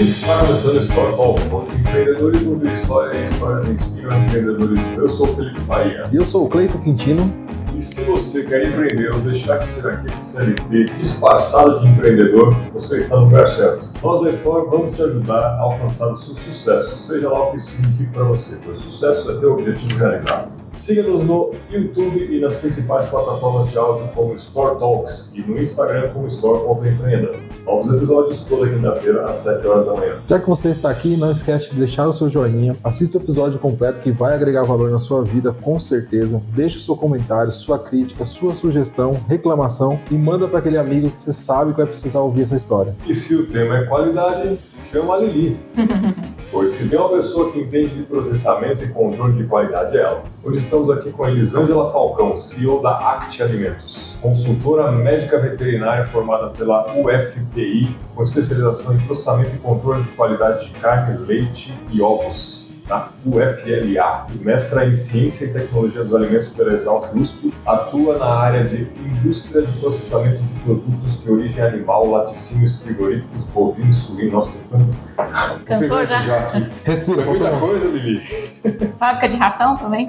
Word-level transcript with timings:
Está 0.00 0.38
começando 0.46 0.80
História 0.80 1.16
Talks, 1.16 1.52
onde 1.52 1.76
empreendedores 1.76 2.46
ouvem 2.46 2.72
história 2.72 3.20
e 3.20 3.24
histórias 3.24 3.68
inspiram 3.68 4.22
empreendedores. 4.22 4.80
Eu 4.96 5.10
sou 5.10 5.26
o 5.28 5.34
Felipe 5.34 5.60
Bahia. 5.62 6.04
E 6.12 6.16
eu 6.16 6.24
sou 6.24 6.46
o 6.46 6.48
Cleito 6.48 6.78
Quintino. 6.78 7.34
E 7.76 7.82
se 7.82 8.02
você 8.02 8.44
quer 8.44 8.68
empreender 8.68 9.12
ou 9.12 9.20
deixar 9.20 9.58
de 9.58 9.66
ser 9.66 9.88
aquele 9.88 10.20
CLT 10.20 10.84
disfarçado 10.98 11.80
de 11.80 11.88
empreendedor, 11.88 12.54
você 12.72 12.98
está 12.98 13.16
no 13.16 13.24
lugar 13.24 13.48
certo. 13.48 13.90
Nós 14.00 14.22
da 14.22 14.30
História 14.30 14.70
vamos 14.70 14.96
te 14.96 15.02
ajudar 15.02 15.40
a 15.40 15.60
alcançar 15.62 16.12
o 16.12 16.16
seu 16.16 16.36
sucesso, 16.36 16.96
seja 16.96 17.28
lá 17.28 17.48
o 17.48 17.50
que 17.50 17.56
isso 17.56 17.70
signifique 17.70 18.12
para 18.12 18.22
você, 18.22 18.56
pois 18.64 18.78
sucesso 18.78 19.28
é 19.32 19.34
ter 19.34 19.46
o 19.46 19.54
objetivo 19.54 19.98
realizado. 19.98 20.57
Siga-nos 20.78 21.26
no 21.26 21.50
YouTube 21.72 22.28
e 22.30 22.40
nas 22.40 22.54
principais 22.54 23.06
plataformas 23.06 23.68
de 23.68 23.76
áudio 23.76 24.08
como 24.14 24.34
Store 24.36 24.78
Talks 24.78 25.32
e 25.34 25.40
no 25.40 25.58
Instagram 25.58 26.08
como 26.10 26.28
Store.empreenda. 26.28 27.32
Novos 27.66 27.92
episódios 27.92 28.44
toda 28.44 28.70
quinta-feira 28.70 29.26
às 29.26 29.36
7 29.36 29.66
horas 29.66 29.86
da 29.86 29.94
manhã. 29.94 30.14
Já 30.28 30.38
que 30.38 30.48
você 30.48 30.68
está 30.68 30.88
aqui, 30.88 31.16
não 31.16 31.32
esquece 31.32 31.70
de 31.70 31.80
deixar 31.80 32.06
o 32.06 32.12
seu 32.12 32.30
joinha, 32.30 32.76
assista 32.84 33.18
o 33.18 33.20
episódio 33.20 33.58
completo 33.58 34.00
que 34.00 34.12
vai 34.12 34.34
agregar 34.34 34.62
valor 34.62 34.88
na 34.88 35.00
sua 35.00 35.24
vida 35.24 35.52
com 35.52 35.80
certeza. 35.80 36.40
Deixe 36.54 36.78
o 36.78 36.80
seu 36.80 36.96
comentário, 36.96 37.50
sua 37.50 37.80
crítica, 37.80 38.24
sua 38.24 38.54
sugestão, 38.54 39.20
reclamação 39.28 39.98
e 40.12 40.14
manda 40.14 40.46
para 40.46 40.60
aquele 40.60 40.78
amigo 40.78 41.10
que 41.10 41.20
você 41.20 41.32
sabe 41.32 41.72
que 41.72 41.78
vai 41.78 41.86
precisar 41.86 42.20
ouvir 42.20 42.42
essa 42.42 42.54
história. 42.54 42.94
E 43.04 43.12
se 43.12 43.34
o 43.34 43.46
tema 43.46 43.78
é 43.78 43.84
qualidade, 43.84 44.60
chama 44.92 45.14
a 45.14 45.18
Lili. 45.18 45.58
pois 46.52 46.70
se 46.70 46.88
tem 46.88 46.98
uma 46.98 47.10
pessoa 47.10 47.50
que 47.50 47.58
entende 47.58 47.96
de 47.96 48.02
processamento 48.04 48.84
e 48.84 48.88
controle 48.88 49.34
de 49.34 49.44
qualidade 49.44 49.96
é 49.96 50.02
ela. 50.02 50.22
Estamos 50.68 50.90
aqui 50.90 51.10
com 51.10 51.24
a 51.24 51.30
Elisângela 51.30 51.90
Falcão, 51.90 52.36
CEO 52.36 52.82
da 52.82 52.90
Act 52.90 53.42
Alimentos, 53.42 54.14
consultora 54.20 54.92
médica 54.92 55.40
veterinária 55.40 56.04
formada 56.08 56.50
pela 56.50 56.94
UFPI, 56.94 57.96
com 58.14 58.22
especialização 58.22 58.94
em 58.94 58.98
processamento 58.98 59.54
e 59.54 59.58
controle 59.60 60.02
de 60.02 60.10
qualidade 60.10 60.66
de 60.66 60.72
carne, 60.78 61.16
leite 61.26 61.72
e 61.90 62.02
ovos 62.02 62.57
na 62.88 63.08
UFLA, 63.26 64.26
mestra 64.40 64.86
em 64.86 64.94
Ciência 64.94 65.44
e 65.46 65.52
Tecnologia 65.52 66.02
dos 66.02 66.14
Alimentos 66.14 66.48
pela 66.50 66.72
Exalc 66.72 67.14
USP, 67.14 67.52
atua 67.66 68.16
na 68.18 68.26
área 68.26 68.64
de 68.64 68.88
Indústria 69.04 69.62
de 69.62 69.72
Processamento 69.78 70.42
de 70.42 70.52
Produtos 70.60 71.22
de 71.22 71.30
Origem 71.30 71.60
Animal, 71.62 72.10
laticínios 72.10 72.76
frigoríficos, 72.76 73.44
bovinos, 73.52 73.96
suínos, 73.98 74.32
nossa, 74.32 74.50
tô 74.70 75.64
Cansou 75.64 76.06
já? 76.06 76.18
aqui. 76.18 76.66
Respira, 76.84 77.22
Foi 77.22 77.38
muita 77.38 77.56
coisa, 77.58 77.86
Lili. 77.86 78.20
Fábrica 78.98 79.28
de 79.28 79.36
ração 79.36 79.76
também? 79.76 80.08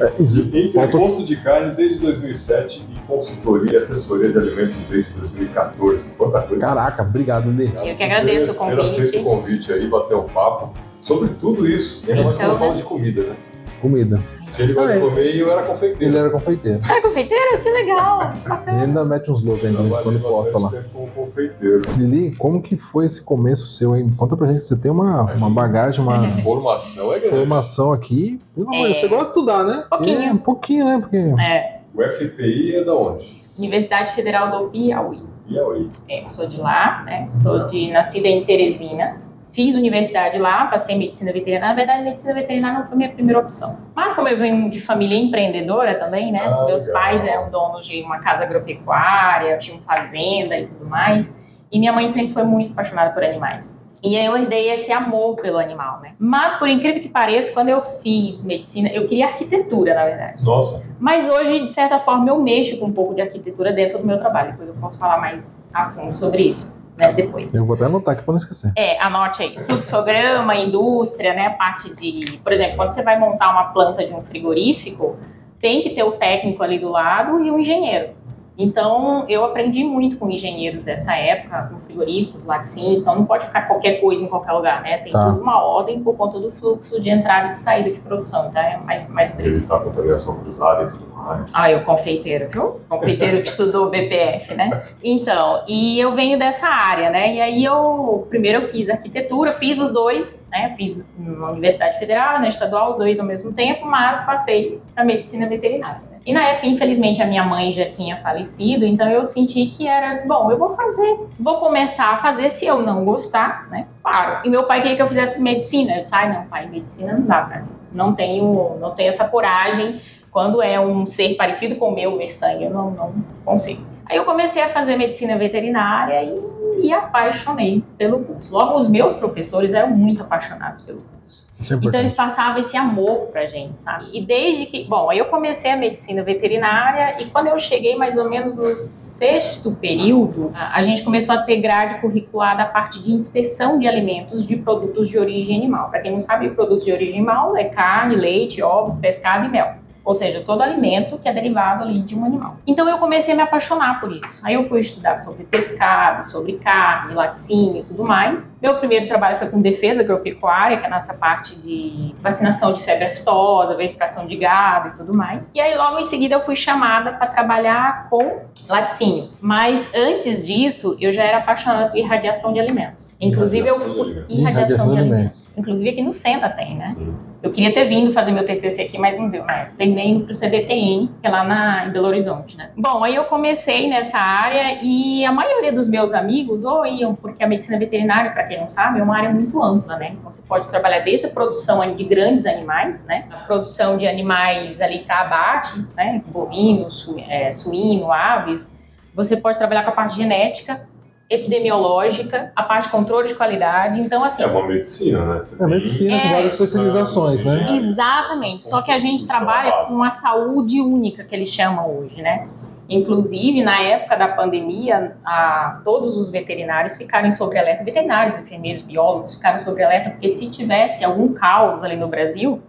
É, 0.00 0.22
Em 0.22 0.72
falta- 0.72 0.96
imposto 0.96 1.24
de 1.24 1.36
carne 1.36 1.74
desde 1.74 1.98
2007 2.00 2.84
e 2.94 2.98
consultoria 3.06 3.72
e 3.72 3.76
assessoria 3.76 4.30
de 4.30 4.38
alimentos 4.38 4.76
desde 4.88 5.10
2014. 5.12 6.10
Quanta 6.18 6.42
coisa. 6.42 6.60
Caraca, 6.60 7.02
obrigado, 7.02 7.50
Lê. 7.56 7.66
Eu 7.90 7.96
que 7.96 8.02
agradeço 8.02 8.52
o 8.52 8.70
Eu 8.70 8.82
aceito 8.82 9.18
o 9.20 9.24
convite. 9.24 9.68
convite 9.68 9.72
aí, 9.72 9.86
bater 9.88 10.16
um 10.16 10.24
papo 10.24 10.72
sobre 11.00 11.28
tudo 11.30 11.66
isso. 11.68 12.02
Ainda 12.08 12.24
mais 12.24 12.36
quando 12.58 12.76
de 12.76 12.82
comida, 12.82 13.22
né? 13.22 13.36
Comida. 13.80 14.20
Ele 14.58 14.72
gosta 14.74 14.90
Ah, 14.90 14.96
de 14.96 14.98
é. 14.98 15.08
comer 15.08 15.34
e 15.36 15.38
eu 15.40 15.50
era 15.50 15.62
confeiteiro. 15.62 16.04
Ele 16.04 16.18
era 16.18 16.28
confeiteiro. 16.30 16.80
Ah, 16.84 17.00
confeiteiro? 17.00 17.62
Que 17.62 17.70
legal! 17.70 18.32
Ele 18.66 18.76
ainda 18.84 19.04
mete 19.04 19.30
uns 19.30 19.42
loucos 19.44 19.64
ainda 19.64 19.78
quando 20.02 20.20
posta 20.20 20.58
lá. 20.58 20.72
como 20.92 21.06
confeiteiro. 21.12 21.82
Lili, 21.96 22.34
como 22.36 22.60
que 22.60 22.76
foi 22.76 23.06
esse 23.06 23.22
começo 23.22 23.66
seu, 23.68 23.96
hein? 23.96 24.10
Conta 24.18 24.36
pra 24.36 24.48
gente, 24.48 24.64
você 24.64 24.76
tem 24.76 24.90
uma, 24.90 25.22
uma 25.34 25.48
bagagem, 25.48 26.02
uma 26.02 26.28
Formação 26.42 27.14
é 27.14 27.20
grande. 27.20 27.34
formação 27.36 27.92
aqui. 27.92 28.40
Pelo 28.54 28.68
amor 28.68 28.90
É. 28.90 28.94
Você 28.94 29.08
gosta 29.08 29.24
de 29.24 29.28
estudar, 29.30 29.64
né? 29.64 29.84
Pouquinho. 29.88 30.20
É, 30.20 30.32
um 30.32 30.36
pouquinho, 30.38 30.84
né? 30.84 30.98
Porque 31.00 31.16
É, 31.16 31.80
O 31.94 32.02
FPI 32.10 32.74
é 32.76 32.84
da 32.84 32.94
onde? 32.94 33.40
Universidade 33.56 34.12
Federal 34.12 34.50
do 34.50 34.68
Piauí. 34.70 35.20
Piauí. 35.46 35.88
É, 36.08 36.26
sou 36.26 36.46
de 36.48 36.60
lá, 36.60 37.02
né? 37.04 37.26
Sou 37.30 37.66
de 37.66 37.90
nascida 37.92 38.26
em 38.28 38.44
Teresina. 38.44 39.16
Fiz 39.50 39.74
universidade 39.74 40.38
lá, 40.38 40.66
passei 40.66 40.96
medicina 40.96 41.32
veterinária. 41.32 41.68
Na 41.68 41.74
verdade, 41.74 42.04
medicina 42.04 42.32
veterinária 42.34 42.78
não 42.80 42.86
foi 42.86 42.96
minha 42.96 43.10
primeira 43.10 43.40
opção. 43.40 43.78
Mas 43.94 44.12
como 44.14 44.28
eu 44.28 44.36
venho 44.38 44.70
de 44.70 44.80
família 44.80 45.18
empreendedora 45.18 45.98
também, 45.98 46.30
né? 46.30 46.40
Ah, 46.44 46.64
Meus 46.66 46.86
legal. 46.86 47.02
pais 47.02 47.24
eram 47.24 47.50
donos 47.50 47.86
de 47.86 48.00
uma 48.02 48.20
casa 48.20 48.44
agropecuária, 48.44 49.58
tinham 49.58 49.80
fazenda 49.80 50.56
e 50.56 50.66
tudo 50.66 50.86
mais. 50.86 51.34
E 51.72 51.78
minha 51.78 51.92
mãe 51.92 52.06
sempre 52.06 52.32
foi 52.32 52.44
muito 52.44 52.70
apaixonada 52.72 53.10
por 53.12 53.24
animais. 53.24 53.84
E 54.02 54.16
aí 54.16 54.24
eu 54.24 54.34
herdei 54.34 54.70
esse 54.70 54.90
amor 54.90 55.36
pelo 55.36 55.58
animal, 55.58 56.00
né? 56.00 56.12
Mas, 56.18 56.54
por 56.54 56.66
incrível 56.68 57.02
que 57.02 57.08
pareça, 57.08 57.52
quando 57.52 57.68
eu 57.68 57.82
fiz 57.82 58.42
medicina, 58.42 58.88
eu 58.88 59.06
queria 59.06 59.26
arquitetura, 59.26 59.94
na 59.94 60.04
verdade. 60.06 60.42
Nossa, 60.42 60.82
Mas 60.98 61.28
hoje, 61.28 61.60
de 61.60 61.68
certa 61.68 61.98
forma, 62.00 62.26
eu 62.30 62.40
mexo 62.40 62.78
com 62.78 62.86
um 62.86 62.92
pouco 62.92 63.14
de 63.14 63.20
arquitetura 63.20 63.72
dentro 63.72 63.98
do 63.98 64.06
meu 64.06 64.16
trabalho. 64.16 64.52
Depois 64.52 64.70
eu 64.70 64.74
posso 64.76 64.98
falar 64.98 65.18
mais 65.18 65.62
a 65.74 65.84
fundo 65.90 66.14
sobre 66.14 66.44
isso, 66.44 66.79
né? 66.96 67.12
Depois. 67.12 67.54
eu 67.54 67.64
vou 67.64 67.74
até 67.74 67.84
anotar 67.86 68.14
aqui 68.14 68.22
pra 68.24 68.32
não 68.32 68.38
esquecer. 68.38 68.72
É, 68.76 69.02
anote 69.02 69.42
aí. 69.42 69.58
Fluxograma, 69.64 70.54
indústria, 70.56 71.32
né? 71.34 71.50
Parte 71.50 71.94
de. 71.94 72.38
Por 72.38 72.52
exemplo, 72.52 72.76
quando 72.76 72.92
você 72.92 73.02
vai 73.02 73.18
montar 73.18 73.50
uma 73.50 73.64
planta 73.72 74.04
de 74.04 74.12
um 74.12 74.22
frigorífico, 74.22 75.16
tem 75.60 75.80
que 75.80 75.90
ter 75.90 76.02
o 76.02 76.12
técnico 76.12 76.62
ali 76.62 76.78
do 76.78 76.88
lado 76.90 77.40
e 77.40 77.50
o 77.50 77.58
engenheiro. 77.58 78.10
Então, 78.58 79.24
eu 79.26 79.42
aprendi 79.42 79.82
muito 79.82 80.18
com 80.18 80.28
engenheiros 80.30 80.82
dessa 80.82 81.14
época, 81.14 81.70
com 81.72 81.80
frigoríficos, 81.80 82.44
laticínios, 82.44 83.00
então 83.00 83.14
não 83.14 83.24
pode 83.24 83.46
ficar 83.46 83.62
qualquer 83.62 84.02
coisa 84.02 84.22
em 84.22 84.26
qualquer 84.26 84.52
lugar, 84.52 84.82
né? 84.82 84.98
Tem 84.98 85.10
Tá. 85.10 85.30
tudo 85.30 85.40
uma 85.40 85.62
ordem 85.64 86.02
por 86.02 86.14
conta 86.14 86.38
do 86.38 86.50
fluxo 86.52 87.00
de 87.00 87.08
entrada 87.08 87.48
e 87.48 87.52
de 87.52 87.58
saída 87.58 87.90
de 87.90 87.98
produção, 88.00 88.50
tá? 88.50 88.60
É 88.62 88.76
mais, 88.76 89.08
mais 89.08 89.30
isso. 89.30 89.40
evitar 89.40 89.80
contaminação 89.80 90.40
cruzada 90.40 90.82
e 90.84 90.90
tudo 90.90 91.06
Ah, 91.52 91.70
eu 91.70 91.80
confeiteiro, 91.82 92.48
viu? 92.50 92.80
Confeiteiro 92.88 93.42
que 93.42 93.48
estudou 93.48 93.90
BPF, 93.90 94.54
né? 94.54 94.80
Então, 95.02 95.62
e 95.68 95.98
eu 95.98 96.12
venho 96.12 96.38
dessa 96.38 96.66
área, 96.66 97.10
né? 97.10 97.34
E 97.34 97.40
aí 97.40 97.64
eu, 97.64 98.26
primeiro 98.28 98.62
eu 98.62 98.66
quis 98.66 98.88
arquitetura, 98.88 99.52
fiz 99.52 99.78
os 99.78 99.92
dois, 99.92 100.46
né? 100.50 100.70
Fiz 100.76 101.02
na 101.18 101.50
Universidade 101.50 101.98
Federal, 101.98 102.38
na 102.38 102.48
estadual, 102.48 102.92
os 102.92 102.96
dois 102.98 103.18
ao 103.20 103.26
mesmo 103.26 103.52
tempo, 103.52 103.86
mas 103.86 104.20
passei 104.20 104.80
para 104.94 105.04
medicina 105.04 105.46
veterinária. 105.48 106.00
né? 106.10 106.18
E 106.24 106.32
na 106.32 106.46
época, 106.46 106.66
infelizmente, 106.66 107.22
a 107.22 107.26
minha 107.26 107.44
mãe 107.44 107.72
já 107.72 107.88
tinha 107.90 108.16
falecido, 108.18 108.84
então 108.84 109.08
eu 109.08 109.24
senti 109.24 109.66
que 109.66 109.88
era, 109.88 110.12
disse, 110.14 110.28
bom, 110.28 110.50
eu 110.50 110.58
vou 110.58 110.68
fazer, 110.70 111.18
vou 111.38 111.56
começar 111.58 112.10
a 112.10 112.16
fazer, 112.18 112.50
se 112.50 112.66
eu 112.66 112.82
não 112.82 113.04
gostar, 113.04 113.68
né? 113.70 113.86
Paro. 114.02 114.40
E 114.44 114.50
meu 114.50 114.64
pai 114.64 114.82
queria 114.82 114.96
que 114.96 115.02
eu 115.02 115.06
fizesse 115.06 115.40
medicina. 115.40 115.94
Eu 115.94 116.00
disse, 116.02 116.14
ai, 116.14 116.32
não, 116.32 116.44
pai, 116.44 116.66
medicina 116.68 117.14
não 117.14 117.22
dá 117.22 117.42
pra 117.42 117.60
mim. 117.60 117.68
Não 117.92 118.14
tenho, 118.14 118.76
não 118.78 118.92
tenho 118.92 119.08
essa 119.08 119.26
coragem 119.26 119.98
quando 120.30 120.62
é 120.62 120.80
um 120.80 121.04
ser 121.06 121.34
parecido 121.34 121.76
com 121.76 121.88
o 121.88 121.94
meu, 121.94 122.16
ver 122.16 122.30
sangue, 122.30 122.64
eu 122.64 122.70
não, 122.70 122.90
não 122.90 123.14
consigo. 123.44 123.84
Aí 124.06 124.16
eu 124.16 124.24
comecei 124.24 124.62
a 124.62 124.68
fazer 124.68 124.96
medicina 124.96 125.36
veterinária 125.38 126.22
e 126.22 126.50
me 126.80 126.92
apaixonei 126.92 127.84
pelo 127.96 128.20
curso. 128.20 128.52
Logo, 128.52 128.76
os 128.76 128.88
meus 128.88 129.14
professores 129.14 129.74
eram 129.74 129.90
muito 129.90 130.22
apaixonados 130.22 130.82
pelo 130.82 130.98
curso. 130.98 131.46
É 131.60 131.74
Então 131.74 132.00
eles 132.00 132.14
passavam 132.14 132.58
esse 132.58 132.74
amor 132.74 133.26
pra 133.26 133.46
gente, 133.46 133.82
sabe? 133.82 134.06
E 134.14 134.24
desde 134.24 134.64
que, 134.64 134.84
bom, 134.84 135.10
aí 135.10 135.18
eu 135.18 135.26
comecei 135.26 135.70
a 135.70 135.76
medicina 135.76 136.22
veterinária 136.22 137.22
e 137.22 137.26
quando 137.26 137.48
eu 137.48 137.58
cheguei 137.58 137.96
mais 137.96 138.16
ou 138.16 138.30
menos 138.30 138.56
no 138.56 138.76
sexto 138.78 139.72
período, 139.72 140.50
a 140.54 140.80
a 140.80 140.82
gente 140.82 141.02
começou 141.02 141.34
a 141.34 141.38
ter 141.38 141.56
grade 141.56 142.00
curricular 142.00 142.56
da 142.56 142.64
parte 142.64 143.02
de 143.02 143.12
inspeção 143.12 143.78
de 143.78 143.86
alimentos 143.86 144.46
de 144.46 144.56
produtos 144.56 145.10
de 145.10 145.18
origem 145.18 145.54
animal. 145.58 145.90
Para 145.90 146.00
quem 146.00 146.12
não 146.12 146.20
sabe, 146.20 146.48
produtos 146.50 146.86
de 146.86 146.92
origem 146.92 147.16
animal 147.16 147.54
é 147.54 147.64
carne, 147.64 148.16
leite, 148.16 148.62
ovos, 148.62 148.96
pescado 148.96 149.44
e 149.44 149.48
mel. 149.50 149.74
Ou 150.10 150.14
seja, 150.14 150.40
todo 150.40 150.60
alimento 150.60 151.18
que 151.18 151.28
é 151.28 151.32
derivado 151.32 151.84
ali 151.84 152.00
de 152.02 152.18
um 152.18 152.24
animal. 152.24 152.56
Então 152.66 152.88
eu 152.88 152.98
comecei 152.98 153.32
a 153.32 153.36
me 153.36 153.42
apaixonar 153.42 154.00
por 154.00 154.10
isso. 154.10 154.40
Aí 154.44 154.54
eu 154.54 154.64
fui 154.64 154.80
estudar 154.80 155.20
sobre 155.20 155.44
pescado, 155.44 156.26
sobre 156.26 156.54
carne, 156.54 157.14
laticínio 157.14 157.82
e 157.82 157.84
tudo 157.84 158.02
mais. 158.04 158.52
Meu 158.60 158.74
primeiro 158.78 159.06
trabalho 159.06 159.36
foi 159.36 159.46
com 159.48 159.62
defesa 159.62 160.00
agropecuária, 160.00 160.78
que 160.78 160.82
é 160.82 160.86
a 160.88 160.90
nossa 160.90 161.14
parte 161.14 161.54
de 161.60 162.12
vacinação 162.20 162.72
de 162.72 162.82
febre 162.82 163.04
aftosa, 163.04 163.76
verificação 163.76 164.26
de 164.26 164.34
gado 164.34 164.88
e 164.88 164.90
tudo 164.96 165.16
mais. 165.16 165.48
E 165.54 165.60
aí 165.60 165.76
logo 165.76 165.96
em 166.00 166.02
seguida 166.02 166.34
eu 166.34 166.40
fui 166.40 166.56
chamada 166.56 167.12
para 167.12 167.28
trabalhar 167.28 168.08
com 168.10 168.40
laticínio. 168.68 169.28
Mas 169.40 169.88
antes 169.94 170.44
disso, 170.44 170.96
eu 171.00 171.12
já 171.12 171.22
era 171.22 171.38
apaixonada 171.38 171.86
por 171.88 171.96
irradiação 171.96 172.52
de 172.52 172.58
alimentos. 172.58 173.16
Inclusive 173.20 173.68
eu 173.68 173.76
Irradiação 173.76 173.86
de 173.88 173.94
fui 173.94 174.10
alimentos. 174.10 174.38
irradiação 174.40 174.92
de 174.92 174.98
alimentos. 174.98 175.36
alimentos. 175.38 175.54
Inclusive 175.56 175.90
aqui 175.90 176.02
no 176.02 176.12
Sena 176.12 176.48
tem, 176.50 176.76
né? 176.76 176.90
Sim. 176.98 177.14
Eu 177.42 177.50
queria 177.50 177.72
ter 177.72 177.86
vindo 177.86 178.12
fazer 178.12 178.32
meu 178.32 178.44
TCC 178.44 178.82
aqui, 178.82 178.98
mas 178.98 179.16
não 179.16 179.30
deu, 179.30 179.42
né? 179.46 179.72
Terminei 179.78 180.08
indo 180.08 180.26
pro 180.26 180.38
CBPM, 180.38 181.08
que 181.20 181.26
é 181.26 181.30
lá 181.30 181.42
na, 181.42 181.86
em 181.86 181.90
Belo 181.90 182.06
Horizonte, 182.06 182.54
né? 182.54 182.70
Bom, 182.76 183.02
aí 183.02 183.14
eu 183.14 183.24
comecei 183.24 183.88
nessa 183.88 184.18
área 184.18 184.78
e 184.82 185.24
a 185.24 185.32
maioria 185.32 185.72
dos 185.72 185.88
meus 185.88 186.12
amigos 186.12 186.64
ou 186.64 186.84
iam, 186.84 187.14
porque 187.14 187.42
a 187.42 187.46
medicina 187.46 187.78
veterinária, 187.78 188.30
para 188.30 188.44
quem 188.44 188.60
não 188.60 188.68
sabe, 188.68 189.00
é 189.00 189.02
uma 189.02 189.16
área 189.16 189.30
muito 189.30 189.62
ampla, 189.62 189.96
né? 189.96 190.10
Então 190.12 190.30
você 190.30 190.42
pode 190.42 190.68
trabalhar 190.68 190.98
desde 191.00 191.26
a 191.26 191.30
produção 191.30 191.80
de 191.94 192.04
grandes 192.04 192.44
animais, 192.44 193.06
né? 193.06 193.24
A 193.30 193.38
produção 193.38 193.96
de 193.96 194.06
animais 194.06 194.80
ali 194.82 194.98
para 194.98 195.20
abate, 195.20 195.82
né? 195.96 196.22
Bovino, 196.26 196.90
su, 196.90 197.16
é, 197.26 197.50
suíno, 197.50 198.12
aves. 198.12 198.70
Você 199.14 199.38
pode 199.38 199.56
trabalhar 199.56 199.82
com 199.84 199.90
a 199.90 199.94
parte 199.94 200.16
genética, 200.16 200.86
epidemiológica, 201.30 202.52
a 202.56 202.62
parte 202.62 202.84
de 202.84 202.90
controle 202.90 203.28
de 203.28 203.34
qualidade. 203.36 204.00
Então, 204.00 204.24
assim, 204.24 204.42
É 204.42 204.46
uma 204.46 204.66
medicina, 204.66 205.24
né? 205.24 205.40
Você 205.40 205.62
É 205.62 205.66
medicina 205.66 206.20
com 206.20 206.26
É. 206.26 206.32
várias 206.32 206.52
especializações, 206.52 207.44
né? 207.44 207.66
Exatamente. 207.76 208.64
Só 208.66 208.82
que 208.82 208.90
a 208.90 208.98
gente 208.98 209.26
trabalha 209.26 209.84
com 209.86 209.94
uma 209.94 210.10
saúde 210.10 210.80
única, 210.80 211.22
que 211.24 211.34
eles 211.34 211.48
chamam 211.48 211.98
hoje, 211.98 212.20
né? 212.20 212.48
Inclusive, 212.88 213.62
na 213.62 213.80
época 213.80 214.16
da 214.16 214.26
pandemia, 214.26 215.16
a, 215.24 215.80
todos 215.84 216.16
os 216.16 216.28
veterinários 216.28 216.96
ficaram 216.96 217.30
sobre 217.30 217.56
alerta, 217.56 217.84
veterinários, 217.84 218.36
enfermeiros, 218.36 218.82
biólogos 218.82 219.36
ficaram 219.36 219.60
sobre 219.60 219.84
alerta, 219.84 220.10
porque 220.10 220.28
se 220.28 220.50
tivesse 220.50 221.04
algum 221.04 221.32
caos 221.32 221.84
ali 221.84 221.94
no 221.94 222.08
Brasil, 222.08 222.60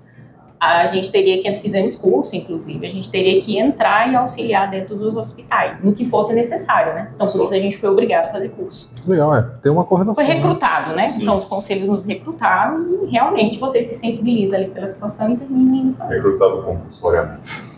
a 0.62 0.86
gente 0.86 1.12
teria 1.12 1.42
que, 1.42 1.52
fizemos 1.56 1.96
curso, 1.96 2.36
inclusive, 2.36 2.86
a 2.86 2.90
gente 2.90 3.10
teria 3.10 3.42
que 3.42 3.58
entrar 3.58 4.12
e 4.12 4.16
auxiliar 4.16 4.70
dentro 4.70 4.96
dos 4.96 5.16
hospitais, 5.16 5.82
no 5.82 5.92
que 5.92 6.06
fosse 6.06 6.36
necessário, 6.36 6.94
né? 6.94 7.10
Então, 7.16 7.32
por 7.32 7.44
isso 7.44 7.54
a 7.56 7.58
gente 7.58 7.76
foi 7.78 7.90
obrigado 7.90 8.28
a 8.28 8.30
fazer 8.30 8.50
curso. 8.50 8.88
Legal, 9.08 9.36
é. 9.36 9.42
Tem 9.64 9.72
uma 9.72 9.84
coordenação. 9.84 10.24
Foi 10.24 10.32
recrutado, 10.32 10.96
né? 10.96 11.10
Sim. 11.10 11.24
Então, 11.24 11.36
os 11.36 11.46
conselhos 11.46 11.88
nos 11.88 12.06
recrutaram 12.06 13.04
e 13.04 13.10
realmente 13.10 13.60
você 13.60 13.82
se 13.82 13.96
sensibiliza 13.96 14.56
ali 14.56 14.68
pela 14.68 14.86
situação 14.86 15.34
e 15.34 15.38
termina 15.38 15.78
indo. 15.78 16.04
Recrutado 16.04 16.62
compulsoriamente. 16.62 17.72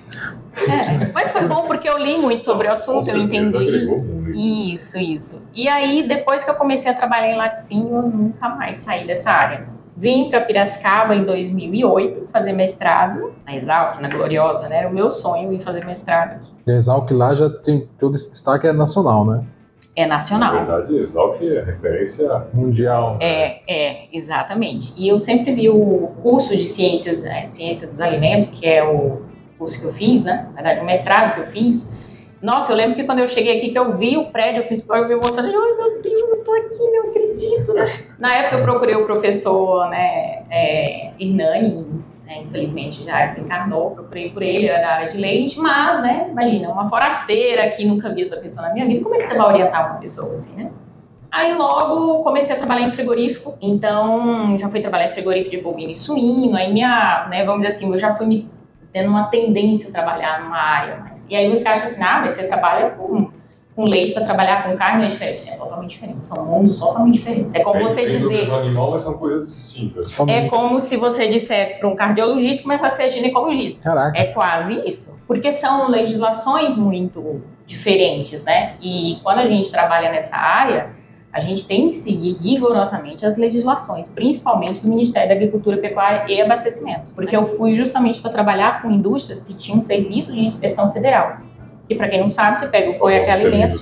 É, 0.56 1.12
mas 1.14 1.32
foi 1.32 1.48
bom 1.48 1.66
porque 1.66 1.88
eu 1.90 1.98
li 1.98 2.18
muito 2.18 2.44
sobre 2.44 2.68
o 2.68 2.72
assunto, 2.72 3.10
eu 3.10 3.18
entendi. 3.18 3.88
Isso, 4.36 5.00
isso. 5.00 5.42
E 5.54 5.70
aí, 5.70 6.06
depois 6.06 6.44
que 6.44 6.52
eu 6.52 6.56
comecei 6.56 6.92
a 6.92 6.94
trabalhar 6.94 7.32
em 7.32 7.38
laticínio, 7.38 7.96
eu 7.96 8.02
nunca 8.04 8.50
mais 8.50 8.80
saí 8.80 9.08
dessa 9.08 9.32
área. 9.32 9.73
Vim 9.95 10.30
para 10.30 10.42
Piracicaba 10.42 11.16
em 11.16 11.24
2008 11.24 12.28
fazer 12.28 12.54
mestrado 12.54 13.34
na 13.45 13.56
Exalc, 13.56 14.01
na 14.01 14.10
Gloriosa, 14.10 14.68
né? 14.68 14.80
Era 14.80 14.90
o 14.90 14.94
meu 14.94 15.12
sonho 15.12 15.54
ir 15.54 15.62
fazer 15.62 15.86
mestrado 15.86 16.36
aqui. 16.36 16.51
E 16.66 16.72
a 16.72 16.75
Exalc 16.75 17.12
lá 17.12 17.36
já 17.36 17.50
tem 17.50 17.88
todo 18.00 18.16
esse 18.16 18.30
destaque, 18.30 18.68
é 18.68 18.74
nacional, 18.74 19.25
né? 19.25 19.44
É 19.95 20.07
nacional. 20.07 20.56
Na 20.56 20.63
verdade, 20.63 20.98
Exalc 20.98 21.40
é 21.44 21.62
referência 21.63 22.48
mundial. 22.51 23.18
É, 23.22 23.62
é, 23.72 24.07
exatamente. 24.12 24.94
E 24.98 25.07
eu 25.07 25.19
sempre 25.19 25.54
vi 25.54 25.69
o 25.69 26.12
curso 26.22 26.57
de 26.57 26.63
ciências, 26.63 27.22
né, 27.22 27.48
ciência 27.48 27.88
dos 27.88 28.01
alimentos, 28.01 28.50
que 28.50 28.66
é 28.66 28.84
o 28.84 29.22
curso 29.60 29.80
que 29.80 29.86
eu 29.86 29.92
fiz, 29.92 30.24
né? 30.24 30.48
Na 30.56 30.62
verdade, 30.62 30.81
o 30.81 30.86
mestrado 30.86 31.36
que 31.36 31.42
eu 31.42 31.48
fiz 31.48 31.88
nossa, 32.44 32.74
eu 32.74 32.75
lembro 32.75 32.95
que 32.95 33.06
quando 33.06 33.19
eu 33.19 33.28
cheguei 33.28 33.56
aqui, 33.56 33.69
que 33.69 33.80
eu 33.80 33.94
vi 33.94 34.18
o 34.18 34.25
prédio 34.25 34.66
principal, 34.66 34.98
eu 34.98 35.07
me 35.07 35.13
emocionei. 35.13 35.56
Ai, 35.56 35.74
meu 35.78 36.01
Deus, 36.01 36.30
eu 36.30 36.44
tô 36.44 36.54
aqui, 36.54 36.92
não 36.92 37.10
acredito, 37.10 37.74
né? 37.74 37.86
Na 38.19 38.36
época 38.36 38.57
eu 38.57 38.63
procurei 38.63 38.95
o 38.95 39.06
professor, 39.06 39.90
né, 39.90 40.44
é, 40.51 41.12
Hernani, 41.18 42.04
né, 42.25 42.42
infelizmente 42.42 43.06
já 43.06 43.25
se 43.30 43.40
encarnou, 43.40 43.92
procurei 43.92 44.30
por 44.30 44.44
ele, 44.44 44.68
era 44.68 44.81
da 44.81 44.94
área 44.94 45.07
de 45.07 45.18
leite, 45.18 45.57
mas, 45.57 46.01
né, 46.01 46.28
imagina, 46.31 46.69
uma 46.69 46.90
forasteira 46.90 47.66
que 47.69 47.86
nunca 47.86 48.13
vi 48.13 48.24
essa 48.24 48.36
pessoa 48.36 48.68
na 48.68 48.74
minha 48.74 48.86
vida, 48.86 49.01
como 49.01 49.16
é 49.16 49.19
que 49.19 49.24
você 49.24 49.38
vai 49.38 49.48
orientar 49.48 49.92
uma 49.92 50.00
pessoa 50.01 50.34
assim, 50.34 50.54
né? 50.62 50.69
Aí 51.31 51.56
logo 51.56 52.24
comecei 52.24 52.56
a 52.56 52.60
trabalhar 52.60 52.86
em 52.86 52.92
frigorífico, 52.92 53.56
então 53.62 54.57
já 54.57 54.68
fui 54.68 54.81
trabalhar 54.81 55.06
em 55.06 55.12
frigorífico 55.12 55.56
de 55.56 55.62
bovino 55.62 55.92
e 55.92 55.96
suíno, 55.96 56.57
aí 56.57 56.74
minha, 56.74 57.25
né, 57.30 57.46
vamos 57.46 57.62
dizer 57.62 57.74
assim, 57.74 57.92
eu 57.92 57.98
já 57.98 58.12
fui 58.12 58.25
me 58.25 58.50
tendo 58.94 59.10
uma 59.10 59.24
tendência 59.24 59.90
a 59.90 59.92
trabalhar 59.92 60.44
numa 60.44 60.57
área 60.57 60.98
mais. 60.98 61.25
E 61.28 61.36
aí 61.36 61.51
os 61.51 61.63
caras 61.63 61.81
assim, 61.84 62.01
ah, 62.01 62.22
mas 62.22 62.34
você 62.34 62.44
trabalha 62.44 62.92
com, 62.92 63.31
com 63.75 63.86
leite 63.86 64.13
para 64.13 64.24
trabalhar 64.24 64.63
com 64.63 64.78
carne 64.78 65.06
é 65.06 65.07
diferente. 65.10 65.50
É 65.50 65.56
totalmente 65.56 65.90
diferente, 65.90 66.24
são 66.24 66.45
mundos 66.45 66.80
totalmente 66.80 67.16
diferentes. 67.16 67.54
É 67.56 67.63
como 67.63 67.80
é, 67.80 67.84
você 67.84 68.07
dizer... 68.07 68.54
Animal, 68.54 68.92
mas 68.92 69.01
são 69.01 69.18
coisas 69.18 69.48
distintas. 69.48 70.18
É 70.28 70.48
como 70.48 70.80
se 70.80 70.95
você 70.95 71.28
dissesse 71.28 71.80
para 71.80 71.90
um 71.90 71.95
cardiologista 71.95 72.62
começar 72.62 72.86
a 72.86 72.90
ser 72.90 73.10
ginecologista. 73.10 73.81
Caraca. 73.81 74.18
É 74.18 74.25
quase 74.25 74.74
isso. 74.88 75.19
Porque 75.28 75.51
são 75.51 75.89
legislações 75.89 76.78
muito 76.78 77.42
diferentes, 77.66 78.44
né? 78.44 78.75
E 78.80 79.19
quando 79.24 79.39
a 79.39 79.48
gente 79.48 79.72
trabalha 79.72 80.12
nessa 80.12 80.38
área 80.38 81.03
a 81.34 81.40
gente 81.40 81.66
tem 81.66 81.90
que 81.90 81.96
seguir 81.96 82.34
rigorosamente 82.34 83.26
as 83.26 83.38
legislações, 83.38 84.08
principalmente 84.08 84.84
do 84.84 84.88
Ministério 84.88 85.28
da 85.28 85.34
Agricultura, 85.34 85.78
Pecuária 85.78 86.32
e 86.32 86.40
Abastecimento, 86.40 87.12
porque 87.16 87.36
eu 87.36 87.44
fui 87.44 87.74
justamente 87.74 88.22
para 88.22 88.30
trabalhar 88.30 88.84
com 88.84 88.92
indústrias 88.92 89.42
que 89.42 89.56
tinham 89.56 89.82
serviço 89.82 90.32
de 90.32 90.42
inspeção 90.42 90.94
federal. 90.94 91.38
E 91.90 91.96
para 91.96 92.08
quem 92.08 92.22
não 92.22 92.30
sabe, 92.30 92.60
você 92.60 92.68
pega 92.68 92.92
o 93.04 93.08
aquela 93.08 93.32
alimento. 93.32 93.78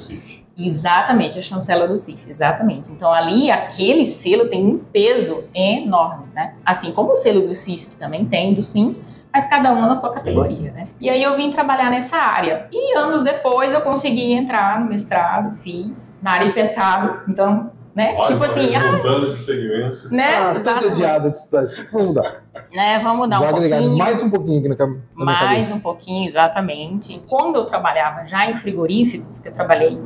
Exatamente, 0.57 1.39
a 1.39 1.41
chancela 1.41 1.87
do 1.87 1.95
CIF, 1.95 2.29
exatamente. 2.29 2.91
Então 2.91 3.11
ali 3.11 3.51
aquele 3.51 4.05
selo 4.05 4.47
tem 4.47 4.65
um 4.65 4.77
peso 4.77 5.43
enorme, 5.53 6.27
né? 6.33 6.55
Assim 6.65 6.91
como 6.91 7.11
o 7.11 7.15
selo 7.15 7.47
do 7.47 7.55
CISP 7.55 7.97
também 7.97 8.25
tem, 8.25 8.53
do 8.53 8.63
SIM, 8.63 8.95
mas 9.33 9.47
cada 9.47 9.71
um 9.71 9.81
na 9.81 9.95
sua 9.95 10.11
categoria, 10.11 10.71
né? 10.71 10.87
E 10.99 11.09
aí 11.09 11.23
eu 11.23 11.35
vim 11.35 11.51
trabalhar 11.51 11.89
nessa 11.89 12.17
área. 12.17 12.67
E 12.71 12.97
anos 12.97 13.23
depois 13.23 13.71
eu 13.71 13.81
consegui 13.81 14.33
entrar 14.33 14.79
no 14.79 14.87
mestrado, 14.87 15.55
fiz, 15.55 16.17
na 16.21 16.33
área 16.33 16.47
de 16.47 16.53
pescado. 16.53 17.21
Então, 17.29 17.71
né? 17.95 18.13
Olha, 18.17 18.27
tipo 18.27 18.43
assim, 18.43 18.75
ah, 18.75 18.91
mudando 18.93 19.31
de 19.31 19.37
segmento. 19.37 20.13
Né? 20.13 20.35
Ah, 20.35 20.53
tô 20.53 20.69
entediado 20.69 21.29
disso 21.29 21.49
Vamos 21.91 22.07
mudar. 22.07 22.43
Né? 22.73 22.99
Vamos 22.99 23.17
mudar 23.17 23.41
um 23.41 23.49
pouquinho. 23.49 23.97
mais 23.97 24.23
um 24.23 24.29
pouquinho 24.29 24.59
aqui 24.59 24.69
na, 24.69 24.87
na 24.87 25.25
Mais 25.25 25.71
um 25.71 25.79
pouquinho, 25.79 26.25
exatamente. 26.25 27.21
Quando 27.27 27.57
eu 27.57 27.65
trabalhava 27.65 28.25
já 28.25 28.49
em 28.49 28.55
frigoríficos, 28.55 29.39
que 29.39 29.49
eu 29.49 29.53
trabalhei 29.53 29.99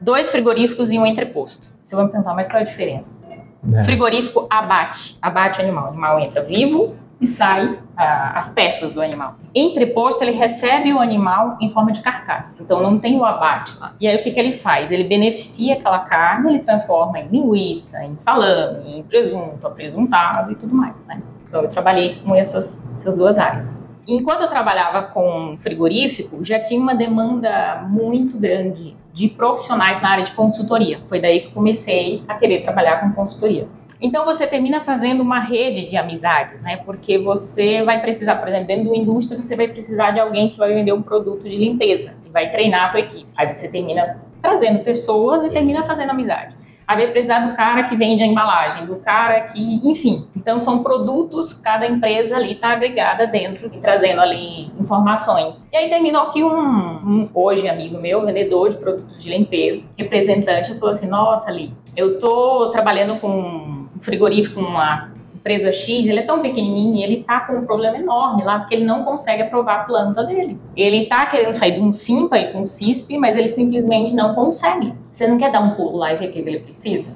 dois 0.00 0.30
frigoríficos 0.30 0.92
e 0.92 0.98
um 0.98 1.04
entreposto. 1.04 1.74
Você 1.82 1.94
vai 1.94 2.06
me 2.06 2.10
perguntar, 2.10 2.34
mas 2.34 2.46
qual 2.46 2.60
é 2.60 2.62
a 2.62 2.66
diferença? 2.66 3.26
É. 3.74 3.82
Frigorífico 3.82 4.46
abate, 4.48 5.18
abate 5.20 5.58
o 5.58 5.62
animal. 5.62 5.86
O 5.86 5.88
animal 5.88 6.20
entra 6.20 6.42
vivo, 6.42 6.94
e 7.20 7.26
sai 7.26 7.78
ah, 7.96 8.32
as 8.34 8.50
peças 8.50 8.92
do 8.92 9.00
animal. 9.00 9.36
Entreposto, 9.54 10.22
ele 10.22 10.32
recebe 10.32 10.92
o 10.92 11.00
animal 11.00 11.56
em 11.60 11.70
forma 11.70 11.92
de 11.92 12.00
carcaça, 12.00 12.62
então 12.62 12.82
não 12.82 12.98
tem 12.98 13.18
o 13.18 13.24
abate. 13.24 13.76
E 14.00 14.06
aí 14.06 14.16
o 14.16 14.22
que, 14.22 14.30
que 14.30 14.38
ele 14.38 14.52
faz? 14.52 14.90
Ele 14.90 15.04
beneficia 15.04 15.74
aquela 15.74 16.00
carne, 16.00 16.50
ele 16.50 16.58
transforma 16.58 17.18
em 17.18 17.28
linguiça, 17.28 18.04
em 18.04 18.14
salame, 18.16 18.98
em 18.98 19.02
presunto, 19.02 19.66
apresuntado 19.66 20.52
e 20.52 20.54
tudo 20.54 20.74
mais, 20.74 21.06
né? 21.06 21.22
Então 21.48 21.62
eu 21.62 21.68
trabalhei 21.68 22.16
com 22.16 22.34
essas, 22.34 22.88
essas 22.94 23.16
duas 23.16 23.38
áreas. 23.38 23.78
Enquanto 24.06 24.42
eu 24.42 24.48
trabalhava 24.48 25.02
com 25.02 25.56
frigorífico, 25.58 26.44
já 26.44 26.62
tinha 26.62 26.80
uma 26.80 26.94
demanda 26.94 27.84
muito 27.88 28.38
grande 28.38 28.96
de 29.12 29.28
profissionais 29.28 30.00
na 30.00 30.10
área 30.10 30.22
de 30.22 30.32
consultoria. 30.32 31.00
Foi 31.08 31.18
daí 31.18 31.40
que 31.40 31.50
comecei 31.50 32.22
a 32.28 32.34
querer 32.34 32.62
trabalhar 32.62 33.00
com 33.00 33.10
consultoria. 33.12 33.66
Então 34.00 34.24
você 34.24 34.46
termina 34.46 34.80
fazendo 34.80 35.22
uma 35.22 35.40
rede 35.40 35.86
de 35.86 35.96
amizades, 35.96 36.62
né? 36.62 36.76
Porque 36.76 37.18
você 37.18 37.82
vai 37.82 38.00
precisar, 38.00 38.36
por 38.36 38.48
exemplo, 38.48 38.66
dentro 38.66 38.90
da 38.90 38.96
indústria, 38.96 39.40
você 39.40 39.56
vai 39.56 39.68
precisar 39.68 40.10
de 40.10 40.20
alguém 40.20 40.50
que 40.50 40.58
vai 40.58 40.74
vender 40.74 40.92
um 40.92 41.02
produto 41.02 41.48
de 41.48 41.56
limpeza 41.56 42.14
e 42.26 42.30
vai 42.30 42.50
treinar 42.50 42.86
a 42.86 42.88
tua 42.90 43.00
equipe. 43.00 43.26
Aí 43.36 43.52
você 43.52 43.68
termina 43.68 44.20
trazendo 44.42 44.80
pessoas 44.80 45.44
e 45.44 45.50
termina 45.50 45.82
fazendo 45.82 46.10
amizade. 46.10 46.54
Aí 46.86 46.98
vai 46.98 47.08
precisar 47.08 47.40
do 47.40 47.56
cara 47.56 47.82
que 47.84 47.96
vende 47.96 48.22
a 48.22 48.26
embalagem, 48.26 48.86
do 48.86 48.96
cara 48.96 49.40
que, 49.40 49.80
enfim. 49.82 50.28
Então 50.36 50.56
são 50.60 50.84
produtos, 50.84 51.52
cada 51.52 51.84
empresa 51.84 52.36
ali 52.36 52.52
está 52.52 52.68
agregada 52.68 53.26
dentro 53.26 53.66
e 53.74 53.80
trazendo 53.80 54.20
ali 54.20 54.70
informações. 54.78 55.66
E 55.72 55.76
aí 55.76 55.88
terminou 55.88 56.30
que 56.30 56.44
um, 56.44 56.48
um, 56.56 57.24
hoje 57.34 57.68
amigo 57.68 57.98
meu, 57.98 58.24
vendedor 58.24 58.70
de 58.70 58.76
produtos 58.76 59.20
de 59.20 59.28
limpeza, 59.30 59.88
representante, 59.98 60.74
falou 60.74 60.90
assim: 60.90 61.08
"Nossa, 61.08 61.50
ali, 61.50 61.74
eu 61.96 62.20
tô 62.20 62.70
trabalhando 62.70 63.18
com 63.18 63.85
frigorífico, 64.00 64.60
uma 64.60 65.10
empresa 65.34 65.70
X, 65.70 65.88
ele 65.88 66.18
é 66.18 66.22
tão 66.22 66.42
pequenininho 66.42 67.04
ele 67.04 67.22
tá 67.22 67.40
com 67.40 67.52
um 67.54 67.64
problema 67.64 67.96
enorme 67.96 68.42
lá, 68.42 68.58
porque 68.58 68.74
ele 68.74 68.84
não 68.84 69.04
consegue 69.04 69.42
aprovar 69.42 69.82
a 69.82 69.84
planta 69.84 70.24
dele. 70.24 70.58
Ele 70.76 71.06
tá 71.06 71.24
querendo 71.26 71.52
sair 71.52 71.72
de 71.72 71.80
um 71.80 71.92
SIMPA 71.92 72.36
e 72.38 72.52
com 72.52 72.62
um 72.62 72.66
CISP, 72.66 73.16
mas 73.16 73.36
ele 73.36 73.46
simplesmente 73.46 74.12
não 74.12 74.34
consegue. 74.34 74.92
Você 75.10 75.28
não 75.28 75.38
quer 75.38 75.52
dar 75.52 75.60
um 75.60 75.70
pulo 75.76 75.98
lá 75.98 76.12
e 76.12 76.16
ver 76.16 76.30
o 76.30 76.32
que 76.32 76.38
ele 76.40 76.58
precisa? 76.58 77.10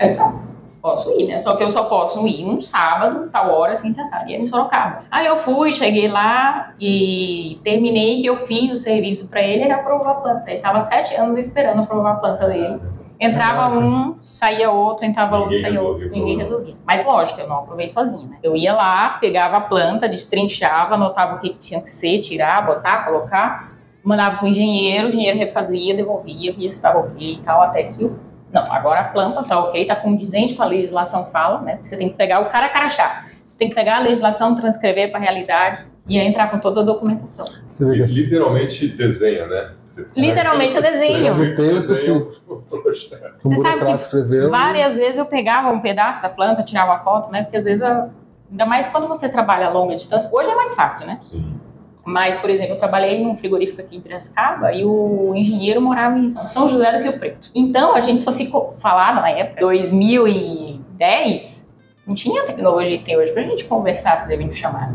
Eu 0.00 0.08
disse, 0.08 0.20
posso 0.80 1.10
ir, 1.12 1.26
né? 1.26 1.38
Só 1.38 1.56
que 1.56 1.62
eu 1.62 1.68
só 1.68 1.84
posso 1.84 2.26
ir 2.26 2.44
um 2.44 2.60
sábado, 2.60 3.28
tal 3.30 3.50
hora, 3.54 3.72
assim, 3.72 3.90
você 3.90 4.04
sabe, 4.04 4.32
e 4.32 4.34
é 4.34 4.38
em 4.38 4.46
Sorocaba. 4.46 5.00
Aí 5.10 5.26
eu 5.26 5.36
fui, 5.36 5.70
cheguei 5.70 6.08
lá 6.08 6.74
e 6.80 7.58
terminei 7.62 8.20
que 8.20 8.26
eu 8.26 8.36
fiz 8.36 8.70
o 8.70 8.76
serviço 8.76 9.30
para 9.30 9.42
ele, 9.42 9.64
ele 9.64 9.72
aprovou 9.72 10.08
a 10.08 10.14
planta. 10.14 10.44
Ele 10.46 10.56
estava 10.56 10.80
sete 10.80 11.14
anos 11.16 11.36
esperando 11.36 11.82
aprovar 11.82 12.12
a 12.12 12.16
planta 12.16 12.46
dele. 12.48 12.80
Entrava 13.24 13.76
um, 13.76 14.16
saía 14.30 14.70
outro, 14.70 15.04
entrava 15.04 15.38
outro, 15.38 15.54
saía 15.60 15.80
outro. 15.80 16.10
Ninguém 16.10 16.38
resolvia. 16.38 16.74
Mas 16.86 17.04
lógico, 17.04 17.40
eu 17.40 17.48
não 17.48 17.58
aprovei 17.58 17.88
sozinha, 17.88 18.26
né? 18.28 18.38
Eu 18.42 18.56
ia 18.56 18.74
lá, 18.74 19.10
pegava 19.20 19.56
a 19.56 19.60
planta, 19.60 20.08
destrinchava, 20.08 20.94
anotava 20.94 21.36
o 21.36 21.38
que, 21.38 21.50
que 21.50 21.58
tinha 21.58 21.80
que 21.80 21.90
ser, 21.90 22.18
tirar, 22.20 22.66
botar, 22.66 23.04
colocar, 23.04 23.72
mandava 24.02 24.36
para 24.36 24.44
o 24.44 24.48
engenheiro, 24.48 25.06
o 25.06 25.08
engenheiro 25.08 25.38
refazia, 25.38 25.94
devolvia, 25.94 26.52
via 26.52 26.70
se 26.70 26.76
estava 26.76 26.98
ok 26.98 27.34
e 27.34 27.38
tal, 27.38 27.62
até 27.62 27.84
que 27.84 28.04
o 28.04 28.18
não, 28.54 28.72
agora 28.72 29.00
a 29.00 29.04
planta 29.04 29.40
está 29.40 29.58
ok, 29.58 29.82
está 29.82 29.96
condizente 29.96 30.54
com 30.54 30.62
a 30.62 30.66
legislação 30.66 31.26
fala, 31.26 31.60
né? 31.60 31.80
Você 31.82 31.96
tem 31.96 32.08
que 32.08 32.14
pegar 32.14 32.38
o 32.38 32.48
cara 32.50 32.68
carachá. 32.68 33.20
Você 33.54 33.58
tem 33.60 33.68
que 33.68 33.74
pegar 33.76 33.98
a 33.98 34.00
legislação, 34.00 34.56
transcrever 34.56 35.12
para 35.12 35.20
a 35.20 35.22
realidade 35.22 35.86
e 36.08 36.18
entrar 36.18 36.50
com 36.50 36.58
toda 36.58 36.80
a 36.80 36.82
documentação. 36.82 37.46
Você 37.70 37.84
vê 37.84 38.04
que... 38.04 38.12
literalmente 38.12 38.88
desenha, 38.88 39.46
né? 39.46 39.70
Você 39.86 40.08
literalmente 40.16 40.74
eu 40.74 40.82
desenho. 40.82 41.54
desenho. 41.54 42.32
Você 43.40 43.56
sabe 43.58 43.84
que 43.84 43.92
escreveu. 43.92 44.50
várias 44.50 44.96
vezes 44.96 45.18
eu 45.18 45.24
pegava 45.24 45.70
um 45.70 45.78
pedaço 45.78 46.20
da 46.20 46.28
planta, 46.28 46.64
tirava 46.64 46.98
foto, 46.98 47.30
né? 47.30 47.44
Porque 47.44 47.56
às 47.56 47.64
vezes, 47.64 47.88
eu... 47.88 48.10
ainda 48.50 48.66
mais 48.66 48.88
quando 48.88 49.06
você 49.06 49.28
trabalha 49.28 49.68
a 49.68 49.70
longa 49.70 49.94
distância, 49.94 50.28
hoje 50.32 50.50
é 50.50 50.54
mais 50.56 50.74
fácil, 50.74 51.06
né? 51.06 51.20
Sim. 51.22 51.54
Mas, 52.04 52.36
por 52.36 52.50
exemplo, 52.50 52.74
eu 52.74 52.78
trabalhei 52.78 53.22
num 53.22 53.36
frigorífico 53.36 53.80
aqui 53.80 53.96
em 53.96 54.00
Piracicaba 54.00 54.72
e 54.72 54.84
o 54.84 55.32
engenheiro 55.36 55.80
morava 55.80 56.18
em 56.18 56.26
São 56.26 56.68
José 56.68 56.98
do 56.98 57.04
Rio 57.04 57.20
Preto. 57.20 57.52
Então, 57.54 57.94
a 57.94 58.00
gente 58.00 58.20
só 58.20 58.32
se 58.32 58.50
falava 58.74 59.20
na 59.20 59.30
época, 59.30 59.60
2010, 59.60 61.63
não 62.06 62.14
tinha 62.14 62.42
a 62.42 62.44
tecnologia 62.44 62.98
que 62.98 63.04
tem 63.04 63.16
hoje 63.16 63.32
pra 63.32 63.42
gente 63.42 63.64
conversar, 63.64 64.18
fazer 64.18 64.36
vídeo 64.36 64.54
chamada. 64.54 64.94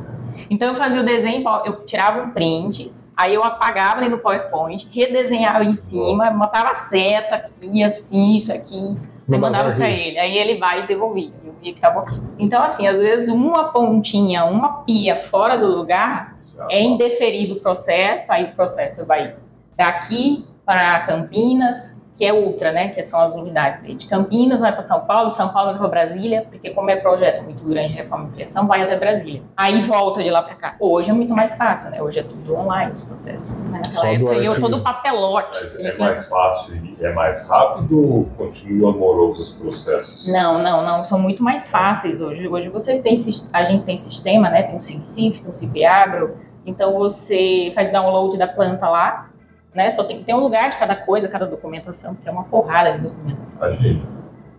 Então, 0.49 0.69
eu 0.69 0.75
fazia 0.75 1.01
o 1.01 1.05
desenho, 1.05 1.43
eu 1.65 1.85
tirava 1.85 2.21
um 2.21 2.31
print, 2.31 2.93
Aí 3.19 3.35
eu 3.35 3.43
apagava 3.43 3.99
ali 3.99 4.07
no 4.07 4.17
PowerPoint, 4.17 4.87
redesenhava 4.93 5.65
em 5.65 5.73
cima, 5.73 6.31
botava 6.31 6.69
a 6.69 6.73
seta 6.73 7.35
aqui, 7.35 7.83
assim, 7.83 8.35
isso 8.35 8.49
aqui. 8.49 8.97
Aí 9.29 9.37
mandava 9.37 9.73
para 9.73 9.89
ele, 9.89 10.17
aí 10.17 10.37
ele 10.37 10.57
vai 10.57 10.83
e 10.83 10.87
devolvia. 10.87 11.33
Eu 11.43 11.53
via 11.61 11.73
que 11.73 11.77
estava 11.77 11.99
ok. 11.99 12.17
Então, 12.39 12.63
assim, 12.63 12.87
às 12.87 12.97
vezes 12.97 13.27
uma 13.27 13.73
pontinha, 13.73 14.45
uma 14.45 14.83
pia 14.83 15.17
fora 15.17 15.57
do 15.57 15.67
lugar 15.67 16.37
é 16.69 16.81
indeferido 16.81 17.55
o 17.55 17.59
processo, 17.59 18.31
aí 18.31 18.45
o 18.45 18.55
processo 18.55 19.05
vai 19.05 19.35
daqui 19.75 20.45
para 20.65 21.01
Campinas, 21.01 21.97
que 22.19 22.25
é 22.25 22.33
outra, 22.33 22.73
né? 22.73 22.89
Que 22.89 23.01
são 23.01 23.17
as 23.21 23.33
unidades 23.33 23.81
de 23.81 24.05
Campinas, 24.05 24.59
vai 24.59 24.73
para 24.73 24.81
São 24.81 24.99
Paulo, 25.05 25.31
São 25.31 25.47
Paulo 25.47 25.69
vai 25.69 25.79
para 25.79 25.88
Brasília, 25.88 26.45
porque 26.49 26.69
como 26.71 26.89
é 26.89 26.97
projeto 26.97 27.43
muito 27.43 27.63
grande, 27.63 27.93
reforma 27.93 28.25
e 28.25 28.27
ampliação, 28.27 28.67
vai 28.67 28.81
até 28.81 28.97
Brasília. 28.97 29.41
Aí 29.55 29.79
volta 29.81 30.21
de 30.21 30.29
lá 30.29 30.43
para 30.43 30.55
cá. 30.55 30.75
Hoje 30.81 31.09
é 31.09 31.13
muito 31.13 31.33
mais 31.33 31.55
fácil, 31.55 31.91
né? 31.91 32.01
Hoje 32.01 32.19
é 32.19 32.23
tudo 32.23 32.57
online 32.57 32.91
os 32.91 33.03
processos. 33.03 33.55
Né? 33.55 33.81
Naquela 33.85 34.09
época 34.09 34.33
eu 34.33 34.59
todo 34.59 34.83
papelote. 34.83 35.59
Mas 35.63 35.79
é 35.79 35.97
mais 35.97 36.27
fácil 36.27 36.75
e 36.75 37.05
é 37.05 37.13
mais 37.13 37.47
rápido 37.47 37.97
ou 37.97 38.25
continua 38.38 38.91
amoroso 38.91 39.41
os 39.41 39.53
processos? 39.53 40.27
Não, 40.27 40.61
não, 40.61 40.83
não. 40.83 41.05
São 41.05 41.17
muito 41.17 41.41
mais 41.41 41.71
fáceis 41.71 42.19
hoje. 42.19 42.49
Hoje 42.49 42.67
vocês 42.67 42.99
têm, 42.99 43.13
a 43.53 43.61
gente 43.61 43.83
tem 43.83 43.95
sistema, 43.95 44.49
né? 44.49 44.63
Tem 44.63 44.75
um 44.75 44.79
SIGCIF, 44.81 45.39
tem 45.39 45.49
um 45.49 45.53
CIPAGRO. 45.53 46.35
Então 46.65 46.97
você 46.97 47.71
faz 47.73 47.91
download 47.91 48.38
da 48.38 48.47
planta 48.47 48.89
lá, 48.89 49.28
né? 49.73 49.89
Só 49.91 50.03
tem, 50.03 50.23
tem 50.23 50.35
um 50.35 50.39
lugar 50.39 50.69
de 50.69 50.77
cada 50.77 50.95
coisa, 50.95 51.27
cada 51.27 51.45
documentação, 51.45 52.15
que 52.15 52.27
é 52.27 52.31
uma 52.31 52.43
porrada 52.43 52.93
de 52.93 52.99
documentação. 52.99 53.61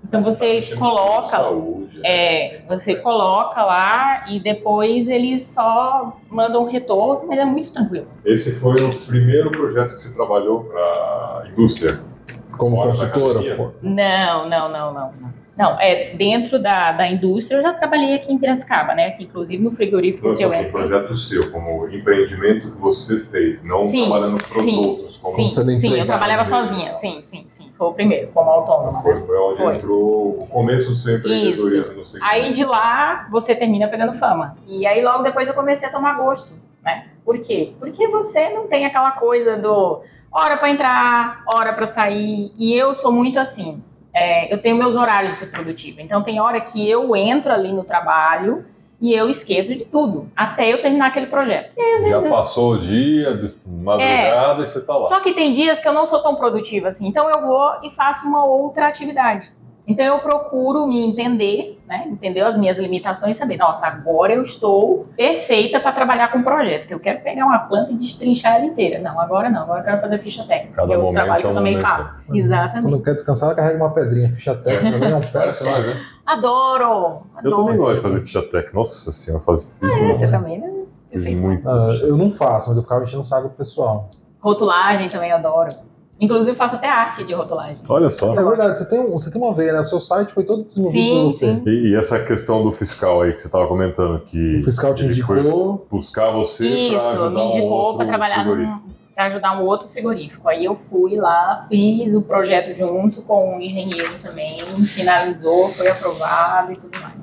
Então 0.03 0.23
você 0.23 0.63
coloca, 0.77 1.27
saúde, 1.27 2.01
é, 2.05 2.63
você 2.69 2.97
coloca 2.97 3.63
lá 3.65 4.25
e 4.29 4.41
depois 4.41 5.09
eles 5.09 5.43
só 5.43 6.19
mandam 6.29 6.65
um 6.65 6.67
retorno, 6.69 7.29
mas 7.29 7.39
é 7.39 7.45
muito 7.45 7.73
tranquilo. 7.73 8.09
Esse 8.25 8.59
foi 8.59 8.75
o 8.75 9.07
primeiro 9.07 9.51
projeto 9.51 9.95
que 9.95 10.01
você 10.01 10.13
trabalhou 10.15 10.65
para 10.65 10.81
a 10.81 11.49
indústria? 11.53 12.01
Como 12.57 12.77
consultora? 12.77 13.41
Não, 13.83 14.49
não, 14.49 14.69
não, 14.69 14.93
não, 14.93 15.13
não. 15.13 15.40
Não, 15.61 15.79
é 15.79 16.15
dentro 16.15 16.59
da, 16.59 16.93
da 16.93 17.07
indústria. 17.07 17.59
Eu 17.59 17.63
já 17.63 17.75
trabalhei 17.75 18.15
aqui 18.15 18.33
em 18.33 18.39
Piracicaba, 18.39 18.95
né? 18.95 19.11
Que 19.11 19.25
inclusive 19.25 19.63
no 19.63 19.71
frigorífico 19.71 20.29
então, 20.29 20.39
que 20.39 20.43
eu 20.43 20.49
assim, 20.49 20.59
entrei. 20.61 20.73
projeto 20.73 21.15
seu, 21.15 21.51
como 21.53 21.87
empreendimento 21.89 22.71
que 22.71 22.79
você 22.79 23.21
fez, 23.21 23.63
não 23.63 23.83
sim, 23.83 24.07
trabalhando 24.07 24.39
para 24.39 24.59
os 24.59 24.77
outros. 24.79 25.17
Como 25.19 25.37
sim, 25.37 25.51
você 25.51 25.77
sim, 25.77 25.95
eu 25.95 26.07
trabalhava 26.07 26.47
sozinha. 26.47 26.95
Sim, 26.95 27.19
sim, 27.21 27.45
sim. 27.51 27.71
Foi 27.75 27.89
o 27.89 27.93
primeiro, 27.93 28.29
como 28.29 28.49
autônoma. 28.49 29.03
Foi, 29.03 29.17
foi 29.17 29.39
onde 29.39 29.57
foi. 29.59 29.77
entrou 29.77 30.41
o 30.41 30.47
começo 30.47 30.89
do 30.89 30.97
seu 30.97 31.19
empreendedorismo. 31.19 32.01
Isso. 32.01 32.17
Aí 32.23 32.53
de 32.53 32.65
lá 32.65 33.29
você 33.31 33.55
termina 33.55 33.87
pegando 33.87 34.15
fama. 34.15 34.57
E 34.67 34.87
aí 34.87 35.05
logo 35.05 35.23
depois 35.23 35.47
eu 35.47 35.55
comecei 35.55 35.87
a 35.87 35.93
tomar 35.93 36.15
gosto, 36.15 36.55
né? 36.83 37.09
Por 37.23 37.39
quê? 37.39 37.75
Porque 37.79 38.09
você 38.09 38.49
não 38.49 38.67
tem 38.67 38.87
aquela 38.87 39.11
coisa 39.11 39.59
do 39.59 40.01
hora 40.33 40.57
para 40.57 40.71
entrar, 40.71 41.43
hora 41.47 41.75
para 41.75 41.85
sair. 41.85 42.51
E 42.57 42.73
eu 42.73 42.95
sou 42.95 43.13
muito 43.13 43.39
assim 43.39 43.83
é, 44.21 44.53
eu 44.53 44.59
tenho 44.59 44.77
meus 44.77 44.97
horários 44.97 45.33
de 45.33 45.39
ser 45.39 45.47
produtiva. 45.47 46.03
Então, 46.03 46.23
tem 46.23 46.39
hora 46.41 46.61
que 46.61 46.89
eu 46.89 47.17
entro 47.17 47.51
ali 47.53 47.73
no 47.73 47.83
trabalho 47.83 48.67
e 49.01 49.15
eu 49.15 49.31
esqueço 49.31 49.75
de 49.75 49.87
tudo, 49.87 50.31
até 50.37 50.71
eu 50.71 50.83
terminar 50.83 51.07
aquele 51.07 51.27
projeto. 51.27 51.75
Vezes, 51.75 52.23
Já 52.23 52.29
passou 52.29 52.73
o 52.73 52.79
dia, 52.79 53.35
de 53.35 53.55
madrugada, 53.67 54.61
é, 54.61 54.65
e 54.65 54.67
você 54.67 54.79
está 54.79 54.95
lá. 54.95 55.05
Só 55.05 55.21
que 55.21 55.33
tem 55.33 55.55
dias 55.55 55.81
que 55.81 55.89
eu 55.89 55.95
não 55.95 56.05
sou 56.05 56.23
tão 56.23 56.35
produtiva 56.35 56.89
assim, 56.89 57.09
então 57.09 57.31
eu 57.31 57.41
vou 57.41 57.79
e 57.83 57.91
faço 57.91 58.29
uma 58.29 58.45
outra 58.45 58.89
atividade. 58.89 59.51
Então 59.91 60.07
eu 60.07 60.21
procuro 60.21 60.87
me 60.87 61.05
entender, 61.05 61.81
né? 61.85 62.07
Entender 62.07 62.43
as 62.43 62.57
minhas 62.57 62.79
limitações 62.79 63.37
e 63.37 63.39
saber, 63.41 63.57
nossa, 63.57 63.89
agora 63.89 64.33
eu 64.33 64.41
estou 64.43 65.09
perfeita 65.17 65.81
para 65.81 65.91
trabalhar 65.91 66.31
com 66.31 66.39
um 66.39 66.45
projeto, 66.45 66.87
que 66.87 66.95
eu 66.95 67.01
quero 67.01 67.21
pegar 67.25 67.45
uma 67.45 67.59
planta 67.59 67.91
e 67.91 67.97
destrinchar 67.97 68.55
ela 68.55 68.67
inteira. 68.67 69.01
Não, 69.01 69.19
agora 69.21 69.51
não, 69.51 69.63
agora 69.63 69.81
eu 69.81 69.85
quero 69.85 70.01
fazer 70.01 70.19
ficha 70.21 70.45
técnica, 70.45 70.77
Cada 70.77 70.87
que 70.87 70.95
é 70.95 70.99
o 70.99 71.13
trabalho 71.13 71.41
que 71.41 71.47
eu 71.49 71.51
é 71.51 71.55
também 71.55 71.73
momento. 71.73 71.89
faço. 71.89 72.17
Uhum. 72.29 72.37
Exatamente. 72.37 72.93
Quando 72.93 73.03
quer 73.03 73.15
descansar, 73.17 73.57
carrega 73.57 73.77
uma 73.79 73.93
pedrinha, 73.93 74.33
ficha 74.33 74.55
técnica, 74.55 74.93
também 74.93 75.13
é 75.13 75.17
um. 75.17 75.21
Né? 75.91 75.97
Adoro, 76.25 77.23
adoro! 77.35 77.43
Eu 77.43 77.53
também 77.53 77.77
gosto 77.77 77.97
de 77.97 78.03
fazer 78.03 78.21
ficha 78.21 78.43
técnica. 78.43 78.71
Nossa 78.75 79.11
senhora, 79.11 79.43
fazer 79.43 79.67
ficha. 79.73 79.93
Ah, 79.93 79.99
é, 79.99 80.15
você 80.15 80.31
também, 80.31 80.61
né? 80.61 80.71
Muito. 81.41 81.69
Ah, 81.69 81.89
eu 82.03 82.17
não 82.17 82.31
faço, 82.31 82.69
mas 82.69 82.77
eu 82.77 82.85
ficava 82.85 83.03
enchendo 83.03 83.23
o 83.23 83.25
saco 83.25 83.49
pro 83.49 83.59
pessoal. 83.59 84.09
Rotulagem 84.39 85.09
também 85.09 85.33
adoro. 85.33 85.90
Inclusive, 86.21 86.55
faço 86.55 86.75
até 86.75 86.87
arte 86.87 87.25
de 87.25 87.33
rotulagem. 87.33 87.79
Olha 87.89 88.11
só. 88.11 88.39
É 88.39 88.45
verdade, 88.45 88.79
você 88.79 88.89
tem, 88.91 89.01
um, 89.01 89.13
você 89.13 89.31
tem 89.31 89.41
uma 89.41 89.55
veia, 89.55 89.73
né? 89.73 89.81
O 89.81 89.85
seu 89.85 90.01
site 90.01 90.33
foi 90.33 90.45
todo 90.45 90.65
desenvolvido 90.65 91.03
sim, 91.03 91.15
por 91.15 91.33
você. 91.33 91.47
Sim. 91.47 91.63
E, 91.67 91.91
e 91.91 91.97
essa 91.97 92.23
questão 92.23 92.63
do 92.63 92.71
fiscal 92.73 93.23
aí 93.23 93.33
que 93.33 93.41
você 93.41 93.47
estava 93.47 93.67
comentando, 93.67 94.21
que. 94.27 94.59
O 94.59 94.63
fiscal 94.63 94.95
te 94.95 95.05
indicou. 95.05 95.87
Buscar 95.91 96.31
você. 96.31 96.69
Isso, 96.69 97.31
me 97.31 97.41
indicou 97.47 97.95
um 97.95 97.97
para 97.97 98.07
trabalhar 98.07 98.45
para 99.15 99.27
ajudar 99.27 99.61
um 99.61 99.67
outro 99.67 99.87
frigorífico. 99.87 100.49
Aí 100.49 100.65
eu 100.65 100.75
fui 100.75 101.17
lá, 101.17 101.67
fiz 101.69 102.15
o 102.15 102.23
projeto 102.23 102.73
junto 102.73 103.21
com 103.21 103.57
um 103.57 103.61
engenheiro 103.61 104.19
também, 104.19 104.59
finalizou, 104.87 105.69
foi 105.69 105.89
aprovado 105.89 106.73
e 106.73 106.77
tudo 106.77 106.99
mais. 106.99 107.21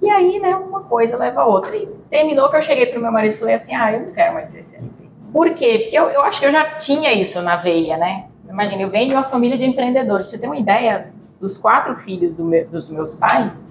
E 0.00 0.08
aí, 0.08 0.38
né, 0.38 0.54
uma 0.56 0.84
coisa 0.84 1.18
leva 1.18 1.42
a 1.42 1.46
outra. 1.46 1.76
E 1.76 1.86
terminou 2.08 2.48
que 2.48 2.56
eu 2.56 2.62
cheguei 2.62 2.86
pro 2.86 3.00
meu 3.00 3.12
marido 3.12 3.34
e 3.34 3.36
falei 3.36 3.54
assim: 3.54 3.74
ah, 3.74 3.92
eu 3.92 4.06
não 4.06 4.12
quero 4.12 4.32
mais 4.32 4.48
ser 4.48 4.62
CLT. 4.62 4.97
Por 5.32 5.50
quê? 5.50 5.80
Porque 5.82 5.96
eu, 5.96 6.04
eu 6.10 6.22
acho 6.22 6.40
que 6.40 6.46
eu 6.46 6.50
já 6.50 6.76
tinha 6.76 7.12
isso 7.12 7.40
na 7.42 7.56
veia, 7.56 7.96
né? 7.96 8.26
Imagina, 8.48 8.82
eu 8.82 8.90
venho 8.90 9.10
de 9.10 9.14
uma 9.14 9.24
família 9.24 9.58
de 9.58 9.64
empreendedores. 9.64 10.26
Você 10.26 10.38
ter 10.38 10.46
uma 10.46 10.56
ideia, 10.56 11.12
dos 11.40 11.56
quatro 11.56 11.94
filhos 11.94 12.34
do 12.34 12.44
meu, 12.44 12.66
dos 12.66 12.88
meus 12.88 13.14
pais, 13.14 13.66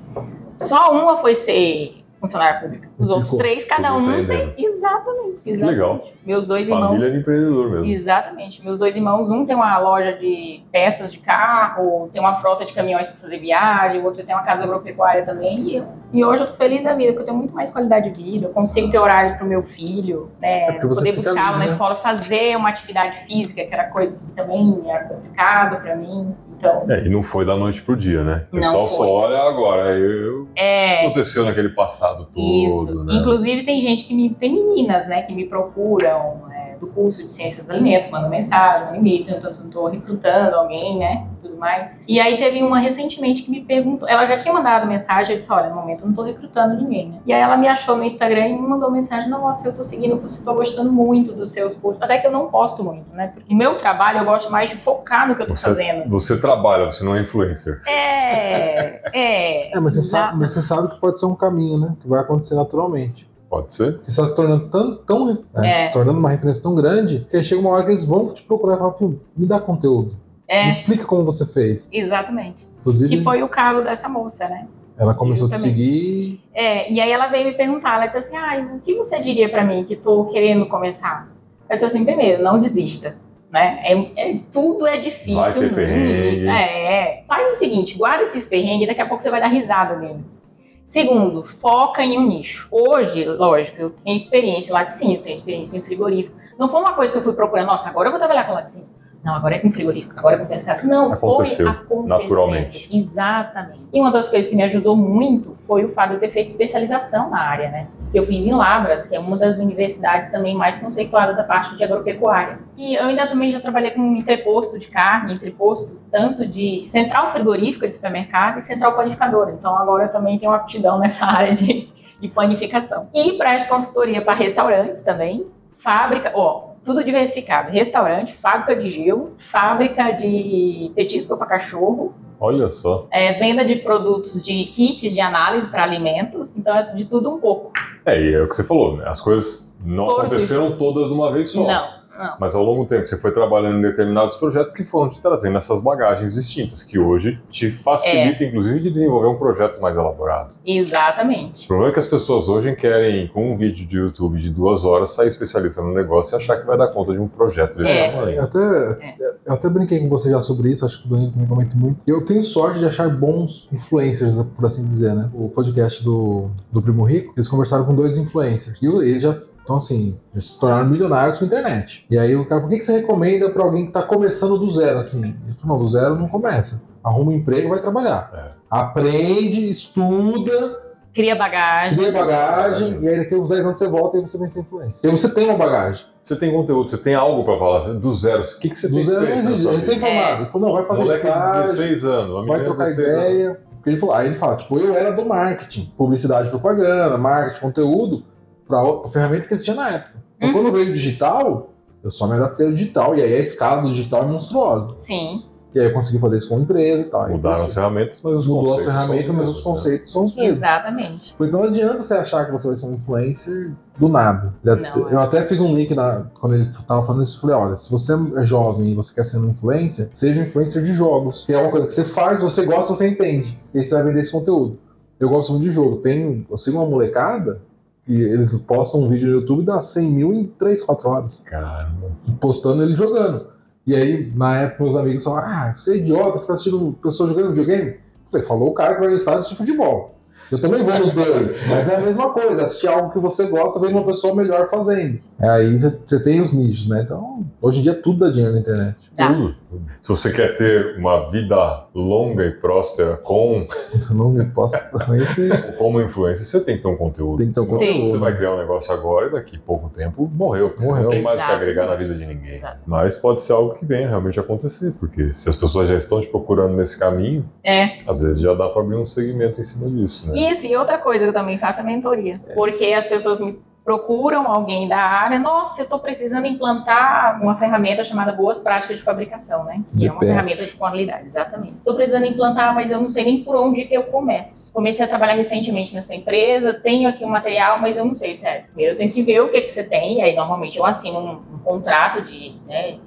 só 0.56 0.92
uma 0.92 1.18
foi 1.18 1.36
ser 1.36 2.04
funcionária 2.20 2.60
pública. 2.60 2.90
Os 2.98 3.10
outros 3.10 3.36
três, 3.36 3.64
cada 3.64 3.94
um 3.94 4.26
tem. 4.26 4.54
Exatamente, 4.58 5.42
exatamente. 5.46 5.66
legal. 5.66 6.02
Meus 6.26 6.48
dois 6.48 6.68
Família 6.68 6.76
irmãos. 6.76 6.88
Família 6.90 7.12
de 7.12 7.18
empreendedor 7.18 7.70
mesmo. 7.70 7.86
Exatamente. 7.86 8.64
Meus 8.64 8.78
dois 8.78 8.96
irmãos, 8.96 9.30
um 9.30 9.46
tem 9.46 9.56
uma 9.56 9.78
loja 9.78 10.14
de 10.14 10.64
peças 10.72 11.12
de 11.12 11.20
carro, 11.20 12.10
tem 12.12 12.22
uma 12.22 12.34
frota 12.34 12.66
de 12.66 12.74
caminhões 12.74 13.08
para 13.08 13.18
fazer 13.18 13.40
viagem, 13.40 14.02
o 14.02 14.06
outro 14.06 14.26
tem 14.26 14.36
uma 14.36 14.44
casa 14.44 14.64
agropecuária 14.64 15.26
também. 15.26 15.78
E, 15.78 15.84
e, 16.14 16.26
hoje 16.26 16.44
eu 16.44 16.48
tô 16.48 16.54
feliz 16.54 16.84
da 16.84 16.94
vida, 16.94 17.12
porque 17.12 17.22
eu 17.22 17.26
tenho 17.26 17.38
muito 17.38 17.54
mais 17.54 17.70
qualidade 17.70 18.10
de 18.10 18.24
vida, 18.24 18.48
eu 18.48 18.54
consigo 18.54 18.90
ter 18.90 18.98
horário 18.98 19.36
para 19.38 19.46
o 19.46 19.50
meu 19.50 19.62
filho, 19.62 20.32
né? 20.42 20.78
É 20.78 20.80
poder 20.80 21.14
buscá-lo 21.14 21.54
na 21.54 21.60
né? 21.60 21.66
escola, 21.66 21.96
fazer 21.96 22.56
uma 22.56 22.70
atividade 22.70 23.18
física, 23.26 23.64
que 23.64 23.74
era 23.74 23.90
coisa 23.92 24.18
que 24.18 24.32
também 24.32 24.82
era 24.88 25.04
complicado 25.06 25.82
para 25.82 25.96
mim. 25.96 26.36
Então, 26.58 26.86
é, 26.90 27.06
e 27.06 27.10
não 27.10 27.22
foi 27.22 27.46
da 27.46 27.56
noite 27.56 27.84
pro 27.84 27.96
dia, 27.96 28.24
né? 28.24 28.48
O 28.52 28.56
pessoal 28.56 28.90
só 28.90 29.08
olha 29.08 29.38
agora. 29.38 29.96
Eu, 29.96 30.48
é, 30.56 31.02
aconteceu 31.02 31.46
naquele 31.46 31.70
passado 31.70 32.26
todo. 32.26 32.66
Isso. 32.66 33.06
Né? 33.06 33.14
Inclusive 33.14 33.64
tem 33.64 33.80
gente 33.80 34.06
que 34.06 34.16
me. 34.16 34.32
Tem 34.32 34.52
meninas, 34.52 35.08
né, 35.08 35.22
que 35.22 35.34
me 35.34 35.46
procuram 35.46 36.48
do 36.80 36.88
curso 36.88 37.24
de 37.24 37.32
ciências 37.32 37.68
dos 37.68 37.76
alimentos, 37.76 38.10
mandam 38.10 38.30
mensagem, 38.30 38.86
mandam 38.86 38.96
e-mail, 38.98 39.26
perguntando 39.26 39.54
se 39.54 39.62
eu 39.62 39.66
estou 39.66 39.88
recrutando 39.88 40.56
alguém, 40.56 40.98
né? 40.98 41.28
Tudo 41.42 41.58
mais. 41.58 41.96
E 42.08 42.20
aí 42.20 42.38
teve 42.38 42.64
uma 42.64 42.80
recentemente 42.80 43.44
que 43.44 43.52
me 43.52 43.62
perguntou. 43.62 44.08
Ela 44.08 44.26
já 44.26 44.38
tinha 44.38 44.54
mandado 44.54 44.88
mensagem, 44.88 45.34
eu 45.34 45.40
disse: 45.40 45.52
olha, 45.52 45.70
no 45.70 45.76
momento 45.76 46.02
eu 46.02 46.06
não 46.06 46.12
estou 46.12 46.26
recrutando 46.26 46.76
ninguém, 46.76 47.10
né? 47.10 47.20
E 47.26 47.34
aí 47.34 47.42
ela 47.42 47.58
me 47.58 47.68
achou 47.68 47.98
no 47.98 48.04
Instagram 48.04 48.48
e 48.48 48.54
me 48.54 48.68
mandou 48.68 48.92
mensagem: 48.92 49.30
nossa, 49.30 49.68
eu 49.68 49.72
estou 49.72 49.84
seguindo 49.84 50.18
você, 50.18 50.40
estou 50.40 50.56
gostando 50.56 50.92
muito 50.92 51.34
dos 51.34 51.50
seus 51.50 51.76
cursos. 51.76 52.02
Até 52.02 52.18
que 52.18 52.28
eu 52.28 52.32
não 52.32 52.48
posto 52.48 52.84
muito, 52.84 53.14
né? 53.14 53.28
Porque 53.28 53.54
meu 53.54 53.76
trabalho 53.76 54.20
eu 54.20 54.26
gosto 54.26 54.52
mais 54.52 54.70
de 54.70 54.76
focar 54.76 55.28
no 55.28 55.36
que 55.36 55.42
eu 55.42 55.48
estou 55.48 55.58
fazendo. 55.58 56.10
Você 56.10 56.38
trabalha, 56.40 56.86
você 56.86 57.04
não 57.04 57.16
é 57.16 57.22
influencer. 57.22 57.82
É, 57.88 59.02
é. 59.14 59.78
É, 59.78 59.80
mas 59.80 59.96
você, 59.96 60.02
sabe, 60.02 60.40
mas 60.40 60.52
você 60.52 60.62
sabe 60.62 60.90
que 60.90 61.00
pode 61.00 61.20
ser 61.20 61.26
um 61.26 61.36
caminho, 61.36 61.80
né? 61.80 61.96
Que 62.00 62.08
vai 62.08 62.22
acontecer 62.22 62.56
naturalmente. 62.56 63.27
Pode 63.50 63.74
ser. 63.74 64.00
Que 64.00 64.10
está 64.10 64.28
se 64.28 64.36
tornando 64.36 64.68
tão, 64.68 64.96
tão 64.98 65.26
né, 65.26 65.38
é. 65.56 65.88
se 65.88 65.94
tornando 65.94 66.20
uma 66.20 66.30
referência 66.30 66.62
tão 66.62 66.76
grande 66.76 67.26
que 67.30 67.42
chega 67.44 67.62
uma 67.62 67.70
hora 67.70 67.86
que 67.86 67.92
eles 67.92 68.04
vão 68.04 68.34
te 68.34 68.44
procurar 68.44 68.76
e 68.76 68.78
falar, 68.78 68.96
me 69.36 69.46
dá 69.46 69.60
conteúdo. 69.60 70.16
É. 70.48 70.66
Me 70.66 70.72
explica 70.72 71.06
como 71.06 71.24
você 71.24 71.46
fez. 71.46 71.88
Exatamente. 71.92 72.68
Inclusive, 72.82 73.16
que 73.16 73.24
foi 73.24 73.44
o 73.44 73.50
caso 73.50 73.84
dessa 73.84 74.08
moça, 74.08 74.48
né? 74.48 74.68
Ela 74.98 75.14
começou 75.14 75.48
Justamente. 75.50 75.70
a 75.70 75.74
te 75.74 75.86
seguir. 75.86 76.42
É, 76.54 76.92
e 76.92 77.00
aí 77.00 77.12
ela 77.12 77.28
veio 77.28 77.46
me 77.46 77.54
perguntar, 77.54 77.96
ela 77.96 78.08
disse 78.08 78.18
assim, 78.18 78.36
ah, 78.36 78.76
o 78.76 78.80
que 78.80 78.96
você 78.96 79.20
diria 79.20 79.48
para 79.48 79.64
mim 79.64 79.84
que 79.84 79.94
estou 79.94 80.26
querendo 80.26 80.66
começar? 80.66 81.30
Eu 81.70 81.76
disse 81.76 81.86
assim, 81.86 82.04
primeiro, 82.04 82.42
não 82.42 82.60
desista 82.60 83.16
né? 83.52 83.80
É, 83.84 84.32
é, 84.32 84.36
tudo 84.52 84.86
é 84.86 84.98
difícil 84.98 85.72
no 85.72 85.82
início. 85.82 86.50
É, 86.50 87.24
faz 87.28 87.50
o 87.50 87.54
seguinte, 87.54 87.98
guarda 87.98 88.24
esses 88.24 88.46
perrengues, 88.46 88.88
daqui 88.88 89.02
a 89.02 89.06
pouco 89.06 89.24
você 89.24 89.30
vai 89.30 89.40
dar 89.40 89.48
risada 89.48 89.96
neles. 89.98 90.46
Segundo, 90.88 91.44
foca 91.44 92.02
em 92.02 92.18
um 92.18 92.26
nicho. 92.26 92.66
Hoje, 92.72 93.26
lógico, 93.26 93.78
eu 93.78 93.90
tenho 93.90 94.16
experiência 94.16 94.72
em 94.72 94.74
laticínio, 94.74 95.22
tenho 95.22 95.34
experiência 95.34 95.78
em 95.78 95.82
frigorífico. 95.82 96.38
Não 96.58 96.70
foi 96.70 96.80
uma 96.80 96.94
coisa 96.94 97.12
que 97.12 97.20
eu 97.20 97.24
fui 97.24 97.34
procurando, 97.34 97.68
nossa, 97.68 97.90
agora 97.90 98.08
eu 98.08 98.12
vou 98.12 98.18
trabalhar 98.18 98.46
com 98.46 98.54
laticínio. 98.54 98.88
Não, 99.28 99.36
agora 99.36 99.56
é 99.56 99.60
com 99.60 99.70
frigorífico, 99.70 100.18
agora 100.18 100.38
é 100.38 100.40
com 100.40 100.46
pescado. 100.46 100.88
Não, 100.88 101.12
Aconteceu, 101.12 101.66
foi 101.66 101.76
acontecendo. 101.76 102.22
Naturalmente. 102.22 102.90
Exatamente. 102.96 103.82
E 103.92 104.00
uma 104.00 104.10
das 104.10 104.30
coisas 104.30 104.50
que 104.50 104.56
me 104.56 104.64
ajudou 104.64 104.96
muito 104.96 105.54
foi 105.58 105.84
o 105.84 105.90
fato 105.90 106.12
de 106.12 106.16
eu 106.16 106.20
ter 106.22 106.30
feito 106.30 106.48
especialização 106.48 107.30
na 107.30 107.42
área, 107.42 107.70
né? 107.70 107.86
Eu 108.14 108.26
fiz 108.26 108.46
em 108.46 108.54
Labras, 108.54 109.06
que 109.06 109.18
é 109.18 109.20
uma 109.20 109.36
das 109.36 109.60
universidades 109.60 110.30
também 110.30 110.56
mais 110.56 110.78
conceituadas 110.78 111.36
da 111.36 111.44
parte 111.44 111.76
de 111.76 111.84
agropecuária. 111.84 112.60
E 112.78 112.96
eu 112.96 113.04
ainda 113.04 113.28
também 113.28 113.52
já 113.52 113.60
trabalhei 113.60 113.92
com 113.92 114.16
entreposto 114.16 114.80
de 114.80 114.88
carne, 114.88 115.34
entreposto 115.34 116.00
tanto 116.10 116.48
de 116.48 116.84
central 116.86 117.28
frigorífica 117.28 117.86
de 117.86 117.96
supermercado 117.96 118.60
e 118.60 118.62
central 118.62 118.96
panificadora. 118.96 119.52
Então 119.52 119.78
agora 119.78 120.06
eu 120.06 120.10
também 120.10 120.40
tenho 120.40 120.54
uma 120.54 120.58
aptidão 120.58 121.00
nessa 121.00 121.26
área 121.28 121.54
de, 121.54 121.90
de 122.18 122.30
panificação. 122.30 123.10
E 123.14 123.34
para 123.34 123.66
consultoria 123.66 124.22
para 124.22 124.36
restaurantes 124.36 125.02
também, 125.02 125.46
fábrica, 125.78 126.32
ó, 126.34 126.67
tudo 126.88 127.04
diversificado. 127.04 127.70
Restaurante, 127.72 128.34
fábrica 128.34 128.76
de 128.76 128.88
gelo, 128.90 129.32
fábrica 129.38 130.12
de 130.12 130.90
petisco 130.96 131.38
para 131.38 131.46
cachorro, 131.46 132.14
Olha 132.40 132.70
só. 132.70 133.08
é, 133.12 133.34
venda 133.34 133.66
de 133.66 133.76
produtos 133.76 134.42
de 134.42 134.66
kits 134.66 135.14
de 135.14 135.20
análise 135.20 135.68
para 135.68 135.84
alimentos, 135.84 136.56
então 136.56 136.74
é 136.74 136.94
de 136.94 137.06
tudo 137.06 137.30
um 137.30 137.40
pouco. 137.40 137.74
É, 138.06 138.20
e 138.20 138.34
é 138.34 138.42
o 138.42 138.48
que 138.48 138.56
você 138.56 138.64
falou, 138.64 138.96
né? 138.96 139.04
As 139.06 139.20
coisas 139.20 139.70
não 139.84 140.06
Foram 140.06 140.20
aconteceram 140.20 140.72
todas 140.78 141.08
de 141.08 141.14
uma 141.14 141.30
vez 141.32 141.50
só. 141.50 141.68
Não, 141.68 141.90
não. 142.18 142.36
Mas 142.40 142.56
ao 142.56 142.64
longo 142.64 142.84
do 142.84 142.90
tempo 142.90 143.06
você 143.06 143.18
foi 143.18 143.32
trabalhando 143.32 143.78
em 143.80 143.82
determinados 143.82 144.36
projetos 144.38 144.74
que 144.74 144.84
foram 144.84 145.10
te 145.10 145.22
trazendo 145.22 145.58
essas 145.58 145.82
bagagens 145.82 146.34
distintas, 146.34 146.84
que 146.84 146.98
hoje 147.00 147.40
te 147.50 147.70
facilita, 147.72 148.44
É. 148.44 148.48
inclusive, 148.48 148.80
de 148.80 148.90
desenvolver 148.92 149.28
um 149.28 149.38
projeto 149.38 149.80
mais 149.82 149.96
elaborado. 149.98 150.52
O 150.54 150.56
Exatamente. 150.66 151.68
problema 151.68 151.92
é 151.92 151.94
que 151.94 152.00
as 152.00 152.08
pessoas 152.08 152.50
hoje 152.50 152.76
querem, 152.76 153.28
com 153.28 153.52
um 153.54 153.56
vídeo 153.58 153.86
de 153.88 153.98
YouTube 153.98 154.40
de 154.42 154.50
duas 154.50 154.84
horas, 154.86 155.12
sair 155.12 155.28
especialista 155.28 155.82
no 155.82 155.94
negócio 155.94 156.36
e 156.36 156.42
achar 156.42 156.58
que 156.60 156.66
vai 156.66 156.78
dar 156.78 156.88
conta 156.92 157.14
de 157.14 157.20
um 157.20 157.28
projeto 157.28 157.78
desse 157.78 157.92
É. 157.92 158.08
Eu 158.10 158.14
tamanho. 158.20 158.42
até, 158.42 159.18
eu 159.46 159.54
até 159.54 159.70
brinquei 159.70 160.00
com 160.00 160.10
você 160.10 160.30
já 160.30 160.42
sobre 160.42 160.72
isso, 160.72 160.86
acho 160.86 161.02
que 161.02 161.08
o 161.08 161.12
Danilo 161.12 161.32
também 161.32 161.48
comenta 161.48 161.76
muito. 161.76 162.00
Eu 162.08 162.24
tenho 162.26 162.42
sorte 162.44 162.80
de 162.80 162.86
achar 162.86 163.10
bons 163.10 163.70
influencers, 163.72 164.36
por 164.56 164.66
assim 164.66 164.86
dizer, 164.86 165.14
né? 165.14 165.30
O 165.34 165.50
podcast 165.50 166.04
do, 166.04 166.50
do 166.72 166.82
Primo 166.82 167.04
Rico, 167.04 167.34
eles 167.36 167.48
conversaram 167.48 167.86
com 167.86 167.94
dois 167.94 168.18
influencers. 168.18 168.82
E 168.82 168.86
eles 168.88 169.22
já 169.22 169.38
então, 169.68 169.76
assim, 169.76 170.16
já 170.34 170.40
se 170.40 170.58
tornaram 170.58 170.86
milionários 170.88 171.38
com 171.38 171.44
a 171.44 171.48
internet. 171.48 172.06
E 172.10 172.18
aí 172.18 172.34
o 172.38 172.46
cara, 172.48 172.62
por 172.62 172.70
que, 172.70 172.78
que 172.78 172.86
você 172.86 172.94
recomenda 173.02 173.50
pra 173.50 173.64
alguém 173.64 173.86
que 173.88 173.92
tá 173.92 174.02
começando 174.02 174.58
do 174.58 174.72
zero, 174.72 174.98
assim? 175.00 175.36
Ele 175.46 175.54
falou, 175.62 175.78
não, 175.78 175.86
do 175.86 175.92
zero 175.92 176.16
não 176.16 176.30
começa. 176.30 176.84
Arruma 177.04 177.32
um 177.32 177.36
emprego 177.36 177.68
e 177.68 177.70
vai 177.72 177.82
trabalhar. 177.82 178.32
É. 178.34 178.52
Aprende, 178.72 179.70
estuda, 179.70 180.80
Cria 181.14 181.36
bagagem. 181.36 181.98
cria 181.98 182.12
bagagem, 182.14 183.00
e 183.02 183.08
aí 183.10 183.18
daqui 183.18 183.34
a 183.36 183.38
uns 183.40 183.50
10 183.50 183.66
anos 183.66 183.78
você 183.78 183.88
volta 183.90 184.18
e 184.20 184.22
você 184.22 184.38
vem 184.38 184.50
ser 184.50 184.62
influência. 184.62 185.06
E 185.06 185.10
aí 185.10 185.18
você 185.18 185.34
tem 185.34 185.50
uma 185.50 185.58
bagagem. 185.58 186.06
Você 186.24 186.36
tem 186.38 186.52
conteúdo, 186.54 186.90
você 186.90 186.98
tem 186.98 187.14
algo 187.16 187.44
pra 187.44 187.58
falar 187.58 187.94
do 187.94 188.14
zero. 188.14 188.42
O 188.42 188.60
que, 188.60 188.70
que 188.70 188.76
você 188.78 188.88
Do 188.88 188.96
tem 188.96 189.04
zero 189.04 189.18
experiência 189.24 189.50
Ele 189.50 189.58
vida? 189.58 189.72
recém-formado. 189.72 190.42
Ele 190.44 190.50
falou, 190.52 190.68
não, 190.70 190.76
vai 190.76 190.86
fazer 190.86 191.02
Moleque 191.02 191.22
de 191.24 191.28
estágio. 191.28 191.62
16 191.64 192.06
anos, 192.06 192.30
uma 192.32 192.46
vai 192.46 192.64
trocar 192.64 192.84
16 192.86 193.08
anos. 193.10 193.24
ideia. 193.24 193.60
Porque 193.76 193.90
ele 193.90 194.00
falou, 194.00 194.16
aí 194.16 194.28
ele 194.28 194.36
fala, 194.36 194.56
tipo, 194.56 194.80
eu 194.80 194.96
era 194.96 195.12
do 195.12 195.26
marketing, 195.26 195.92
publicidade 195.98 196.48
e 196.48 196.52
propaganda, 196.52 197.18
marketing, 197.18 197.60
conteúdo, 197.62 198.24
pra, 198.68 198.84
pra 198.84 199.10
ferramenta 199.10 199.48
que 199.48 199.54
existia 199.54 199.74
na 199.76 199.90
época. 199.90 200.18
Então, 200.38 200.50
Uhum. 200.50 200.54
quando 200.56 200.72
veio 200.74 200.90
o 200.90 200.94
digital, 200.94 201.70
eu 202.04 202.12
só 202.12 202.28
me 202.28 202.34
adaptei 202.34 202.68
ao 202.68 202.74
digital, 202.74 203.16
e 203.16 203.22
aí 203.22 203.34
a 203.34 203.40
escala 203.40 203.82
do 203.82 203.90
digital 203.90 204.24
é 204.24 204.26
monstruosa. 204.28 204.94
Sim. 204.98 205.44
E 205.76 205.80
aí 205.80 205.88
eu 205.88 205.94
consegui 205.94 206.18
fazer 206.18 206.38
isso 206.38 206.50
com 206.50 206.60
empresas 206.60 207.08
e 207.08 207.12
tal. 207.12 207.30
Mudaram 207.30 207.58
as 207.58 207.64
assim, 207.64 207.74
ferramentas, 207.76 208.22
mas 208.24 208.34
os 208.36 208.48
Mudou 208.48 208.80
as 208.80 208.86
ferramentas, 208.86 209.36
mas 209.36 209.50
os 209.50 209.58
né? 209.58 209.64
conceitos 209.64 210.12
são 210.12 210.26
os 210.26 210.34
mesmos. 210.36 210.56
Exatamente. 210.58 211.36
Então 211.40 211.60
não 211.60 211.68
adianta 211.68 212.02
você 212.02 212.14
achar 212.16 212.46
que 212.46 212.52
você 212.52 212.68
vai 212.70 212.78
ser 212.78 212.86
um 212.88 212.94
influencer 212.94 213.74
do 213.98 214.08
nada. 214.08 214.54
Não, 214.64 215.10
eu 215.10 215.20
até 215.20 215.46
fiz 215.46 215.60
um 215.60 215.76
link 215.76 215.94
na, 215.94 216.24
quando 216.40 216.56
ele 216.56 216.70
tava 216.88 217.06
falando 217.06 217.22
isso, 217.22 217.38
eu 217.38 217.42
falei, 217.42 217.56
olha, 217.56 217.76
se 217.76 217.92
você 217.92 218.14
é 218.38 218.44
jovem 218.44 218.92
e 218.92 218.96
você 218.96 219.14
quer 219.14 219.26
ser 219.26 219.38
um 219.38 219.50
influencer, 219.50 220.10
seja 220.14 220.40
um 220.40 220.46
influencer 220.46 220.84
de 220.84 220.94
jogos. 220.94 221.46
Que 221.46 221.54
é 221.54 221.62
uma 221.62 221.70
coisa 221.70 221.86
que 221.86 221.92
você 221.94 222.06
faz, 222.06 222.42
você 222.42 222.66
gosta, 222.66 222.96
você 222.96 223.08
entende. 223.10 223.60
E 223.74 223.80
aí 223.80 223.86
você 223.86 223.94
vai 223.94 224.04
vender 224.06 224.22
esse 224.22 224.32
conteúdo. 224.32 224.80
Eu 225.20 225.30
gosto 225.30 225.52
muito 225.52 225.66
de 225.66 225.72
jogo. 225.72 225.98
Tem, 225.98 226.48
eu 226.50 226.58
sigo 226.58 226.78
uma 226.78 226.86
molecada 226.88 227.62
que 228.08 228.14
eles 228.14 228.54
postam 228.62 229.02
um 229.02 229.10
vídeo 229.10 229.28
no 229.28 229.42
YouTube 229.42 229.64
e 229.64 229.66
dá 229.66 229.82
100 229.82 230.12
mil 230.12 230.34
em 230.34 230.46
3, 230.46 230.82
4 230.82 231.10
horas. 231.10 231.42
Caramba. 231.46 232.12
Postando 232.40 232.82
ele 232.82 232.96
jogando. 232.96 233.48
E 233.86 233.94
aí, 233.94 234.32
na 234.34 234.62
época, 234.62 234.86
meus 234.86 234.96
amigos 234.96 235.24
falaram, 235.24 235.48
ah, 235.50 235.74
você 235.74 235.94
é 235.94 235.98
idiota, 235.98 236.40
fica 236.40 236.54
assistindo 236.54 236.98
pessoas 237.04 237.30
jogando 237.30 237.50
videogame. 237.50 237.92
Eu 237.92 238.32
falei, 238.32 238.48
falou 238.48 238.70
o 238.70 238.74
cara 238.74 238.96
que 238.96 239.02
vai 239.02 239.10
no 239.10 239.16
estádio 239.16 239.40
assistir 239.42 239.58
futebol. 239.58 240.17
Eu 240.52 240.62
também 240.62 240.84
vou 240.84 241.00
nos 241.00 241.14
dois, 241.14 241.62
mas 241.68 241.90
é 241.90 241.96
a 241.96 242.00
mesma 242.00 242.30
coisa. 242.34 242.64
Assistir 242.64 242.88
algo 242.88 243.12
que 243.12 243.20
você 243.20 243.48
gosta, 243.48 243.80
ver 243.80 243.88
uma 243.88 244.04
pessoa 244.06 244.34
melhor 244.36 244.70
fazendo. 244.70 245.20
É, 245.40 245.50
aí 245.50 245.78
você- 245.78 246.20
tem 246.20 246.40
os 246.42 246.54
nichos, 246.54 246.88
né? 246.90 247.02
Então, 247.04 247.46
hoje 247.62 247.80
em 247.80 247.84
dia 247.84 247.94
tudo 247.94 248.20
dá 248.20 248.30
dinheiro 248.30 248.54
na 248.54 248.60
internet. 248.60 248.96
Tá. 249.16 249.34
Tudo. 249.34 249.56
Se 250.02 250.08
você 250.10 250.32
quer 250.32 250.56
ter 250.56 250.98
uma 250.98 251.30
vida 251.30 251.86
longa 251.94 252.46
e 252.46 252.52
próspera 252.52 253.18
com 253.18 253.66
não 254.12 254.30
me 254.30 254.46
posso 254.46 254.76
conhecer. 255.06 255.76
como 255.78 256.02
influencer, 256.02 256.46
você 256.46 256.62
tem 256.62 256.78
que 256.78 256.84
ter 256.84 256.88
um 256.88 256.96
conteúdo. 256.96 257.38
Tem 257.40 257.48
que 257.50 257.54
ter 257.54 257.60
um 257.62 257.66
conteúdo. 257.68 258.08
Você 258.08 258.18
vai 258.18 258.36
criar 258.36 258.54
um 258.54 258.58
negócio 258.58 258.94
agora 258.94 259.28
e 259.28 259.32
daqui 259.32 259.58
a 259.58 259.60
pouco 259.60 259.90
tempo 259.90 260.30
morreu. 260.34 260.72
Você 260.76 260.86
Morreu. 260.86 261.04
não 261.04 261.10
tem 261.10 261.22
mais 261.22 261.40
o 261.40 261.46
que 261.46 261.52
agregar 261.52 261.86
na 261.88 261.96
vida 261.96 262.16
de 262.16 262.26
ninguém. 262.26 262.58
Exato. 262.58 262.78
Mas 262.86 263.18
pode 263.18 263.42
ser 263.42 263.54
algo 263.54 263.74
que 263.76 263.86
venha 263.86 264.08
realmente 264.08 264.40
acontecer, 264.40 264.94
porque 265.00 265.32
se 265.34 265.50
as 265.50 265.56
pessoas 265.56 265.90
já 265.90 265.96
estão 265.96 266.22
te 266.22 266.28
procurando 266.28 266.76
nesse 266.76 266.98
caminho, 266.98 267.46
É. 267.64 267.98
às 268.08 268.22
vezes 268.22 268.40
já 268.42 268.54
dá 268.54 268.70
para 268.70 268.82
abrir 268.82 268.96
um 268.96 269.06
segmento 269.06 269.60
em 269.60 269.64
cima 269.64 269.90
disso, 269.90 270.28
né? 270.28 270.37
Isso, 270.38 270.68
e 270.68 270.76
outra 270.76 270.98
coisa 270.98 271.26
que 271.26 271.30
eu 271.30 271.34
também 271.34 271.58
faço 271.58 271.82
é 271.82 271.84
mentoria. 271.84 272.40
Porque 272.54 272.86
as 272.94 273.08
pessoas 273.08 273.40
me 273.40 273.60
procuram 273.88 274.46
alguém 274.52 274.86
da 274.86 274.98
área, 274.98 275.40
nossa, 275.40 275.80
eu 275.80 275.86
estou 275.86 275.98
precisando 275.98 276.46
implantar 276.46 277.42
uma 277.42 277.56
ferramenta 277.56 278.04
chamada 278.04 278.34
Boas 278.34 278.60
Práticas 278.60 278.98
de 278.98 279.04
Fabricação, 279.04 279.64
né? 279.64 279.82
Que 279.98 280.08
é 280.08 280.12
uma 280.12 280.20
ferramenta 280.20 280.66
de 280.66 280.76
qualidade, 280.76 281.24
exatamente. 281.24 281.78
Estou 281.78 281.96
precisando 281.96 282.26
implantar, 282.26 282.76
mas 282.76 282.92
eu 282.92 283.00
não 283.00 283.10
sei 283.10 283.24
nem 283.24 283.46
por 283.46 283.56
onde 283.56 283.86
que 283.86 283.96
eu 283.96 284.04
começo. 284.04 284.74
Comecei 284.74 285.06
a 285.06 285.08
trabalhar 285.08 285.36
recentemente 285.36 285.96
nessa 285.96 286.14
empresa, 286.14 286.74
tenho 286.74 287.08
aqui 287.08 287.24
um 287.24 287.30
material, 287.30 287.80
mas 287.80 287.98
eu 287.98 288.04
não 288.04 288.14
sei, 288.14 288.36
sério. 288.36 288.66
Primeiro 288.66 288.96
eu 288.96 288.98
tenho 288.98 289.14
que 289.14 289.24
ver 289.24 289.40
o 289.40 289.50
que, 289.50 289.62
que 289.62 289.70
você 289.70 289.86
tem, 289.86 290.18
e 290.18 290.22
aí 290.22 290.36
normalmente 290.36 290.78
eu 290.78 290.86
assino 290.86 291.20
um, 291.20 291.56
um 291.56 291.60
contrato 291.60 292.22
de, 292.24 292.56
né, 292.68 292.98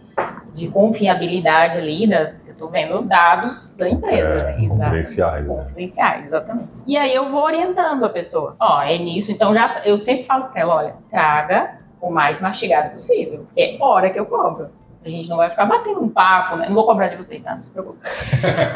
de 0.54 0.68
confiabilidade 0.68 1.76
ali, 1.76 2.06
da, 2.06 2.32
estou 2.60 2.70
vendo 2.70 3.00
dados 3.02 3.74
da 3.76 3.88
empresa. 3.88 4.50
É? 4.50 4.62
Exatamente. 4.62 4.68
confidenciais, 4.68 5.48
né? 5.48 5.56
Confidenciais, 5.56 6.26
exatamente. 6.26 6.70
E 6.86 6.96
aí 6.96 7.14
eu 7.14 7.28
vou 7.28 7.42
orientando 7.42 8.04
a 8.04 8.08
pessoa. 8.10 8.54
Ó, 8.60 8.82
é 8.82 8.98
nisso. 8.98 9.32
Então 9.32 9.54
já 9.54 9.80
eu 9.84 9.96
sempre 9.96 10.24
falo 10.24 10.44
pra 10.44 10.60
ela, 10.60 10.74
olha, 10.76 10.94
traga 11.08 11.78
o 12.00 12.10
mais 12.10 12.40
mastigado 12.40 12.90
possível. 12.90 13.46
É 13.56 13.78
hora 13.80 14.10
que 14.10 14.20
eu 14.20 14.26
cobro. 14.26 14.68
A 15.02 15.08
gente 15.08 15.30
não 15.30 15.38
vai 15.38 15.48
ficar 15.48 15.64
batendo 15.64 15.98
um 16.02 16.08
papo, 16.10 16.56
né? 16.56 16.66
Não 16.68 16.74
vou 16.74 16.84
cobrar 16.84 17.08
de 17.08 17.16
vocês, 17.16 17.42
tá? 17.42 17.54
Não 17.54 17.60
se 17.60 17.70
preocupe. 17.70 17.98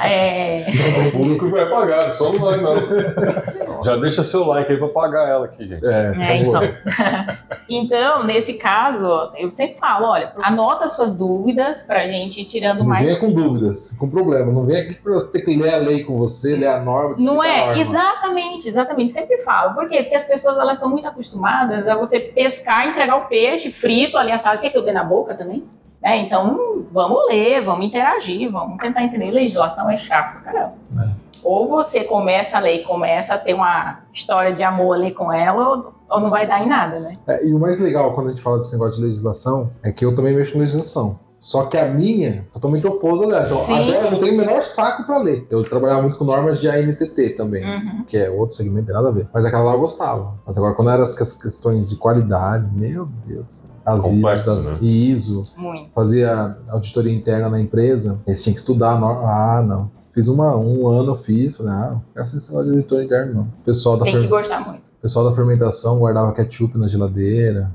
É, 0.02 0.64
O 1.08 1.12
público 1.12 1.50
vai 1.50 1.68
pagar, 1.68 2.14
só 2.14 2.32
não 2.32 2.40
vai 2.40 2.56
não. 2.60 3.82
Já 3.82 3.96
deixa 3.96 4.24
seu 4.24 4.46
like 4.46 4.70
aí 4.72 4.78
pra 4.78 4.88
pagar 4.88 5.28
ela 5.28 5.44
aqui, 5.46 5.66
gente. 5.68 5.84
É, 5.84 6.12
É, 6.18 6.44
favor. 6.44 6.64
então. 6.64 7.36
então, 7.68 8.24
nesse 8.24 8.54
caso, 8.54 9.06
eu 9.36 9.50
sempre 9.50 9.76
falo, 9.78 10.06
olha, 10.08 10.32
anota 10.42 10.88
suas 10.88 11.14
dúvidas 11.14 11.82
pra 11.82 12.06
gente 12.06 12.40
ir 12.40 12.44
tirando 12.46 12.78
Não 12.78 12.86
mais. 12.86 13.04
venha 13.06 13.18
com 13.20 13.32
dúvidas, 13.32 13.92
com 13.98 14.08
problema. 14.08 14.50
Não 14.52 14.64
venha 14.64 14.82
aqui 14.82 14.94
pra 14.94 15.12
eu 15.12 15.26
ter 15.28 15.42
que 15.42 15.54
ler 15.56 15.74
a 15.74 15.78
lei 15.78 16.04
com 16.04 16.16
você, 16.16 16.56
ler 16.56 16.68
a 16.68 16.80
norma. 16.80 17.16
Não 17.18 17.40
a 17.40 17.46
é? 17.48 17.66
norma. 17.66 17.78
Exatamente, 17.80 18.66
exatamente. 18.68 19.12
Sempre 19.12 19.38
falo. 19.38 19.74
Por 19.74 19.88
quê? 19.88 20.02
Porque 20.02 20.16
as 20.16 20.24
pessoas 20.24 20.56
elas 20.56 20.74
estão 20.74 20.88
muito 20.90 21.06
acostumadas 21.06 21.86
a 21.86 21.94
você 21.94 22.18
pescar, 22.20 22.88
entregar 22.88 23.16
o 23.16 23.26
peixe 23.26 23.70
frito 23.70 24.16
ali 24.16 24.32
assado. 24.32 24.58
Quer 24.58 24.70
que 24.70 24.78
eu 24.78 24.84
dê 24.84 24.92
na 24.92 25.04
boca 25.04 25.34
também? 25.34 25.64
É, 26.04 26.18
então, 26.18 26.84
vamos 26.92 27.26
ler, 27.28 27.64
vamos 27.64 27.86
interagir, 27.86 28.50
vamos 28.52 28.76
tentar 28.76 29.02
entender. 29.04 29.30
Legislação 29.30 29.90
é 29.90 29.96
chato 29.96 30.32
pra 30.34 30.52
caramba. 30.52 30.74
É. 31.00 31.24
Ou 31.42 31.66
você 31.66 32.04
começa 32.04 32.58
a 32.58 32.60
ler 32.60 32.82
e 32.82 32.84
começa 32.84 33.34
a 33.34 33.38
ter 33.38 33.54
uma 33.54 34.00
história 34.12 34.52
de 34.52 34.62
amor 34.62 34.96
ali 34.96 35.12
com 35.12 35.32
ela, 35.32 35.66
ou, 35.66 35.94
ou 36.10 36.20
não 36.20 36.28
vai 36.28 36.46
dar 36.46 36.62
em 36.62 36.68
nada, 36.68 37.00
né? 37.00 37.16
É, 37.26 37.46
e 37.46 37.54
o 37.54 37.58
mais 37.58 37.80
legal 37.80 38.12
quando 38.12 38.28
a 38.28 38.30
gente 38.30 38.42
fala 38.42 38.58
desse 38.58 38.72
negócio 38.72 38.96
de 38.96 39.06
legislação 39.06 39.70
é 39.82 39.90
que 39.90 40.04
eu 40.04 40.14
também 40.14 40.36
mexo 40.36 40.52
com 40.52 40.58
legislação. 40.58 41.18
Só 41.44 41.66
que 41.66 41.76
a 41.76 41.86
minha 41.86 42.46
totalmente 42.54 42.86
oposta 42.86 43.26
dela. 43.26 43.44
Então, 43.44 43.60
Sim. 43.60 43.74
agora 43.90 44.06
eu 44.06 44.10
não 44.12 44.18
tenho 44.18 44.32
o 44.32 44.36
menor 44.38 44.62
saco 44.62 45.04
pra 45.04 45.18
ler. 45.18 45.46
Eu 45.50 45.62
trabalhava 45.62 46.00
muito 46.00 46.16
com 46.16 46.24
normas 46.24 46.58
de 46.58 46.66
ANTT 46.66 47.34
também, 47.36 47.62
Uhum. 47.62 48.04
que 48.04 48.16
é 48.16 48.30
outro 48.30 48.56
segmento, 48.56 48.78
não 48.78 48.86
tem 48.86 48.94
nada 48.94 49.08
a 49.10 49.12
ver. 49.12 49.28
Mas 49.30 49.44
aquela 49.44 49.64
lá 49.64 49.72
eu 49.74 49.80
gostava. 49.80 50.38
Mas 50.46 50.56
agora, 50.56 50.72
quando 50.72 50.90
eram 50.90 51.04
as 51.04 51.14
ques- 51.14 51.34
questões 51.42 51.86
de 51.86 51.96
qualidade, 51.96 52.66
meu 52.74 53.06
Deus 53.26 53.44
do 53.44 53.52
céu. 53.52 53.66
As 53.84 54.00
Complexo, 54.00 54.50
ISO, 54.50 54.62
né? 54.62 54.78
ISO, 54.80 55.42
Muito. 55.58 55.90
fazia 55.94 56.56
auditoria 56.70 57.12
interna 57.14 57.50
na 57.50 57.60
empresa, 57.60 58.18
eles 58.26 58.42
tinham 58.42 58.54
que 58.54 58.60
estudar 58.60 58.92
a 58.92 58.98
norma. 58.98 59.28
Ah, 59.30 59.60
não. 59.62 59.90
Fiz 60.14 60.28
uma, 60.28 60.56
um 60.56 60.88
ano, 60.88 61.10
eu 61.12 61.16
fiz, 61.16 61.58
falei, 61.58 61.72
ah, 61.74 61.90
não 61.92 62.02
quero 62.14 62.26
ser 62.26 62.38
de 62.64 62.70
auditor 62.70 63.02
interno, 63.02 63.34
não. 63.34 63.42
O 63.42 63.64
pessoal 63.66 63.98
da, 63.98 64.04
Tem 64.06 64.16
que 64.16 64.26
gostar 64.28 64.60
muito. 64.66 64.80
pessoal 65.02 65.28
da 65.28 65.36
fermentação 65.36 65.98
guardava 65.98 66.32
ketchup 66.32 66.78
na 66.78 66.88
geladeira. 66.88 67.70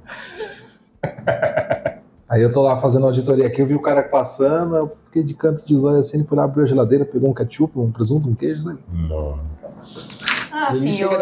Aí 2.40 2.46
eu 2.46 2.54
tô 2.54 2.62
lá 2.62 2.80
fazendo 2.80 3.06
auditoria 3.06 3.46
aqui, 3.48 3.62
eu 3.62 3.66
vi 3.66 3.76
o 3.76 3.82
cara 3.82 4.02
passando, 4.02 4.74
eu 4.74 4.98
fiquei 5.08 5.22
de 5.22 5.34
canto 5.34 5.66
de 5.66 5.76
usar 5.76 5.98
assim, 5.98 6.20
ele 6.20 6.26
foi 6.26 6.38
lá, 6.38 6.46
abriu 6.46 6.64
a 6.64 6.68
geladeira, 6.70 7.04
pegou 7.04 7.30
um 7.30 7.34
ketchup, 7.34 7.78
um 7.78 7.92
presunto, 7.92 8.30
um 8.30 8.34
queijo, 8.34 8.62
sabe? 8.62 8.80
Não. 8.90 9.38
Ah, 10.50 10.70
Ele 10.72 10.80
senhor. 10.80 11.20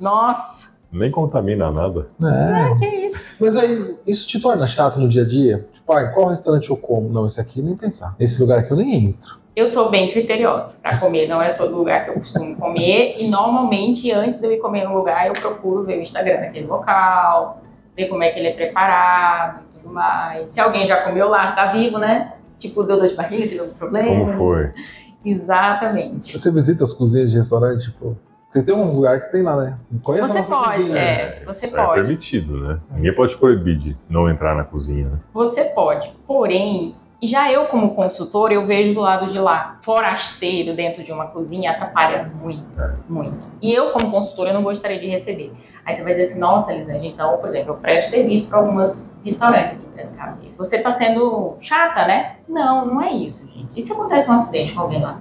Nossa, 0.00 0.70
Nem 0.90 1.10
contamina 1.10 1.70
nada. 1.70 2.06
É. 2.22 2.78
que 2.78 2.86
isso? 2.86 3.30
Mas 3.38 3.56
aí, 3.56 3.94
isso 4.06 4.26
te 4.26 4.40
torna 4.40 4.66
chato 4.66 4.98
no 4.98 5.06
dia 5.06 5.20
a 5.20 5.26
dia? 5.26 5.68
Tipo, 5.74 5.92
ah, 5.92 6.08
qual 6.08 6.28
restaurante 6.28 6.70
eu 6.70 6.78
como? 6.78 7.10
Não, 7.10 7.26
esse 7.26 7.38
aqui 7.38 7.60
nem 7.60 7.76
pensar. 7.76 8.16
Esse 8.18 8.40
lugar 8.40 8.60
aqui 8.60 8.70
eu 8.70 8.76
nem 8.78 9.08
entro. 9.08 9.38
Eu 9.54 9.66
sou 9.66 9.90
bem 9.90 10.08
criteriosa 10.08 10.78
para 10.82 10.96
comer, 10.96 11.28
não 11.28 11.42
é 11.42 11.52
todo 11.52 11.76
lugar 11.76 12.02
que 12.02 12.08
eu 12.08 12.14
costumo 12.14 12.56
comer. 12.56 13.16
E 13.18 13.28
normalmente, 13.28 14.10
antes 14.12 14.38
de 14.38 14.46
eu 14.46 14.52
ir 14.52 14.60
comer 14.60 14.84
num 14.84 14.94
lugar, 14.94 15.26
eu 15.26 15.34
procuro 15.34 15.84
ver 15.84 15.98
o 15.98 16.00
Instagram 16.00 16.40
daquele 16.40 16.66
local, 16.66 17.60
ver 17.94 18.08
como 18.08 18.22
é 18.22 18.30
que 18.30 18.38
ele 18.38 18.48
é 18.48 18.54
preparado 18.54 19.65
mais. 19.90 20.50
Se 20.50 20.60
alguém 20.60 20.84
já 20.86 21.02
comeu 21.02 21.28
lá, 21.28 21.46
se 21.46 21.54
tá 21.54 21.66
vivo, 21.66 21.98
né? 21.98 22.32
Tipo, 22.58 22.82
deu 22.82 22.96
dor 22.98 23.08
de 23.08 23.14
barriga, 23.14 23.42
teve 23.48 23.58
algum 23.60 23.74
problema. 23.74 24.08
Como 24.08 24.26
foi? 24.28 24.72
Exatamente. 25.24 26.38
Você 26.38 26.50
visita 26.50 26.84
as 26.84 26.92
cozinhas 26.92 27.30
de 27.30 27.36
restaurante, 27.36 27.90
tipo, 27.90 28.16
Você 28.50 28.62
tem 28.62 28.74
uns 28.74 28.94
lugares 28.94 29.24
que 29.24 29.32
tem 29.32 29.42
lá, 29.42 29.56
né? 29.56 29.78
Conhece 30.02 30.28
Você 30.32 30.42
pode, 30.44 30.76
cozinha. 30.78 30.96
é, 30.98 31.42
você 31.44 31.66
Isso 31.66 31.76
é 31.76 31.84
pode. 31.84 32.00
permitido, 32.00 32.56
né? 32.60 32.80
Ninguém 32.92 33.12
pode 33.14 33.32
te 33.32 33.38
proibir 33.38 33.76
de 33.76 33.96
não 34.08 34.30
entrar 34.30 34.54
na 34.54 34.64
cozinha, 34.64 35.08
né? 35.08 35.18
Você 35.34 35.64
pode, 35.64 36.10
porém, 36.26 36.94
já 37.22 37.50
eu 37.50 37.66
como 37.66 37.94
consultor, 37.94 38.52
eu 38.52 38.64
vejo 38.64 38.94
do 38.94 39.00
lado 39.00 39.26
de 39.26 39.38
lá, 39.38 39.78
forasteiro 39.80 40.74
dentro 40.74 41.02
de 41.02 41.10
uma 41.12 41.26
cozinha 41.26 41.70
atrapalha 41.70 42.30
muito, 42.42 42.78
muito. 43.08 43.46
E 43.62 43.72
eu 43.72 43.90
como 43.90 44.10
consultora, 44.10 44.50
eu 44.50 44.54
não 44.54 44.62
gostaria 44.62 44.98
de 44.98 45.06
receber. 45.06 45.52
Aí 45.84 45.94
você 45.94 46.02
vai 46.02 46.14
dizer 46.14 46.32
assim, 46.32 46.40
nossa, 46.40 46.72
Elisângela, 46.74 47.06
então, 47.06 47.38
por 47.38 47.48
exemplo, 47.48 47.70
eu 47.70 47.76
presto 47.76 48.10
serviço 48.10 48.48
para 48.48 48.58
alguns 48.58 49.14
restaurantes 49.24 49.74
aqui 49.74 49.82
em 49.86 49.90
Piracicaba. 49.90 50.38
Você 50.58 50.78
tá 50.80 50.90
sendo 50.90 51.54
chata, 51.60 52.06
né? 52.06 52.36
Não, 52.48 52.86
não 52.86 53.00
é 53.00 53.12
isso, 53.12 53.46
gente. 53.52 53.78
E 53.78 53.82
se 53.82 53.92
acontece 53.92 54.28
um 54.30 54.34
acidente 54.34 54.72
com 54.72 54.80
alguém 54.80 55.00
lá? 55.00 55.20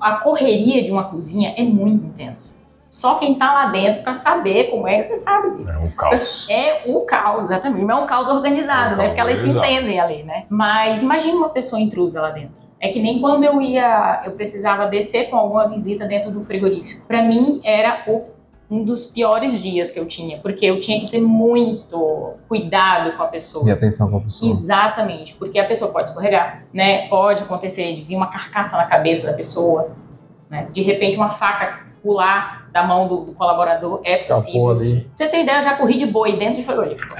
A 0.00 0.16
correria 0.16 0.82
de 0.82 0.90
uma 0.90 1.04
cozinha 1.04 1.54
é 1.56 1.62
muito 1.62 2.04
intensa. 2.04 2.59
Só 2.90 3.14
quem 3.14 3.36
tá 3.36 3.52
lá 3.52 3.66
dentro 3.66 4.02
para 4.02 4.14
saber 4.14 4.64
como 4.64 4.88
é, 4.88 5.00
você 5.00 5.14
sabe 5.14 5.56
disso. 5.58 5.72
É 5.72 5.78
um 5.78 5.90
caos. 5.92 6.46
É 6.50 6.82
o 6.86 7.00
caos, 7.02 7.44
exatamente. 7.44 7.84
Mas 7.84 7.96
é 7.96 8.00
um 8.00 8.06
caos 8.06 8.28
organizado, 8.28 8.94
É 8.94 8.94
um 8.94 8.96
né? 8.96 8.96
caos 8.96 9.08
Porque 9.08 9.20
elas 9.20 9.38
se 9.38 9.48
entendem 9.50 10.00
ali, 10.00 10.22
né? 10.24 10.44
Mas 10.50 11.00
imagine 11.02 11.36
uma 11.36 11.50
pessoa 11.50 11.80
intrusa 11.80 12.20
lá 12.20 12.30
dentro. 12.30 12.68
É 12.80 12.88
que 12.88 13.00
nem 13.00 13.20
quando 13.20 13.44
eu 13.44 13.60
ia, 13.60 14.22
eu 14.24 14.32
precisava 14.32 14.86
descer 14.86 15.30
com 15.30 15.36
alguma 15.36 15.68
visita 15.68 16.04
dentro 16.06 16.30
do 16.32 16.42
frigorífico. 16.42 17.06
Para 17.06 17.22
mim 17.22 17.60
era 17.62 18.02
o- 18.08 18.24
um 18.70 18.84
dos 18.84 19.04
piores 19.06 19.60
dias 19.60 19.90
que 19.90 19.98
eu 20.00 20.06
tinha, 20.06 20.38
porque 20.38 20.64
eu 20.64 20.80
tinha 20.80 20.98
que 21.00 21.10
ter 21.10 21.20
muito 21.20 22.34
cuidado 22.48 23.16
com 23.16 23.22
a 23.22 23.26
pessoa. 23.28 23.68
E 23.68 23.70
atenção 23.70 24.10
com 24.10 24.16
a 24.16 24.20
pessoa. 24.20 24.50
Exatamente, 24.50 25.34
porque 25.34 25.58
a 25.58 25.64
pessoa 25.66 25.92
pode 25.92 26.08
escorregar, 26.08 26.64
né? 26.72 27.06
Pode 27.08 27.42
acontecer 27.42 27.94
de 27.94 28.02
vir 28.02 28.16
uma 28.16 28.28
carcaça 28.28 28.76
na 28.76 28.84
cabeça 28.86 29.26
da 29.26 29.32
pessoa, 29.32 29.90
né? 30.48 30.66
De 30.72 30.82
repente 30.82 31.16
uma 31.16 31.30
faca 31.30 31.80
pular 32.02 32.59
da 32.72 32.82
mão 32.84 33.08
do, 33.08 33.24
do 33.26 33.32
colaborador 33.32 34.00
é 34.04 34.14
Escapou 34.22 34.36
possível. 34.42 34.68
ali. 34.70 35.10
Você 35.14 35.26
tem 35.28 35.42
ideia, 35.42 35.58
eu 35.58 35.62
já 35.62 35.76
corri 35.76 35.98
de 35.98 36.06
boi 36.06 36.36
dentro 36.36 36.56
de 36.56 36.62
frigorífico. 36.62 37.16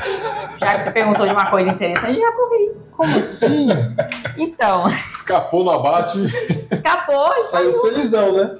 Já 0.58 0.74
que 0.74 0.80
você 0.82 0.90
perguntou 0.90 1.26
de 1.26 1.32
uma 1.32 1.50
coisa 1.50 1.70
interessante, 1.70 2.14
eu 2.18 2.20
já 2.20 2.32
corri. 2.32 2.72
Como 2.96 3.16
assim? 3.18 3.68
Então, 4.36 4.86
Escapou 4.88 5.64
no 5.64 5.70
abate. 5.70 6.18
escapou 6.70 7.32
e 7.38 7.42
saiu. 7.44 7.72
Saiu 7.72 7.80
felizão, 7.82 8.32
né? 8.32 8.58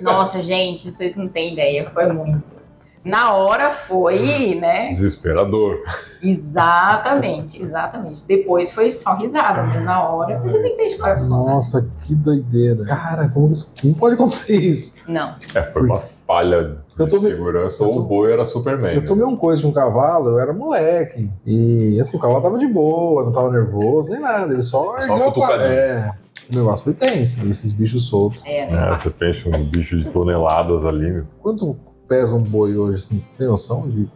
Nossa, 0.00 0.40
gente, 0.42 0.90
vocês 0.90 1.14
não 1.14 1.28
têm 1.28 1.52
ideia, 1.52 1.88
foi 1.90 2.06
muito. 2.06 2.59
Na 3.04 3.32
hora 3.32 3.70
foi, 3.70 4.54
né? 4.60 4.88
Desesperador. 4.88 5.78
Exatamente, 6.22 7.60
exatamente. 7.62 8.22
Depois 8.26 8.72
foi 8.72 8.90
só 8.90 9.14
risada, 9.14 9.62
mas 9.62 9.82
na 9.82 10.06
hora 10.06 10.38
você 10.40 10.58
tem 10.60 10.72
que 10.72 10.76
ter 10.76 10.86
história 10.88 11.14
pra 11.16 11.24
contar. 11.24 11.52
Nossa, 11.54 11.90
que 12.02 12.14
doideira. 12.14 12.84
Cara, 12.84 13.28
como 13.28 13.52
isso? 13.52 13.72
Não 13.82 13.94
pode 13.94 14.14
acontecer 14.16 14.56
isso. 14.56 14.96
Não. 15.08 15.34
É, 15.54 15.62
foi 15.62 15.82
uma 15.82 15.98
falha 16.00 16.76
de 16.98 17.18
segurança 17.18 17.84
ou 17.84 18.00
o 18.00 18.02
boi 18.02 18.32
era 18.32 18.44
Superman. 18.44 18.94
Eu 18.94 19.04
tomei 19.04 19.24
um 19.24 19.34
coice 19.36 19.62
de 19.62 19.68
um 19.68 19.72
cavalo, 19.72 20.30
eu 20.30 20.38
era 20.38 20.52
moleque. 20.52 21.26
E 21.46 21.98
assim, 22.00 22.18
o 22.18 22.20
cavalo 22.20 22.42
tava 22.42 22.58
de 22.58 22.66
boa, 22.66 23.24
não 23.24 23.32
tava 23.32 23.50
nervoso, 23.50 24.10
nem 24.10 24.20
nada. 24.20 24.52
Ele 24.52 24.62
só 24.62 24.98
ergueu 24.98 25.16
uma 25.16 25.48
a. 25.48 25.62
É. 25.62 26.10
O 26.52 26.56
negócio 26.56 26.84
foi 26.84 26.94
tenso. 26.94 27.44
E 27.46 27.50
esses 27.50 27.72
bichos 27.72 28.08
soltos. 28.08 28.42
É, 28.44 28.62
É, 28.62 28.70
né? 28.70 28.90
você 28.90 29.08
pensa 29.10 29.48
um 29.48 29.64
bicho 29.64 29.96
de 29.96 30.08
toneladas 30.08 30.84
ali. 30.84 31.22
Quanto 31.40 31.76
pesa 32.10 32.34
um 32.34 32.42
boi 32.42 32.76
hoje, 32.76 32.96
assim? 32.96 33.20
Você 33.20 33.36
tem 33.36 33.46
noção 33.46 33.88
de 33.88 34.08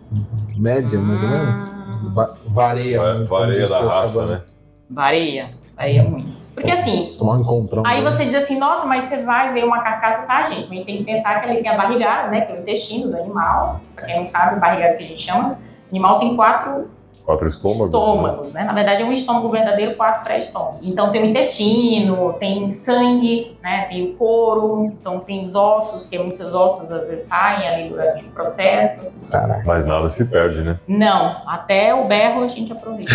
média, 0.56 0.98
mais 0.98 1.22
ou 1.22 1.28
menos? 1.28 2.12
Va- 2.12 2.36
varia. 2.48 2.98
Va- 3.00 3.14
muito, 3.14 3.28
varia 3.28 3.68
da 3.68 3.80
raça, 3.82 4.00
pescador. 4.18 4.28
né? 4.30 4.42
Varia, 4.90 5.50
varia 5.76 6.02
muito. 6.02 6.50
Porque 6.50 6.72
assim, 6.72 7.14
Tomar 7.16 7.34
um 7.36 7.40
encontrão. 7.42 7.84
Aí 7.86 8.02
né? 8.02 8.10
você 8.10 8.24
diz 8.24 8.34
assim, 8.34 8.58
nossa, 8.58 8.84
mas 8.84 9.04
você 9.04 9.22
vai 9.22 9.52
ver 9.54 9.64
uma 9.64 9.80
carcaça, 9.80 10.26
tá, 10.26 10.42
gente? 10.44 10.68
Mas 10.68 10.84
tem 10.84 10.98
que 10.98 11.04
pensar 11.04 11.40
que 11.40 11.48
ali 11.48 11.62
tem 11.62 11.70
a 11.70 11.76
barrigada, 11.76 12.30
né? 12.32 12.40
Que 12.40 12.52
é 12.52 12.56
o 12.56 12.60
intestino 12.62 13.12
do 13.12 13.16
animal. 13.16 13.80
Pra 13.94 14.06
quem 14.06 14.16
não 14.18 14.26
sabe, 14.26 14.58
barrigada 14.58 14.94
que 14.94 15.04
a 15.04 15.06
gente 15.06 15.20
chama. 15.22 15.50
O 15.52 15.56
animal 15.90 16.18
tem 16.18 16.34
quatro 16.34 16.90
Quatro 17.24 17.48
estômagos. 17.48 17.86
estômagos, 17.86 18.52
né? 18.52 18.60
né? 18.60 18.66
Na 18.66 18.74
verdade, 18.74 19.02
é 19.02 19.06
um 19.06 19.12
estômago 19.12 19.48
verdadeiro, 19.48 19.94
quatro 19.96 20.22
pré-estômagos. 20.24 20.86
Então 20.86 21.10
tem 21.10 21.22
o 21.22 21.24
intestino, 21.24 22.34
tem 22.34 22.70
sangue, 22.70 23.56
né? 23.62 23.86
Tem 23.88 24.10
o 24.10 24.14
couro, 24.14 24.84
então 24.84 25.20
tem 25.20 25.42
os 25.42 25.54
ossos, 25.54 26.04
que 26.04 26.18
muitos 26.18 26.54
ossos 26.54 26.92
às 26.92 27.08
vezes 27.08 27.26
saem 27.26 27.66
ali 27.66 27.88
durante 27.88 28.26
o 28.26 28.28
processo. 28.28 29.06
Caraca. 29.30 29.62
Mas 29.64 29.86
nada 29.86 30.06
se 30.06 30.22
perde, 30.26 30.60
né? 30.60 30.78
Não, 30.86 31.48
até 31.48 31.94
o 31.94 32.06
berro 32.06 32.42
a 32.42 32.48
gente 32.48 32.70
aproveita. 32.70 33.12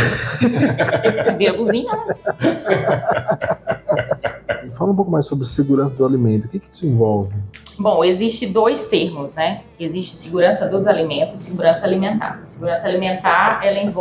Vira 1.37 1.53
cozinha, 1.53 1.91
né? 1.93 2.15
Fala 4.73 4.91
um 4.91 4.95
pouco 4.95 5.11
mais 5.11 5.25
sobre 5.25 5.45
segurança 5.45 5.93
do 5.93 6.05
alimento. 6.05 6.45
O 6.45 6.47
que, 6.47 6.59
que 6.59 6.71
isso 6.71 6.87
envolve? 6.87 7.33
Bom, 7.77 8.03
existe 8.03 8.47
dois 8.47 8.85
termos, 8.85 9.33
né? 9.33 9.61
Existe 9.79 10.17
segurança 10.17 10.67
dos 10.67 10.85
alimentos 10.87 11.35
e 11.35 11.37
segurança 11.37 11.85
alimentar. 11.85 12.41
Segurança 12.43 12.87
alimentar, 12.87 13.61
ela 13.63 13.79
envolve 13.79 13.98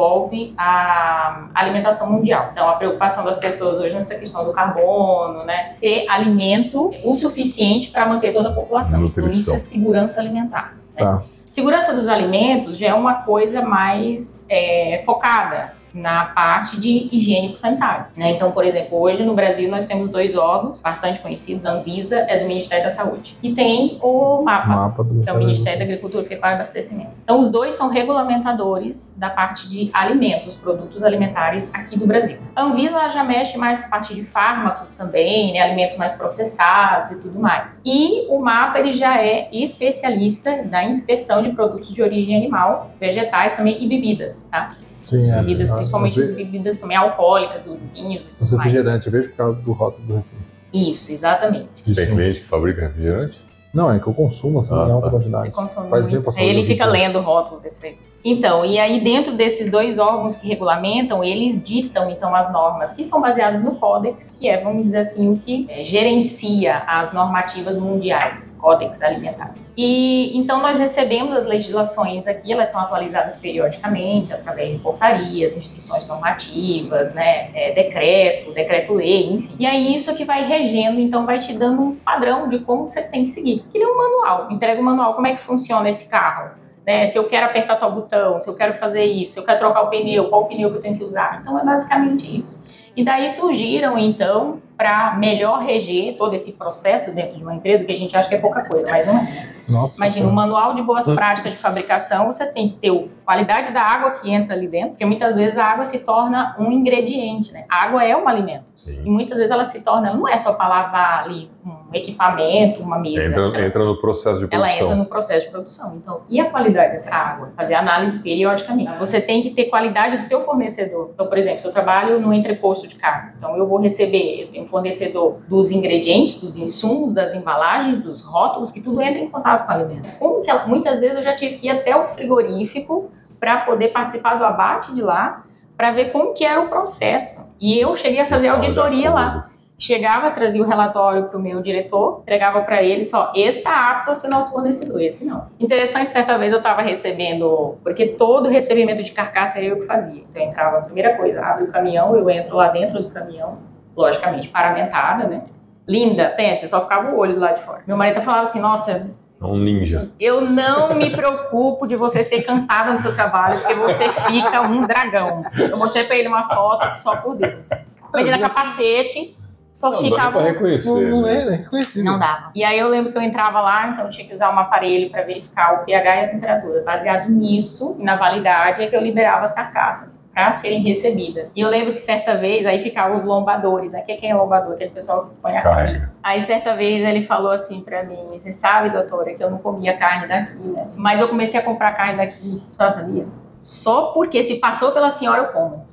a 0.57 1.49
alimentação 1.55 2.11
mundial. 2.11 2.51
Então, 2.53 2.69
a 2.69 2.75
preocupação 2.75 3.25
das 3.25 3.37
pessoas 3.37 3.79
hoje 3.79 3.95
nessa 3.95 4.15
questão 4.15 4.45
do 4.45 4.53
carbono, 4.53 5.45
né? 5.45 5.75
Ter 5.81 6.09
alimento 6.09 6.91
o 7.05 7.15
suficiente 7.15 7.91
para 7.91 8.07
manter 8.07 8.33
toda 8.33 8.51
a 8.51 8.53
população. 8.53 9.05
Então, 9.05 9.25
isso 9.27 9.51
Nutrição. 9.51 9.55
é 9.55 9.59
segurança 9.59 10.21
alimentar. 10.21 10.77
né? 10.97 11.05
Tá. 11.05 11.23
Segurança 11.47 11.95
dos 11.95 12.09
alimentos 12.09 12.77
já 12.77 12.89
é 12.89 12.95
uma 12.95 13.23
coisa 13.23 13.63
mais 13.63 14.45
é, 14.51 15.03
focada 15.05 15.78
na 15.93 16.27
parte 16.27 16.79
de 16.79 17.09
higiênico-sanitário. 17.13 18.07
Né? 18.17 18.31
Então, 18.31 18.53
por 18.53 18.65
exemplo, 18.65 18.99
hoje 19.01 19.23
no 19.23 19.35
Brasil 19.35 19.71
nós 19.71 19.85
temos 19.85 20.09
dois 20.09 20.37
órgãos 20.37 20.83
bastante 20.83 21.21
conhecidos, 21.21 21.65
a 21.65 21.73
Anvisa 21.73 22.17
é 22.29 22.39
do 22.39 22.47
Ministério 22.47 22.85
da 22.85 22.91
Saúde 22.91 23.37
e 23.43 23.53
tem 23.53 23.99
o 24.03 24.43
MAPA, 24.43 24.69
Mapa 24.69 25.05
do 25.05 25.23
que 25.23 25.29
é 25.29 25.33
o 25.33 25.39
Ministério 25.39 25.79
da 25.79 25.85
Agricultura, 25.85 26.25
Pecuária 26.25 26.55
e 26.55 26.57
Abastecimento. 26.57 27.11
Então, 27.23 27.41
os 27.41 27.51
dois 27.51 27.75
são 27.75 27.89
regulamentadores 27.89 29.17
da 29.19 29.31
parte 29.31 29.69
de 29.69 29.91
alimentos, 29.93 30.55
produtos 30.55 31.03
alimentares 31.03 31.73
aqui 31.75 31.99
do 31.99 32.07
Brasil. 32.07 32.39
A 32.55 32.63
Anvisa 32.63 33.09
já 33.09 33.25
mexe 33.25 33.57
mais 33.57 33.79
com 33.79 33.87
a 33.87 33.89
parte 33.89 34.15
de 34.15 34.23
fármacos 34.23 34.95
também, 34.95 35.53
né, 35.53 35.61
alimentos 35.61 35.97
mais 35.97 36.15
processados 36.15 37.11
e 37.11 37.21
tudo 37.21 37.39
mais. 37.39 37.81
E 37.85 38.27
o 38.29 38.41
MAPA 38.41 38.79
ele 38.81 38.93
já 38.93 39.21
é 39.23 39.49
especialista 39.53 40.63
na 40.63 40.85
inspeção 40.85 41.43
de 41.43 41.51
produtos 41.51 41.93
de 41.93 42.03
origem 42.03 42.37
animal, 42.37 42.91
vegetais 43.01 43.57
também 43.57 43.83
e 43.83 43.89
bebidas, 43.89 44.49
tá? 44.51 44.75
Sim, 45.09 45.31
é. 45.31 45.37
Bebidas, 45.41 45.71
Ah, 45.71 45.75
principalmente 45.77 46.21
as 46.21 46.31
bebidas 46.31 46.77
também 46.79 46.97
alcoólicas, 46.97 47.67
os 47.67 47.85
vinhos 47.87 48.27
e 48.27 48.31
Os 48.43 48.51
tudo 48.51 48.59
mais. 48.59 48.71
refrigerantes, 48.73 49.07
eu 49.07 49.13
vejo 49.13 49.29
por 49.31 49.37
causa 49.37 49.61
do 49.61 49.73
rótulo 49.73 50.07
do 50.07 50.15
refrigerante. 50.17 50.49
Isso, 50.91 51.13
exatamente. 51.13 51.83
Tem 51.95 52.07
cliente 52.07 52.41
que 52.41 52.47
fabrica 52.47 52.83
refrigerante? 52.89 53.41
Não, 53.73 53.93
é 53.93 53.99
que 53.99 54.07
eu 54.07 54.15
consumo 54.15 54.61
assim 54.61 54.75
Ah, 54.75 54.87
em 54.89 54.93
alta 54.93 55.11
tá. 55.11 55.17
Ele 55.17 55.51
quantidade. 55.51 55.91
Faz 55.91 56.07
bem 56.07 56.15
muito. 56.15 56.39
Aí 56.39 56.49
ele 56.49 56.63
fica 56.63 56.85
pessoa. 56.85 56.91
lendo 56.93 57.19
o 57.19 57.23
rótulo 57.23 57.61
depois. 57.61 58.17
Então, 58.25 58.65
e 58.65 58.79
aí 58.79 59.03
dentro 59.03 59.37
desses 59.37 59.71
dois 59.71 59.99
órgãos 59.99 60.37
que 60.37 60.49
regulamentam, 60.49 61.23
eles 61.23 61.63
ditam 61.63 62.11
então 62.11 62.35
as 62.35 62.53
normas 62.53 62.93
que 62.93 63.03
são 63.03 63.21
baseadas 63.21 63.63
no 63.63 63.75
Códex, 63.75 64.31
que 64.39 64.49
é, 64.49 64.63
vamos 64.63 64.83
dizer 64.83 64.99
assim, 64.99 65.33
o 65.33 65.37
que 65.37 65.67
é, 65.69 65.85
gerencia 65.85 66.79
as 66.87 67.13
normativas 67.13 67.79
mundiais, 67.79 68.51
Códex 68.59 69.03
alimentares. 69.03 69.73
E 69.77 70.37
então 70.37 70.61
nós 70.61 70.79
recebemos 70.79 71.33
as 71.33 71.47
legislações 71.47 72.27
aqui, 72.27 72.53
elas 72.53 72.71
são 72.71 72.81
atualizadas 72.81 73.37
periodicamente 73.37 74.33
através 74.33 74.73
de 74.73 74.79
portarias, 74.79 75.55
instruções 75.55 76.07
normativas, 76.07 77.13
né, 77.13 77.51
é, 77.55 77.73
decreto, 77.73 78.53
decreto-lei, 78.53 79.33
enfim. 79.33 79.55
E 79.59 79.67
aí 79.67 79.95
isso 79.95 80.15
que 80.17 80.25
vai 80.25 80.45
regendo, 80.45 81.01
então 81.01 81.27
vai 81.27 81.39
te 81.39 81.53
dando 81.53 81.83
um 81.83 81.95
padrão 81.97 82.49
de 82.49 82.59
como 82.61 82.89
você 82.89 83.03
tem 83.03 83.25
que 83.25 83.31
seguir. 83.31 83.58
Que 83.71 83.79
nem 83.79 83.87
um 83.87 83.97
manual, 83.97 84.49
entrega 84.51 84.81
o 84.81 84.85
manual, 84.85 85.15
como 85.15 85.27
é 85.27 85.33
que 85.33 85.39
funciona 85.39 85.89
esse 85.89 86.09
carro? 86.09 86.51
Né, 86.87 87.07
se 87.07 87.19
eu 87.19 87.25
quero 87.25 87.45
apertar 87.45 87.77
tal 87.77 87.93
botão, 87.93 88.41
se 88.41 88.49
eu 88.49 88.55
quero 88.55 88.73
fazer 88.73 89.05
isso, 89.05 89.35
se 89.35 89.39
eu 89.39 89.45
quero 89.45 89.59
trocar 89.59 89.83
o 89.83 89.91
pneu, 89.91 90.31
qual 90.31 90.47
pneu 90.47 90.71
que 90.71 90.79
eu 90.79 90.81
tenho 90.81 90.97
que 90.97 91.05
usar. 91.05 91.39
Então 91.41 91.59
é 91.59 91.65
basicamente 91.65 92.41
isso. 92.41 92.65
E 92.99 93.05
daí 93.05 93.29
surgiram, 93.29 93.97
então, 93.97 94.61
para 94.77 95.15
melhor 95.17 95.61
reger 95.61 96.17
todo 96.17 96.35
esse 96.35 96.55
processo 96.55 97.15
dentro 97.15 97.37
de 97.37 97.45
uma 97.45 97.55
empresa, 97.55 97.85
que 97.85 97.93
a 97.93 97.97
gente 97.97 98.17
acha 98.17 98.29
que 98.29 98.35
é 98.35 98.39
pouca 98.39 98.65
coisa, 98.65 98.91
mas 98.91 99.07
não 99.07 99.15
é. 99.15 99.59
Nossa. 99.69 99.97
Imagina, 99.99 100.27
um 100.27 100.31
Senhora. 100.31 100.35
manual 100.35 100.75
de 100.75 100.83
boas 100.83 101.07
práticas 101.07 101.53
de 101.53 101.59
fabricação, 101.61 102.27
você 102.27 102.45
tem 102.47 102.67
que 102.67 102.75
ter 102.75 102.91
a 102.91 103.05
qualidade 103.25 103.73
da 103.73 103.83
água 103.83 104.11
que 104.13 104.29
entra 104.29 104.53
ali 104.53 104.67
dentro, 104.67 104.91
porque 104.91 105.05
muitas 105.05 105.37
vezes 105.37 105.57
a 105.57 105.65
água 105.65 105.85
se 105.85 106.01
torna 106.01 106.57
um 106.59 106.73
ingrediente, 106.73 107.53
né? 107.53 107.67
A 107.69 107.85
água 107.85 108.03
é 108.03 108.17
um 108.17 108.27
alimento. 108.27 108.73
E 108.75 108.81
Sim. 108.81 109.03
muitas 109.05 109.39
vezes 109.39 109.53
ela 109.53 109.65
se 109.65 109.81
torna, 109.85 110.09
ela 110.09 110.17
não 110.17 110.27
é 110.27 110.37
só 110.37 110.55
para 110.55 110.67
lavar 110.67 111.23
ali 111.23 111.49
um 111.65 111.78
equipamento, 111.93 112.83
uma 112.83 112.99
mesa. 112.99 113.27
Entra, 113.29 113.65
entra 113.67 113.85
no 113.85 113.99
processo 113.99 114.47
de 114.47 114.55
ela 114.55 114.67
entra 114.67 114.79
produção. 114.79 114.97
no 114.97 115.07
processo 115.07 115.47
de 115.47 115.51
produção. 115.51 115.97
Então, 115.97 116.21
e 116.29 116.41
a 116.41 116.51
qualidade 116.51 116.93
dessa 116.93 117.15
água? 117.15 117.51
Fazer 117.57 117.75
análise 117.75 118.19
periodicamente. 118.19 118.91
Você 118.99 119.21
tem 119.21 119.41
que 119.41 119.51
ter 119.51 119.65
qualidade 119.65 120.19
do 120.19 120.29
teu 120.29 120.41
fornecedor. 120.41 121.11
Então, 121.15 121.27
por 121.27 121.39
exemplo, 121.39 121.59
se 121.59 121.67
eu 121.67 121.73
trabalho 121.73 122.21
no 122.21 122.33
entreposto 122.33 122.87
de 122.87 122.97
carne, 122.97 123.33
então 123.37 123.57
eu 123.57 123.67
vou 123.67 123.81
receber, 123.81 124.43
eu 124.43 124.49
tenho 124.49 124.65
um 124.65 124.67
fornecedor 124.67 125.39
dos 125.49 125.71
ingredientes, 125.71 126.35
dos 126.37 126.57
insumos, 126.57 127.13
das 127.13 127.33
embalagens, 127.35 128.01
dos 128.01 128.21
rótulos, 128.23 128.71
que 128.71 128.81
tudo 128.81 129.01
entra 129.01 129.21
em 129.21 129.29
contato 129.29 129.65
com 129.67 129.73
o 129.73 129.75
alimento. 129.75 130.17
Como 130.19 130.41
que 130.43 130.51
ela- 130.51 130.67
muitas 130.67 131.01
vezes 131.01 131.17
eu 131.19 131.23
já 131.23 131.35
tive 131.35 131.57
que 131.57 131.67
ir 131.67 131.71
até 131.71 131.97
o 131.97 132.05
frigorífico 132.05 133.11
para 133.41 133.59
poder 133.61 133.89
participar 133.89 134.35
do 134.37 134.45
abate 134.45 134.93
de 134.93 135.03
lá, 135.03 135.45
para 135.77 135.91
ver 135.93 136.11
como 136.11 136.35
que 136.35 136.45
era 136.45 136.61
o 136.61 136.69
processo. 136.69 137.49
E 137.61 137.79
eu 137.79 137.95
cheguei 137.95 138.21
a 138.21 138.25
fazer 138.25 138.49
auditoria 138.49 139.11
lá. 139.11 139.49
Chegava, 139.79 140.33
trazia 140.33 140.61
o 140.61 140.67
relatório 140.67 141.29
para 141.29 141.39
o 141.39 141.41
meu 141.41 141.63
diretor, 141.63 142.21
entregava 142.23 142.63
para 142.63 142.83
ele 142.83 143.05
só, 143.05 143.33
esse 143.35 143.59
está 143.59 143.87
apto 143.87 144.11
a 144.11 144.15
ser 144.15 144.27
nosso 144.29 144.53
fornecedor, 144.53 145.01
esse 145.01 145.25
não. 145.25 145.47
Interessante, 145.61 146.11
certa 146.11 146.37
vez 146.37 146.53
eu 146.53 146.59
estava 146.59 146.83
recebendo, 146.83 147.77
porque 147.85 148.09
todo 148.09 148.49
recebimento 148.49 149.05
de 149.05 149.13
carcaça 149.13 149.59
era 149.59 149.69
eu 149.69 149.79
que 149.79 149.87
fazia. 149.87 150.25
Então 150.29 150.43
eu 150.43 150.49
entrava, 150.49 150.79
a 150.79 150.83
primeira 150.83 151.17
coisa, 151.17 151.41
abre 151.41 151.65
o 151.65 151.69
caminhão, 151.69 152.17
eu 152.17 152.29
entro 152.29 152.57
lá 152.57 152.69
dentro 152.69 153.01
do 153.01 153.09
caminhão, 153.09 153.59
logicamente 153.97 154.49
paramentada, 154.49 155.29
né? 155.29 155.45
Linda, 155.87 156.29
pensa, 156.37 156.67
só 156.67 156.83
ficava 156.83 157.13
o 157.13 157.19
olho 157.19 157.35
do 157.35 157.41
lado 157.41 157.55
de 157.55 157.63
fora. 157.63 157.83
Meu 157.87 157.97
marido 157.97 158.21
falava 158.21 158.43
assim, 158.43 158.61
nossa, 158.61 159.09
um 159.41 159.57
ninja. 159.57 160.11
Eu 160.19 160.41
não 160.41 160.95
me 160.95 161.11
preocupo 161.11 161.87
de 161.87 161.95
você 161.95 162.25
ser 162.25 162.43
cantada 162.43 162.93
no 162.93 162.99
seu 162.99 163.15
trabalho, 163.15 163.61
porque 163.61 163.75
você 163.75 164.09
fica 164.09 164.61
um 164.63 164.85
dragão. 164.85 165.43
Eu 165.57 165.79
mostrei 165.79 166.05
para 166.05 166.17
ele 166.17 166.27
uma 166.27 166.49
foto 166.49 166.97
só 166.97 167.17
por 167.17 167.37
Deus. 167.37 167.71
Imagina 168.13 168.39
capacete, 168.39 169.38
só 169.79 169.93
não, 169.93 170.01
ficava. 170.01 170.25
Dá 170.25 170.31
pra 170.33 170.43
reconhecer. 170.43 171.09
Não, 171.09 171.21
não 171.21 171.23
né? 171.23 171.65
é, 171.73 172.01
é. 172.01 172.03
Não 172.03 172.19
dava. 172.19 172.51
E 172.53 172.65
aí 172.65 172.77
eu 172.77 172.89
lembro 172.89 173.13
que 173.13 173.19
eu 173.19 173.23
entrava 173.23 173.61
lá, 173.61 173.87
então 173.87 174.07
eu 174.07 174.11
tinha 174.11 174.27
que 174.27 174.35
usar 174.35 174.53
um 174.53 174.59
aparelho 174.59 175.09
para 175.09 175.23
verificar 175.23 175.75
o 175.75 175.85
pH 175.85 176.17
e 176.17 176.25
a 176.25 176.29
temperatura. 176.29 176.83
Baseado 176.83 177.31
nisso, 177.31 177.95
na 178.01 178.17
validade, 178.17 178.83
é 178.83 178.89
que 178.89 178.97
eu 178.97 179.01
liberava 179.01 179.45
as 179.45 179.53
carcaças 179.53 180.21
para 180.35 180.51
serem 180.51 180.83
recebidas. 180.83 181.55
E 181.57 181.61
eu 181.61 181.69
lembro 181.69 181.93
que 181.93 182.01
certa 182.01 182.37
vez, 182.37 182.67
aí 182.67 182.81
ficavam 182.81 183.17
os 183.17 183.23
lombadores, 183.23 183.93
né? 183.93 184.01
Quem 184.01 184.29
é 184.29 184.35
lombador? 184.35 184.73
Aquele 184.73 184.91
pessoal 184.91 185.23
que 185.23 185.31
põe 185.41 185.57
a 185.57 185.63
camisa. 185.63 186.21
Aí 186.25 186.41
certa 186.41 186.75
vez 186.75 187.05
ele 187.05 187.23
falou 187.23 187.53
assim 187.53 187.81
para 187.81 188.03
mim: 188.03 188.27
Você 188.33 188.51
sabe, 188.51 188.91
doutora, 188.91 189.33
que 189.33 189.45
eu 189.45 189.49
não 189.49 189.59
comia 189.59 189.97
carne 189.97 190.27
daqui, 190.27 190.59
né? 190.59 190.89
Mas 190.97 191.21
eu 191.21 191.29
comecei 191.29 191.61
a 191.61 191.63
comprar 191.63 191.93
carne 191.93 192.17
daqui, 192.17 192.61
só 192.73 192.91
sabia? 192.91 193.27
Só 193.61 194.07
porque 194.07 194.43
se 194.43 194.57
passou 194.57 194.91
pela 194.91 195.11
senhora 195.11 195.43
eu 195.43 195.49
como. 195.53 195.87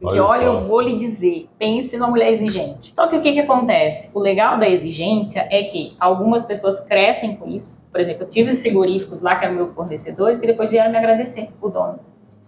Porque 0.00 0.18
Olha 0.18 0.30
olha, 0.30 0.44
eu 0.44 0.60
vou 0.60 0.80
lhe 0.80 0.96
dizer, 0.96 1.48
pense 1.58 1.96
numa 1.96 2.10
mulher 2.10 2.30
exigente. 2.32 2.92
Só 2.94 3.06
que 3.06 3.16
o 3.16 3.22
que, 3.22 3.32
que 3.32 3.40
acontece? 3.40 4.10
O 4.12 4.18
legal 4.18 4.58
da 4.58 4.68
exigência 4.68 5.46
é 5.50 5.62
que 5.62 5.96
algumas 5.98 6.44
pessoas 6.44 6.80
crescem 6.80 7.36
com 7.36 7.48
isso. 7.48 7.82
Por 7.90 8.00
exemplo, 8.00 8.24
eu 8.24 8.28
tive 8.28 8.54
frigoríficos 8.54 9.22
lá 9.22 9.36
que 9.36 9.44
eram 9.44 9.54
meus 9.54 9.74
fornecedores 9.74 10.38
que 10.38 10.46
depois 10.46 10.70
vieram 10.70 10.90
me 10.90 10.98
agradecer, 10.98 11.48
o 11.62 11.68
dono. 11.68 12.00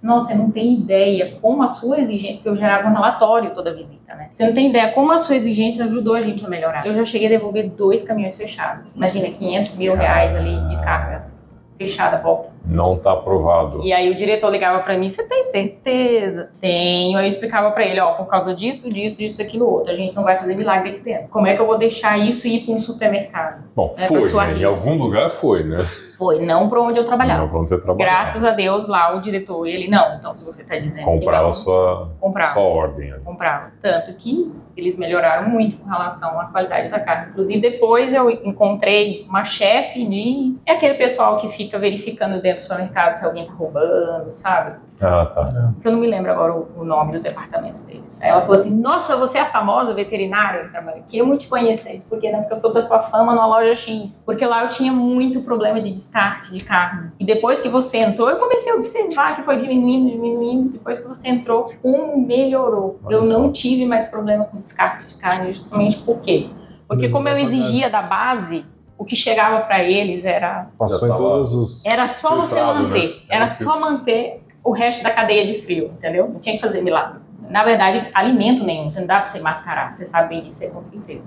Nossa, 0.05 0.27
você 0.27 0.35
não 0.35 0.51
tem 0.51 0.75
ideia 0.75 1.39
como 1.41 1.63
a 1.63 1.67
sua 1.67 1.99
exigência, 1.99 2.35
porque 2.35 2.51
eu 2.51 2.57
gerava 2.57 2.87
um 2.87 2.93
relatório 2.93 3.55
toda 3.55 3.75
visita, 3.75 4.15
né? 4.15 4.29
Você 4.31 4.47
não 4.47 4.53
tem 4.53 4.69
ideia 4.69 4.93
como 4.93 5.11
a 5.11 5.17
sua 5.17 5.37
exigência 5.37 5.83
ajudou 5.87 6.15
a 6.15 6.21
gente 6.21 6.45
a 6.45 6.49
melhorar. 6.49 6.87
Eu 6.87 6.93
já 6.93 7.03
cheguei 7.07 7.29
a 7.29 7.31
devolver 7.31 7.71
dois 7.71 8.03
caminhões 8.03 8.37
fechados. 8.37 8.95
Imagina, 8.95 9.31
500 9.31 9.77
mil 9.77 9.95
reais 9.95 10.35
ali 10.35 10.69
de 10.69 10.77
carga 10.83 11.36
fechada, 11.79 12.19
volta. 12.19 12.51
Não 12.65 12.97
tá 12.97 13.13
aprovado. 13.13 13.83
E 13.83 13.93
aí 13.93 14.11
o 14.11 14.15
diretor 14.15 14.51
ligava 14.51 14.81
pra 14.83 14.97
mim, 14.97 15.09
você 15.09 15.23
tem 15.23 15.43
certeza? 15.43 16.51
Tenho. 16.61 17.17
Aí 17.19 17.25
eu 17.25 17.29
explicava 17.29 17.71
pra 17.71 17.85
ele, 17.85 18.01
ó, 18.01 18.13
por 18.13 18.27
causa 18.27 18.55
disso, 18.55 18.89
disso, 18.93 19.19
disso, 19.19 19.41
aquilo, 19.43 19.69
outro. 19.71 19.91
A 19.91 19.95
gente 19.95 20.15
não 20.15 20.25
vai 20.25 20.37
fazer 20.37 20.55
milagre 20.57 20.91
aqui 20.91 21.01
dentro. 21.01 21.29
Como 21.31 21.47
é 21.47 21.55
que 21.55 21.61
eu 21.61 21.67
vou 21.67 21.79
deixar 21.79 22.19
isso 22.19 22.47
ir 22.47 22.65
pra 22.65 22.75
um 22.75 22.81
supermercado? 22.81 23.65
Bom, 23.75 23.95
É, 23.97 24.07
foi, 24.07 24.21
né? 24.47 24.59
Em 24.59 24.65
algum 24.65 24.97
lugar 24.97 25.31
foi, 25.31 25.63
né? 25.65 25.87
Foi, 26.17 26.45
não 26.45 26.69
pra 26.69 26.81
onde 26.81 26.99
eu 26.99 27.05
trabalhava. 27.05 27.43
Não, 27.43 27.49
pra 27.49 27.59
onde 27.61 27.69
você 27.69 27.81
trabalhava. 27.81 28.17
Graças 28.17 28.43
a 28.43 28.51
Deus 28.51 28.87
lá 28.87 29.15
o 29.15 29.21
diretor, 29.21 29.67
ele 29.67 29.89
não. 29.89 30.17
Então 30.17 30.33
se 30.33 30.45
você 30.45 30.65
tá 30.65 30.77
dizendo 30.77 31.05
que 31.05 31.11
Comprava 31.11 31.47
não, 31.47 31.53
sua, 31.53 32.13
comprava. 32.19 32.53
sua 32.55 32.63
ordem. 32.63 33.13
ali. 33.13 33.23
comprava. 33.23 33.73
Tanto 33.81 34.15
que 34.15 34.51
eles 34.77 34.97
melhoraram 34.97 35.49
muito 35.49 35.77
com 35.77 35.89
relação 35.89 36.39
à 36.41 36.47
qualidade 36.47 36.89
da 36.89 37.01
carne. 37.01 37.29
Inclusive, 37.29 37.61
depois 37.61 38.13
eu 38.13 38.31
encontrei 38.31 39.25
uma 39.29 39.45
chefe 39.45 40.07
de. 40.07 40.57
É 40.67 40.73
aquele 40.73 40.95
pessoal 40.95 41.37
que 41.37 41.49
fica 41.49 41.79
verificando 41.79 42.41
dentro 42.41 42.57
do 42.57 42.61
supermercado 42.63 43.15
se 43.15 43.25
alguém 43.25 43.47
tá 43.47 43.53
roubando, 43.53 44.31
sabe? 44.31 44.77
Ah, 45.01 45.27
tá. 45.27 45.73
Que 45.81 45.89
eu 45.89 45.93
não 45.93 46.01
me 46.01 46.07
lembro 46.07 46.31
agora 46.31 46.55
o, 46.55 46.69
o 46.79 46.85
nome 46.85 47.13
do 47.13 47.21
departamento 47.21 47.83
deles. 47.83 48.21
Aí 48.23 48.31
ela 48.31 48.41
falou 48.41 48.55
assim: 48.55 48.75
Nossa, 48.75 49.17
você 49.17 49.39
é 49.39 49.43
a 49.43 49.47
famosa 49.47 49.93
veterinária 49.95 50.65
que 50.65 50.71
trabalha 50.71 50.99
aqui? 50.99 51.19
Eu 51.19 51.27
muito 51.27 51.43
te 51.43 51.49
conhecer. 51.49 51.95
Isso 51.95 52.09
Por 52.09 52.19
quê? 52.19 52.31
Não, 52.31 52.41
porque 52.41 52.55
eu 52.55 52.59
sou 52.61 52.73
da 52.73 52.81
sua 52.81 53.01
fama 53.01 53.35
na 53.35 53.47
loja 53.47 53.75
X. 53.75 54.23
Porque 54.25 54.45
lá 54.47 54.63
eu 54.63 54.69
tinha 54.69 54.93
muito 54.93 55.43
problema 55.43 55.81
de 55.81 55.91
descarte 56.07 56.53
de 56.53 56.63
carne. 56.65 57.11
E 57.19 57.25
depois 57.25 57.61
que 57.61 57.69
você 57.69 57.99
entrou, 57.99 58.31
eu 58.31 58.37
comecei 58.37 58.73
a 58.73 58.77
observar 58.77 59.35
que 59.37 59.43
foi 59.43 59.59
diminuindo, 59.59 60.11
diminuindo. 60.11 60.69
Depois 60.71 60.99
que 60.99 61.07
você 61.09 61.29
entrou, 61.29 61.73
como 61.83 62.17
melhorou. 62.25 62.99
Olha 63.05 63.15
eu 63.15 63.27
só. 63.27 63.33
não 63.39 63.53
tive 63.53 63.85
mais 63.87 64.05
problema 64.07 64.45
com 64.45 64.59
descarte 64.59 65.09
de 65.09 65.15
carne, 65.17 65.53
justamente 65.53 65.99
por 65.99 66.21
quê? 66.21 66.49
Porque 66.89 67.09
como 67.09 67.29
eu 67.29 67.37
exigia 67.39 67.91
da 67.91 68.01
base, 68.03 68.65
o 68.97 69.05
que 69.05 69.17
chegava 69.17 69.61
para 69.61 69.83
eles 69.83 70.25
era 70.25 70.69
Passou 70.79 71.09
em 71.09 71.11
todos 71.11 71.53
os. 71.53 71.85
era 71.85 72.07
só 72.07 72.37
você 72.37 72.55
Filtrado, 72.57 72.83
manter. 72.85 73.09
né? 73.09 73.15
Era 73.29 73.49
só 73.49 73.81
manter 73.81 74.43
o 74.63 74.71
resto 74.73 75.03
da 75.03 75.11
cadeia 75.11 75.47
de 75.47 75.61
frio, 75.63 75.87
entendeu? 75.97 76.29
Não 76.29 76.41
tinha 76.41 76.55
que 76.55 76.61
fazer 76.61 76.81
milagre. 76.83 77.21
Na 77.51 77.63
verdade, 77.63 78.09
alimento 78.15 78.65
nenhum. 78.65 78.89
Você 78.89 79.01
não 79.01 79.07
dá 79.07 79.17
pra 79.19 79.27
você 79.27 79.41
mascarar. 79.41 79.93
Você 79.93 80.05
sabe 80.05 80.31
bem 80.31 80.43
disso, 80.43 80.65
é 80.65 80.69
confeiteiro. 80.69 81.23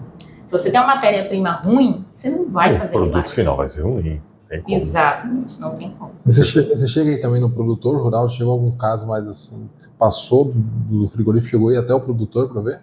Se 0.46 0.52
você 0.58 0.72
tem 0.72 0.80
uma 0.82 0.96
matéria-prima 0.96 1.52
ruim, 1.52 2.06
você 2.12 2.30
não 2.30 2.50
vai 2.50 2.74
o 2.74 2.78
fazer 2.78 2.92
produto 2.94 3.10
milagre. 3.14 3.32
final 3.34 3.56
vai 3.56 3.68
ser 3.68 3.84
ruim. 3.84 4.22
Tem 4.50 4.62
como. 4.62 4.76
Exatamente, 4.76 5.60
não 5.62 5.76
tem 5.76 5.92
como. 5.92 6.12
Você 6.26 6.44
chega, 6.44 6.76
você 6.76 6.88
chega 6.88 7.12
aí 7.12 7.22
também 7.22 7.40
no 7.40 7.52
produtor 7.52 8.02
rural, 8.02 8.30
chegou 8.30 8.54
algum 8.54 8.72
caso 8.72 9.06
mais 9.06 9.28
assim, 9.28 9.70
que 9.76 9.84
você 9.84 9.90
passou 9.98 10.46
do, 10.46 11.02
do 11.04 11.08
frigorífico, 11.08 11.52
chegou 11.52 11.70
aí 11.70 11.78
até 11.78 11.94
o 11.94 12.02
produtor 12.02 12.50
para 12.50 12.62
ver? 12.62 12.82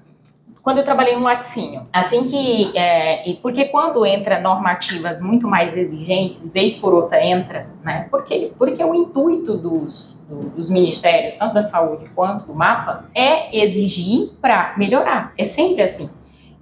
Quando 0.62 0.78
eu 0.78 0.84
trabalhei 0.84 1.14
no 1.14 1.22
laticínio, 1.22 1.82
assim 1.92 2.24
que. 2.24 2.76
É, 2.76 3.28
e 3.30 3.34
porque 3.34 3.66
quando 3.66 4.04
entra 4.04 4.40
normativas 4.40 5.20
muito 5.20 5.46
mais 5.46 5.76
exigentes, 5.76 6.44
vez 6.52 6.74
por 6.74 6.92
outra 6.92 7.24
entra, 7.24 7.68
né? 7.84 8.08
Por 8.10 8.24
quê? 8.24 8.52
Porque 8.58 8.82
o 8.82 8.92
intuito 8.92 9.56
dos, 9.56 10.18
do- 10.28 10.50
dos 10.50 10.68
ministérios, 10.68 11.36
tanto 11.36 11.54
da 11.54 11.62
saúde 11.62 12.06
quanto 12.16 12.46
do 12.46 12.54
MAPA, 12.54 13.04
é 13.14 13.56
exigir 13.56 14.32
para 14.40 14.74
melhorar. 14.76 15.32
É 15.38 15.44
sempre 15.44 15.82
assim. 15.82 16.10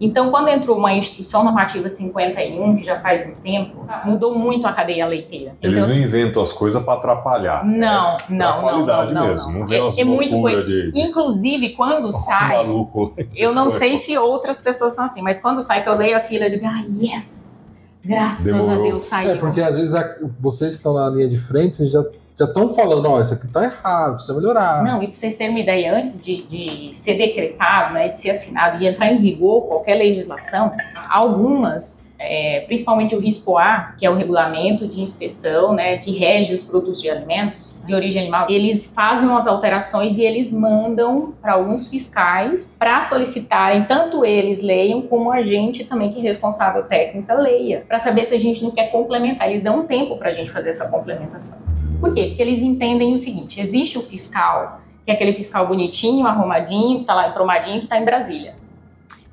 Então, 0.00 0.30
quando 0.30 0.48
entrou 0.48 0.76
uma 0.76 0.92
instrução 0.92 1.44
normativa 1.44 1.88
51, 1.88 2.76
que 2.76 2.84
já 2.84 2.96
faz 2.98 3.24
um 3.26 3.34
tempo, 3.36 3.86
mudou 4.04 4.36
muito 4.36 4.66
a 4.66 4.72
cadeia 4.72 5.06
leiteira. 5.06 5.52
Eles 5.62 5.78
Então, 5.78 5.88
não 5.88 5.96
inventam 5.96 6.42
as 6.42 6.52
coisas 6.52 6.82
para 6.82 6.94
atrapalhar. 6.94 7.64
não, 7.64 8.16
É 8.16 8.18
não, 8.28 8.36
não, 8.56 8.60
qualidade 8.60 9.14
não, 9.14 9.20
não, 9.22 9.28
mesmo. 9.28 9.52
não. 9.52 9.60
Não 9.66 9.72
É- 9.72 9.88
as 9.88 9.96
é 9.98 10.04
muito 10.04 10.36
loucuras 10.36 10.66
de, 10.66 10.90
Inclusive, 10.94 11.70
quando 11.70 12.10
sai, 12.10 12.56
maluco. 12.56 13.14
eu 13.36 13.54
não 13.54 13.70
sei 13.70 13.96
se 13.96 14.18
outras 14.18 14.58
pessoas 14.58 14.94
são 14.94 15.04
assim, 15.04 15.22
mas 15.22 15.38
quando 15.38 15.60
sai 15.60 15.82
que 15.82 15.88
eu 15.88 15.94
leio 15.94 16.16
aquilo, 16.16 16.44
eu 16.44 16.50
digo, 16.50 16.66
ah, 16.66 16.84
yes! 17.00 17.68
Graças 18.04 18.46
a 18.48 18.52
Demorou. 18.58 18.82
Deus 18.84 19.02
saiu. 19.04 19.30
É, 19.30 19.36
porque 19.36 19.60
às 19.62 19.76
vezes 19.78 19.94
a- 19.94 20.16
vocês 20.40 20.72
que 20.72 20.76
estão 20.78 20.92
na 20.92 21.08
linha 21.08 21.28
de 21.28 21.38
frente, 21.38 21.76
vocês 21.76 21.90
já 21.90 22.04
já 22.38 22.46
estão 22.46 22.74
falando, 22.74 23.06
ó, 23.08 23.20
isso 23.20 23.34
aqui 23.34 23.46
tá 23.46 23.62
errado, 23.62 24.14
precisa 24.14 24.36
melhorar. 24.36 24.82
Não, 24.82 25.00
e 25.00 25.06
para 25.06 25.14
vocês 25.14 25.36
terem 25.36 25.52
uma 25.52 25.60
ideia, 25.60 25.96
antes 25.96 26.18
de, 26.18 26.42
de 26.42 26.90
ser 26.92 27.14
decretado, 27.14 27.94
né, 27.94 28.08
de 28.08 28.18
ser 28.18 28.30
assinado, 28.30 28.78
de 28.78 28.86
entrar 28.86 29.12
em 29.12 29.18
vigor 29.18 29.68
qualquer 29.68 29.94
legislação, 29.94 30.72
algumas, 31.08 32.12
é, 32.18 32.62
principalmente 32.66 33.14
o 33.14 33.20
RISPOA, 33.20 33.94
que 33.96 34.04
é 34.04 34.10
o 34.10 34.16
regulamento 34.16 34.88
de 34.88 35.00
inspeção, 35.00 35.74
né, 35.74 35.96
que 35.98 36.10
rege 36.10 36.52
os 36.52 36.60
produtos 36.60 37.00
de 37.00 37.08
alimentos 37.08 37.76
de 37.84 37.94
origem 37.94 38.22
animal, 38.22 38.46
eles 38.50 38.92
fazem 38.92 39.28
umas 39.28 39.46
alterações 39.46 40.18
e 40.18 40.22
eles 40.22 40.52
mandam 40.52 41.34
para 41.40 41.52
alguns 41.52 41.86
fiscais 41.86 42.74
para 42.76 43.00
solicitarem, 43.00 43.84
tanto 43.84 44.24
eles 44.24 44.60
leiam, 44.60 45.02
como 45.02 45.30
a 45.30 45.42
gente 45.44 45.84
também, 45.84 46.10
que 46.10 46.18
é 46.18 46.22
responsável 46.22 46.82
técnica, 46.82 47.32
leia, 47.34 47.84
para 47.86 48.00
saber 48.00 48.24
se 48.24 48.34
a 48.34 48.40
gente 48.40 48.62
não 48.62 48.72
quer 48.72 48.90
complementar. 48.90 49.48
Eles 49.48 49.62
dão 49.62 49.80
um 49.80 49.86
tempo 49.86 50.16
para 50.16 50.30
a 50.30 50.32
gente 50.32 50.50
fazer 50.50 50.70
essa 50.70 50.88
complementação. 50.88 51.73
Por 52.00 52.14
quê? 52.14 52.26
Porque 52.26 52.42
eles 52.42 52.62
entendem 52.62 53.12
o 53.12 53.18
seguinte: 53.18 53.60
existe 53.60 53.98
o 53.98 54.02
fiscal, 54.02 54.80
que 55.04 55.10
é 55.10 55.14
aquele 55.14 55.32
fiscal 55.32 55.66
bonitinho, 55.66 56.26
arrumadinho, 56.26 56.96
que 56.96 57.02
está 57.02 57.14
lá 57.14 57.28
empromadinho, 57.28 57.78
que 57.78 57.84
está 57.84 57.98
em 57.98 58.04
Brasília. 58.04 58.56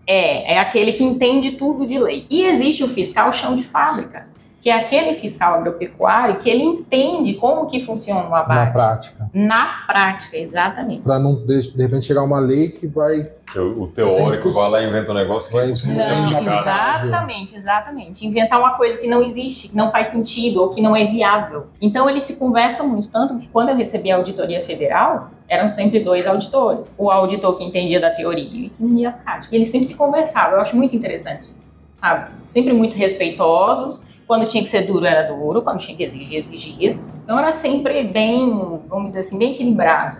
É, 0.06 0.54
é 0.54 0.58
aquele 0.58 0.94
que 0.94 1.04
entende 1.04 1.52
tudo 1.52 1.86
de 1.88 1.98
lei. 2.00 2.26
E 2.30 2.44
existe 2.44 2.84
o 2.84 2.88
fiscal 2.88 3.32
chão 3.32 3.56
de 3.56 3.64
fábrica, 3.64 4.28
que 4.62 4.70
é 4.70 4.74
aquele 4.74 5.14
fiscal 5.16 5.56
agropecuário 5.56 6.38
que 6.38 6.48
ele 6.48 6.64
entende 6.64 7.34
como 7.34 7.66
que 7.66 7.80
funciona 7.84 8.28
o 8.28 8.30
na 8.30 8.38
abate. 8.42 8.72
prática. 8.74 9.30
Na 9.34 9.66
prática, 9.88 10.38
exatamente. 10.38 11.02
Pra 11.02 11.18
não 11.18 11.34
de, 11.36 11.74
de 11.74 11.82
repente 11.82 12.06
chegar 12.06 12.22
uma 12.24 12.40
lei 12.40 12.70
que 12.70 12.86
vai. 12.86 13.28
O, 13.56 13.84
o 13.84 13.88
teórico 13.88 14.50
vai 14.52 14.70
lá 14.70 14.82
e 14.82 14.88
inventa 14.88 15.12
um 15.12 15.16
negócio 15.16 15.50
que 15.50 15.58
é 15.58 15.62
Vai- 15.62 15.70
impossível 15.70 15.96
de 15.96 16.00
Não, 16.10 16.38
aplicar. 16.38 17.04
exatamente, 17.06 17.56
exatamente. 17.58 18.26
Inventar 18.26 18.60
uma 18.60 18.76
coisa 18.78 18.98
que 19.00 19.08
não 19.08 19.22
existe, 19.24 19.68
que 19.68 19.76
não 19.76 19.90
faz 19.90 20.08
sentido 20.08 20.62
ou 20.62 20.70
que 20.70 20.80
não 20.80 20.96
é 20.96 21.06
viável. 21.06 21.66
Então 21.82 22.08
eles 22.10 22.22
se 22.24 22.38
conversam 22.38 22.88
muito, 22.88 23.10
tanto 23.10 23.36
que 23.38 23.48
quando 23.48 23.70
eu 23.70 23.76
recebi 23.76 24.12
a 24.12 24.16
auditoria 24.18 24.62
federal, 24.64 25.32
eram 25.50 25.68
sempre 25.68 26.00
dois 26.00 26.26
auditores. 26.28 26.96
O 27.00 27.10
auditor 27.12 27.56
que 27.58 27.64
entendia 27.64 28.00
da 28.00 28.12
teoria 28.12 28.44
e 28.46 28.70
que 28.70 28.84
entendia 28.84 29.10
a 29.10 29.12
prática. 29.12 29.54
Eles 29.56 29.68
sempre 29.70 29.88
se 29.88 29.96
conversavam. 29.98 30.54
Eu 30.54 30.62
acho 30.62 30.76
muito 30.78 30.96
interessante 30.96 31.50
isso, 31.58 31.78
sabe? 32.02 32.32
Sempre 32.46 32.74
muito 32.74 32.96
respeitosos. 32.96 34.10
Quando 34.26 34.48
tinha 34.48 34.64
que 34.64 34.70
ser 34.70 34.88
duro, 34.88 35.06
era 35.06 35.32
duro. 35.34 35.62
Quando 35.62 35.78
tinha 35.78 35.96
que 35.96 36.04
exigir, 36.04 36.38
exigia. 36.38 36.98
Então 37.24 37.38
era 37.38 37.52
sempre 37.52 38.04
bem, 38.04 38.50
vamos 38.88 39.08
dizer 39.08 39.20
assim, 39.20 39.38
bem 39.38 39.52
equilibrado. 39.52 40.18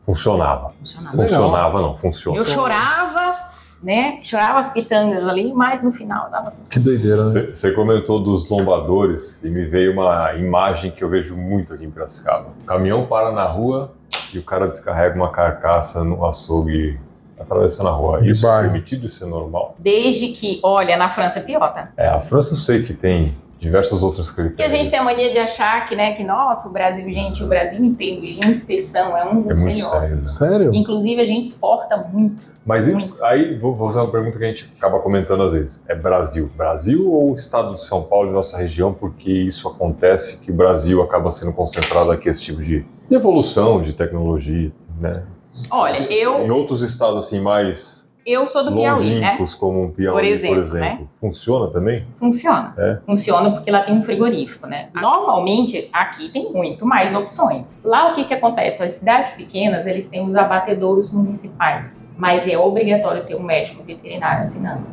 Funcionava. 0.00 0.72
Funcionava. 0.78 1.16
Funcionava, 1.16 1.80
não, 1.80 1.94
funciona. 1.94 2.38
Eu 2.38 2.44
chorava, 2.44 3.38
né? 3.82 4.18
Chorava 4.22 4.58
as 4.58 4.68
pitangas 4.68 5.26
ali, 5.26 5.52
mas 5.52 5.82
no 5.82 5.92
final 5.92 6.30
dava 6.30 6.50
tudo. 6.50 6.68
Que 6.68 6.78
doideira, 6.78 7.24
né? 7.30 7.40
Você 7.52 7.72
comentou 7.72 8.22
dos 8.22 8.48
lombadores 8.48 9.42
e 9.42 9.48
me 9.48 9.64
veio 9.64 9.92
uma 9.92 10.34
imagem 10.34 10.90
que 10.90 11.02
eu 11.02 11.08
vejo 11.08 11.36
muito 11.36 11.72
aqui 11.72 11.84
em 11.84 11.90
Piracicaba. 11.90 12.50
O 12.62 12.64
caminhão 12.64 13.06
para 13.06 13.32
na 13.32 13.44
rua 13.44 13.92
e 14.34 14.38
o 14.38 14.42
cara 14.42 14.68
descarrega 14.68 15.16
uma 15.16 15.30
carcaça 15.30 16.04
no 16.04 16.24
açougue 16.26 16.98
atravessando 17.38 17.88
a 17.88 17.92
rua. 17.92 18.20
De 18.22 18.30
Isso 18.30 18.46
é 18.46 18.50
bairro. 18.50 18.70
permitido, 18.70 19.06
isso 19.06 19.24
é 19.24 19.26
normal? 19.28 19.74
Desde 19.78 20.28
que, 20.28 20.60
olha, 20.62 20.96
na 20.96 21.08
França 21.08 21.38
é 21.38 21.42
pior, 21.42 21.72
tá? 21.72 21.90
É, 21.96 22.08
a 22.08 22.20
França 22.20 22.52
eu 22.52 22.56
sei 22.56 22.82
que 22.82 22.94
tem 22.94 23.34
diversos 23.58 24.02
outros 24.02 24.30
critérios. 24.30 24.56
Porque 24.56 24.62
a 24.62 24.68
gente 24.68 24.90
tem 24.90 24.98
a 24.98 25.02
mania 25.02 25.30
de 25.30 25.38
achar 25.38 25.86
que, 25.86 25.96
né, 25.96 26.12
que, 26.12 26.22
nossa, 26.22 26.68
o 26.68 26.72
Brasil, 26.72 27.10
gente, 27.10 27.42
o 27.42 27.46
Brasil 27.46 27.94
termos 27.94 28.28
de 28.34 28.46
inspeção 28.46 29.16
é 29.16 29.24
um 29.24 29.40
É 29.40 29.42
dos 29.48 29.58
muito 29.58 29.64
melhores. 29.64 29.90
sério, 29.90 30.16
né? 30.16 30.26
Sério? 30.26 30.74
Inclusive, 30.74 31.20
a 31.20 31.24
gente 31.24 31.44
exporta 31.44 31.96
muito. 31.96 32.54
Mas 32.66 32.88
e- 32.88 32.92
Muito. 32.92 33.24
aí, 33.24 33.56
vou 33.58 33.76
fazer 33.76 34.00
uma 34.00 34.10
pergunta 34.10 34.36
que 34.38 34.44
a 34.44 34.48
gente 34.48 34.70
acaba 34.76 34.98
comentando 34.98 35.42
às 35.44 35.52
vezes. 35.52 35.84
É 35.88 35.94
Brasil? 35.94 36.50
Brasil 36.56 37.08
ou 37.10 37.32
estado 37.34 37.74
de 37.74 37.82
São 37.84 38.02
Paulo 38.02 38.28
e 38.28 38.32
nossa 38.32 38.58
região? 38.58 38.92
Porque 38.92 39.30
isso 39.30 39.68
acontece 39.68 40.38
que 40.40 40.50
o 40.50 40.54
Brasil 40.54 41.00
acaba 41.00 41.30
sendo 41.30 41.52
concentrado 41.52 42.10
aqui 42.10 42.28
esse 42.28 42.42
tipo 42.42 42.60
de 42.60 42.84
evolução, 43.08 43.80
de 43.80 43.92
tecnologia, 43.92 44.72
né? 45.00 45.22
Olha, 45.70 45.98
eu, 46.12 46.44
Em 46.44 46.50
outros 46.50 46.82
estados 46.82 47.24
assim 47.24 47.40
mais 47.40 48.06
eu 48.26 48.44
sou 48.44 48.64
do 48.64 48.74
Piauí, 48.74 49.20
né? 49.20 49.38
como 49.60 49.84
o 49.84 49.92
Piauí, 49.92 50.12
Por 50.12 50.24
exemplo, 50.24 51.08
funciona 51.20 51.68
também? 51.70 52.04
Funciona. 52.16 52.74
É? 52.76 52.98
Funciona 53.06 53.52
porque 53.52 53.70
lá 53.70 53.82
tem 53.84 53.96
um 53.96 54.02
frigorífico, 54.02 54.66
né? 54.66 54.88
Normalmente, 54.92 55.88
aqui 55.92 56.28
tem 56.28 56.52
muito 56.52 56.84
mais 56.84 57.14
opções. 57.14 57.80
Lá, 57.84 58.10
o 58.10 58.14
que 58.14 58.24
que 58.24 58.34
acontece? 58.34 58.82
As 58.82 58.92
cidades 58.92 59.30
pequenas, 59.30 59.86
eles 59.86 60.08
têm 60.08 60.26
os 60.26 60.34
abatedouros 60.34 61.08
municipais, 61.08 62.12
mas 62.18 62.48
é 62.48 62.58
obrigatório 62.58 63.24
ter 63.24 63.36
um 63.36 63.44
médico 63.44 63.84
veterinário 63.84 64.40
assinando. 64.40 64.84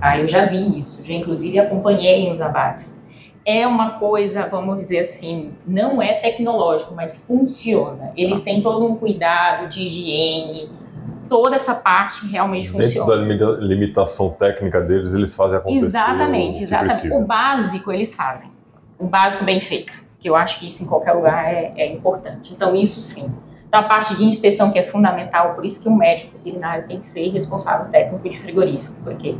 Ah, 0.00 0.18
eu 0.18 0.26
já 0.26 0.44
vi 0.44 0.76
isso, 0.76 1.04
já 1.04 1.14
inclusive 1.14 1.60
acompanhei 1.60 2.28
os 2.28 2.40
abates. 2.40 3.03
É 3.46 3.66
uma 3.66 3.98
coisa, 3.98 4.48
vamos 4.48 4.78
dizer 4.78 5.00
assim, 5.00 5.52
não 5.66 6.00
é 6.00 6.14
tecnológico, 6.14 6.94
mas 6.94 7.26
funciona. 7.26 8.12
Eles 8.16 8.40
têm 8.40 8.62
todo 8.62 8.86
um 8.86 8.96
cuidado 8.96 9.68
de 9.68 9.82
higiene, 9.82 10.70
toda 11.28 11.56
essa 11.56 11.74
parte 11.74 12.26
realmente 12.26 12.68
Dentro 12.70 12.84
funciona. 12.84 13.06
da 13.10 13.16
limita- 13.16 13.56
limitação 13.60 14.30
técnica 14.30 14.80
deles, 14.80 15.12
eles 15.12 15.34
fazem 15.34 15.58
acontecer 15.58 15.84
Exatamente, 15.86 16.60
o 16.60 16.62
exatamente. 16.62 16.92
precisa. 17.00 17.18
O 17.22 17.26
básico 17.26 17.92
eles 17.92 18.14
fazem. 18.14 18.50
O 18.98 19.06
básico 19.06 19.44
bem 19.44 19.60
feito. 19.60 20.02
Que 20.18 20.30
eu 20.30 20.36
acho 20.36 20.58
que 20.58 20.66
isso 20.66 20.82
em 20.82 20.86
qualquer 20.86 21.12
lugar 21.12 21.44
é, 21.52 21.74
é 21.76 21.92
importante. 21.92 22.54
Então, 22.54 22.74
isso 22.74 23.02
sim. 23.02 23.26
Então, 23.68 23.80
a 23.80 23.82
parte 23.82 24.16
de 24.16 24.24
inspeção 24.24 24.70
que 24.70 24.78
é 24.78 24.82
fundamental, 24.82 25.52
por 25.54 25.66
isso 25.66 25.82
que 25.82 25.88
o 25.88 25.94
médico 25.94 26.32
veterinário 26.38 26.86
tem 26.88 26.98
que 26.98 27.06
ser 27.06 27.28
responsável 27.28 27.90
técnico 27.90 28.26
de 28.26 28.38
frigorífico. 28.38 28.94
Por 29.04 29.14
quê? 29.16 29.34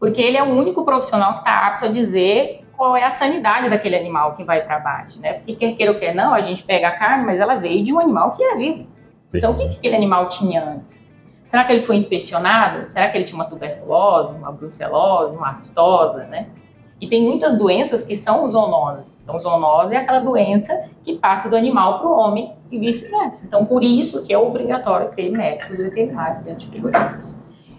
Porque 0.00 0.20
ele 0.20 0.36
é 0.36 0.42
o 0.42 0.48
único 0.48 0.84
profissional 0.84 1.34
que 1.34 1.38
está 1.40 1.66
apto 1.68 1.84
a 1.84 1.88
dizer 1.88 2.55
qual 2.76 2.96
é 2.96 3.02
a 3.02 3.10
sanidade 3.10 3.70
daquele 3.70 3.96
animal 3.96 4.34
que 4.34 4.44
vai 4.44 4.62
para 4.62 4.76
abate, 4.76 5.18
né? 5.18 5.34
Porque 5.34 5.54
quer 5.54 5.72
queira 5.72 5.92
ou 5.92 5.98
quer 5.98 6.14
não, 6.14 6.34
a 6.34 6.40
gente 6.40 6.62
pega 6.62 6.88
a 6.88 6.92
carne, 6.92 7.24
mas 7.24 7.40
ela 7.40 7.56
veio 7.56 7.82
de 7.82 7.92
um 7.92 7.98
animal 7.98 8.30
que 8.30 8.42
era 8.42 8.56
vivo. 8.56 8.86
Sim. 9.28 9.38
Então, 9.38 9.52
o 9.52 9.54
que, 9.54 9.68
que 9.68 9.78
aquele 9.78 9.96
animal 9.96 10.28
tinha 10.28 10.62
antes? 10.64 11.04
Será 11.44 11.64
que 11.64 11.72
ele 11.72 11.82
foi 11.82 11.96
inspecionado? 11.96 12.86
Será 12.86 13.08
que 13.08 13.16
ele 13.16 13.24
tinha 13.24 13.36
uma 13.36 13.44
tuberculose, 13.44 14.34
uma 14.34 14.50
brucelose, 14.50 15.34
uma 15.34 15.50
aftosa, 15.50 16.24
né? 16.24 16.48
E 17.00 17.06
tem 17.06 17.22
muitas 17.22 17.58
doenças 17.58 18.04
que 18.04 18.14
são 18.14 18.46
zoonose. 18.48 19.10
Então, 19.22 19.38
zoonose 19.38 19.94
é 19.94 19.98
aquela 19.98 20.18
doença 20.18 20.88
que 21.02 21.16
passa 21.16 21.48
do 21.48 21.56
animal 21.56 21.98
para 21.98 22.08
o 22.08 22.18
homem 22.18 22.52
e 22.70 22.78
vice-versa. 22.78 23.44
Então, 23.46 23.64
por 23.66 23.84
isso 23.84 24.24
que 24.24 24.32
é 24.32 24.38
obrigatório 24.38 25.10
ter 25.14 25.30
médicos 25.30 25.78
veterinários 25.78 26.40
dentro 26.40 26.60
de 26.60 26.68
frigoríficos. 26.68 27.36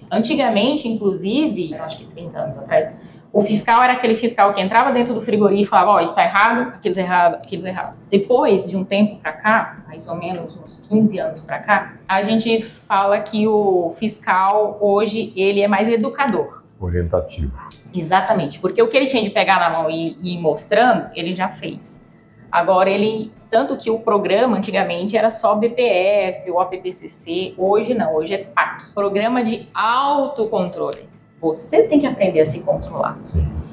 Antigamente, 0.10 0.88
inclusive, 0.88 1.74
acho 1.76 1.98
que 1.98 2.06
30 2.06 2.40
anos 2.40 2.58
atrás, 2.58 2.92
o 3.32 3.42
fiscal 3.42 3.84
era 3.84 3.94
aquele 3.94 4.16
fiscal 4.16 4.54
que 4.54 4.62
entrava 4.62 4.92
dentro 4.92 5.14
do 5.14 5.22
frigorífico 5.22 5.68
e 5.68 5.70
falava, 5.70 5.92
ó, 5.92 6.00
isso 6.00 6.12
está 6.12 6.24
errado, 6.24 6.70
aquilo 6.70 6.92
está 6.92 7.02
errado, 7.02 7.36
aquilo 7.36 7.68
está 7.68 7.70
errado. 7.70 7.98
Depois 8.10 8.70
de 8.70 8.76
um 8.76 8.84
tempo 8.84 9.18
para 9.18 9.34
cá, 9.34 9.84
mais 9.88 10.08
ou 10.08 10.16
menos 10.16 10.58
uns 10.58 10.80
15 10.88 11.20
anos 11.20 11.42
para 11.42 11.60
cá, 11.60 11.94
a 12.08 12.22
gente 12.22 12.62
fala 12.62 13.20
que 13.20 13.48
o 13.48 13.92
fiscal 13.92 14.78
hoje 14.82 15.34
ele 15.36 15.62
é 15.62 15.68
mais 15.68 15.90
educador. 15.90 16.64
Orientativo. 16.80 17.54
Exatamente, 17.94 18.60
porque 18.60 18.82
o 18.82 18.88
que 18.88 18.96
ele 18.96 19.08
tinha 19.08 19.24
de 19.24 19.30
pegar 19.30 19.60
na 19.60 19.70
mão 19.70 19.90
e 19.90 20.18
e 20.22 20.36
ir 20.36 20.40
mostrando, 20.40 21.10
ele 21.16 21.36
já 21.36 21.50
fez. 21.50 22.06
Agora 22.52 22.90
ele, 22.90 23.32
tanto 23.50 23.78
que 23.78 23.90
o 23.90 24.00
programa 24.00 24.58
antigamente 24.58 25.18
era 25.18 25.30
só 25.32 25.56
BPF 25.56 26.50
ou 26.50 26.60
APPCC, 26.60 27.54
hoje 27.58 27.94
não, 27.94 28.16
hoje 28.16 28.34
é 28.34 28.38
PAC, 28.38 28.94
Programa 28.94 29.44
de 29.44 29.68
Autocontrole. 29.74 31.10
Você 31.42 31.84
tem 31.84 32.00
que 32.00 32.08
aprender 32.08 32.40
a 32.40 32.46
se 32.46 32.62
controlar. 32.62 33.18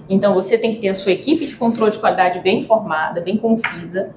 Então 0.09 0.35
você 0.35 0.59
tem 0.59 0.75
que 0.75 0.81
ter 0.81 0.89
a 0.89 0.95
sua 0.95 1.13
equipe 1.13 1.47
de 1.47 1.57
controle 1.57 1.93
de 1.93 1.99
qualidade 1.99 2.41
bem 2.41 2.63
formada, 2.63 3.21
bem 3.21 3.37
concisa, 3.37 4.11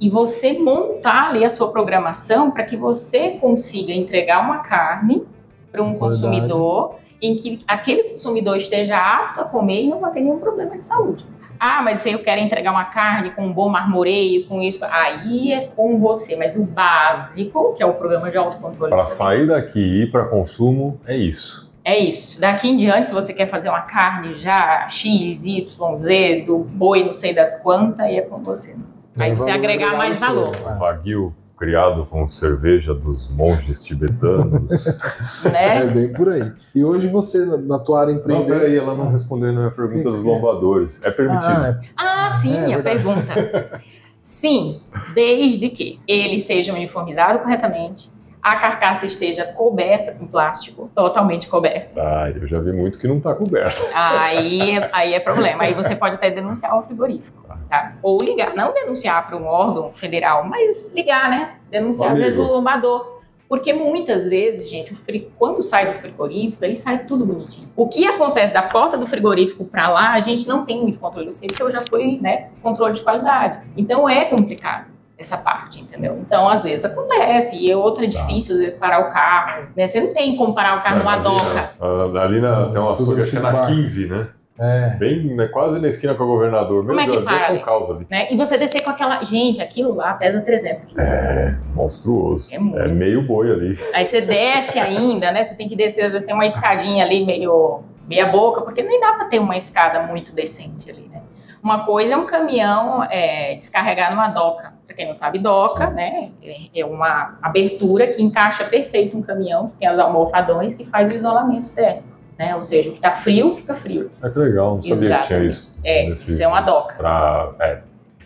e 0.00 0.08
você 0.08 0.54
montar 0.54 1.30
ali 1.30 1.44
a 1.44 1.50
sua 1.50 1.70
programação 1.70 2.50
para 2.50 2.64
que 2.64 2.76
você 2.76 3.32
consiga 3.32 3.92
entregar 3.92 4.42
uma 4.42 4.58
carne 4.58 5.24
para 5.70 5.82
um 5.82 5.94
consumidor 5.94 6.96
em 7.20 7.36
que 7.36 7.60
aquele 7.66 8.04
consumidor 8.04 8.56
esteja 8.56 8.96
apto 8.96 9.40
a 9.40 9.44
comer 9.44 9.82
e 9.82 9.88
não 9.88 10.00
vai 10.00 10.12
ter 10.12 10.20
nenhum 10.20 10.38
problema 10.38 10.76
de 10.76 10.84
saúde. 10.84 11.24
Ah, 11.58 11.80
mas 11.82 12.00
se 12.00 12.10
eu 12.10 12.18
quero 12.18 12.40
entregar 12.40 12.72
uma 12.72 12.84
carne 12.84 13.30
com 13.30 13.46
um 13.46 13.52
bom 13.52 13.68
marmoreio, 13.68 14.46
com 14.46 14.60
isso, 14.60 14.84
aí 14.84 15.52
é 15.52 15.66
com 15.68 15.98
você. 15.98 16.36
Mas 16.36 16.56
o 16.56 16.72
básico, 16.72 17.74
que 17.76 17.82
é 17.82 17.86
o 17.86 17.94
programa 17.94 18.30
de 18.30 18.36
autocontrole, 18.36 18.90
Para 18.90 19.02
sair 19.02 19.46
daqui 19.46 19.78
e 19.78 20.02
ir 20.02 20.10
para 20.10 20.26
consumo, 20.26 21.00
é 21.06 21.16
isso. 21.16 21.63
É 21.84 21.98
isso. 21.98 22.40
Daqui 22.40 22.68
em 22.68 22.76
diante, 22.76 23.08
se 23.08 23.14
você 23.14 23.32
quer 23.32 23.46
fazer 23.46 23.68
uma 23.68 23.82
carne 23.82 24.34
já 24.36 24.88
X, 24.88 25.44
Y, 25.44 25.98
Z, 25.98 26.44
do 26.46 26.58
boi 26.58 27.04
não 27.04 27.12
sei 27.12 27.34
das 27.34 27.62
quantas, 27.62 28.00
aí 28.00 28.16
é 28.16 28.22
com 28.22 28.42
você. 28.42 28.74
Aí 29.18 29.30
É, 29.30 29.34
você 29.34 29.50
agregar 29.50 29.96
mais 29.96 30.18
valor, 30.18 30.50
É. 30.66 30.78
Wagyu 30.78 31.34
criado 31.56 32.04
com 32.06 32.26
cerveja 32.26 32.92
dos 32.92 33.30
monges 33.30 33.82
tibetanos. 33.82 34.84
É 35.44 35.50
né? 35.50 35.86
bem 35.86 36.12
por 36.12 36.28
aí. 36.28 36.50
E 36.74 36.84
hoje 36.84 37.06
você, 37.06 37.44
na- 37.44 37.56
na 37.58 37.78
tua 37.78 38.00
área 38.00 38.12
não, 38.12 38.20
empreender... 38.20 38.52
peraí, 38.58 38.76
ela 38.76 38.94
não 38.94 39.10
respondeu 39.10 39.50
a 39.50 39.52
minha 39.52 39.70
pergunta 39.70 40.10
dos 40.10 40.22
lombadores. 40.22 41.00
É 41.04 41.10
permitido. 41.10 41.46
Ah, 41.46 41.80
é. 41.82 41.88
Ah, 41.96 42.38
sim, 42.42 42.56
É 42.56 42.74
a 42.74 42.78
verdade. 42.78 42.82
pergunta. 43.02 43.80
Sim, 44.20 44.80
desde 45.14 45.68
que 45.68 46.00
ele 46.08 46.34
esteja 46.34 46.72
uniformizado 46.72 47.38
corretamente, 47.40 48.10
a 48.44 48.56
carcaça 48.56 49.06
esteja 49.06 49.46
coberta 49.46 50.12
com 50.12 50.26
plástico, 50.26 50.90
totalmente 50.94 51.48
coberta. 51.48 51.98
Ah, 51.98 52.28
eu 52.30 52.46
já 52.46 52.60
vi 52.60 52.72
muito 52.74 52.98
que 52.98 53.08
não 53.08 53.16
está 53.16 53.34
coberto. 53.34 53.82
Aí, 53.94 54.70
aí 54.92 55.14
é 55.14 55.20
problema. 55.20 55.62
Aí 55.62 55.72
você 55.72 55.96
pode 55.96 56.16
até 56.16 56.30
denunciar 56.30 56.72
ao 56.72 56.82
frigorífico. 56.82 57.42
Tá? 57.70 57.94
Ou 58.02 58.18
ligar, 58.22 58.54
não 58.54 58.74
denunciar 58.74 59.26
para 59.26 59.34
um 59.38 59.46
órgão 59.46 59.90
federal, 59.94 60.44
mas 60.44 60.92
ligar, 60.94 61.30
né? 61.30 61.54
Denunciar 61.70 62.08
às 62.12 62.18
Amigo. 62.18 62.26
vezes 62.26 62.38
o 62.46 62.52
lombador. 62.52 63.24
Porque 63.48 63.72
muitas 63.72 64.28
vezes, 64.28 64.68
gente, 64.68 64.92
o 64.92 64.96
fri- 64.96 65.30
quando 65.38 65.62
sai 65.62 65.86
do 65.90 65.94
frigorífico, 65.98 66.62
ele 66.64 66.76
sai 66.76 67.04
tudo 67.04 67.24
bonitinho. 67.24 67.68
O 67.74 67.88
que 67.88 68.06
acontece 68.06 68.52
da 68.52 68.62
porta 68.62 68.98
do 68.98 69.06
frigorífico 69.06 69.64
para 69.64 69.88
lá, 69.88 70.12
a 70.12 70.20
gente 70.20 70.46
não 70.46 70.66
tem 70.66 70.82
muito 70.82 70.98
controle. 71.00 71.28
Eu 71.28 71.32
sei 71.32 71.48
porque 71.48 71.62
eu 71.62 71.70
já 71.70 71.82
fui, 71.90 72.18
né, 72.20 72.48
controle 72.62 72.92
de 72.94 73.02
qualidade. 73.02 73.60
Então 73.76 74.08
é 74.08 74.24
complicado 74.26 74.92
essa 75.18 75.36
parte, 75.36 75.80
entendeu? 75.80 76.18
Então, 76.20 76.48
às 76.48 76.64
vezes 76.64 76.84
acontece, 76.84 77.56
e 77.56 77.70
é 77.70 77.76
outra 77.76 78.06
difícil, 78.06 78.54
às 78.56 78.60
vezes, 78.60 78.78
parar 78.78 79.08
o 79.08 79.12
carro, 79.12 79.68
né? 79.76 79.86
Você 79.86 80.00
não 80.00 80.12
tem 80.12 80.36
como 80.36 80.54
parar 80.54 80.78
o 80.78 80.82
carro 80.82 80.98
numa 80.98 81.14
ali, 81.14 81.22
doca, 81.22 82.20
ali 82.20 82.40
na, 82.40 82.68
tem 82.70 82.80
uma 82.80 82.94
Tudo 82.94 83.12
açougue, 83.12 83.22
acho 83.22 83.30
que 83.30 83.36
é 83.36 83.40
na 83.40 83.52
bar. 83.52 83.66
15, 83.66 84.08
né? 84.08 84.28
É. 84.56 84.90
Bem, 84.90 85.34
né, 85.34 85.48
quase 85.48 85.80
na 85.80 85.88
esquina 85.88 86.14
com 86.14 86.22
o 86.22 86.26
governador. 86.28 86.86
Como 86.86 87.00
é 87.00 87.04
que 87.06 87.10
Deus 87.10 87.24
para 87.24 87.58
causa 87.58 87.94
ali. 87.94 88.06
né? 88.08 88.32
E 88.32 88.36
você 88.36 88.56
descer 88.56 88.82
com 88.84 88.90
aquela... 88.90 89.24
Gente, 89.24 89.60
aquilo 89.60 89.94
lá 89.96 90.14
pesa 90.14 90.40
300 90.40 90.84
quilos. 90.84 91.04
É, 91.04 91.58
monstruoso. 91.74 92.48
É 92.52 92.58
muito. 92.58 92.78
É 92.78 92.86
meio 92.86 93.22
boi 93.22 93.50
ali. 93.50 93.76
Aí 93.92 94.04
você 94.04 94.20
desce 94.20 94.78
ainda, 94.78 95.32
né? 95.32 95.42
Você 95.42 95.56
tem 95.56 95.68
que 95.68 95.74
descer, 95.74 96.04
às 96.04 96.12
vezes 96.12 96.24
tem 96.24 96.34
uma 96.34 96.46
escadinha 96.46 97.04
ali 97.04 97.26
meio 97.26 97.82
meia 98.06 98.26
boca, 98.26 98.60
porque 98.60 98.82
nem 98.82 99.00
dá 99.00 99.14
pra 99.14 99.24
ter 99.24 99.38
uma 99.38 99.56
escada 99.56 100.02
muito 100.02 100.34
decente 100.34 100.90
ali, 100.90 101.08
né? 101.10 101.22
Uma 101.64 101.82
coisa 101.82 102.12
é 102.12 102.16
um 102.18 102.26
caminhão 102.26 103.02
é, 103.04 103.54
descarregar 103.54 104.10
numa 104.10 104.28
doca. 104.28 104.74
Pra 104.86 104.94
quem 104.94 105.06
não 105.06 105.14
sabe, 105.14 105.38
doca, 105.38 105.88
né? 105.88 106.28
é- 106.42 106.80
É 106.80 106.84
uma 106.84 107.38
abertura 107.40 108.06
que 108.08 108.22
encaixa 108.22 108.64
perfeito 108.64 109.16
um 109.16 109.22
caminhão, 109.22 109.68
que 109.70 109.76
tem 109.78 109.88
as 109.88 109.98
almofadões 109.98 110.74
que 110.74 110.84
faz 110.84 111.10
o 111.10 111.14
isolamento 111.14 111.70
térmico, 111.70 112.06
né? 112.38 112.54
Ou 112.54 112.62
seja, 112.62 112.90
o 112.90 112.92
que 112.92 113.00
tá 113.00 113.12
frio, 113.12 113.56
fica 113.56 113.74
frio. 113.74 114.10
É 114.22 114.28
que 114.28 114.38
legal, 114.38 114.74
não 114.74 114.82
sabia 114.82 114.96
que 114.96 114.98
tinha 114.98 115.18
Exatamente. 115.38 115.46
isso. 115.46 115.72
É, 115.82 116.06
Nesse- 116.06 116.30
isso 116.32 116.42
é 116.42 116.46
uma 116.46 116.60
doca. 116.60 116.96
Pra, 116.96 117.52
é, 117.60 117.78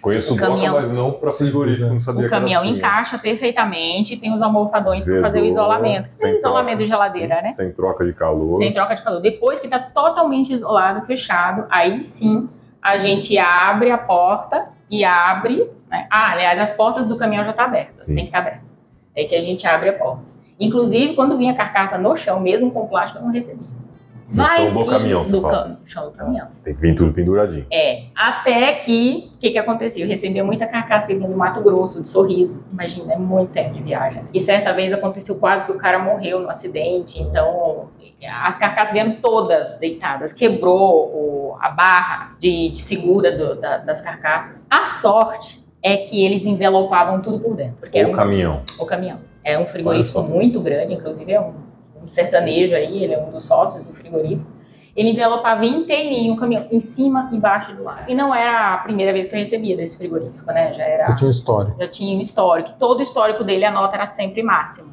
conheço 0.02 0.32
O 0.32 0.36
doca, 0.36 0.48
caminhão- 0.48 0.74
mas 0.74 0.90
não 0.90 1.12
para 1.12 1.30
frigorífico, 1.30 1.88
não 1.90 2.00
sabia 2.00 2.26
O 2.26 2.28
que 2.28 2.34
era 2.34 2.40
caminhão 2.40 2.62
assim. 2.62 2.76
encaixa 2.76 3.18
perfeitamente, 3.18 4.16
tem 4.16 4.34
os 4.34 4.42
almofadões 4.42 5.04
para 5.04 5.20
fazer 5.20 5.40
o 5.42 5.44
isolamento. 5.44 6.10
sem 6.10 6.34
isolamento 6.34 6.70
troca, 6.78 6.82
de 6.82 6.88
geladeira, 6.90 7.36
Sim, 7.36 7.42
né? 7.42 7.48
Sem 7.50 7.70
troca 7.72 8.04
de 8.04 8.12
calor. 8.14 8.50
sem 8.58 8.72
troca 8.72 8.96
de 8.96 9.02
calor. 9.04 9.20
Depois 9.20 9.60
que 9.60 9.66
está 9.66 9.78
totalmente 9.78 10.52
isolado, 10.52 11.06
fechado, 11.06 11.66
aí 11.70 12.00
sim 12.02 12.48
a 12.82 12.98
gente 12.98 13.36
abre 13.38 13.90
a 13.90 13.98
porta 13.98 14.68
e 14.90 15.04
abre. 15.04 15.70
né? 15.90 16.04
Ah, 16.10 16.32
aliás, 16.32 16.58
as 16.58 16.72
portas 16.72 17.06
do 17.06 17.16
caminhão 17.16 17.44
já 17.44 17.50
estão 17.50 17.64
abertas, 17.66 18.04
Sim. 18.04 18.14
tem 18.14 18.24
que 18.24 18.30
estar 18.30 18.38
abertas. 18.40 18.78
É 19.14 19.24
que 19.24 19.34
a 19.34 19.40
gente 19.40 19.66
abre 19.66 19.88
a 19.90 19.92
porta. 19.92 20.22
Inclusive, 20.60 21.14
quando 21.14 21.36
vinha 21.36 21.52
a 21.52 21.56
carcaça 21.56 21.98
no 21.98 22.16
chão, 22.16 22.40
mesmo 22.40 22.70
com 22.70 22.86
plástico, 22.86 23.20
eu 23.20 23.26
não 23.26 23.32
recebi. 23.32 23.60
No 24.30 24.42
vai 24.42 24.66
chão 24.66 24.74
do 24.74 24.86
caminhão, 24.86 25.24
você 25.24 25.32
do 25.32 25.40
fala. 25.40 25.80
chão 25.86 26.04
do 26.06 26.10
caminhão. 26.10 26.48
Tem 26.62 26.74
que 26.74 26.80
vir 26.82 26.94
tudo 26.94 27.12
penduradinho. 27.14 27.64
É, 27.72 28.04
até 28.14 28.74
que, 28.74 29.30
o 29.34 29.38
que 29.38 29.50
que 29.52 29.58
acontecia? 29.58 30.04
Eu 30.04 30.08
recebia 30.08 30.44
muita 30.44 30.66
carcaça 30.66 31.06
que 31.06 31.14
vinha 31.14 31.28
do 31.28 31.36
Mato 31.36 31.62
Grosso, 31.62 32.02
de 32.02 32.08
Sorriso. 32.08 32.62
Imagina, 32.70 33.14
é 33.14 33.16
muito 33.16 33.52
tempo 33.52 33.72
de 33.72 33.82
viagem. 33.82 34.22
E 34.34 34.38
certa 34.38 34.72
vez 34.74 34.92
aconteceu 34.92 35.36
quase 35.36 35.64
que 35.64 35.72
o 35.72 35.78
cara 35.78 35.98
morreu 35.98 36.40
no 36.40 36.50
acidente, 36.50 37.22
então 37.22 37.46
as 38.26 38.58
carcaças 38.58 38.92
vieram 38.92 39.12
todas 39.22 39.78
deitadas, 39.78 40.32
quebrou 40.32 41.06
o- 41.08 41.56
a 41.60 41.68
barra 41.70 42.36
de, 42.38 42.70
de 42.70 42.78
segura 42.80 43.36
do- 43.36 43.54
da- 43.60 43.78
das 43.78 44.00
carcaças. 44.00 44.66
A 44.70 44.84
sorte 44.86 45.64
é 45.82 45.98
que 45.98 46.24
eles 46.24 46.44
envelopavam 46.46 47.20
tudo 47.20 47.38
por 47.40 47.54
dentro, 47.54 47.76
porque 47.80 47.98
era 47.98 48.08
Ou 48.08 48.14
um, 48.14 48.16
caminhão. 48.16 48.62
o 48.78 48.84
caminhão. 48.86 49.18
É 49.44 49.58
um 49.58 49.66
frigorífico 49.66 50.20
muito 50.22 50.60
grande, 50.60 50.94
inclusive 50.94 51.32
é 51.32 51.40
um, 51.40 51.54
um 52.02 52.06
sertanejo 52.06 52.74
aí, 52.74 53.04
ele 53.04 53.14
é 53.14 53.18
um 53.22 53.30
dos 53.30 53.44
sócios 53.46 53.84
do 53.86 53.94
frigorífico. 53.94 54.50
Ele 54.96 55.10
envelopava 55.10 55.64
inteirinho 55.64 56.34
o 56.34 56.36
caminhão, 56.36 56.66
em 56.72 56.80
cima 56.80 57.28
e 57.32 57.36
embaixo 57.36 57.72
do 57.76 57.88
ar. 57.88 58.04
E 58.08 58.14
não 58.16 58.34
era 58.34 58.74
a 58.74 58.78
primeira 58.78 59.12
vez 59.12 59.26
que 59.26 59.34
eu 59.34 59.38
recebia 59.38 59.76
desse 59.76 59.96
frigorífico, 59.96 60.44
né? 60.52 60.72
Já 60.72 60.82
era 60.82 61.04
Eu 61.10 61.14
tinha 61.16 61.28
uma 61.28 61.30
história. 61.30 61.74
já 61.78 61.86
tinha 61.88 62.16
um 62.16 62.20
histórico. 62.20 62.70
Todo 62.80 62.98
o 62.98 63.02
histórico 63.02 63.44
dele, 63.44 63.64
a 63.64 63.70
nota 63.70 63.94
era 63.94 64.06
sempre 64.06 64.42
máxima. 64.42 64.88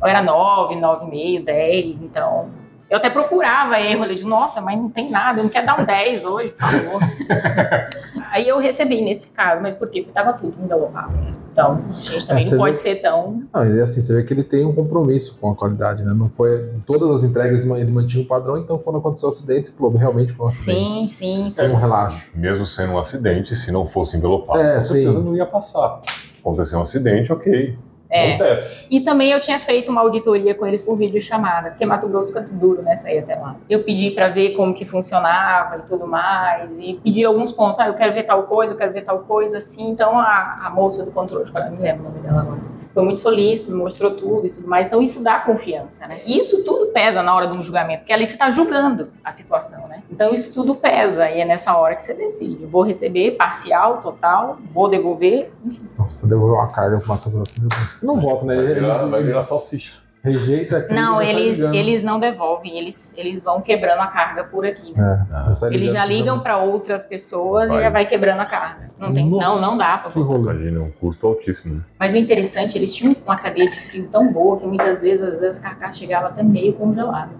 Ou 0.00 0.08
era 0.08 0.22
9, 0.22 0.76
9,5, 0.76 1.44
10, 1.44 2.00
então... 2.00 2.50
Eu 2.92 2.98
até 2.98 3.08
procurava 3.08 3.80
erro, 3.80 4.04
eu 4.04 4.14
digo, 4.14 4.28
nossa, 4.28 4.60
mas 4.60 4.78
não 4.78 4.90
tem 4.90 5.10
nada, 5.10 5.38
eu 5.40 5.44
não 5.44 5.50
quero 5.50 5.64
dar 5.64 5.80
um 5.80 5.84
10 5.86 6.26
hoje, 6.26 6.50
por 6.50 6.68
favor. 6.70 7.00
Aí 8.30 8.46
eu 8.46 8.58
recebi 8.58 9.00
nesse 9.02 9.28
caso, 9.30 9.62
mas 9.62 9.74
por 9.74 9.88
quê? 9.88 10.02
Porque 10.02 10.12
tava 10.12 10.34
tudo 10.34 10.54
envelopado. 10.62 11.10
né? 11.12 11.32
Então, 11.52 11.82
a 11.88 11.92
gente 11.94 12.26
também 12.26 12.46
É, 12.46 12.50
não 12.50 12.58
pode 12.58 12.76
vê- 12.76 12.82
ser 12.82 12.94
tão... 12.96 13.44
Não, 13.52 13.74
e 13.76 13.80
assim, 13.80 14.02
você 14.02 14.14
vê 14.14 14.22
que 14.24 14.34
ele 14.34 14.44
tem 14.44 14.66
um 14.66 14.74
compromisso 14.74 15.38
com 15.40 15.50
a 15.50 15.54
qualidade, 15.56 16.02
né? 16.02 16.12
Não 16.14 16.28
foi. 16.28 16.70
Todas 16.86 17.10
as 17.10 17.22
entregas 17.24 17.64
ele 17.64 17.90
mantinha 17.90 18.22
um 18.24 18.26
padrão, 18.26 18.58
então 18.58 18.76
quando 18.76 18.98
aconteceu 18.98 19.28
o 19.28 19.32
acidente, 19.32 19.68
você 19.68 19.72
falou, 19.72 19.92
realmente 19.96 20.32
foi 20.34 20.44
um 20.44 20.48
acidente. 20.50 20.78
Sim, 20.78 21.08
sim, 21.08 21.50
sim. 21.50 21.62
É 21.62 21.68
um 21.70 21.76
relaxo. 21.76 22.30
Mesmo 22.34 22.66
sendo 22.66 22.92
um 22.92 22.98
acidente, 22.98 23.56
se 23.56 23.72
não 23.72 23.86
fosse 23.86 24.18
envelopado, 24.18 24.60
É, 24.60 24.74
com 24.76 24.82
certeza 24.82 25.18
sim. 25.18 25.24
não 25.24 25.34
ia 25.34 25.46
passar. 25.46 25.98
Aconteceu 26.40 26.78
um 26.78 26.82
acidente, 26.82 27.32
ok. 27.32 27.78
É. 28.12 28.34
Acontece. 28.34 28.86
E 28.90 29.00
também 29.00 29.30
eu 29.30 29.40
tinha 29.40 29.58
feito 29.58 29.90
uma 29.90 30.02
auditoria 30.02 30.54
com 30.54 30.66
eles 30.66 30.82
por 30.82 30.96
videochamada, 30.96 31.70
porque 31.70 31.86
Mato 31.86 32.06
Grosso 32.06 32.28
fica 32.28 32.42
duro, 32.42 32.82
né, 32.82 32.94
sair 32.96 33.20
até 33.20 33.34
lá. 33.34 33.56
Eu 33.70 33.82
pedi 33.82 34.10
para 34.10 34.28
ver 34.28 34.50
como 34.50 34.74
que 34.74 34.84
funcionava 34.84 35.78
e 35.78 35.82
tudo 35.82 36.06
mais, 36.06 36.78
e 36.78 37.00
pedi 37.02 37.24
alguns 37.24 37.50
pontos, 37.50 37.80
ah, 37.80 37.88
eu 37.88 37.94
quero 37.94 38.12
ver 38.12 38.24
tal 38.24 38.42
coisa, 38.42 38.74
eu 38.74 38.76
quero 38.76 38.92
ver 38.92 39.02
tal 39.02 39.20
coisa, 39.20 39.56
assim. 39.56 39.88
Então 39.90 40.18
a, 40.18 40.66
a 40.66 40.70
moça 40.70 41.06
do 41.06 41.10
controle, 41.10 41.44
eu 41.48 41.60
não 41.64 41.70
me 41.70 41.78
lembro 41.78 42.02
o 42.02 42.10
nome 42.10 42.20
dela 42.20 42.42
agora, 42.42 42.60
foi 42.92 43.02
muito 43.02 43.20
solícita, 43.20 43.70
me 43.70 43.76
mostrou 43.78 44.12
tudo 44.12 44.46
e 44.46 44.50
tudo 44.50 44.68
mais. 44.68 44.86
Então 44.86 45.00
isso 45.02 45.22
dá 45.22 45.40
confiança, 45.40 46.06
né? 46.06 46.20
E 46.26 46.38
isso 46.38 46.62
tudo 46.64 46.86
pesa 46.92 47.22
na 47.22 47.34
hora 47.34 47.46
de 47.46 47.56
um 47.56 47.62
julgamento, 47.62 48.00
porque 48.00 48.12
ali 48.12 48.26
você 48.26 48.32
está 48.34 48.50
julgando 48.50 49.08
a 49.24 49.32
situação, 49.32 49.86
né? 49.88 50.02
Então 50.10 50.32
isso 50.32 50.52
tudo 50.52 50.74
pesa, 50.74 51.30
e 51.30 51.40
é 51.40 51.44
nessa 51.44 51.76
hora 51.76 51.94
que 51.96 52.02
você 52.04 52.14
decide. 52.14 52.62
Eu 52.62 52.68
vou 52.68 52.82
receber 52.82 53.32
parcial, 53.32 53.98
total, 54.00 54.58
vou 54.72 54.88
devolver, 54.88 55.50
Nossa, 55.98 56.26
devolveu 56.26 56.60
a 56.60 56.68
carga 56.68 56.98
pro 56.98 57.08
Mato 57.08 57.30
Grosso. 57.30 57.52
meu 57.58 57.68
Deus. 57.68 57.98
Não 58.02 58.20
volta, 58.20 58.44
né? 58.44 58.56
Vai 58.56 58.64
Ele- 58.64 58.74
virar, 58.74 59.04
vai 59.06 59.22
virar 59.22 59.42
salsicha. 59.42 60.01
Rejeita 60.22 60.76
aqui. 60.76 60.94
Não, 60.94 61.20
e 61.20 61.28
eles, 61.28 61.58
eles 61.58 62.02
não 62.04 62.20
devolvem, 62.20 62.78
eles, 62.78 63.12
eles 63.18 63.42
vão 63.42 63.60
quebrando 63.60 64.00
a 64.00 64.06
carga 64.06 64.44
por 64.44 64.64
aqui. 64.64 64.94
É, 64.96 65.54
sai 65.54 65.74
Eles 65.74 65.92
já 65.92 66.04
ligam 66.04 66.38
para 66.38 66.58
outras 66.58 67.04
pessoas 67.04 67.70
e 67.70 67.74
Vai. 67.74 67.82
já 67.82 67.90
vai 67.90 68.06
quebrando 68.06 68.38
a 68.38 68.46
carga. 68.46 68.90
Não 68.98 69.12
tem, 69.12 69.28
Nossa. 69.28 69.46
não, 69.46 69.60
não 69.60 69.76
dá 69.76 69.98
para. 69.98 70.20
Imagina, 70.20 70.80
um 70.80 70.92
custo 70.92 71.26
altíssimo. 71.26 71.74
né? 71.74 71.80
Mas 71.98 72.14
o 72.14 72.18
interessante, 72.18 72.78
eles 72.78 72.94
tinham 72.94 73.16
uma 73.24 73.36
cadeia 73.36 73.68
de 73.68 73.76
frio 73.76 74.08
tão 74.12 74.32
boa 74.32 74.56
que 74.58 74.66
muitas 74.66 75.02
vezes, 75.02 75.26
às 75.26 75.40
vezes, 75.40 75.58
a 75.58 75.62
carcaça 75.62 75.98
chegava 75.98 76.28
até 76.28 76.44
meio 76.44 76.72
congelada. 76.74 77.32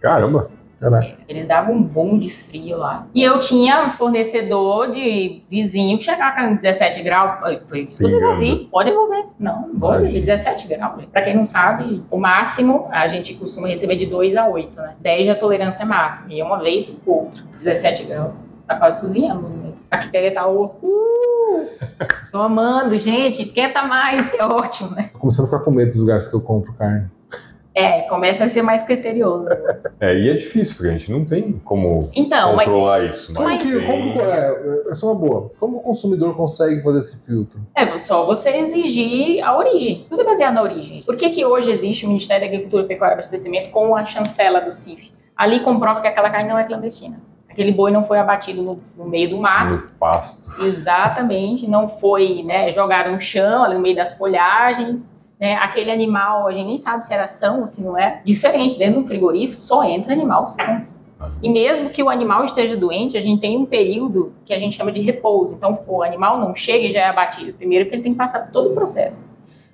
Caramba. 0.00 0.50
Caraca. 0.78 1.18
Eles 1.26 1.48
davam 1.48 1.74
um 1.74 1.82
boom 1.82 2.18
de 2.18 2.28
frio 2.28 2.76
lá. 2.76 3.06
E 3.14 3.22
eu 3.22 3.40
tinha 3.40 3.86
um 3.86 3.90
fornecedor 3.90 4.90
de 4.90 5.42
vizinho 5.48 5.96
que 5.96 6.04
chegava 6.04 6.36
com 6.36 6.56
17 6.56 7.02
graus. 7.02 7.32
Foi 7.66 7.86
isso 7.88 7.98
que 7.98 8.04
eu 8.04 8.20
devolvi. 8.20 8.68
Pode 8.70 8.90
devolver. 8.90 9.24
Não, 9.38 9.70
vou 9.74 9.92
devolver 9.92 10.20
17 10.20 10.68
graus. 10.68 11.04
Pra 11.06 11.22
quem 11.22 11.34
não 11.34 11.46
sabe, 11.46 12.04
o 12.10 12.18
máximo 12.18 12.88
a 12.90 13.08
gente 13.08 13.34
costuma 13.34 13.68
receber 13.68 13.96
de 13.96 14.06
2 14.06 14.36
a 14.36 14.46
8, 14.46 14.76
né? 14.76 14.94
10 15.00 15.28
é 15.28 15.30
a 15.30 15.34
tolerância 15.34 15.86
máxima. 15.86 16.34
E 16.34 16.42
uma 16.42 16.58
vez 16.58 16.90
por 16.90 17.24
outra. 17.24 17.42
17 17.56 18.04
graus. 18.04 18.46
Tá 18.66 18.76
quase 18.76 19.00
cozinhando. 19.00 19.48
Né? 19.48 19.72
A 19.90 19.96
bactéria 19.96 20.34
tá. 20.34 20.46
Uh, 20.46 20.70
tô 22.30 22.38
amando, 22.38 22.98
gente. 22.98 23.40
Esquenta 23.40 23.82
mais, 23.84 24.28
que 24.28 24.36
é 24.36 24.44
ótimo, 24.44 24.90
né? 24.90 25.08
Tô 25.12 25.20
começando 25.20 25.46
a 25.46 25.48
ficar 25.48 25.60
com 25.60 25.70
medo 25.70 25.92
dos 25.92 26.00
lugares 26.00 26.28
que 26.28 26.34
eu 26.34 26.40
compro 26.40 26.74
carne. 26.74 27.08
É, 27.76 28.00
começa 28.08 28.44
a 28.44 28.48
ser 28.48 28.62
mais 28.62 28.82
criterioso. 28.84 29.46
É, 30.00 30.18
e 30.18 30.30
é 30.30 30.32
difícil, 30.34 30.74
porque 30.76 30.88
a 30.88 30.92
gente 30.92 31.12
não 31.12 31.26
tem 31.26 31.60
como 31.62 32.10
Então, 32.14 32.56
mas 32.56 32.66
controlar 32.66 33.04
isso. 33.04 33.34
Mas, 33.34 33.62
mas- 33.62 33.84
como, 33.84 34.20
é, 34.20 34.82
essa 34.90 35.04
é 35.04 35.08
uma 35.10 35.14
boa. 35.14 35.52
Como 35.60 35.76
o 35.76 35.80
consumidor 35.80 36.34
consegue 36.34 36.82
fazer 36.82 37.00
esse 37.00 37.26
filtro? 37.26 37.60
É 37.74 37.96
só 37.98 38.24
você 38.24 38.48
exigir 38.50 39.44
a 39.44 39.56
origem. 39.58 40.06
Tudo 40.08 40.22
é 40.22 40.24
baseado 40.24 40.54
na 40.54 40.62
origem. 40.62 41.02
Por 41.02 41.16
que, 41.16 41.28
que 41.28 41.44
hoje 41.44 41.70
existe 41.70 42.06
o 42.06 42.08
Ministério 42.08 42.42
da 42.42 42.46
Agricultura, 42.48 42.84
Pecuária 42.84 43.12
e 43.12 43.16
Abastecimento 43.16 43.70
com 43.70 43.94
a 43.94 44.04
chancela 44.04 44.58
do 44.60 44.72
CIF? 44.72 45.12
Ali 45.36 45.60
comprova 45.60 46.00
que 46.00 46.08
aquela 46.08 46.30
carne 46.30 46.48
não 46.48 46.58
é 46.58 46.64
clandestina. 46.64 47.18
Aquele 47.50 47.72
boi 47.72 47.90
não 47.90 48.02
foi 48.02 48.18
abatido 48.18 48.62
no, 48.62 48.78
no 48.96 49.06
meio 49.06 49.28
do 49.30 49.38
mato. 49.40 49.74
no 49.74 49.92
pasto. 49.98 50.62
Exatamente. 50.64 51.66
Não 51.66 51.88
foi 51.88 52.42
né, 52.42 52.70
jogado 52.72 53.10
no 53.10 53.20
chão, 53.20 53.64
ali 53.64 53.74
no 53.74 53.80
meio 53.80 53.96
das 53.96 54.12
folhagens. 54.16 55.14
Né? 55.38 55.54
Aquele 55.54 55.90
animal, 55.90 56.46
a 56.46 56.52
gente 56.52 56.66
nem 56.66 56.76
sabe 56.76 57.04
se 57.04 57.12
era 57.12 57.26
são 57.26 57.60
ou 57.60 57.66
se 57.66 57.82
não 57.84 57.96
é. 57.96 58.20
Diferente, 58.24 58.78
dentro 58.78 59.02
do 59.02 59.06
frigorífico 59.06 59.54
só 59.54 59.84
entra 59.84 60.12
animal 60.12 60.44
são. 60.46 60.86
E 61.42 61.48
mesmo 61.48 61.90
que 61.90 62.02
o 62.02 62.08
animal 62.08 62.44
esteja 62.44 62.76
doente, 62.76 63.16
a 63.16 63.20
gente 63.20 63.40
tem 63.40 63.56
um 63.56 63.64
período 63.64 64.34
que 64.44 64.52
a 64.52 64.58
gente 64.58 64.76
chama 64.76 64.92
de 64.92 65.00
repouso. 65.00 65.54
Então, 65.54 65.78
o 65.86 66.02
animal 66.02 66.38
não 66.38 66.54
chega 66.54 66.86
e 66.86 66.90
já 66.90 67.00
é 67.00 67.08
abatido. 67.08 67.54
Primeiro 67.54 67.88
que 67.88 67.94
ele 67.94 68.02
tem 68.02 68.12
que 68.12 68.18
passar 68.18 68.44
por 68.44 68.52
todo 68.52 68.70
o 68.70 68.74
processo. 68.74 69.24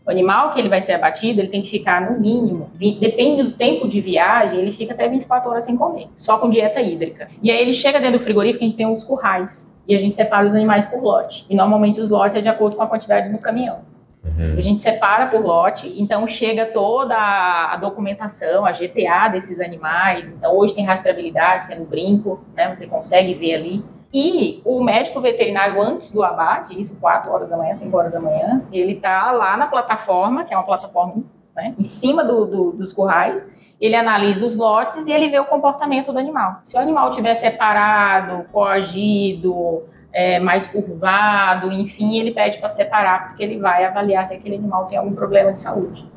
O 0.04 0.10
animal 0.10 0.50
que 0.50 0.58
ele 0.58 0.68
vai 0.68 0.80
ser 0.80 0.94
abatido, 0.94 1.40
ele 1.40 1.48
tem 1.48 1.62
que 1.62 1.70
ficar 1.70 2.10
no 2.10 2.20
mínimo, 2.20 2.72
depende 2.76 3.44
do 3.44 3.52
tempo 3.52 3.86
de 3.86 4.00
viagem, 4.00 4.58
ele 4.58 4.72
fica 4.72 4.92
até 4.92 5.08
24 5.08 5.48
horas 5.48 5.62
sem 5.62 5.76
comer, 5.76 6.08
só 6.12 6.38
com 6.38 6.50
dieta 6.50 6.80
hídrica. 6.80 7.28
E 7.40 7.52
aí 7.52 7.62
ele 7.62 7.72
chega 7.72 8.00
dentro 8.00 8.18
do 8.18 8.24
frigorífico, 8.24 8.64
a 8.64 8.68
gente 8.68 8.76
tem 8.76 8.84
uns 8.84 9.04
currais, 9.04 9.80
e 9.86 9.94
a 9.94 10.00
gente 10.00 10.16
separa 10.16 10.44
os 10.44 10.56
animais 10.56 10.86
por 10.86 11.00
lote. 11.00 11.46
E 11.48 11.54
normalmente 11.54 12.00
os 12.00 12.10
lotes 12.10 12.36
é 12.36 12.40
de 12.40 12.48
acordo 12.48 12.76
com 12.76 12.82
a 12.82 12.88
quantidade 12.88 13.28
no 13.28 13.38
caminhão. 13.38 13.91
Uhum. 14.24 14.54
A 14.56 14.60
gente 14.60 14.80
separa 14.82 15.26
por 15.26 15.40
lote, 15.44 15.92
então 16.00 16.26
chega 16.26 16.66
toda 16.66 17.16
a 17.16 17.76
documentação, 17.76 18.64
a 18.64 18.70
GTA 18.72 19.28
desses 19.28 19.60
animais. 19.60 20.30
Então 20.30 20.56
hoje 20.56 20.74
tem 20.74 20.84
rastreabilidade, 20.84 21.66
é 21.72 21.74
no 21.76 21.84
brinco, 21.84 22.40
né? 22.54 22.72
Você 22.72 22.86
consegue 22.86 23.34
ver 23.34 23.54
ali. 23.54 23.84
E 24.14 24.60
o 24.64 24.82
médico 24.84 25.20
veterinário, 25.20 25.80
antes 25.82 26.12
do 26.12 26.22
abate, 26.22 26.78
isso 26.78 26.98
4 27.00 27.32
horas 27.32 27.48
da 27.48 27.56
manhã, 27.56 27.74
5 27.74 27.96
horas 27.96 28.12
da 28.12 28.20
manhã, 28.20 28.62
ele 28.70 28.94
tá 28.96 29.32
lá 29.32 29.56
na 29.56 29.66
plataforma, 29.66 30.44
que 30.44 30.52
é 30.52 30.56
uma 30.56 30.66
plataforma 30.66 31.14
né, 31.56 31.74
em 31.78 31.82
cima 31.82 32.22
do- 32.22 32.44
do- 32.46 32.72
dos 32.72 32.92
currais, 32.92 33.50
ele 33.80 33.96
analisa 33.96 34.46
os 34.46 34.56
lotes 34.56 35.06
e 35.08 35.12
ele 35.12 35.28
vê 35.28 35.38
o 35.40 35.44
comportamento 35.46 36.12
do 36.12 36.18
animal. 36.18 36.58
Se 36.62 36.76
o 36.76 36.80
animal 36.80 37.10
tiver 37.10 37.34
separado, 37.34 38.44
coagido, 38.52 39.82
é, 40.12 40.38
mais 40.38 40.68
curvado, 40.68 41.72
enfim, 41.72 42.18
ele 42.18 42.32
pede 42.32 42.58
para 42.58 42.68
separar, 42.68 43.28
porque 43.28 43.42
ele 43.42 43.58
vai 43.58 43.84
avaliar 43.84 44.24
se 44.26 44.34
aquele 44.34 44.56
animal 44.56 44.86
tem 44.86 44.98
algum 44.98 45.14
problema 45.14 45.52
de 45.52 45.60
saúde. 45.60 46.11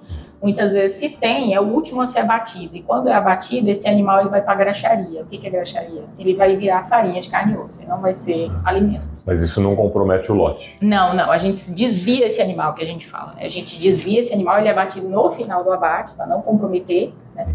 Muitas 0.45 0.73
vezes, 0.73 0.97
se 0.97 1.09
tem, 1.09 1.55
é 1.55 1.59
o 1.59 1.63
último 1.63 2.01
a 2.01 2.05
ser 2.05 2.19
abatido. 2.19 2.77
E 2.77 2.83
quando 2.83 3.09
é 3.09 3.13
abatido, 3.13 3.67
esse 3.67 3.89
animal 3.89 4.19
ele 4.19 4.29
vai 4.29 4.43
para 4.43 4.53
a 4.53 4.55
graxaria. 4.55 5.23
O 5.23 5.25
que 5.25 5.39
que 5.39 5.47
é 5.47 5.49
graxaria? 5.49 6.03
Ele 6.19 6.35
vai 6.35 6.55
virar 6.55 6.83
farinha 6.83 7.19
de 7.19 7.31
carne 7.31 7.55
e 7.55 7.57
osso, 7.57 7.81
ele 7.81 7.89
não 7.89 7.99
vai 7.99 8.13
ser 8.13 8.51
alimento. 8.63 9.23
Mas 9.25 9.41
isso 9.41 9.59
não 9.59 9.75
compromete 9.75 10.31
o 10.31 10.35
lote. 10.35 10.77
Não, 10.79 11.15
não, 11.15 11.31
a 11.31 11.39
gente 11.39 11.71
desvia 11.71 12.27
esse 12.27 12.43
animal 12.43 12.75
que 12.75 12.83
a 12.83 12.85
gente 12.85 13.07
fala. 13.07 13.33
né? 13.33 13.43
A 13.43 13.49
gente 13.49 13.79
desvia 13.79 14.19
esse 14.19 14.31
animal, 14.31 14.59
ele 14.59 14.67
é 14.67 14.71
abatido 14.71 15.09
no 15.09 15.31
final 15.31 15.63
do 15.63 15.73
abate, 15.73 16.13
para 16.13 16.27
não 16.27 16.43
comprometer. 16.43 17.11
Né? 17.33 17.47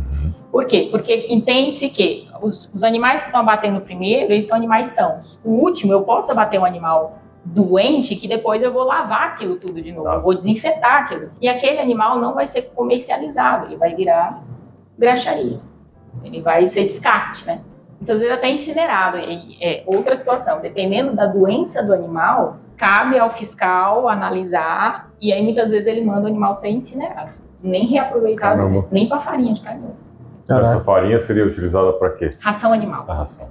Por 0.51 0.65
quê? 0.65 0.89
Porque 0.91 1.29
entende-se 1.31 1.91
que 1.91 2.27
os, 2.43 2.69
os 2.75 2.83
animais 2.83 3.23
que 3.23 3.29
estão 3.29 3.43
abatendo 3.43 3.81
primeiro, 3.83 4.33
eles 4.33 4.49
são 4.49 4.57
animais 4.57 4.89
sãos. 4.89 5.39
O 5.45 5.51
último, 5.51 5.93
eu 5.93 6.03
posso 6.03 6.33
abater 6.33 6.59
um 6.59 6.65
animal 6.65 7.21
doente 7.45 8.15
que 8.17 8.29
depois 8.29 8.63
eu 8.63 8.73
vou 8.73 8.85
lavar 8.85 9.29
aquilo 9.29 9.57
tudo 9.57 9.81
de 9.81 9.93
novo, 9.93 10.09
eu 10.09 10.21
vou 10.21 10.35
desinfetar 10.35 11.03
aquilo. 11.03 11.31
E 11.41 11.49
aquele 11.49 11.79
animal 11.79 12.19
não 12.19 12.35
vai 12.35 12.47
ser 12.47 12.63
comercializado, 12.75 13.67
ele 13.67 13.77
vai 13.77 13.95
virar 13.95 14.43
graxaria. 14.99 15.59
Ele 16.23 16.43
vai 16.43 16.67
ser 16.67 16.85
descarte, 16.85 17.47
né? 17.47 17.63
Então, 18.03 18.15
às 18.15 18.21
vezes 18.21 18.37
até 18.37 18.51
incinerado. 18.51 19.19
E, 19.19 19.57
é 19.61 19.83
outra 19.87 20.17
situação, 20.17 20.61
dependendo 20.61 21.15
da 21.15 21.27
doença 21.27 21.85
do 21.85 21.93
animal, 21.93 22.59
cabe 22.77 23.19
ao 23.19 23.31
fiscal 23.31 24.09
analisar 24.09 25.11
e 25.21 25.33
aí 25.33 25.43
muitas 25.43 25.71
vezes 25.71 25.87
ele 25.87 26.05
manda 26.05 26.23
o 26.23 26.27
animal 26.27 26.55
ser 26.55 26.71
incinerado. 26.71 27.33
Nem 27.63 27.87
reaproveitado, 27.87 28.57
Caramba. 28.57 28.89
nem 28.91 29.07
para 29.07 29.19
farinha 29.19 29.53
de 29.53 29.61
carne. 29.61 29.85
Essa 30.49 30.81
farinha 30.81 31.19
seria 31.21 31.45
utilizada 31.45 31.93
para 31.93 32.11
quê? 32.11 32.31
Ração 32.41 32.73
animal. 32.73 33.05
A 33.07 33.15
ração. 33.15 33.49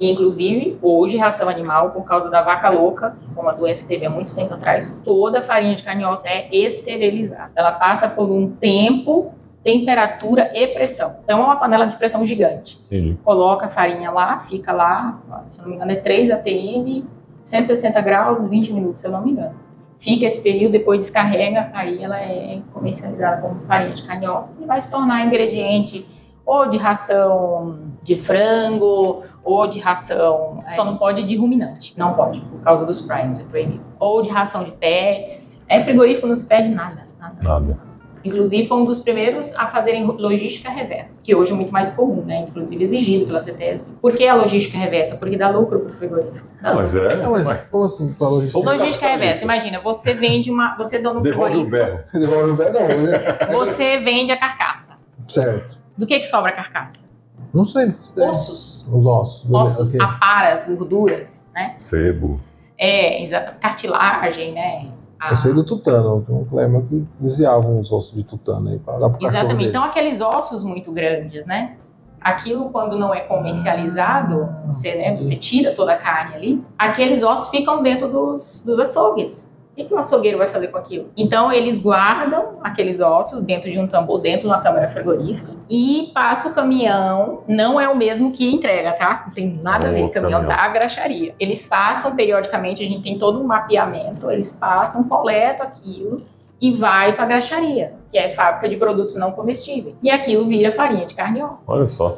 Inclusive, 0.00 0.78
hoje, 0.82 1.16
ração 1.16 1.48
animal, 1.48 1.90
por 1.90 2.04
causa 2.04 2.30
da 2.30 2.42
vaca 2.42 2.70
louca, 2.70 3.16
que 3.18 3.26
foi 3.34 3.42
uma 3.42 3.52
doença 3.52 3.82
que 3.82 3.88
teve 3.88 4.06
há 4.06 4.10
muito 4.10 4.34
tempo 4.34 4.54
atrás, 4.54 4.98
toda 5.04 5.38
a 5.38 5.42
farinha 5.42 5.76
de 5.76 5.82
carne 5.82 6.04
é 6.24 6.48
esterilizada. 6.56 7.52
Ela 7.54 7.72
passa 7.72 8.08
por 8.08 8.30
um 8.30 8.50
tempo 8.50 9.32
temperatura 9.64 10.50
e 10.54 10.66
pressão. 10.68 11.16
Então 11.24 11.40
é 11.40 11.44
uma 11.44 11.56
panela 11.56 11.86
de 11.86 11.96
pressão 11.96 12.24
gigante. 12.26 12.78
Entendi. 12.86 13.18
Coloca 13.24 13.66
a 13.66 13.68
farinha 13.68 14.10
lá, 14.10 14.38
fica 14.38 14.72
lá, 14.72 15.18
se 15.48 15.62
não 15.62 15.68
me 15.68 15.76
engano 15.76 15.90
é 15.90 15.96
3 15.96 16.30
atm, 16.30 17.04
160 17.42 18.00
graus, 18.02 18.42
20 18.42 18.72
minutos, 18.74 19.00
se 19.00 19.06
eu 19.06 19.12
não 19.12 19.24
me 19.24 19.32
engano. 19.32 19.54
Fica 19.96 20.26
esse 20.26 20.42
período, 20.42 20.72
depois 20.72 21.00
descarrega, 21.00 21.70
aí 21.72 22.02
ela 22.02 22.20
é 22.20 22.60
comercializada 22.74 23.40
como 23.40 23.58
farinha 23.58 23.94
de 23.94 24.02
carniosa 24.02 24.54
e 24.60 24.66
vai 24.66 24.78
se 24.78 24.90
tornar 24.90 25.24
ingrediente 25.24 26.06
ou 26.46 26.68
de 26.68 26.76
ração 26.76 27.78
de 28.02 28.16
frango, 28.16 29.22
ou 29.42 29.66
de 29.66 29.80
ração. 29.80 30.62
Só 30.68 30.84
não 30.84 30.96
pode 30.96 31.22
de 31.22 31.36
ruminante. 31.36 31.94
Não 31.96 32.12
pode, 32.12 32.40
por 32.40 32.60
causa 32.60 32.84
dos 32.84 33.00
primes, 33.00 33.40
é 33.40 33.44
proibido. 33.44 33.82
Ou 33.98 34.20
de 34.22 34.28
ração 34.28 34.62
de 34.62 34.72
pets. 34.72 35.62
É 35.68 35.82
frigorífico, 35.82 36.26
não 36.26 36.36
se 36.36 36.44
pede 36.44 36.68
nada. 36.68 37.06
nada. 37.18 37.36
Nada. 37.42 37.94
Inclusive, 38.24 38.66
foi 38.66 38.78
um 38.78 38.86
dos 38.86 38.98
primeiros 38.98 39.54
a 39.54 39.66
fazerem 39.66 40.04
logística 40.06 40.70
reversa, 40.70 41.20
que 41.22 41.34
hoje 41.34 41.52
é 41.52 41.54
muito 41.54 41.70
mais 41.70 41.90
comum, 41.90 42.24
né? 42.24 42.46
Inclusive 42.48 42.82
exigido 42.82 43.26
pela 43.26 43.38
CETESB. 43.38 43.92
Por 44.00 44.16
que 44.16 44.26
a 44.26 44.34
logística 44.34 44.78
reversa? 44.78 45.16
Porque 45.16 45.36
dá 45.36 45.50
lucro 45.50 45.80
pro 45.80 45.90
frigorífico. 45.92 46.46
Dá 46.62 46.70
Não, 46.70 46.76
mas 46.76 46.94
é. 46.94 47.16
Não, 47.16 47.32
mas 47.32 47.52
como 47.70 47.84
assim 47.84 48.12
com 48.14 48.24
a 48.24 48.28
logística? 48.30 48.70
Logística 48.70 49.06
reversa. 49.06 49.44
Imagina, 49.44 49.78
você 49.80 50.14
vende 50.14 50.50
uma. 50.50 50.74
Você 50.78 50.96
é 50.96 51.02
dono 51.02 51.20
do 51.20 51.22
Devolve 51.22 51.58
o 51.58 51.66
frigorífico. 51.68 52.08
Você 52.08 52.18
devolve 52.18 52.50
o 52.50 52.56
velho? 52.56 52.72
Não, 52.72 52.80
mas 52.88 53.04
é- 53.12 53.52
Você 53.52 54.00
vende 54.00 54.32
a 54.32 54.38
carcaça. 54.38 54.94
Certo. 55.28 55.83
Do 55.96 56.06
que, 56.06 56.18
que 56.18 56.26
sobra 56.26 56.50
a 56.50 56.54
carcaça? 56.54 57.04
Não 57.52 57.64
sei, 57.64 57.86
não 57.86 57.94
ideia. 58.12 58.30
Ossos. 58.30 58.86
Os 58.92 59.06
ossos. 59.06 59.50
Ossos, 59.50 59.94
Ok. 59.94 60.00
aparas, 60.06 60.64
gorduras, 60.66 61.48
né? 61.54 61.74
Sebo. 61.76 62.40
É, 62.78 63.22
exatamente. 63.22 63.60
Cartilagem, 63.60 64.52
né? 64.52 64.88
A- 65.20 65.30
Eu 65.30 65.36
sei 65.36 65.52
do 65.52 65.64
tutano. 65.64 66.22
Tem 66.22 66.34
um 66.34 66.68
meu 66.70 66.82
que 66.82 67.06
desviavam 67.20 67.78
os 67.78 67.92
ossos 67.92 68.12
de 68.14 68.24
tutano 68.24 68.70
aí 68.70 68.78
pra 68.78 68.98
dar 68.98 69.08
pro 69.10 69.24
Exatamente. 69.26 69.56
dele. 69.58 69.68
Então, 69.68 69.84
aqueles 69.84 70.20
ossos 70.20 70.64
muito 70.64 70.90
grandes, 70.92 71.46
né? 71.46 71.76
Aquilo, 72.20 72.70
quando 72.70 72.98
não 72.98 73.14
é 73.14 73.20
comercializado, 73.20 74.48
você, 74.66 74.94
né, 74.94 75.14
você 75.14 75.36
tira 75.36 75.74
toda 75.74 75.92
a 75.92 75.96
carne 75.98 76.34
ali, 76.34 76.64
aqueles 76.78 77.22
ossos 77.22 77.48
ficam 77.50 77.82
dentro 77.82 78.08
dos, 78.10 78.62
dos 78.64 78.78
açougues. 78.78 79.52
O 79.74 79.76
que, 79.76 79.84
que 79.86 79.92
o 79.94 79.98
açougueiro 79.98 80.38
vai 80.38 80.46
fazer 80.48 80.68
com 80.68 80.78
aquilo? 80.78 81.08
Então, 81.16 81.50
eles 81.50 81.82
guardam 81.82 82.54
aqueles 82.62 83.00
ossos 83.00 83.42
dentro 83.42 83.68
de 83.68 83.76
um 83.76 83.88
tambor, 83.88 84.20
dentro 84.20 84.42
de 84.42 84.46
uma 84.46 84.60
câmara 84.60 84.88
frigorífica, 84.88 85.58
e 85.68 86.12
passa 86.14 86.48
o 86.48 86.54
caminhão. 86.54 87.40
Não 87.48 87.80
é 87.80 87.88
o 87.88 87.96
mesmo 87.96 88.30
que 88.30 88.48
entrega, 88.48 88.92
tá? 88.92 89.24
Não 89.26 89.34
tem 89.34 89.58
nada 89.60 89.88
a 89.88 89.90
ver 89.90 90.02
com 90.02 90.06
o 90.06 90.10
caminhão 90.10 90.42
caminhão. 90.42 90.56
da 90.56 90.68
graxaria. 90.68 91.34
Eles 91.40 91.60
passam 91.66 92.14
periodicamente, 92.14 92.84
a 92.84 92.86
gente 92.86 93.02
tem 93.02 93.18
todo 93.18 93.40
um 93.40 93.44
mapeamento, 93.44 94.30
eles 94.30 94.52
passam, 94.52 95.08
coletam 95.08 95.66
aquilo 95.66 96.18
e 96.60 96.70
vai 96.72 97.12
para 97.12 97.24
a 97.24 97.26
graxaria, 97.26 97.94
que 98.12 98.16
é 98.16 98.30
fábrica 98.30 98.68
de 98.68 98.76
produtos 98.76 99.16
não 99.16 99.32
comestíveis. 99.32 99.96
E 100.00 100.08
aquilo 100.08 100.46
vira 100.46 100.70
farinha 100.70 101.04
de 101.04 101.16
carne 101.16 101.40
e 101.40 101.42
osso. 101.42 101.64
Olha 101.66 101.86
só. 101.88 102.16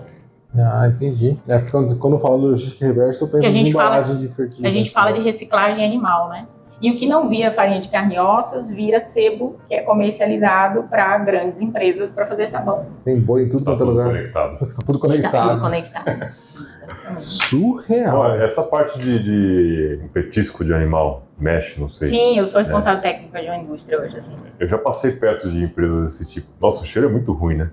Ah, 0.54 0.88
entendi. 0.88 1.38
É 1.48 1.57
porque 1.57 1.70
quando, 1.70 1.96
quando 1.96 2.12
eu 2.16 2.20
falo 2.20 2.36
logística 2.36 2.84
reversa, 2.86 3.24
eu 3.24 3.28
penso 3.28 3.40
Que 3.40 3.46
a 3.46 3.50
gente 3.50 3.70
em 3.70 3.72
fala- 3.72 4.02
de 4.02 4.28
fertilizante. 4.28 4.66
A 4.66 4.70
gente 4.70 4.90
fala 4.90 5.12
de 5.12 5.20
reciclagem 5.22 5.82
animal, 5.84 6.28
né? 6.28 6.46
E 6.81 6.91
o 6.91 6.97
que 6.97 7.07
não 7.09 7.29
vira 7.29 7.51
farinha 7.51 7.81
de 7.81 7.89
carne 7.89 8.16
e 8.16 8.18
ossos, 8.18 8.68
vira 8.68 9.01
sebo, 9.01 9.57
que 9.66 9.74
é 9.74 9.81
comercializado 9.83 10.83
para 10.85 11.16
grandes 11.18 11.61
empresas 11.62 12.11
para 12.11 12.27
fazer 12.27 12.47
sabão. 12.47 12.85
Tem 13.05 13.18
boi 13.18 13.45
em 13.45 13.49
tudo 13.49 13.59
Está 13.59 13.70
quanto 13.72 13.83
é 13.83 13.85
tudo 13.87 13.91
lugar. 13.93 14.07
conectado. 14.09 14.59
Tá 14.77 14.83
tudo 14.85 15.07
Está 15.14 15.31
conectado. 15.31 15.49
tudo 15.51 15.61
conectado. 15.62 17.16
Surreal. 17.16 18.18
Olha, 18.18 18.43
essa 18.43 18.62
parte 18.64 18.99
de, 18.99 19.22
de 19.22 20.01
petisco 20.12 20.64
de 20.64 20.72
animal 20.74 21.27
mexe, 21.39 21.81
não 21.81 21.89
sei. 21.89 22.09
Sim, 22.09 22.39
eu 22.39 22.47
sou 22.47 22.59
responsável 22.59 23.01
técnica 23.01 23.41
de 23.41 23.47
uma 23.47 23.57
indústria 23.57 24.01
hoje, 24.01 24.16
assim. 24.16 24.35
Eu 24.59 24.66
já 24.68 24.79
passei 24.79 25.12
perto 25.12 25.51
de 25.51 25.62
empresas 25.62 26.05
desse 26.05 26.27
tipo. 26.29 26.47
Nossa, 26.61 26.83
o 26.83 26.87
cheiro 26.87 27.09
é 27.09 27.11
muito 27.11 27.33
ruim, 27.33 27.57
né? 27.57 27.70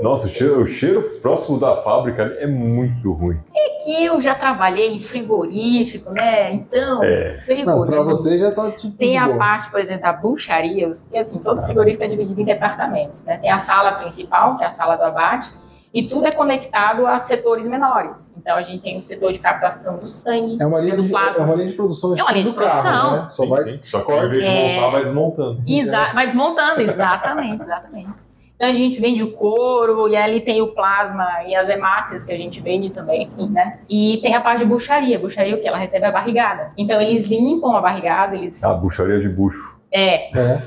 Nossa, 0.00 0.26
o 0.26 0.30
cheiro, 0.30 0.60
o 0.62 0.66
cheiro 0.66 1.02
próximo 1.20 1.58
da 1.58 1.76
fábrica 1.76 2.22
é 2.38 2.46
muito 2.46 3.12
ruim. 3.12 3.38
Que 3.84 4.04
eu 4.04 4.20
já 4.20 4.34
trabalhei 4.34 4.92
em 4.94 5.00
frigorífico, 5.00 6.10
né? 6.10 6.52
Então, 6.52 7.02
É. 7.02 7.32
Não, 7.34 7.40
frigorífico. 7.40 7.86
pra 7.86 8.02
você 8.02 8.38
já 8.38 8.50
tá 8.52 8.70
tipo. 8.72 8.96
Tem 8.96 9.16
a 9.16 9.26
boa. 9.26 9.38
parte, 9.38 9.70
por 9.70 9.80
exemplo, 9.80 10.02
da 10.02 10.12
bucharia, 10.12 10.88
porque 11.04 11.18
assim, 11.18 11.38
todo 11.38 11.62
frigorífico 11.62 12.02
é 12.04 12.08
dividido 12.08 12.40
em 12.40 12.44
departamentos, 12.44 13.24
né? 13.24 13.38
Tem 13.38 13.50
a 13.50 13.58
sala 13.58 13.92
principal, 13.92 14.56
que 14.58 14.64
é 14.64 14.66
a 14.66 14.70
sala 14.70 14.96
do 14.96 15.04
abate, 15.04 15.50
e 15.94 16.02
tudo 16.06 16.26
é 16.26 16.32
conectado 16.32 17.06
a 17.06 17.18
setores 17.18 17.66
menores. 17.66 18.30
Então 18.36 18.56
a 18.56 18.62
gente 18.62 18.82
tem 18.82 18.96
o 18.96 19.00
setor 19.00 19.32
de 19.32 19.38
captação 19.38 19.96
do 19.98 20.06
sangue, 20.06 20.58
É 20.60 20.66
uma 20.66 20.80
linha 20.80 20.96
do 20.96 21.04
de, 21.04 21.08
plasma. 21.08 21.42
é 21.42 21.46
uma 21.46 21.54
linha 21.54 21.68
de 21.68 21.74
produção. 21.74 22.14
É 22.16 22.22
uma 22.22 22.32
linha 22.32 22.44
de 22.44 22.50
do 22.50 22.56
carro, 22.56 22.70
produção. 22.70 23.12
Né? 23.22 23.28
Só 23.28 23.42
Sim, 23.44 23.48
vai. 23.48 23.64
sim. 23.64 23.76
Só 23.82 24.00
que 24.02 24.12
ao 24.12 24.26
invés 24.26 24.42
de 24.42 24.48
É. 24.48 24.74
montar, 24.76 24.90
vai 24.90 25.02
desmontando. 25.04 25.62
Exa 25.66 26.12
vai 26.12 26.26
desmontando, 26.26 26.80
exatamente, 26.82 27.62
exatamente. 27.62 28.27
Então 28.58 28.68
a 28.68 28.72
gente 28.72 29.00
vende 29.00 29.22
o 29.22 29.30
couro, 29.30 30.08
e 30.08 30.16
ali 30.16 30.40
tem 30.40 30.60
o 30.60 30.74
plasma 30.74 31.44
e 31.46 31.54
as 31.54 31.68
hemácias 31.68 32.24
que 32.24 32.32
a 32.32 32.36
gente 32.36 32.60
vende 32.60 32.90
também, 32.90 33.30
né? 33.50 33.78
E 33.88 34.18
tem 34.20 34.34
a 34.34 34.40
parte 34.40 34.58
de 34.58 34.64
bucharia. 34.64 35.16
Bucharia 35.16 35.54
o 35.54 35.60
que? 35.60 35.68
Ela 35.68 35.78
recebe 35.78 36.04
a 36.06 36.10
barrigada. 36.10 36.72
Então 36.76 37.00
eles 37.00 37.26
limpam 37.26 37.76
a 37.76 37.80
barrigada, 37.80 38.34
eles, 38.34 38.64
A 38.64 38.74
bucharia 38.74 39.20
de 39.20 39.28
bucho. 39.28 39.78
é, 39.92 40.36
É. 40.36 40.62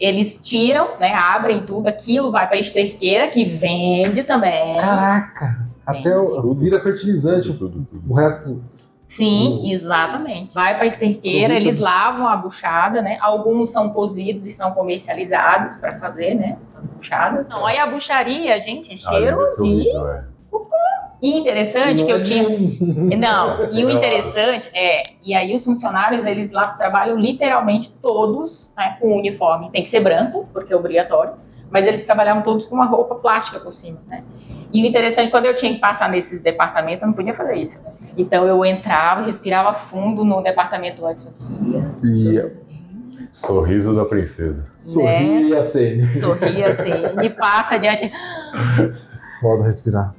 eles 0.00 0.40
tiram, 0.42 0.98
né? 0.98 1.14
Abrem 1.14 1.64
tudo, 1.64 1.86
aquilo 1.86 2.32
vai 2.32 2.48
para 2.48 2.58
esterqueira, 2.58 3.28
que 3.28 3.44
vende 3.44 4.24
também. 4.24 4.76
Caraca! 4.78 5.68
Até 5.86 6.16
o, 6.18 6.52
vira 6.54 6.80
fertilizante. 6.80 7.52
Tudo, 7.52 7.86
tudo. 7.88 8.02
O 8.08 8.14
resto. 8.14 8.60
Sim, 9.10 9.72
exatamente. 9.72 10.54
Vai 10.54 10.74
para 10.74 10.84
a 10.84 10.86
esterqueira, 10.86 11.52
eles 11.52 11.78
lavam 11.80 12.28
a 12.28 12.36
buchada, 12.36 13.02
né? 13.02 13.18
Alguns 13.20 13.70
são 13.70 13.90
cozidos 13.90 14.46
e 14.46 14.52
são 14.52 14.70
comercializados 14.70 15.76
para 15.76 15.98
fazer, 15.98 16.34
né? 16.36 16.56
As 16.76 16.86
buchadas. 16.86 17.48
Não, 17.48 17.66
aí 17.66 17.76
a 17.76 17.88
bucharia, 17.88 18.58
gente, 18.60 18.92
é 18.92 18.94
Ah, 18.94 18.96
cheiro 18.96 19.50
ser 19.50 19.62
de. 19.62 19.88
é. 19.90 20.24
E 21.20 21.36
interessante 21.36 22.04
que 22.04 22.10
eu 22.10 22.22
tinha. 22.22 22.44
Não, 23.18 23.72
e 23.72 23.84
o 23.84 23.90
interessante 23.90 24.70
é, 24.72 25.02
e 25.24 25.34
aí 25.34 25.56
os 25.56 25.64
funcionários, 25.64 26.24
eles 26.24 26.52
lá 26.52 26.68
trabalham 26.74 27.16
literalmente 27.18 27.90
todos 28.00 28.72
né, 28.76 28.96
com 29.00 29.18
uniforme. 29.18 29.70
Tem 29.70 29.82
que 29.82 29.90
ser 29.90 30.00
branco, 30.00 30.48
porque 30.52 30.72
é 30.72 30.76
obrigatório, 30.76 31.34
mas 31.68 31.84
eles 31.84 32.04
trabalhavam 32.04 32.42
todos 32.42 32.64
com 32.64 32.76
uma 32.76 32.86
roupa 32.86 33.16
plástica 33.16 33.58
por 33.58 33.72
cima, 33.72 33.98
né? 34.06 34.22
E 34.72 34.82
o 34.82 34.86
interessante, 34.86 35.30
quando 35.30 35.46
eu 35.46 35.56
tinha 35.56 35.72
que 35.74 35.80
passar 35.80 36.08
nesses 36.08 36.42
departamentos, 36.42 37.02
eu 37.02 37.08
não 37.08 37.14
podia 37.14 37.34
fazer 37.34 37.54
isso. 37.56 37.80
né? 37.82 37.92
Então 38.16 38.46
eu 38.46 38.64
entrava, 38.64 39.22
respirava 39.22 39.72
fundo 39.74 40.24
no 40.24 40.40
departamento 40.42 41.04
antes. 41.06 41.26
E 42.04 42.50
Sorriso 43.30 43.94
da 43.94 44.04
princesa. 44.04 44.66
sorri 44.74 45.50
e 45.50 45.56
acende. 45.56 46.20
Sorria 46.20 46.66
assim, 46.66 46.90
e 47.22 47.30
passa 47.30 47.76
adiante. 47.76 48.10
Volta 49.40 49.64
a 49.64 49.66
respirar. 49.66 50.14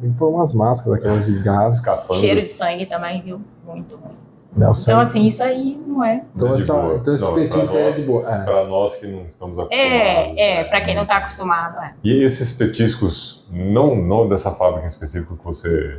Que 0.00 0.08
pôr 0.18 0.28
umas 0.28 0.52
máscaras 0.54 0.98
daquelas 0.98 1.24
de 1.26 1.38
gás. 1.42 1.76
Escapando. 1.76 2.20
Cheiro 2.20 2.42
de 2.42 2.50
sangue 2.50 2.86
também, 2.86 3.22
viu? 3.22 3.40
Muito 3.66 3.96
ruim. 3.96 4.21
Não, 4.54 4.72
Então, 4.72 5.00
assim, 5.00 5.26
isso 5.26 5.42
aí 5.42 5.80
não 5.86 6.04
é. 6.04 6.22
Então, 6.36 6.52
É 6.52 6.56
de 6.56 6.62
essa, 6.62 6.72
boa. 6.74 6.94
então 6.96 7.14
esse 7.14 7.34
petisco 7.34 7.76
é 7.76 7.90
de 7.90 8.02
boa. 8.02 8.34
É. 8.34 8.44
Para 8.44 8.66
nós 8.66 8.96
que 8.98 9.06
não 9.06 9.26
estamos 9.26 9.58
acostumados. 9.58 9.70
É, 9.72 10.38
é, 10.38 10.62
né? 10.62 10.64
pra 10.64 10.80
quem 10.82 10.94
não 10.94 11.06
tá 11.06 11.16
acostumado, 11.16 11.78
é. 11.80 11.94
E 12.04 12.22
esses 12.22 12.52
petiscos, 12.52 13.44
não, 13.50 13.96
não 13.96 14.28
dessa 14.28 14.50
fábrica 14.50 14.84
em 14.84 14.88
específico 14.88 15.36
que 15.36 15.44
você 15.44 15.98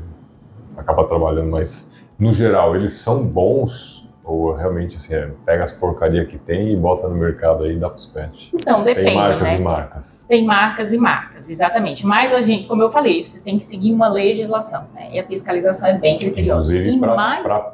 acaba 0.77 1.05
trabalhando, 1.05 1.49
mas 1.49 1.91
no 2.17 2.31
geral, 2.31 2.75
eles 2.75 2.93
são 2.93 3.25
bons? 3.25 4.02
Ou 4.23 4.53
realmente 4.53 4.95
assim, 4.95 5.13
é, 5.13 5.29
pega 5.45 5.65
as 5.65 5.71
porcaria 5.71 6.25
que 6.25 6.37
tem 6.37 6.71
e 6.71 6.77
bota 6.77 7.09
no 7.09 7.15
mercado 7.15 7.63
aí 7.63 7.75
e 7.75 7.79
dá 7.79 7.89
pros 7.89 8.05
pets? 8.05 8.49
Então, 8.53 8.83
depende, 8.83 9.07
Tem 9.07 9.15
marcas 9.17 9.41
né? 9.41 9.55
e 9.57 9.61
marcas. 9.61 10.25
Tem 10.29 10.45
marcas 10.45 10.93
e 10.93 10.97
marcas, 10.97 11.49
exatamente. 11.49 12.05
Mas 12.05 12.31
a 12.33 12.41
gente, 12.41 12.65
como 12.67 12.81
eu 12.81 12.89
falei, 12.89 13.21
você 13.21 13.41
tem 13.41 13.57
que 13.57 13.65
seguir 13.65 13.91
uma 13.91 14.07
legislação, 14.07 14.87
né? 14.93 15.09
E 15.11 15.19
a 15.19 15.25
fiscalização 15.25 15.89
é 15.89 15.97
bem 15.97 16.17
criteriosa. 16.17 16.73
Inclusive, 16.73 17.01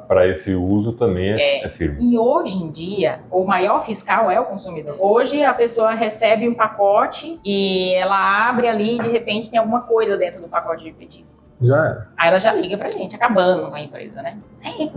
para 0.08 0.26
esse 0.26 0.52
uso 0.54 0.96
também 0.96 1.30
é, 1.30 1.60
É. 1.60 1.66
é 1.66 1.68
firme. 1.68 1.96
e 2.00 2.18
hoje 2.18 2.58
em 2.58 2.70
dia, 2.70 3.20
o 3.30 3.44
maior 3.44 3.80
fiscal 3.84 4.28
é 4.28 4.40
o 4.40 4.44
consumidor. 4.44 4.96
Hoje 4.98 5.44
a 5.44 5.54
pessoa 5.54 5.92
recebe 5.92 6.48
um 6.48 6.54
pacote 6.54 7.38
e 7.44 7.94
ela 7.94 8.48
abre 8.48 8.66
ali 8.66 8.96
e 8.96 9.02
de 9.02 9.08
repente 9.08 9.50
tem 9.50 9.58
alguma 9.60 9.82
coisa 9.82 10.16
dentro 10.16 10.40
do 10.42 10.48
pacote 10.48 10.82
de 10.84 10.92
petisco. 10.92 11.49
Já 11.62 11.76
era. 11.76 12.08
Aí 12.16 12.28
ela 12.28 12.38
já 12.38 12.54
liga 12.54 12.78
pra 12.78 12.90
gente, 12.90 13.14
acabando 13.14 13.68
com 13.68 13.74
a 13.74 13.80
empresa, 13.82 14.22
né? 14.22 14.38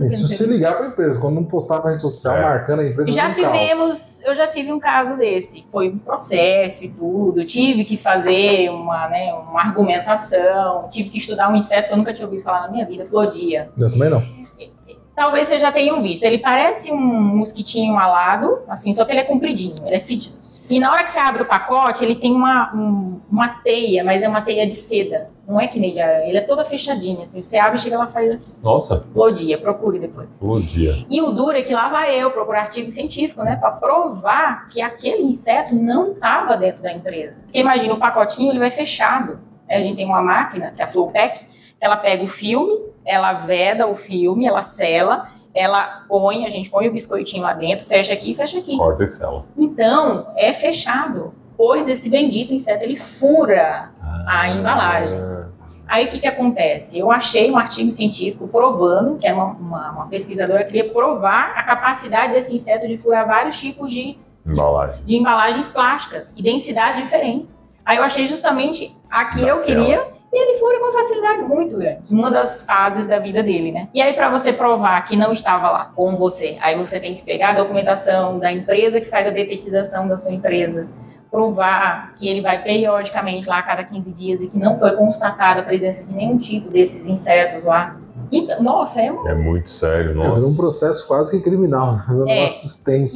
É, 0.00 0.06
Isso 0.06 0.26
se 0.28 0.46
ligar 0.46 0.76
pra 0.76 0.86
empresa. 0.86 1.20
Quando 1.20 1.34
não 1.34 1.44
postar 1.44 1.80
pra 1.80 1.90
rede 1.90 2.00
social 2.02 2.34
É. 2.36 2.40
marcando 2.42 2.80
a 2.80 2.86
empresa. 2.88 3.10
Já 3.12 3.24
não 3.28 3.32
caos. 3.32 3.36
tivemos, 3.36 4.22
eu 4.24 4.34
já 4.34 4.46
tive 4.46 4.72
um 4.72 4.80
caso 4.80 5.16
desse. 5.16 5.64
Foi 5.70 5.90
um 5.90 5.98
processo 5.98 6.84
e 6.84 6.88
tudo. 6.88 7.44
Tive 7.44 7.84
que 7.84 7.96
fazer 7.98 8.70
uma, 8.70 9.08
né, 9.08 9.32
uma 9.34 9.60
argumentação. 9.60 10.88
Tive 10.90 11.10
que 11.10 11.18
estudar 11.18 11.50
um 11.50 11.56
inseto 11.56 11.88
que 11.88 11.92
eu 11.94 11.98
nunca 11.98 12.12
tinha 12.14 12.26
ouvido 12.26 12.42
falar 12.42 12.62
na 12.62 12.68
minha 12.70 12.86
vida, 12.86 13.04
Plodia. 13.04 13.68
Eu 13.78 13.90
também 13.90 14.08
não. 14.10 14.22
Talvez 15.14 15.46
vocês 15.46 15.60
já 15.60 15.70
tenham 15.70 16.02
visto. 16.02 16.24
Ele 16.24 16.38
parece 16.38 16.90
um 16.90 16.96
mosquitinho 17.00 17.96
alado, 17.96 18.58
assim, 18.68 18.92
só 18.92 19.04
que 19.04 19.12
ele 19.12 19.20
é 19.20 19.24
compridinho, 19.24 19.76
ele 19.86 19.94
é 19.94 20.00
fitness. 20.00 20.53
E 20.68 20.80
na 20.80 20.90
hora 20.90 21.04
que 21.04 21.10
você 21.10 21.18
abre 21.18 21.42
o 21.42 21.46
pacote, 21.46 22.02
ele 22.02 22.14
tem 22.14 22.32
uma, 22.32 22.74
um, 22.74 23.20
uma 23.30 23.48
teia, 23.48 24.02
mas 24.02 24.22
é 24.22 24.28
uma 24.28 24.40
teia 24.40 24.66
de 24.66 24.74
seda. 24.74 25.30
Não 25.46 25.60
é 25.60 25.66
que 25.68 25.78
nem 25.78 25.92
de 25.92 26.00
aranha, 26.00 26.26
ele 26.26 26.38
é 26.38 26.40
toda 26.40 26.64
fechadinha, 26.64 27.22
assim. 27.22 27.42
Você 27.42 27.58
abre 27.58 27.76
e 27.76 27.80
chega 27.82 27.98
lá 27.98 28.06
faz 28.06 28.32
assim. 28.32 28.64
Nossa, 28.64 28.96
Flodia, 28.98 29.58
procure 29.58 29.98
depois. 29.98 30.38
flodia. 30.38 31.04
E 31.10 31.20
o 31.20 31.30
duro 31.32 31.52
é 31.52 31.62
que 31.62 31.74
lá 31.74 31.90
vai 31.90 32.18
eu 32.18 32.30
procurar 32.30 32.62
artigo 32.62 32.90
científico, 32.90 33.42
né? 33.42 33.56
Pra 33.56 33.72
provar 33.72 34.68
que 34.68 34.80
aquele 34.80 35.22
inseto 35.22 35.74
não 35.74 36.12
estava 36.12 36.56
dentro 36.56 36.82
da 36.82 36.92
empresa. 36.92 37.40
Porque 37.42 37.58
imagina, 37.58 37.92
o 37.92 37.98
pacotinho 37.98 38.50
ele 38.50 38.58
vai 38.58 38.70
fechado. 38.70 39.38
A 39.68 39.80
gente 39.80 39.96
tem 39.96 40.06
uma 40.06 40.22
máquina, 40.22 40.72
que 40.74 40.80
é 40.80 40.84
a 40.86 40.88
Flowpack, 40.88 41.44
ela 41.78 41.96
pega 41.98 42.24
o 42.24 42.28
filme, 42.28 42.80
ela 43.04 43.34
veda 43.34 43.86
o 43.86 43.94
filme, 43.94 44.46
ela 44.46 44.62
sela, 44.62 45.28
ela 45.54 46.04
põe, 46.08 46.44
a 46.44 46.50
gente 46.50 46.68
põe 46.70 46.88
o 46.88 46.92
biscoitinho 46.92 47.42
lá 47.42 47.52
dentro, 47.52 47.84
fecha 47.86 48.12
aqui 48.12 48.32
e 48.32 48.34
fecha 48.34 48.58
aqui. 48.58 48.76
Corta 48.76 49.04
e 49.04 49.06
cela. 49.06 49.44
Então, 49.56 50.26
é 50.36 50.52
fechado, 50.52 51.32
pois 51.56 51.86
esse 51.86 52.10
bendito 52.10 52.52
inseto 52.52 52.82
ele 52.84 52.96
fura 52.96 53.90
a 54.26 54.48
embalagem. 54.48 55.18
Aí 55.86 56.06
o 56.06 56.10
que, 56.10 56.18
que 56.18 56.26
acontece? 56.26 56.98
Eu 56.98 57.10
achei 57.12 57.50
um 57.50 57.58
artigo 57.58 57.90
científico 57.90 58.48
provando, 58.48 59.18
que 59.18 59.26
era 59.26 59.36
uma, 59.36 59.46
uma, 59.52 59.90
uma 59.92 60.06
pesquisadora 60.08 60.64
que 60.64 60.72
queria 60.72 60.90
provar 60.92 61.52
a 61.56 61.62
capacidade 61.62 62.32
desse 62.32 62.54
inseto 62.54 62.88
de 62.88 62.96
furar 62.96 63.26
vários 63.26 63.60
tipos 63.60 63.92
de, 63.92 64.16
Embalagem. 64.46 65.04
de 65.04 65.16
embalagens 65.16 65.68
plásticas 65.68 66.34
e 66.36 66.42
densidades 66.42 67.00
diferentes. 67.02 67.56
Aí 67.84 67.98
eu 67.98 68.02
achei 68.02 68.26
justamente 68.26 68.96
a 69.10 69.26
que 69.26 69.40
eu 69.42 69.56
Daquela. 69.58 69.62
queria 69.62 70.02
e 70.34 70.36
ele 70.36 70.58
fura 70.58 70.80
com 70.80 70.92
facilidade 70.92 71.42
muito 71.42 71.78
grande. 71.78 72.00
Uma 72.10 72.28
das 72.28 72.62
fases 72.62 73.06
da 73.06 73.20
vida 73.20 73.40
dele, 73.40 73.70
né? 73.70 73.88
E 73.94 74.02
aí, 74.02 74.12
para 74.14 74.28
você 74.28 74.52
provar 74.52 75.00
que 75.04 75.14
não 75.14 75.32
estava 75.32 75.70
lá 75.70 75.84
com 75.94 76.16
você, 76.16 76.58
aí 76.60 76.76
você 76.76 76.98
tem 76.98 77.14
que 77.14 77.22
pegar 77.22 77.50
a 77.50 77.54
documentação 77.54 78.40
da 78.40 78.52
empresa 78.52 79.00
que 79.00 79.08
faz 79.08 79.28
a 79.28 79.30
detetização 79.30 80.08
da 80.08 80.18
sua 80.18 80.32
empresa, 80.32 80.88
provar 81.30 82.14
que 82.16 82.28
ele 82.28 82.40
vai 82.40 82.60
periodicamente 82.62 83.48
lá 83.48 83.58
a 83.58 83.62
cada 83.62 83.84
15 83.84 84.12
dias 84.12 84.42
e 84.42 84.48
que 84.48 84.58
não 84.58 84.76
foi 84.76 84.96
constatada 84.96 85.60
a 85.60 85.62
presença 85.62 86.04
de 86.04 86.12
nenhum 86.12 86.36
tipo 86.36 86.68
desses 86.68 87.06
insetos 87.06 87.64
lá. 87.64 87.96
Então, 88.30 88.62
nossa, 88.62 89.00
é 89.00 89.10
um 89.12 89.26
É 89.28 89.34
muito 89.34 89.68
sério, 89.68 90.10
É, 90.12 90.14
nossa. 90.14 90.46
um 90.46 90.54
processo 90.56 91.06
quase 91.06 91.36
que 91.36 91.42
criminal. 91.42 91.98
É 92.28 92.44
É. 92.44 92.50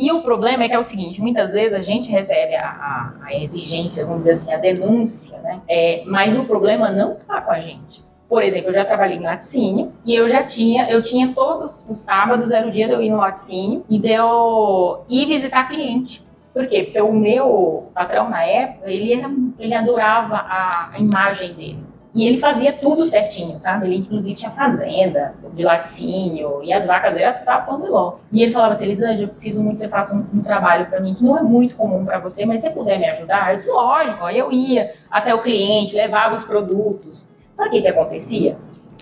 E 0.00 0.12
o 0.12 0.22
problema 0.22 0.64
é 0.64 0.68
que 0.68 0.74
é 0.74 0.78
o 0.78 0.82
seguinte, 0.82 1.20
muitas 1.20 1.52
vezes 1.52 1.74
a 1.74 1.82
gente 1.82 2.10
recebe 2.10 2.54
a, 2.56 2.68
a- 2.68 3.12
a 3.26 3.34
exigência, 3.34 4.04
vamos 4.04 4.20
dizer 4.20 4.32
assim, 4.32 4.52
a 4.52 4.58
denúncia, 4.58 5.38
né? 5.38 5.60
É, 5.68 6.02
mas 6.06 6.36
o 6.36 6.44
problema 6.44 6.90
não 6.90 7.12
está 7.12 7.40
com 7.40 7.52
a 7.52 7.60
gente. 7.60 8.04
Por 8.28 8.42
exemplo, 8.42 8.70
eu 8.70 8.74
já 8.74 8.84
trabalhei 8.84 9.16
em 9.16 9.22
laticínio 9.22 9.92
e 10.04 10.14
eu 10.14 10.28
já 10.28 10.42
tinha, 10.42 10.90
eu 10.90 11.02
tinha 11.02 11.32
todos 11.34 11.88
os 11.88 11.98
sábados, 12.00 12.52
era 12.52 12.66
o 12.66 12.70
dia 12.70 12.86
de 12.86 12.92
eu 12.92 13.00
ir 13.02 13.08
no 13.10 13.16
laticínio 13.16 13.84
e 13.88 13.98
de 13.98 14.10
eu 14.12 15.00
ir 15.08 15.26
visitar 15.26 15.64
cliente. 15.68 16.26
Por 16.52 16.66
quê? 16.66 16.82
Porque 16.84 17.00
o 17.00 17.12
meu 17.12 17.86
patrão 17.94 18.28
na 18.28 18.42
época, 18.44 18.90
ele, 18.90 19.14
era, 19.14 19.30
ele 19.58 19.74
adorava 19.74 20.34
a, 20.36 20.90
a 20.94 20.98
imagem 20.98 21.54
dele. 21.54 21.87
E 22.18 22.26
ele 22.26 22.36
fazia 22.36 22.72
tudo 22.72 23.06
certinho, 23.06 23.56
sabe? 23.60 23.86
Ele 23.86 23.98
inclusive 23.98 24.34
tinha 24.34 24.50
fazenda 24.50 25.34
de 25.54 25.62
laticínio 25.62 26.64
e 26.64 26.72
as 26.72 26.84
vacas 26.84 27.14
dele 27.14 27.30
estavam 27.30 27.78
pandeló. 27.78 28.14
E 28.32 28.42
ele 28.42 28.50
falava 28.50 28.72
assim, 28.72 28.86
Elisângela, 28.86 29.22
eu 29.22 29.28
preciso 29.28 29.62
muito 29.62 29.74
que 29.74 29.82
você 29.84 29.88
faça 29.88 30.16
um, 30.16 30.26
um 30.36 30.42
trabalho 30.42 30.86
para 30.86 30.98
mim 30.98 31.14
que 31.14 31.22
não 31.22 31.38
é 31.38 31.42
muito 31.44 31.76
comum 31.76 32.04
para 32.04 32.18
você, 32.18 32.44
mas 32.44 32.60
se 32.60 32.66
você 32.66 32.72
puder 32.72 32.98
me 32.98 33.06
ajudar, 33.06 33.52
eu 33.52 33.56
disse, 33.58 33.70
lógico. 33.70 34.24
Aí 34.24 34.36
eu 34.36 34.50
ia 34.50 34.92
até 35.08 35.32
o 35.32 35.40
cliente, 35.40 35.94
levava 35.94 36.34
os 36.34 36.42
produtos. 36.42 37.28
Sabe 37.54 37.68
o 37.68 37.72
que, 37.74 37.82
que 37.82 37.88
acontecia? 37.88 38.58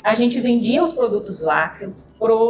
A 0.06 0.14
gente 0.14 0.40
vendia 0.40 0.84
os 0.84 0.92
produtos 0.92 1.40
lácteos 1.40 2.06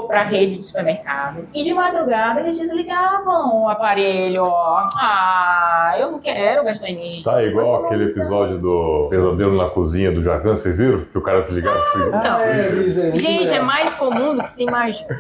para 0.07 0.21
a 0.21 0.25
rede 0.25 0.59
de 0.59 0.67
supermercado 0.67 1.47
e 1.55 1.65
de 1.65 1.73
madrugada 1.73 2.41
eles 2.41 2.59
desligavam 2.59 3.63
o 3.63 3.69
aparelho. 3.71 4.43
ó. 4.43 4.87
Ah, 5.01 5.97
eu 5.99 6.13
não 6.13 6.19
quero 6.19 6.65
gastar 6.65 6.91
energia. 6.91 7.25
Tá 7.25 7.43
igual 7.43 7.87
aquele 7.87 8.11
episódio 8.11 8.59
do 8.59 9.07
Pesadelo 9.09 9.57
na 9.57 9.71
Cozinha 9.71 10.13
do 10.13 10.23
Jacan, 10.23 10.55
vocês 10.55 10.77
viram? 10.77 11.01
Que 11.01 11.17
o 11.17 11.23
cara 11.23 11.41
desligava 11.41 11.79
o 11.79 11.93
frigo. 11.93 12.09
Então, 12.09 12.41
é, 12.41 12.61
é 12.61 13.17
Gente, 13.17 13.51
é 13.51 13.61
mais 13.61 13.95
comum 13.95 14.37
do 14.37 14.43
que 14.43 14.51
se 14.51 14.63
imagina. 14.63 15.19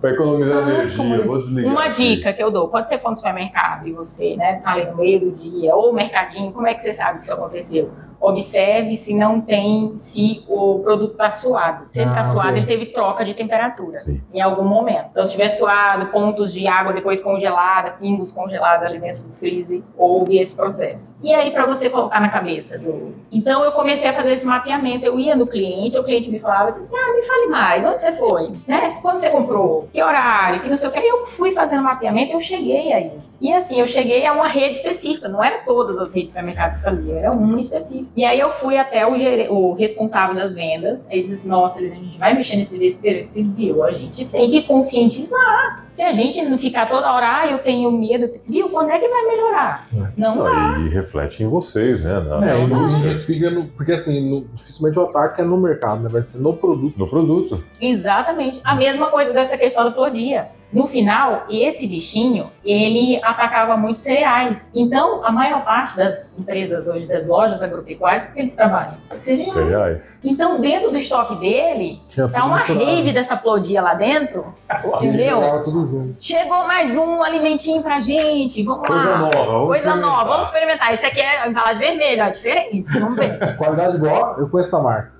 Pra 0.00 0.10
economizar 0.10 0.64
Caraca, 0.64 0.80
energia, 0.80 1.26
vou 1.26 1.36
desligar. 1.38 1.70
Uma 1.70 1.84
aqui. 1.84 2.16
dica 2.16 2.32
que 2.32 2.42
eu 2.42 2.50
dou, 2.50 2.68
quando 2.68 2.86
você 2.86 2.96
for 2.96 3.10
no 3.10 3.14
supermercado 3.14 3.86
e 3.86 3.92
você, 3.92 4.36
né, 4.36 4.56
tá 4.64 4.72
ali 4.72 4.86
no 4.86 4.96
meio 4.96 5.20
do 5.20 5.32
dia, 5.32 5.76
ou 5.76 5.92
mercadinho, 5.92 6.50
como 6.50 6.66
é 6.66 6.72
que 6.72 6.80
você 6.80 6.94
sabe 6.94 7.18
que 7.18 7.24
isso 7.24 7.32
aconteceu? 7.34 7.90
Observe 8.24 8.96
se 8.96 9.14
não 9.14 9.40
tem, 9.40 9.94
se 9.96 10.42
o 10.48 10.78
produto 10.80 11.12
está 11.12 11.30
suado. 11.30 11.86
Se 11.90 12.00
ele 12.00 12.08
está 12.08 12.20
Ah, 12.20 12.24
suado, 12.24 12.48
ok. 12.48 12.58
ele 12.58 12.66
teve 12.66 12.86
troca 12.86 13.24
de 13.24 13.34
temperatura 13.34 13.98
Sim. 13.98 14.20
em 14.32 14.40
algum 14.40 14.64
momento. 14.64 15.08
Então, 15.10 15.24
se 15.24 15.32
tiver 15.32 15.48
suado, 15.48 16.06
pontos 16.06 16.52
de 16.52 16.66
água 16.66 16.92
depois 16.92 17.20
congelada, 17.20 17.92
pingos 17.92 18.32
congelados 18.32 18.86
ali 18.86 18.98
dentro 18.98 19.22
do 19.24 19.34
freezer, 19.36 19.82
houve 19.96 20.38
esse 20.38 20.56
processo. 20.56 21.14
E 21.22 21.34
aí, 21.34 21.50
para 21.50 21.66
você 21.66 21.90
colocar 21.90 22.20
na 22.20 22.28
cabeça 22.30 22.78
do. 22.78 23.14
Então, 23.30 23.62
eu 23.64 23.72
comecei 23.72 24.08
a 24.08 24.12
fazer 24.12 24.32
esse 24.32 24.46
mapeamento. 24.46 25.04
Eu 25.04 25.18
ia 25.18 25.36
no 25.36 25.46
cliente, 25.46 25.98
o 25.98 26.04
cliente 26.04 26.30
me 26.30 26.38
falava 26.38 26.70
assim: 26.70 26.96
ah, 26.96 27.12
me 27.14 27.22
fale 27.22 27.46
mais, 27.48 27.86
onde 27.86 28.00
você 28.00 28.12
foi? 28.12 28.48
Né? 28.66 28.98
Quando 29.02 29.18
você 29.20 29.28
comprou? 29.30 29.88
Que 29.92 30.02
horário? 30.02 30.60
Que 30.62 30.68
não 30.68 30.76
sei 30.76 30.88
o 30.88 30.92
que. 30.92 30.98
Aí 30.98 31.08
eu 31.08 31.26
fui 31.26 31.52
fazendo 31.52 31.82
mapeamento 31.82 32.32
eu 32.32 32.40
cheguei 32.40 32.92
a 32.92 33.00
isso. 33.00 33.36
E 33.40 33.52
assim, 33.52 33.80
eu 33.80 33.86
cheguei 33.86 34.26
a 34.26 34.32
uma 34.32 34.48
rede 34.48 34.76
específica, 34.76 35.28
não 35.28 35.42
era 35.42 35.58
todas 35.64 35.98
as 35.98 36.14
redes 36.14 36.30
de 36.30 36.36
supermercado 36.36 36.76
que 36.76 36.82
faziam, 36.82 37.16
era 37.18 37.30
uma 37.32 37.58
específica. 37.58 38.12
E 38.16 38.24
aí 38.24 38.38
eu 38.38 38.50
fui 38.52 38.76
até 38.78 39.04
o, 39.06 39.18
gere- 39.18 39.48
o 39.50 39.72
responsável 39.74 40.36
das 40.36 40.54
vendas, 40.54 41.08
ele 41.10 41.24
disse: 41.24 41.48
nossa, 41.48 41.80
a 41.80 41.82
gente 41.82 42.16
vai 42.18 42.32
mexer 42.34 42.54
nesse 42.56 42.78
vespeiro. 42.78 43.18
Eu 43.18 43.22
disse: 43.24 43.42
viu, 43.42 43.82
a 43.82 43.90
gente 43.92 44.24
tem 44.26 44.48
que 44.50 44.62
conscientizar. 44.62 45.84
Se 45.92 46.02
a 46.02 46.12
gente 46.12 46.42
não 46.42 46.58
ficar 46.58 46.86
toda 46.88 47.12
hora, 47.12 47.26
ah, 47.42 47.46
eu 47.48 47.58
tenho 47.58 47.90
medo, 47.92 48.28
viu, 48.48 48.68
quando 48.68 48.90
é 48.90 48.98
que 48.98 49.08
vai 49.08 49.22
melhorar? 49.26 49.88
Não 50.16 50.36
dá. 50.42 50.78
E 50.80 50.88
reflete 50.88 51.42
em 51.42 51.46
vocês, 51.48 52.02
né? 52.02 52.18
Na- 52.20 52.44
É, 52.50 52.66
Não, 52.66 52.88
não. 52.88 53.10
isso 53.12 53.26
fica 53.26 53.48
no, 53.50 53.66
porque 53.68 53.92
assim, 53.92 54.28
no- 54.28 54.44
dificilmente 54.54 54.98
o 54.98 55.02
ataque 55.02 55.40
é 55.40 55.44
no 55.44 55.56
mercado, 55.56 56.02
né? 56.02 56.08
Vai 56.08 56.22
ser 56.22 56.38
no 56.38 56.52
produto. 56.52 56.98
No 56.98 57.08
produto. 57.08 57.62
Exatamente. 57.80 58.60
A 58.64 58.74
mesma 58.74 59.06
coisa 59.06 59.32
dessa 59.32 59.56
questão 59.56 59.84
da 59.84 59.90
plodia. 59.92 60.48
No 60.74 60.88
final, 60.88 61.44
esse 61.48 61.86
bichinho, 61.86 62.50
ele 62.64 63.20
atacava 63.22 63.76
muitos 63.76 64.02
cereais. 64.02 64.72
Então, 64.74 65.24
a 65.24 65.30
maior 65.30 65.64
parte 65.64 65.96
das 65.96 66.36
empresas 66.36 66.88
hoje, 66.88 67.06
das 67.06 67.28
lojas 67.28 67.62
agropecuárias, 67.62 68.26
porque 68.26 68.40
eles 68.40 68.56
trabalham? 68.56 68.94
Cereais. 69.16 69.52
Cereais. 69.52 70.20
Então, 70.24 70.60
dentro 70.60 70.90
do 70.90 70.98
estoque 70.98 71.36
dele, 71.36 72.00
Tinha 72.08 72.26
tá 72.28 72.44
uma 72.44 72.58
rave 72.58 73.12
dessa 73.12 73.36
plodia 73.36 73.80
lá 73.80 73.94
dentro. 73.94 74.52
Entendeu? 74.96 75.40
jogava 75.40 75.62
tudo 75.62 75.86
junto. 75.86 76.16
Chegou 76.20 76.66
mais 76.66 76.96
um 76.96 77.22
alimentinho 77.22 77.80
pra 77.80 78.00
gente. 78.00 78.62
Vamos 78.64 78.86
Coisa 78.88 79.10
lá. 79.10 79.18
nova. 79.18 79.30
vamos 79.44 79.66
Coisa 79.68 79.84
experimentar. 79.84 80.10
nova, 80.10 80.24
vamos 80.30 80.46
experimentar. 80.48 80.92
Esse 80.94 81.06
aqui 81.06 81.20
é 81.20 81.42
a 81.42 81.48
embalagem 81.48 81.78
vermelha, 81.78 82.26
ó, 82.26 82.30
diferente. 82.30 82.98
Vamos 82.98 83.16
ver. 83.16 83.38
Qualidade 83.56 83.98
boa, 83.98 84.34
eu 84.38 84.48
conheço 84.48 84.74
essa 84.74 84.82
marca. 84.82 85.12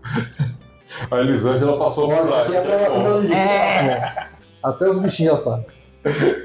A 1.10 1.18
Elisângela 1.20 1.78
passou 1.78 2.08
por 2.08 2.28
lá. 2.28 2.38
É 2.38 2.58
a 2.58 3.18
lista. 3.18 3.36
É. 3.36 4.26
Até 4.64 4.88
os 4.88 4.98
bichinhos 4.98 5.32
já 5.44 5.50
sabem. 5.50 5.66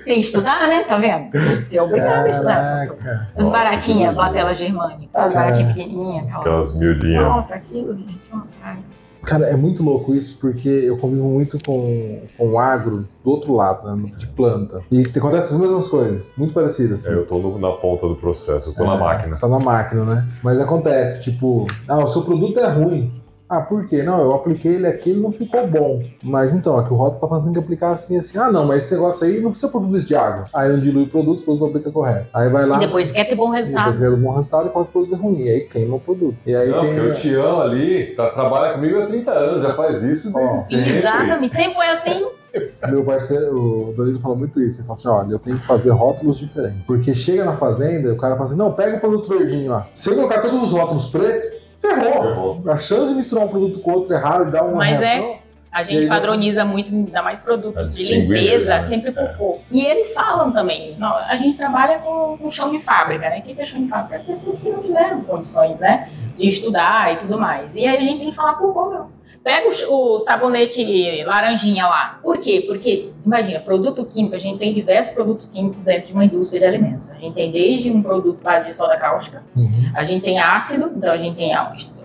Tem 0.05 0.15
que 0.21 0.27
estudar, 0.27 0.67
né? 0.67 0.83
Tá 0.83 0.97
vendo? 0.97 1.31
Você 1.63 1.77
é 1.77 1.81
obrigado 1.81 2.25
a 2.25 2.29
estudar 2.29 2.59
essas 2.83 2.87
coisas. 2.89 3.07
As 3.35 3.35
Nossa, 3.35 3.49
baratinhas, 3.51 4.13
platela 4.13 4.53
germânica. 4.53 5.09
As 5.25 5.33
baratinhas 5.33 5.73
pequenininhas, 5.73 6.23
aquelas. 6.27 6.41
Aquelas 6.45 6.75
miudinhas. 6.77 7.23
Nossa, 7.25 7.55
aquilo, 7.55 7.93
gente. 7.97 8.19
ó, 8.33 8.41
cara. 8.61 8.77
Cara, 9.21 9.47
é 9.47 9.55
muito 9.57 9.83
louco 9.83 10.15
isso, 10.15 10.37
porque 10.39 10.69
eu 10.69 10.97
convivo 10.97 11.27
muito 11.27 11.57
com, 11.67 12.21
com 12.37 12.49
o 12.51 12.57
agro 12.57 13.05
do 13.21 13.29
outro 13.31 13.53
lado, 13.53 13.93
né? 13.93 14.11
De 14.17 14.25
planta. 14.27 14.79
E 14.89 15.03
acontece 15.13 15.53
as 15.53 15.59
mesmas 15.59 15.89
coisas, 15.89 16.33
muito 16.37 16.53
parecidas. 16.53 17.05
É, 17.05 17.09
assim. 17.09 17.17
eu 17.19 17.25
tô 17.27 17.37
no- 17.37 17.59
na 17.59 17.73
ponta 17.73 18.07
do 18.07 18.15
processo, 18.15 18.69
eu 18.69 18.73
tô 18.75 18.85
na 18.85 18.95
É, 18.95 18.97
máquina. 18.97 19.33
Você 19.33 19.41
tá 19.41 19.47
na 19.49 19.59
máquina, 19.59 20.05
né? 20.05 20.25
Mas 20.41 20.57
acontece, 20.57 21.21
tipo, 21.21 21.65
ah, 21.89 21.97
o 21.99 22.07
seu 22.07 22.21
produto 22.21 22.61
é 22.61 22.67
ruim. 22.69 23.11
Ah, 23.49 23.61
por 23.61 23.87
quê? 23.87 24.03
Não, 24.03 24.21
eu 24.21 24.35
apliquei 24.35 24.75
ele 24.75 24.85
aqui, 24.85 25.09
ele 25.09 25.21
não 25.21 25.31
ficou 25.31 25.65
bom. 25.65 26.03
Mas 26.23 26.53
então, 26.53 26.79
é 26.79 26.83
que 26.83 26.93
o 26.93 26.95
rótulo 26.95 27.19
tá 27.21 27.27
fazendo 27.27 27.53
que 27.53 27.59
aplicar 27.59 27.93
assim, 27.93 28.19
assim. 28.19 28.37
Ah, 28.37 28.51
não, 28.51 28.65
mas 28.65 28.83
esse 28.83 28.93
negócio 28.93 29.25
aí 29.25 29.41
não 29.41 29.49
precisa 29.51 29.71
isso 29.97 30.07
de 30.07 30.15
água. 30.15 30.45
Aí 30.53 30.69
eu 30.69 30.79
dilui 30.79 31.03
o 31.05 31.09
produto, 31.09 31.39
o 31.41 31.43
produto 31.45 31.65
aplica 31.69 31.91
correto. 31.91 32.27
Aí 32.31 32.47
vai 32.49 32.65
lá. 32.65 32.77
E 32.77 32.79
depois 32.81 33.11
quer 33.11 33.23
ter 33.25 33.35
bom 33.35 33.45
depois 33.45 33.71
resultado. 33.71 33.97
vê 33.97 34.09
um 34.09 34.21
bom 34.21 34.31
resultado 34.33 34.69
e 34.69 34.71
fala 34.71 34.85
que 34.85 34.89
o 34.89 34.93
produto 34.93 35.15
é 35.15 35.17
ruim. 35.17 35.41
E 35.41 35.49
aí 35.49 35.61
queima 35.61 35.95
o 35.95 35.99
produto. 35.99 36.37
E 36.45 36.55
aí 36.55 36.69
Não, 36.69 36.81
tem. 36.81 36.93
porque 36.93 37.07
o 37.07 37.13
Tião 37.15 37.61
ali 37.61 38.05
tá, 38.15 38.29
trabalha 38.29 38.73
comigo 38.75 39.01
há 39.01 39.07
30 39.07 39.31
anos, 39.31 39.63
já 39.63 39.73
faz 39.73 40.03
isso 40.03 40.31
desde 40.31 40.53
Ó. 40.53 40.57
sempre. 40.57 40.97
Exatamente. 40.97 41.55
Sempre 41.55 41.73
foi 41.73 41.87
assim. 41.87 42.27
Meu 42.89 43.05
parceiro, 43.05 43.89
o 43.89 43.93
Danilo 43.95 44.19
falou 44.19 44.37
muito 44.37 44.61
isso. 44.61 44.81
Ele 44.81 44.87
falou 44.87 44.93
assim: 44.93 45.07
olha, 45.07 45.35
eu 45.35 45.39
tenho 45.39 45.59
que 45.59 45.65
fazer 45.67 45.91
rótulos 45.91 46.37
diferentes. 46.37 46.81
Porque 46.85 47.13
chega 47.13 47.45
na 47.45 47.57
fazenda, 47.57 48.13
o 48.13 48.17
cara 48.17 48.35
fala 48.35 48.49
assim: 48.49 48.57
não, 48.57 48.73
pega 48.73 48.97
o 48.97 48.99
produto 48.99 49.29
verdinho 49.29 49.71
lá. 49.71 49.87
Se 49.93 50.09
eu 50.09 50.15
colocar 50.15 50.41
todos 50.41 50.63
os 50.63 50.71
rótulos 50.71 51.09
pretos, 51.09 51.58
ferrou. 51.79 52.23
Ferrou. 52.23 52.63
A 52.67 52.77
chance 52.77 53.09
de 53.11 53.15
misturar 53.17 53.45
um 53.45 53.49
produto 53.49 53.79
com 53.81 53.91
outro 53.91 54.13
errado 54.13 54.49
e 54.49 54.51
dar 54.51 54.63
uma 54.63 54.77
Mas 54.77 55.01
é- 55.01 55.05
reação. 55.15 55.39
A 55.71 55.83
E 55.83 55.85
gente 55.85 55.97
aí, 55.99 56.07
padroniza 56.07 56.65
muito, 56.65 56.89
ainda 56.91 57.21
mais 57.21 57.39
É 57.39 57.43
produtos 57.43 57.95
de 57.95 58.15
limpeza, 58.15 58.77
né? 58.79 58.83
sempre 58.85 59.11
por 59.11 59.21
É. 59.23 59.27
pouco. 59.33 59.61
E 59.69 59.85
eles 59.85 60.11
falam 60.13 60.51
também, 60.51 60.95
não, 60.97 61.15
a 61.15 61.35
gente 61.37 61.55
trabalha 61.59 61.99
com, 61.99 62.39
com 62.39 62.49
chão 62.49 62.71
de 62.71 62.79
fábrica, 62.79 63.29
né? 63.29 63.37
O 63.37 63.41
que 63.43 63.53
que 63.53 63.61
é 63.61 63.65
chão 63.65 63.79
de 63.83 63.87
fábrica? 63.87 64.15
As 64.15 64.23
pessoas 64.23 64.59
que 64.59 64.67
não 64.67 64.81
tiveram 64.81 65.21
condições, 65.21 65.79
né? 65.81 66.09
De 66.35 66.47
estudar 66.47 67.13
e 67.13 67.17
tudo 67.17 67.37
mais. 67.39 67.75
E 67.75 67.85
aí 67.85 67.97
a 67.97 67.99
gente 68.01 68.17
tem 68.17 68.29
que 68.31 68.35
falar 68.35 68.53
por 68.55 68.73
pouco, 68.73 68.89
não. 68.95 69.07
Pega 69.49 69.67
o, 69.67 70.15
o, 70.15 70.19
sabonete 70.19 71.23
laranjinha 71.23 71.87
lá. 71.87 72.19
Por 72.21 72.37
quê? 72.37 72.65
Porque, 72.67 73.09
imagina, 73.25 73.59
produto 73.59 74.05
químico, 74.05 74.35
a 74.35 74.37
gente 74.37 74.59
tem 74.59 74.71
diversos 74.71 75.11
produtos 75.11 75.47
químicos 75.47 75.85
dentro 75.85 76.05
de 76.05 76.13
uma 76.13 76.23
indústria 76.23 76.59
de 76.59 76.67
alimentos. 76.67 77.09
A 77.09 77.15
gente 77.15 77.33
tem 77.33 77.51
desde 77.51 77.89
um 77.89 77.99
produto 77.99 78.39
base 78.43 78.67
de 78.67 78.75
soda 78.75 78.95
cáustica, 78.95 79.43
uhum. 79.55 79.71
a 79.95 80.03
gente 80.03 80.21
tem 80.21 80.37
ácido, 80.39 80.93
então 80.95 81.11
a 81.11 81.17
gente 81.17 81.35
tem 81.35 81.51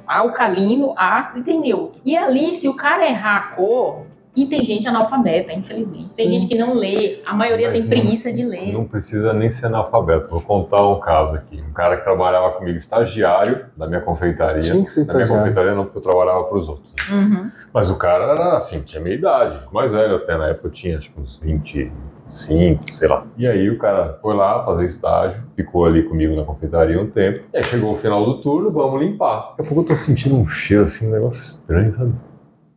alcalino, 0.07 0.95
ácido 0.97 1.41
e 1.41 1.43
tem 1.43 1.61
neutro. 1.61 2.01
E 2.03 2.17
ali, 2.17 2.55
se 2.55 2.67
o 2.67 2.75
cara 2.75 3.07
errar 3.07 3.37
a 3.37 3.55
cor, 3.55 4.07
e 4.37 4.47
tem 4.47 4.65
gente 4.65 4.89
analfabeta, 4.89 5.53
infelizmente. 5.53 6.15
Tem 6.15 6.27
Sim. 6.27 6.41
gente 6.41 6.49
que 6.49 6.59
não 6.59 6.75
lê. 6.75 7.21
A 7.25 7.35
maioria 7.35 7.71
Mas 7.71 7.81
tem 7.81 7.89
preguiça 7.89 8.33
de 8.33 8.45
ler. 8.45 8.73
Não 8.73 8.85
precisa 8.85 9.33
nem 9.33 9.49
ser 9.49 9.67
analfabeto. 9.67 10.31
Vou 10.31 10.41
contar 10.41 10.87
um 10.89 10.99
caso 10.99 11.37
aqui. 11.37 11.61
Um 11.61 11.73
cara 11.73 11.97
que 11.97 12.05
trabalhava 12.05 12.51
comigo, 12.53 12.77
estagiário 12.77 13.67
da 13.77 13.87
minha 13.87 14.01
confeitaria. 14.01 14.63
Tinha 14.63 14.83
que 14.83 14.91
ser 14.91 15.03
estagiário. 15.03 15.29
Da 15.29 15.35
minha 15.35 15.45
confeitaria 15.45 15.75
não, 15.75 15.85
porque 15.85 15.99
eu 15.99 16.03
trabalhava 16.03 16.45
para 16.45 16.59
os 16.59 16.69
outros. 16.69 16.93
Uhum. 17.11 17.49
Mas 17.73 17.91
o 17.91 17.97
cara 17.97 18.25
era 18.25 18.57
assim, 18.57 18.83
tinha 18.83 19.01
meia 19.01 19.15
idade. 19.15 19.61
Mais 19.73 19.93
velho 19.93 20.17
até, 20.17 20.37
na 20.37 20.49
época 20.49 20.67
eu 20.67 20.73
tinha 20.73 20.99
acho 20.99 21.13
que 21.13 21.21
uns 21.21 21.39
25, 21.39 22.91
sei 22.91 23.09
lá. 23.09 23.25
E 23.37 23.47
aí 23.47 23.71
o 23.71 23.79
cara 23.79 24.19
foi 24.21 24.35
lá 24.35 24.65
fazer 24.65 24.85
estágio, 24.87 25.43
ficou 25.55 25.85
ali 25.85 26.03
comigo 26.03 26.35
na 26.35 26.43
confeitaria 26.43 27.01
um 27.01 27.09
tempo. 27.09 27.45
E 27.53 27.57
aí 27.57 27.63
chegou 27.63 27.95
o 27.95 27.99
final 27.99 28.25
do 28.25 28.41
turno, 28.41 28.73
vamos 28.73 29.01
limpar. 29.01 29.51
Daqui 29.51 29.63
a 29.63 29.65
pouco 29.65 29.83
eu 29.83 29.87
tô 29.87 29.95
sentindo 29.95 30.35
um 30.35 30.47
cheiro 30.47 30.83
assim, 30.83 31.07
um 31.07 31.13
negócio 31.13 31.41
estranho, 31.41 31.95
sabe? 31.95 32.13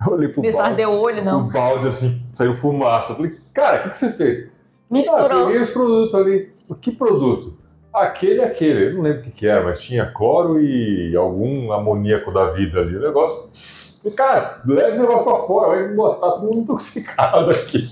Eu 0.05 0.13
olhei 0.13 0.29
pro 0.29 0.41
balde. 0.41 0.75
deu 0.75 0.91
olho, 0.91 1.23
não. 1.23 1.47
O 1.47 1.51
balde, 1.51 1.87
assim, 1.87 2.21
saiu 2.35 2.53
fumaça. 2.53 3.15
Falei, 3.15 3.35
cara, 3.53 3.79
o 3.79 3.83
que, 3.83 3.89
que 3.89 3.97
você 3.97 4.11
fez? 4.11 4.51
Misturou. 4.89 5.43
Ah, 5.43 5.45
peguei 5.45 5.61
os 5.61 5.69
produtos 5.71 6.15
ali. 6.15 6.51
Que 6.81 6.91
produto? 6.91 7.57
Aquele 7.93 8.43
aquele. 8.43 8.87
Eu 8.87 8.93
não 8.95 9.01
lembro 9.01 9.21
o 9.21 9.23
que, 9.23 9.31
que 9.31 9.47
era, 9.47 9.65
mas 9.65 9.81
tinha 9.81 10.05
cloro 10.05 10.61
e 10.61 11.15
algum 11.15 11.71
amoníaco 11.71 12.31
da 12.31 12.51
vida 12.51 12.79
ali. 12.79 12.95
O 12.95 13.01
negócio. 13.01 13.49
E, 14.05 14.11
cara, 14.11 14.61
leva 14.65 14.89
esse 14.89 15.01
negócio 15.01 15.23
pra 15.23 15.47
fora, 15.47 15.67
vai 15.69 15.93
botar 15.93 16.31
todo 16.31 16.43
mundo 16.43 16.59
intoxicado 16.59 17.51
aqui. 17.51 17.89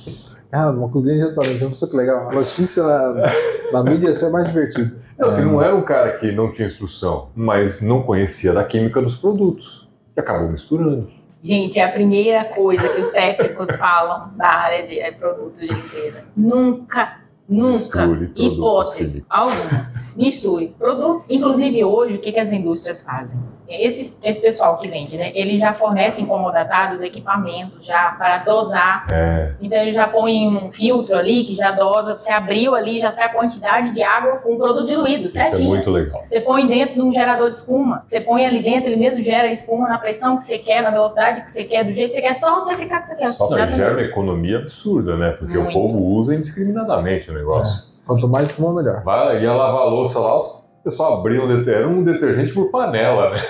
Cara, 0.52 0.72
uma 0.72 0.88
cozinha 0.88 1.16
de 1.16 1.24
restaurante, 1.24 1.62
não 1.64 1.74
sei 1.74 1.90
que 1.90 1.98
legal. 1.98 2.30
A 2.30 2.34
notícia 2.34 2.84
na, 2.84 3.32
na 3.74 3.84
mídia 3.84 4.10
ia 4.10 4.14
ser 4.14 4.30
mais 4.30 4.48
divertido. 4.48 4.96
Não, 5.18 5.28
assim, 5.28 5.44
não 5.44 5.62
era 5.62 5.76
um 5.76 5.82
cara 5.82 6.14
que 6.14 6.32
não 6.32 6.52
tinha 6.52 6.68
instrução, 6.68 7.30
mas 7.36 7.82
não 7.82 8.04
conhecia 8.04 8.54
da 8.54 8.64
química 8.64 9.02
dos 9.02 9.18
produtos. 9.18 9.90
E 10.16 10.20
acabou 10.20 10.50
misturando. 10.50 11.10
Gente, 11.46 11.78
é 11.78 11.84
a 11.84 11.92
primeira 11.92 12.44
coisa 12.46 12.90
que 12.90 13.00
os 13.00 13.12
técnicos 13.12 13.76
falam 13.76 14.36
da 14.36 14.48
área 14.48 14.88
de 14.88 15.00
é, 15.00 15.12
produtos 15.12 15.62
de 15.62 15.68
limpeza. 15.68 16.28
Nunca, 16.36 17.22
nunca, 17.48 18.04
hipótese 18.36 19.24
alguma 19.30 19.92
misture 20.16 20.74
produto. 20.78 21.26
Inclusive 21.30 21.84
hoje, 21.84 22.16
o 22.16 22.20
que, 22.20 22.32
que 22.32 22.40
as 22.40 22.52
indústrias 22.52 23.02
fazem? 23.02 23.40
Esse, 23.68 24.20
esse 24.24 24.40
pessoal 24.40 24.78
que 24.78 24.88
vende, 24.88 25.18
né? 25.18 25.32
Eles 25.34 25.60
já 25.60 25.74
fornecem 25.74 26.26
como 26.26 26.52
dados 26.52 27.02
equipamentos 27.02 27.86
já 27.86 28.12
para 28.12 28.40
dosar. 28.40 29.08
É. 29.12 29.54
Então 29.60 29.78
ele 29.80 29.92
já 29.92 30.08
põe 30.08 30.48
um 30.48 30.70
filtro 30.70 31.18
ali 31.18 31.46
que 31.46 31.56
já 31.56 31.72
dosa. 31.72 32.16
Você 32.16 32.32
abriu 32.32 32.76
ali, 32.76 33.00
já 33.00 33.12
sai 33.12 33.26
a 33.26 33.30
quantidade 33.30 33.92
de 33.92 34.04
água 34.04 34.38
com 34.38 34.54
o 34.54 34.58
produto 34.58 34.88
diluído, 34.88 35.28
certinho. 35.28 35.56
Isso 35.56 35.64
é 35.64 35.68
muito 35.68 35.90
legal. 35.90 36.22
Você 36.24 36.40
põe 36.42 36.68
dentro 36.68 36.96
de 36.96 37.02
um 37.02 37.12
gerador 37.12 37.50
de 37.50 37.56
espuma. 37.56 38.04
Você 38.06 38.22
põe 38.22 38.46
ali 38.46 38.62
dentro, 38.62 38.90
ele 38.90 38.98
mesmo 38.98 39.24
gera 39.24 39.48
espuma 39.48 39.90
na 39.90 39.98
pressão 39.98 40.36
que 40.36 40.44
você 40.44 40.60
quer, 40.60 40.84
na 40.84 40.92
velocidade 40.92 41.42
que 41.42 41.50
você 41.50 41.64
quer, 41.64 41.84
do 41.84 41.92
jeito 41.92 42.10
que 42.10 42.18
você 42.18 42.22
quer. 42.22 42.36
Só 42.36 42.56
você 42.56 42.76
ficar 42.76 43.02
que 43.02 43.08
você 43.08 43.16
quer. 43.16 43.32
Só 43.34 43.50
gera 43.50 43.94
uma 43.94 44.02
economia 44.02 44.60
absurda, 44.60 45.18
né? 45.18 45.32
Porque 45.32 45.58
muito. 45.58 45.70
o 45.70 45.74
povo 45.74 46.04
usa 46.04 46.36
indiscriminadamente 46.36 47.32
o 47.32 47.34
negócio. 47.34 47.90
É. 47.92 47.95
Quanto 48.06 48.28
mais 48.28 48.46
espuma, 48.46 48.82
melhor. 48.82 49.04
Vai, 49.04 49.42
ia 49.42 49.52
lavar 49.52 49.82
a 49.82 49.86
louça 49.86 50.20
lá, 50.20 50.38
o 50.38 50.44
pessoal 50.84 51.20
abriu 51.20 51.44
um 51.44 51.48
detergente, 51.48 51.78
era 51.78 51.88
um 51.88 52.04
detergente 52.04 52.54
por 52.54 52.70
panela, 52.70 53.32
né? 53.32 53.42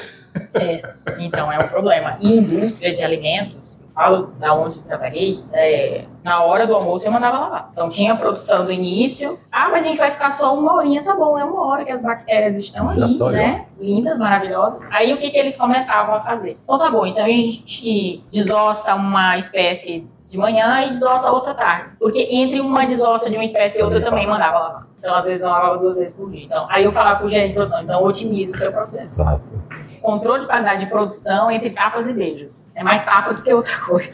É, 0.54 0.82
então 1.20 1.52
é 1.52 1.60
um 1.60 1.68
problema. 1.68 2.18
E 2.20 2.38
indústria 2.38 2.94
de 2.94 3.02
alimentos, 3.02 3.80
eu 3.82 3.90
falo 3.94 4.28
da 4.40 4.54
onde 4.54 4.80
eu 4.80 4.84
trabalhei, 4.84 5.44
é, 5.54 6.06
na 6.24 6.44
hora 6.44 6.68
do 6.68 6.76
almoço 6.76 7.08
eu 7.08 7.12
mandava 7.12 7.40
lavar. 7.40 7.70
Então 7.72 7.90
tinha 7.90 8.14
a 8.14 8.16
produção 8.16 8.66
do 8.66 8.72
início. 8.72 9.40
Ah, 9.52 9.70
mas 9.70 9.86
a 9.86 9.88
gente 9.88 9.98
vai 9.98 10.12
ficar 10.12 10.32
só 10.32 10.58
uma 10.58 10.76
horinha, 10.76 11.04
tá 11.04 11.16
bom, 11.16 11.38
é 11.38 11.44
uma 11.44 11.66
hora 11.66 11.86
que 11.86 11.92
as 11.92 12.02
bactérias 12.02 12.58
estão 12.58 12.90
aí, 12.90 13.18
né? 13.32 13.66
Lindas, 13.80 14.18
maravilhosas. 14.18 14.90
Aí 14.92 15.14
o 15.14 15.18
que, 15.18 15.30
que 15.30 15.38
eles 15.38 15.56
começavam 15.56 16.16
a 16.16 16.22
fazer? 16.22 16.58
Então 16.64 16.78
tá 16.78 16.92
bom, 16.92 17.06
então 17.06 17.24
a 17.24 17.30
gente 17.30 18.24
desossa 18.32 18.96
uma 18.96 19.38
espécie 19.38 20.08
de 20.30 20.38
manhã 20.38 20.86
e 20.86 20.90
desossa 20.90 21.32
outra 21.32 21.54
tarde. 21.54 21.90
Porque 22.00 22.20
entre 22.32 22.60
uma 22.60 22.86
desossa 22.86 23.30
de 23.30 23.36
uma 23.36 23.46
espécie 23.46 23.80
e 23.80 23.84
outra 23.84 24.00
eu 24.00 24.04
também 24.04 24.28
mandava 24.28 24.60
lavar. 24.60 24.88
Então, 25.00 25.16
às 25.16 25.26
vezes, 25.28 25.44
eu 25.44 25.52
lavava 25.52 25.78
duas 25.78 25.98
vezes 25.98 26.16
por 26.16 26.32
dia. 26.32 26.46
Então, 26.46 26.66
aí 26.68 26.84
eu 26.84 26.92
falava 26.92 27.18
para 27.18 27.28
o 27.28 27.30
gerente 27.30 27.50
de 27.50 27.54
produção, 27.54 27.84
então 27.84 28.04
otimize 28.04 28.52
o 28.52 28.58
seu 28.58 28.72
processo. 28.72 29.22
Exato. 29.22 29.54
Controle 30.02 30.42
de 30.42 30.48
qualidade 30.48 30.80
de 30.80 30.90
produção 30.90 31.52
entre 31.52 31.70
tapas 31.70 32.10
e 32.10 32.14
beijos. 32.14 32.72
É 32.74 32.84
mais 32.84 33.06
tapa 33.06 33.34
do 33.34 33.44
que 33.44 33.54
outra 33.54 33.78
coisa. 33.86 34.10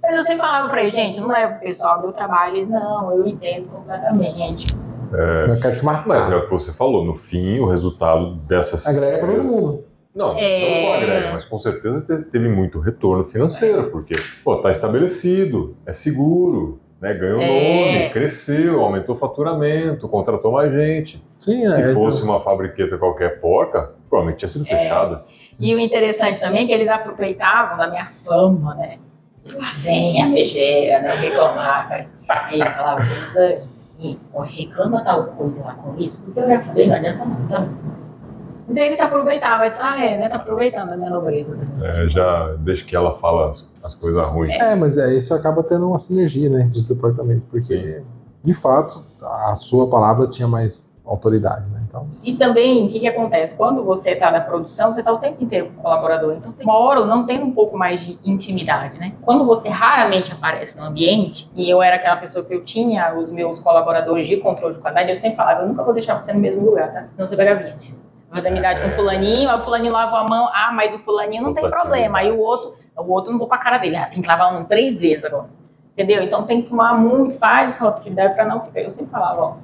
Mas 0.00 0.16
eu 0.16 0.22
sempre 0.22 0.38
falava 0.38 0.68
para 0.68 0.82
ele, 0.82 0.92
gente, 0.92 1.20
não 1.20 1.26
leva 1.26 1.56
o 1.56 1.58
pessoal 1.58 1.96
do 1.96 2.04
meu 2.04 2.12
trabalho. 2.12 2.64
não, 2.68 3.12
eu 3.16 3.26
entendo 3.26 3.66
completamente. 3.66 4.66
É, 5.12 5.46
mas 6.06 6.30
é 6.30 6.36
o 6.36 6.44
que 6.44 6.50
você 6.50 6.72
falou, 6.72 7.04
no 7.04 7.16
fim, 7.16 7.58
o 7.58 7.68
resultado 7.68 8.36
dessas. 8.46 8.86
Agrega 8.86 9.18
para 9.18 9.34
todo 9.34 9.44
mundo. 9.44 9.84
Não, 10.16 10.34
é... 10.38 10.70
não 10.70 10.72
só 10.72 10.94
agrega, 10.94 11.32
mas 11.34 11.44
com 11.44 11.58
certeza 11.58 12.24
teve 12.32 12.48
muito 12.48 12.80
retorno 12.80 13.22
financeiro, 13.22 13.90
porque 13.90 14.14
está 14.14 14.70
estabelecido, 14.70 15.76
é 15.84 15.92
seguro, 15.92 16.80
né, 16.98 17.12
ganhou 17.12 17.42
é... 17.42 17.98
nome, 17.98 18.10
cresceu, 18.10 18.80
aumentou 18.80 19.14
o 19.14 19.18
faturamento, 19.18 20.08
contratou 20.08 20.52
mais 20.52 20.72
gente. 20.72 21.22
Sim, 21.38 21.66
Se 21.66 21.82
é, 21.82 21.92
fosse 21.92 22.24
uma 22.24 22.40
fabriqueta 22.40 22.96
qualquer 22.96 23.40
porca, 23.40 23.92
provavelmente 24.08 24.38
tinha 24.38 24.48
sido 24.48 24.64
é. 24.66 24.68
fechada. 24.68 25.22
E 25.60 25.74
o 25.74 25.78
interessante 25.78 26.40
também 26.40 26.64
é 26.64 26.66
que 26.66 26.72
eles 26.72 26.88
aproveitavam 26.88 27.76
da 27.76 27.88
minha 27.90 28.06
fama, 28.06 28.74
né? 28.74 28.98
Lá 29.52 29.70
vem 29.76 30.22
a 30.22 30.28
megera, 30.28 31.02
né? 31.02 31.14
Reclamar. 31.14 31.90
Né? 31.90 32.06
Aí 32.26 32.58
eu 32.58 32.72
falava 32.72 33.04
reclama 34.44 35.04
tal 35.04 35.26
coisa 35.26 35.62
lá 35.62 35.74
com 35.74 35.94
isso, 35.98 36.22
porque 36.22 36.40
eu 36.40 36.48
já 36.48 36.60
falei, 36.62 36.86
não 36.88 36.96
adianta 36.96 37.24
não, 37.24 37.48
tá 37.48 37.68
então 38.68 38.82
ele 38.82 38.96
se 38.96 39.02
aproveitava, 39.02 39.68
disse, 39.68 39.80
ah, 39.80 40.04
é, 40.04 40.18
né, 40.18 40.28
tá 40.28 40.36
aproveitando 40.36 40.92
a 40.92 40.96
minha 40.96 41.10
nobreza. 41.10 41.56
É, 41.82 42.08
já 42.08 42.54
deixa 42.58 42.84
que 42.84 42.96
ela 42.96 43.16
fala 43.18 43.50
as, 43.50 43.72
as 43.82 43.94
coisas 43.94 44.26
ruins. 44.28 44.52
É, 44.54 44.74
mas 44.74 44.98
é, 44.98 45.14
isso 45.14 45.32
acaba 45.34 45.62
tendo 45.62 45.88
uma 45.88 45.98
sinergia, 45.98 46.50
né, 46.50 46.62
entre 46.62 46.78
os 46.78 46.86
departamentos, 46.86 47.44
porque, 47.50 47.76
Sim. 47.76 48.04
de 48.44 48.54
fato, 48.54 49.04
a 49.22 49.54
sua 49.56 49.88
palavra 49.88 50.26
tinha 50.26 50.48
mais 50.48 50.92
autoridade, 51.04 51.68
né, 51.70 51.80
então... 51.88 52.08
E 52.24 52.34
também, 52.34 52.84
o 52.84 52.88
que 52.88 52.98
que 52.98 53.06
acontece? 53.06 53.56
Quando 53.56 53.84
você 53.84 54.10
está 54.10 54.32
na 54.32 54.40
produção, 54.40 54.90
você 54.90 54.98
está 54.98 55.12
o 55.12 55.18
tempo 55.18 55.44
inteiro 55.44 55.66
com 55.66 55.78
o 55.78 55.82
colaborador, 55.82 56.34
então 56.34 56.50
tem 56.50 56.66
uma 56.66 56.76
hora 56.76 57.06
não 57.06 57.24
tem 57.24 57.40
um 57.40 57.52
pouco 57.52 57.78
mais 57.78 58.00
de 58.00 58.18
intimidade, 58.24 58.98
né? 58.98 59.12
Quando 59.22 59.46
você 59.46 59.68
raramente 59.68 60.32
aparece 60.32 60.80
no 60.80 60.86
ambiente, 60.86 61.48
e 61.54 61.70
eu 61.70 61.80
era 61.80 61.94
aquela 61.94 62.16
pessoa 62.16 62.44
que 62.44 62.52
eu 62.52 62.64
tinha 62.64 63.14
os 63.16 63.30
meus 63.30 63.60
colaboradores 63.60 64.26
de 64.26 64.38
controle 64.38 64.74
de 64.74 64.80
qualidade, 64.80 65.08
eu 65.08 65.14
sempre 65.14 65.36
falava, 65.36 65.62
eu 65.62 65.68
nunca 65.68 65.84
vou 65.84 65.94
deixar 65.94 66.18
você 66.18 66.32
no 66.32 66.40
mesmo 66.40 66.64
lugar, 66.64 66.92
tá? 66.92 67.06
Senão 67.14 67.28
você 67.28 67.36
pega 67.36 67.54
vício 67.54 67.94
fazer 68.30 68.48
amizade 68.48 68.80
com 68.82 68.88
o 68.88 68.92
fulaninho, 68.92 69.48
aí 69.48 69.58
o 69.58 69.62
fulaninho 69.62 69.92
lava 69.92 70.18
a 70.18 70.24
mão, 70.24 70.48
ah, 70.52 70.72
mas 70.72 70.94
o 70.94 70.98
fulaninho 70.98 71.42
não 71.42 71.54
tem 71.54 71.68
problema. 71.68 72.18
Aí 72.18 72.30
o 72.30 72.38
outro, 72.38 72.74
o 72.96 73.12
outro 73.12 73.30
não 73.30 73.38
vou 73.38 73.48
com 73.48 73.54
a 73.54 73.58
cara 73.58 73.78
dele, 73.78 73.96
ah, 73.96 74.06
tem 74.06 74.22
que 74.22 74.28
lavar 74.28 74.54
um 74.54 74.64
três 74.64 75.00
vezes 75.00 75.24
agora. 75.24 75.48
Entendeu? 75.92 76.22
Então 76.22 76.42
tem 76.44 76.60
que 76.60 76.68
tomar 76.68 76.94
muito, 76.94 77.38
faz 77.38 77.74
essa 77.74 77.88
atividade 77.88 78.34
para 78.34 78.44
não 78.44 78.60
ficar. 78.60 78.80
Eu 78.80 78.90
sempre 78.90 79.10
falava, 79.10 79.40
ó, 79.40 79.54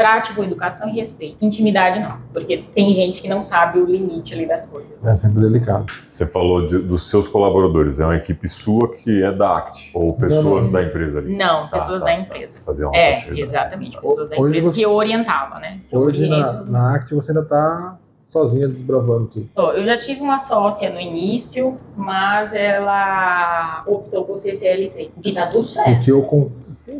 trate 0.00 0.32
com 0.32 0.42
educação 0.42 0.88
e 0.88 0.92
respeito. 0.92 1.36
Intimidade 1.42 2.00
não, 2.00 2.16
porque 2.32 2.64
tem 2.74 2.94
gente 2.94 3.20
que 3.20 3.28
não 3.28 3.42
sabe 3.42 3.78
o 3.78 3.84
limite 3.84 4.32
ali 4.32 4.46
das 4.46 4.66
coisas. 4.66 4.90
É 5.04 5.14
sempre 5.14 5.42
delicado. 5.42 5.92
Você 6.06 6.24
falou 6.24 6.66
de, 6.66 6.78
dos 6.78 7.10
seus 7.10 7.28
colaboradores, 7.28 8.00
é 8.00 8.06
uma 8.06 8.16
equipe 8.16 8.48
sua 8.48 8.94
que 8.94 9.22
é 9.22 9.30
da 9.30 9.58
ACT, 9.58 9.90
ou 9.92 10.14
pessoas 10.14 10.44
não, 10.44 10.72
não. 10.72 10.72
da 10.72 10.82
empresa 10.84 11.18
ali? 11.18 11.36
Não, 11.36 11.64
tá, 11.64 11.76
pessoas 11.76 11.98
tá, 11.98 12.06
da 12.06 12.14
empresa. 12.14 12.62
Fazer 12.62 12.86
uma 12.86 12.96
é, 12.96 13.28
exatamente, 13.38 14.00
pessoas 14.00 14.30
da 14.30 14.36
empresa 14.38 14.72
você... 14.72 14.80
que 14.80 14.86
orientava, 14.86 15.58
né? 15.58 15.80
Que 15.86 15.94
hoje 15.94 16.26
na, 16.26 16.62
na 16.62 16.94
ACT 16.94 17.14
você 17.14 17.32
ainda 17.32 17.42
está 17.42 17.98
sozinha 18.30 18.68
desbravando 18.68 19.26
tudo? 19.26 19.50
Eu 19.72 19.84
já 19.84 19.98
tive 19.98 20.20
uma 20.20 20.38
sócia 20.38 20.88
no 20.88 21.00
início, 21.00 21.78
mas 21.96 22.54
ela 22.54 23.82
optou 23.86 24.24
por 24.24 24.36
ser 24.36 24.54
CLT, 24.54 25.10
o 25.16 25.20
que 25.20 25.32
tá 25.32 25.48
tudo 25.48 25.66
certo. 25.66 26.00
O 26.00 26.04
que 26.04 26.12
eu 26.12 26.22
com... 26.22 26.50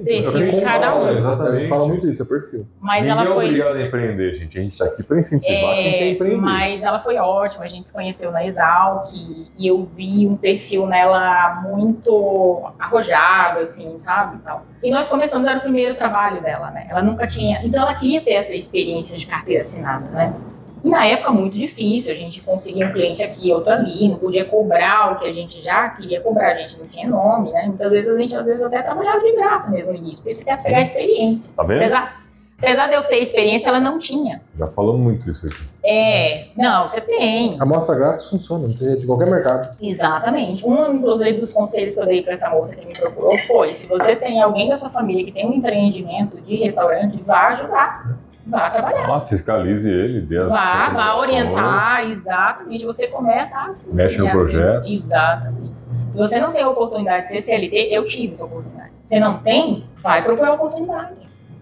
perfil 0.05 0.51
de 0.51 0.61
cada 0.61 0.95
um. 0.97 1.09
Exatamente. 1.09 1.69
Fala 1.69 1.87
muito 1.87 2.09
isso, 2.09 2.23
é 2.23 2.27
perfil. 2.27 2.67
Mas 2.81 3.07
Ninguém 3.07 3.25
ela 3.25 3.35
foi... 3.35 3.45
é 3.45 3.49
obrigado 3.49 3.77
a 3.77 3.83
empreender, 3.87 4.35
gente. 4.35 4.59
A 4.59 4.63
gente 4.63 4.73
está 4.73 4.87
aqui 4.87 5.05
para 5.05 5.19
incentivar 5.19 5.73
é, 5.73 5.83
quem 5.83 5.93
quer 5.93 6.09
empreender. 6.09 6.37
Mas 6.37 6.83
ela 6.83 6.99
foi 6.99 7.17
ótima. 7.17 7.65
A 7.65 7.69
gente 7.69 7.89
se 7.89 7.95
conheceu 7.95 8.33
na 8.33 8.45
Exalc 8.45 9.11
e 9.15 9.67
eu 9.67 9.89
vi 9.97 10.27
um 10.27 10.37
perfil 10.37 10.87
nela 10.87 11.61
muito 11.71 12.73
arrojado, 12.77 13.61
assim, 13.61 13.97
sabe? 13.99 14.37
Então, 14.43 14.63
e 14.83 14.91
nós 14.91 15.09
começamos, 15.09 15.47
era 15.47 15.59
o 15.59 15.63
primeiro 15.63 15.95
trabalho 15.95 16.43
dela, 16.43 16.71
né? 16.73 16.89
Ela 16.91 17.03
nunca 17.03 17.27
tinha... 17.27 17.65
Então 17.65 17.83
ela 17.83 17.95
queria 17.95 18.21
ter 18.21 18.33
essa 18.33 18.55
experiência 18.55 19.17
de 19.17 19.27
carteira 19.27 19.63
assinada, 19.63 20.09
né? 20.11 20.35
E 20.83 20.89
na 20.89 21.07
época 21.07 21.31
muito 21.33 21.59
difícil, 21.59 22.13
a 22.13 22.17
gente 22.17 22.41
conseguia 22.41 22.87
um 22.87 22.93
cliente 22.93 23.23
aqui, 23.23 23.53
outro 23.53 23.73
ali, 23.73 24.09
não 24.09 24.17
podia 24.17 24.45
cobrar 24.45 25.13
o 25.13 25.19
que 25.19 25.27
a 25.27 25.33
gente 25.33 25.61
já 25.61 25.89
queria 25.91 26.21
cobrar, 26.21 26.53
a 26.53 26.55
gente 26.57 26.79
não 26.79 26.87
tinha 26.87 27.09
nome, 27.09 27.53
né? 27.53 27.67
Muitas 27.67 27.93
vezes 27.93 28.11
a 28.11 28.19
gente 28.19 28.37
às 28.37 28.47
vezes 28.47 28.65
até 28.65 28.83
trabalhava 28.83 29.21
de 29.21 29.33
graça 29.33 29.71
mesmo 29.71 29.93
no 29.93 29.99
início, 29.99 30.23
porque 30.23 30.35
você 30.35 30.45
quer 30.45 30.63
pegar 30.63 30.79
a 30.79 30.83
experiência. 30.83 31.53
Tá 31.55 31.63
vendo? 31.63 31.83
Apesar, 31.83 32.17
Apesar 32.63 32.89
de 32.89 32.95
eu 32.95 33.05
ter 33.05 33.21
experiência, 33.21 33.71
ela 33.71 33.81
não 33.81 33.99
tinha. 33.99 34.43
Já 34.55 34.67
falamos 34.67 35.01
muito 35.01 35.31
isso 35.31 35.47
aqui. 35.47 35.57
É, 35.83 36.49
não, 36.55 36.87
você 36.87 37.01
tem. 37.01 37.59
A 37.59 37.63
amostra 37.63 37.95
grátis 37.95 38.29
funciona, 38.29 38.69
não 38.69 38.75
tem 38.75 38.87
jeito, 38.87 39.01
de 39.01 39.07
qualquer 39.07 39.31
mercado. 39.31 39.75
Exatamente. 39.81 40.67
Um, 40.67 40.93
inclusive, 40.93 41.41
dos 41.41 41.55
conselhos 41.55 41.95
que 41.95 42.01
eu 42.03 42.07
dei 42.07 42.23
para 42.23 42.35
essa 42.35 42.51
moça 42.51 42.77
que 42.77 42.87
me 42.87 42.93
procurou 42.93 43.37
foi: 43.39 43.73
se 43.73 43.87
você 43.87 44.15
tem 44.15 44.43
alguém 44.43 44.69
da 44.69 44.77
sua 44.77 44.91
família 44.91 45.25
que 45.25 45.33
tem 45.33 45.47
um 45.47 45.55
empreendimento 45.55 46.39
de 46.43 46.57
restaurante, 46.57 47.19
vá 47.25 47.49
ajudar. 47.49 48.19
Vá 48.47 48.71
trabalhar. 48.71 49.07
Lá, 49.09 49.21
fiscalize 49.27 49.89
ele, 49.91 50.21
dê 50.23 50.39
as 50.39 50.49
Vá, 50.49 50.89
vá 50.91 51.17
orientar, 51.17 52.09
exatamente. 52.11 52.85
Você 52.85 53.07
começa 53.09 53.61
assim. 53.63 53.95
Mexe 53.95 54.19
no 54.19 54.25
e 54.25 54.29
assim. 54.29 54.37
projeto. 54.37 54.87
Exatamente. 54.89 55.71
Se 56.09 56.19
você 56.19 56.41
não 56.41 56.51
tem 56.53 56.63
a 56.63 56.69
oportunidade 56.69 57.23
de 57.23 57.29
ser 57.29 57.43
CLT, 57.43 57.89
eu 57.91 58.05
tive 58.05 58.33
essa 58.33 58.45
oportunidade. 58.45 58.91
Se 58.95 59.09
você 59.11 59.21
não 59.21 59.39
tem, 59.39 59.85
vai 59.97 60.23
procurar 60.23 60.55
oportunidade. 60.55 61.15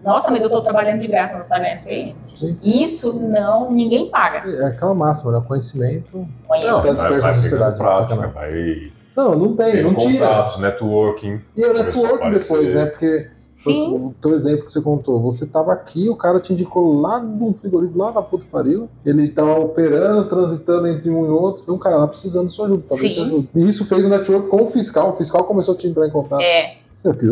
Nossa, 0.03 0.31
mas 0.31 0.39
eu 0.39 0.47
estou 0.47 0.61
trabalhando 0.63 1.01
de 1.01 1.07
graça, 1.07 1.33
não 1.33 1.41
está 1.41 1.59
ganhando 1.59 1.77
experiência. 1.77 2.37
Sim. 2.39 2.57
Isso 2.63 3.13
não, 3.19 3.69
ninguém 3.69 4.09
paga. 4.09 4.49
É 4.49 4.67
aquela 4.67 4.95
máxima, 4.95 5.33
né? 5.33 5.43
Conhecimento. 5.45 6.27
Conheça. 6.47 6.87
Não, 6.93 6.95
Vai, 6.95 7.09
vai 7.09 7.19
pegando 7.19 7.41
sociedade, 7.41 7.77
prática, 7.77 8.15
vai 8.15 8.91
Não, 9.15 9.35
não 9.35 9.55
tem, 9.57 9.71
tendo 9.73 9.83
não 9.91 9.95
tira. 9.95 10.25
contatos, 10.25 10.57
networking. 10.59 11.41
E 11.55 11.63
o 11.65 11.67
Começou 11.67 11.79
a 11.79 11.83
network 11.83 12.15
aparecer. 12.15 12.53
depois, 12.53 12.73
né? 12.75 12.85
Porque 12.85 13.29
Sim. 13.63 13.93
o 13.93 14.13
teu 14.21 14.33
exemplo 14.33 14.65
que 14.65 14.71
você 14.71 14.81
contou, 14.81 15.19
você 15.19 15.45
tava 15.45 15.73
aqui, 15.73 16.07
o 16.07 16.15
cara 16.15 16.39
te 16.39 16.53
indicou 16.53 16.99
lá 17.01 17.19
um 17.19 17.53
frigorífico, 17.53 17.99
lá 17.99 18.11
na 18.11 18.21
puta 18.21 18.45
que 18.45 18.49
pariu. 18.49 18.87
Ele 19.05 19.27
tava 19.29 19.59
operando, 19.59 20.25
transitando 20.29 20.87
entre 20.87 21.09
um 21.09 21.25
e 21.25 21.29
outro. 21.29 21.63
Então, 21.63 21.77
cara, 21.77 21.97
lá 21.97 22.07
precisando 22.07 22.47
de 22.47 22.53
sua 22.53 22.67
ajuda, 22.67 22.83
talvez 22.87 23.13
Sim. 23.13 23.19
te 23.19 23.25
ajude. 23.25 23.49
E 23.55 23.69
isso 23.69 23.83
fez 23.85 24.05
o 24.05 24.09
network 24.09 24.47
com 24.47 24.63
o 24.63 24.67
fiscal. 24.67 25.09
O 25.09 25.13
fiscal 25.13 25.43
começou 25.43 25.73
a 25.73 25.77
te 25.77 25.87
entrar 25.87 26.07
em 26.07 26.11
contato. 26.11 26.41
É? 26.41 26.77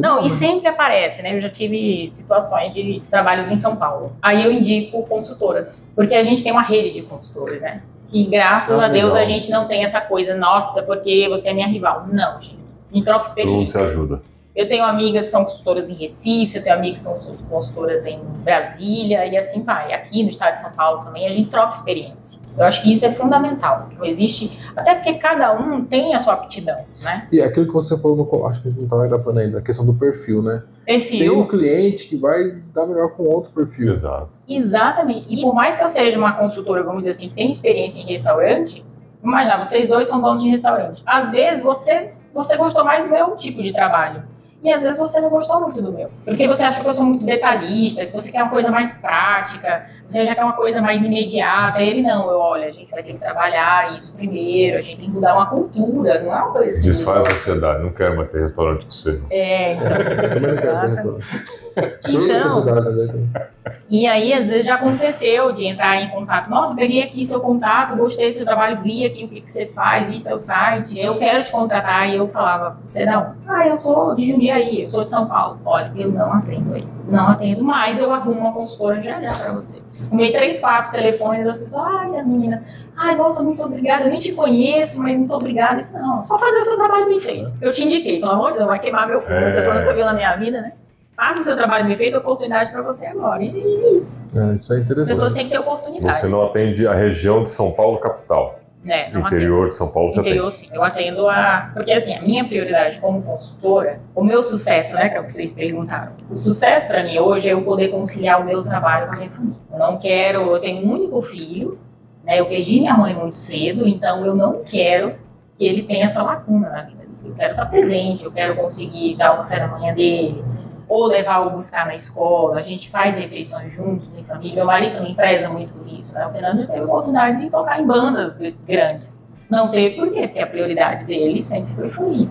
Não, 0.02 0.24
e 0.26 0.30
sempre 0.30 0.68
aparece, 0.68 1.22
né? 1.22 1.36
Eu 1.36 1.40
já 1.42 1.50
tive 1.50 2.10
situações 2.10 2.74
de 2.74 3.02
trabalhos 3.10 3.50
em 3.52 3.58
São 3.58 3.76
Paulo. 3.76 4.14
Aí 4.22 4.44
eu 4.46 4.52
indico 4.52 5.04
consultoras, 5.08 5.92
porque 5.96 6.16
a 6.16 6.24
gente 6.24 6.42
tem 6.42 6.52
uma 6.54 6.62
rede 6.62 6.94
de 6.94 7.02
consultores, 7.08 7.62
né? 7.62 7.82
Que 8.10 8.24
graças 8.26 8.80
Ah, 8.80 8.86
a 8.86 8.88
Deus 8.88 9.14
legal. 9.14 9.18
a 9.18 9.26
gente 9.26 9.52
não 9.52 9.68
tem 9.68 9.84
essa 9.84 10.00
coisa, 10.00 10.36
nossa, 10.36 10.84
porque 10.84 11.28
você 11.30 11.50
é 11.50 11.54
minha 11.54 11.68
rival. 11.68 12.06
Não, 12.12 12.42
gente. 12.42 12.58
A 12.90 12.96
gente 12.96 13.04
troca 13.06 13.26
Todo 13.30 13.46
mundo 13.46 13.68
se 13.68 13.72
experiência. 13.78 13.82
ajuda. 13.82 14.22
Eu 14.58 14.68
tenho 14.68 14.84
amigas 14.84 15.26
que 15.26 15.32
são 15.32 15.44
consultoras 15.44 15.88
em 15.88 15.94
Recife, 15.94 16.58
eu 16.58 16.64
tenho 16.64 16.76
amigas 16.76 16.98
que 16.98 17.04
são 17.04 17.36
consultoras 17.48 18.04
em 18.08 18.20
Brasília 18.44 19.24
e 19.28 19.38
assim 19.38 19.64
vai. 19.64 19.94
Aqui 19.94 20.24
no 20.24 20.30
estado 20.30 20.56
de 20.56 20.62
São 20.62 20.72
Paulo 20.72 21.04
também 21.06 21.28
a 21.28 21.32
gente 21.32 21.48
troca 21.48 21.76
experiência. 21.76 22.42
Eu 22.58 22.66
acho 22.66 22.82
que 22.82 22.92
isso 22.92 23.06
é 23.06 23.12
fundamental. 23.12 23.88
Não 23.96 24.04
existe, 24.04 24.60
até 24.76 24.96
porque 24.96 25.14
cada 25.14 25.54
um 25.54 25.86
tem 25.86 26.16
a 26.16 26.18
sua 26.18 26.34
aptidão, 26.34 26.80
né? 27.04 27.28
E 27.32 27.40
aquilo 27.40 27.68
que 27.68 27.72
você 27.74 27.96
falou 28.00 28.18
no. 28.18 28.48
Acho 28.48 28.64
que 28.64 28.70
a 28.70 28.72
gente 28.72 28.82
não 28.82 28.88
tava 28.88 29.08
gravando 29.08 29.38
ainda, 29.38 29.60
a 29.60 29.62
questão 29.62 29.86
do 29.86 29.94
perfil, 29.94 30.42
né? 30.42 30.64
Tem 30.88 30.96
um 30.98 31.00
Perfil. 31.02 31.48
cliente 31.48 32.08
que 32.08 32.16
vai 32.16 32.60
dar 32.74 32.88
melhor 32.88 33.12
com 33.12 33.26
outro 33.26 33.52
perfil. 33.52 33.92
Exato. 33.92 34.40
Exatamente. 34.50 35.28
E 35.30 35.40
por 35.40 35.54
mais 35.54 35.78
que 35.78 35.84
eu 35.84 35.90
seja 35.90 36.18
uma 36.18 36.34
consultora, 36.34 36.82
vamos 36.82 37.02
dizer 37.02 37.12
assim, 37.12 37.30
que 37.30 37.36
tem 37.36 37.52
experiência 37.52 38.02
em 38.02 38.06
restaurante, 38.06 38.84
imagina, 39.24 39.64
vocês 39.64 39.88
dois 39.88 40.08
são 40.08 40.20
donos 40.20 40.42
de 40.42 40.50
restaurante. 40.50 41.04
Às 41.06 41.30
vezes 41.30 41.64
você, 41.64 42.14
você 42.34 42.58
gostou 42.58 42.84
mais 42.84 43.04
do 43.04 43.12
meu 43.12 43.36
tipo 43.36 43.62
de 43.62 43.72
trabalho. 43.72 44.24
E 44.64 44.74
às 44.74 44.82
vezes 44.82 44.98
você 44.98 45.20
não 45.22 45.30
gostou 45.30 45.62
muito 45.62 45.82
do 45.82 45.92
meu. 45.92 46.10
Porque 46.26 46.48
você 46.48 46.64
achou 46.64 46.84
que 46.84 46.90
eu 46.90 46.94
sou 46.94 47.06
muito 47.06 47.26
detalhista, 47.26 48.06
que 48.06 48.12
você 48.12 48.32
quer 48.32 48.42
uma 48.42 48.50
coisa 48.50 48.72
mais 48.72 48.94
prática, 48.94 49.86
você 50.06 50.26
já 50.26 50.34
quer 50.34 50.44
uma 50.44 50.54
coisa 50.54 50.82
mais 50.82 51.04
imediata. 51.04 51.82
Ele 51.82 52.02
não, 52.02 52.30
eu, 52.30 52.40
olha, 52.40 52.68
a 52.68 52.72
gente 52.72 52.90
vai 52.90 53.04
ter 53.04 53.14
que 53.14 53.20
trabalhar 53.20 53.92
isso 53.92 54.16
primeiro, 54.16 54.78
a 54.78 54.82
gente 54.82 54.98
tem 54.98 55.06
que 55.06 55.12
mudar 55.12 55.36
uma 55.36 55.46
cultura, 55.46 56.22
não 56.24 56.34
é 56.34 56.42
uma 56.42 56.52
coisa 56.52 56.72
assim. 56.72 56.88
Desfaz 56.88 57.28
a 57.28 57.32
sociedade. 57.32 57.84
Não 57.84 57.92
quero 57.92 58.18
mais 58.18 58.30
ter 58.30 58.42
restaurante 58.42 58.86
com 58.86 58.92
você. 58.92 59.22
É, 59.30 59.74
então, 59.78 60.50
Exatamente. 60.50 61.67
Então, 62.10 62.66
né? 62.66 63.48
E 63.90 64.08
aí, 64.08 64.34
às 64.34 64.50
vezes, 64.50 64.66
já 64.66 64.76
aconteceu 64.76 65.52
de 65.52 65.66
entrar 65.66 66.02
em 66.02 66.10
contato. 66.10 66.50
Nossa, 66.50 66.74
eu 66.74 66.76
peguei 66.76 67.04
aqui 67.04 67.26
seu 67.26 67.40
contato, 67.40 67.96
gostei 67.96 68.32
do 68.32 68.36
seu 68.38 68.46
trabalho, 68.46 68.82
vi 68.82 69.06
aqui 69.06 69.24
o 69.26 69.28
que, 69.28 69.42
que 69.42 69.52
você 69.52 69.66
faz, 69.68 70.08
vi 70.08 70.18
seu 70.20 70.38
site, 70.38 71.00
eu 71.00 71.18
quero 71.18 71.44
te 71.44 71.52
contratar. 71.52 72.10
E 72.10 72.16
eu 72.16 72.28
falava, 72.28 72.78
você 72.82 73.06
não? 73.06 73.36
Ah, 73.48 73.68
eu 73.68 73.78
sou 73.78 74.16
de 74.16 74.26
Jundiaí, 74.32 74.84
eu 74.84 74.90
sou 74.90 75.04
de 75.04 75.12
São 75.12 75.28
Paulo. 75.28 75.60
Olha, 75.66 75.92
eu 75.96 76.12
não 76.12 76.34
atendo 76.34 76.74
aí. 76.74 76.88
Não 77.08 77.28
atendo, 77.30 77.64
mas 77.64 78.00
eu 78.00 78.14
arrumo 78.14 78.40
uma 78.42 78.54
consultora 78.54 79.02
já 79.02 79.22
já 79.22 79.34
pra 79.34 79.54
você. 79.54 79.82
Arrumei 80.08 80.32
três, 80.32 80.60
quatro 80.60 80.92
telefones, 80.92 81.48
as 81.48 81.58
pessoas, 81.58 81.86
ai, 81.88 82.16
as 82.18 82.28
meninas, 82.28 82.62
ai, 82.96 83.16
nossa, 83.16 83.42
muito 83.42 83.64
obrigada, 83.64 84.04
eu 84.04 84.10
nem 84.12 84.20
te 84.20 84.32
conheço, 84.34 85.02
mas 85.02 85.18
muito 85.18 85.34
obrigada. 85.34 85.80
Isso 85.80 85.98
não, 85.98 86.20
só 86.22 86.38
fazer 86.38 86.60
o 86.60 86.66
seu 86.66 86.78
trabalho 86.78 87.08
bem 87.08 87.20
feito. 87.20 87.54
Eu 87.62 87.72
te 87.74 87.84
indiquei, 87.84 88.20
pelo 88.20 88.34
amor 88.34 88.52
de 88.52 88.58
Deus, 88.58 88.68
vai 88.68 88.80
queimar 88.80 89.08
meu 89.08 89.22
fundo, 89.22 89.46
a 89.46 89.52
pessoa 89.52 89.76
É. 89.76 89.80
nunca 89.80 89.94
viu 89.94 90.06
na 90.06 90.14
minha 90.14 90.36
vida, 90.36 90.62
né? 90.62 90.74
Faça 91.18 91.42
o 91.42 91.44
seu 91.44 91.56
trabalho 91.58 91.88
bem 91.88 91.98
feito, 91.98 92.16
oportunidade 92.18 92.72
pra 92.72 92.84
você 92.84 93.08
agora. 93.08 93.42
E 93.44 93.50
é 93.50 93.92
isso. 93.98 94.28
É, 94.36 94.54
isso 94.54 94.72
é 94.74 94.78
As 94.78 94.84
pessoas 94.86 95.02
interessante. 95.10 95.34
têm 95.34 95.44
que 95.46 95.50
ter 95.52 95.58
oportunidade. 95.60 96.16
Você 96.16 96.28
não 96.28 96.44
atende 96.46 96.88
a 96.88 96.94
região 96.94 97.44
de 97.44 97.50
São 97.50 97.72
Paulo 97.72 97.98
capital. 97.98 98.60
né? 98.84 99.10
Não 99.12 99.22
Interior 99.22 99.68
de 99.70 99.76
São 99.76 99.88
Paulo 99.90 100.12
você 100.12 100.20
atendo. 100.20 100.30
Interior, 100.36 100.48
atende. 100.50 100.68
sim. 100.70 100.76
Eu 100.76 100.84
atendo 100.84 101.28
a. 101.28 101.72
Porque, 101.74 101.92
assim, 101.92 102.14
a 102.16 102.22
minha 102.22 102.46
prioridade 102.46 103.00
como 103.00 103.24
consultora, 103.24 104.00
o 104.14 104.24
meu 104.24 104.44
sucesso, 104.44 104.94
né, 104.96 105.10
que 105.10 105.16
é 105.18 105.20
o 105.20 105.24
que 105.24 105.32
vocês 105.32 105.54
perguntaram. 105.54 106.12
O 106.30 106.38
sucesso 106.38 106.88
pra 106.88 107.04
mim 107.04 107.18
hoje 107.18 107.50
é 107.50 107.54
eu 107.54 107.64
poder 107.64 107.88
conciliar 107.88 108.40
o 108.40 108.46
meu 108.46 108.64
trabalho 108.64 109.08
com 109.08 109.14
a 109.16 109.18
minha 109.18 109.32
família. 109.32 109.58
Eu 109.74 109.80
não 109.80 109.98
quero. 109.98 110.42
Eu 110.54 110.60
tenho 110.62 110.86
um 110.88 110.92
único 110.94 111.20
filho, 111.24 111.80
né? 112.24 112.40
Eu 112.40 112.46
perdi 112.46 112.80
minha 112.80 112.96
mãe 112.96 113.16
muito 113.16 113.36
cedo, 113.38 113.88
então 113.88 114.24
eu 114.24 114.36
não 114.36 114.62
quero 114.64 115.16
que 115.58 115.66
ele 115.66 115.82
tenha 115.82 116.06
essa 116.06 116.22
lacuna 116.22 116.70
na 116.70 116.84
vida 116.84 116.98
dele. 117.00 117.10
Eu 117.26 117.34
quero 117.34 117.52
estar 117.52 117.66
presente, 117.66 118.24
eu 118.24 118.32
quero 118.32 118.56
conseguir 118.56 119.16
dar 119.18 119.34
o 119.34 119.38
café 119.38 119.60
da 119.60 119.68
manhã 119.68 119.94
dele, 119.96 120.44
ou 120.90 121.06
levar 121.08 121.40
ou 121.42 121.50
buscar 121.52 121.86
na 121.86 121.94
escola. 121.94 122.60
A 122.60 122.62
gente 122.62 122.90
faz 122.90 123.18
refeições 123.18 123.74
juntos, 123.74 124.16
em 124.18 124.24
família. 124.24 124.56
Meu 124.56 124.66
marido 124.66 124.96
também 124.96 125.14
preza 125.16 125.50
muito 125.50 125.74
por 125.74 125.88
isso. 125.88 126.16
Né? 126.16 126.26
O 126.28 126.32
Fernando 126.32 126.66
teve 126.68 126.80
a 126.80 126.84
oportunidade 126.86 127.42
de 127.42 127.50
tocar 127.50 127.80
em 127.82 127.86
bandas 127.86 128.38
gr- 128.38 128.52
grandes. 128.68 129.24
Não 129.50 129.70
teve 129.70 129.96
por 129.96 130.12
quê? 130.12 130.28
Porque 130.28 130.40
a 130.40 130.48
prioridade 130.48 131.06
dele 131.06 131.42
sempre 131.42 131.74
foi 131.74 131.88
família. 131.90 132.30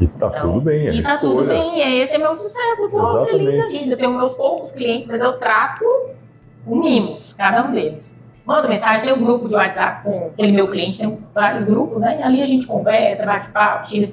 E 0.00 0.08
tá 0.08 0.26
Então, 0.28 0.40
tudo 0.40 0.60
bem, 0.62 0.88
é 0.88 0.94
e 0.94 1.02
tá 1.02 1.16
tudo 1.18 1.40
escolha. 1.42 1.48
bem, 1.48 1.78
e 1.78 2.00
esse 2.00 2.14
é 2.14 2.18
meu 2.18 2.34
sucesso. 2.34 2.82
Eu 2.82 2.90
tô 2.90 3.24
feliz 3.26 3.44
da 3.44 3.50
Exatamente. 3.52 3.78
vida. 3.78 3.92
Eu 3.94 3.98
tenho 3.98 4.10
meus 4.18 4.34
poucos 4.34 4.72
clientes, 4.72 5.08
mas 5.08 5.22
eu 5.22 5.34
trato 5.38 5.84
com 6.64 6.76
mimos, 6.76 7.32
cada 7.32 7.64
um 7.64 7.72
deles. 7.72 8.18
Manda 8.44 8.68
mensagem, 8.68 9.02
tem 9.04 9.12
um 9.14 9.24
grupo 9.24 9.48
de 9.48 9.54
WhatsApp 9.54 10.02
com 10.04 10.26
aquele 10.34 10.52
meu 10.52 10.68
cliente, 10.70 10.98
tem 10.98 11.18
vários 11.32 11.64
grupos, 11.64 12.02
né? 12.02 12.20
Ali 12.22 12.42
a 12.42 12.46
gente 12.46 12.66
conversa, 12.66 13.24
bate 13.24 13.48
papo, 13.50 13.88
tira, 13.88 14.06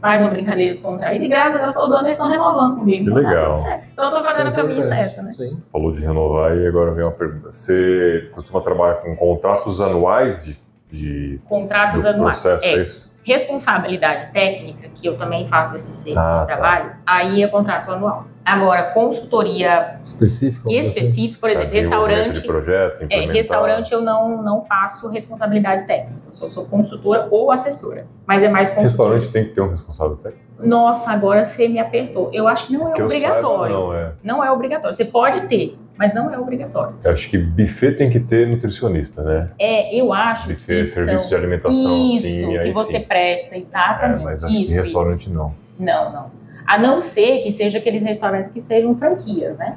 faz 0.00 0.22
uma 0.22 0.30
brincadeira 0.30 0.70
descontraída. 0.72 1.24
E 1.24 1.28
graças 1.28 1.60
a 1.60 1.64
Deus, 1.64 1.74
todo 1.74 1.92
ano 1.94 2.02
eles 2.06 2.12
estão 2.12 2.28
renovando 2.28 2.76
comigo. 2.76 3.04
Que 3.04 3.10
Então 3.10 3.22
tá 3.22 3.28
legal. 3.30 3.54
certo. 3.54 3.84
Então 3.92 4.04
eu 4.04 4.10
tô 4.10 4.24
fazendo 4.24 4.50
o 4.50 4.52
caminho 4.54 4.82
certo, 4.84 5.22
né? 5.22 5.32
Sim. 5.32 5.58
Falou 5.72 5.92
de 5.92 6.00
renovar 6.00 6.56
e 6.56 6.66
agora 6.66 6.92
vem 6.92 7.04
uma 7.04 7.12
pergunta. 7.12 7.50
Você 7.52 8.30
costuma 8.32 8.60
trabalhar 8.60 8.96
com 8.96 9.14
contratos 9.16 9.80
anuais 9.80 10.44
de, 10.44 10.56
de 10.90 11.40
Contratos 11.48 12.02
do 12.02 12.08
anuais. 12.10 12.40
processo, 12.42 12.64
é 12.64 12.68
É, 12.74 12.82
isso? 12.82 13.06
responsabilidade 13.24 14.32
técnica, 14.32 14.88
que 14.94 15.06
eu 15.08 15.16
também 15.16 15.46
faço 15.48 15.76
esse 15.76 15.92
serviço 15.94 16.18
Ah, 16.20 16.40
tá. 16.40 16.46
trabalho, 16.46 16.92
aí 17.06 17.42
é 17.42 17.48
contrato 17.48 17.90
anual. 17.90 18.26
Agora, 18.46 18.84
consultoria 18.92 19.98
Específico. 20.00 20.68
assim. 20.68 20.78
específica, 20.78 21.40
por 21.40 21.50
exemplo, 21.50 21.70
desenvolvimento 21.70 22.18
restaurante. 22.30 22.40
de 22.42 22.46
projeto, 22.46 23.06
É, 23.10 23.26
restaurante 23.26 23.92
eu 23.92 24.00
não, 24.00 24.40
não 24.40 24.62
faço 24.62 25.08
responsabilidade 25.10 25.84
técnica. 25.84 26.20
Eu 26.28 26.32
só 26.32 26.46
sou 26.46 26.64
consultora 26.66 27.26
ou 27.30 27.50
assessora. 27.50 28.06
Mas 28.24 28.44
é 28.44 28.48
mais 28.48 28.68
consultora. 28.68 29.14
Restaurante 29.14 29.30
tem 29.30 29.44
que 29.46 29.50
ter 29.54 29.60
um 29.62 29.68
responsável 29.68 30.14
técnico. 30.16 30.46
Nossa, 30.60 31.10
agora 31.10 31.44
você 31.44 31.66
me 31.66 31.80
apertou. 31.80 32.30
Eu 32.32 32.46
acho 32.46 32.68
que 32.68 32.72
não 32.72 32.88
é 32.88 32.92
Que 32.92 33.02
eu 33.02 33.06
obrigatório. 33.06 33.74
saiba, 33.74 33.86
não, 33.88 33.94
é. 33.94 34.12
não 34.22 34.44
é 34.44 34.52
obrigatório. 34.52 34.94
Você 34.96 35.04
pode 35.04 35.40
ter, 35.48 35.76
mas 35.98 36.14
não 36.14 36.32
é 36.32 36.38
obrigatório. 36.38 36.94
Eu 37.02 37.10
acho 37.10 37.28
que 37.28 37.36
buffet 37.36 37.96
tem 37.96 38.08
que 38.08 38.20
ter 38.20 38.46
nutricionista, 38.46 39.22
né? 39.24 39.50
É, 39.58 39.92
eu 40.00 40.12
acho 40.12 40.48
Buffet, 40.48 40.82
que 40.82 40.86
serviço 40.86 41.18
são... 41.24 41.28
de 41.30 41.34
alimentação, 41.34 42.04
Isso, 42.06 42.26
sim, 42.26 42.48
que 42.50 42.58
aí 42.58 42.72
você 42.72 42.98
sim. 43.00 43.04
presta, 43.04 43.54
É, 43.56 43.58
exatamente. 43.58 44.22
mas 44.24 44.44
acho 44.44 44.54
isso, 44.54 44.72
que 44.72 44.78
restaurante 44.78 45.28
não. 45.28 45.48
isso. 45.48 45.56
Não, 45.80 46.12
não. 46.12 46.45
A 46.66 46.78
não 46.78 47.00
ser 47.00 47.42
que 47.42 47.50
seja 47.50 47.78
aqueles 47.78 48.02
restaurantes 48.02 48.50
que 48.50 48.60
sejam 48.60 48.96
franquias, 48.96 49.56
né? 49.58 49.76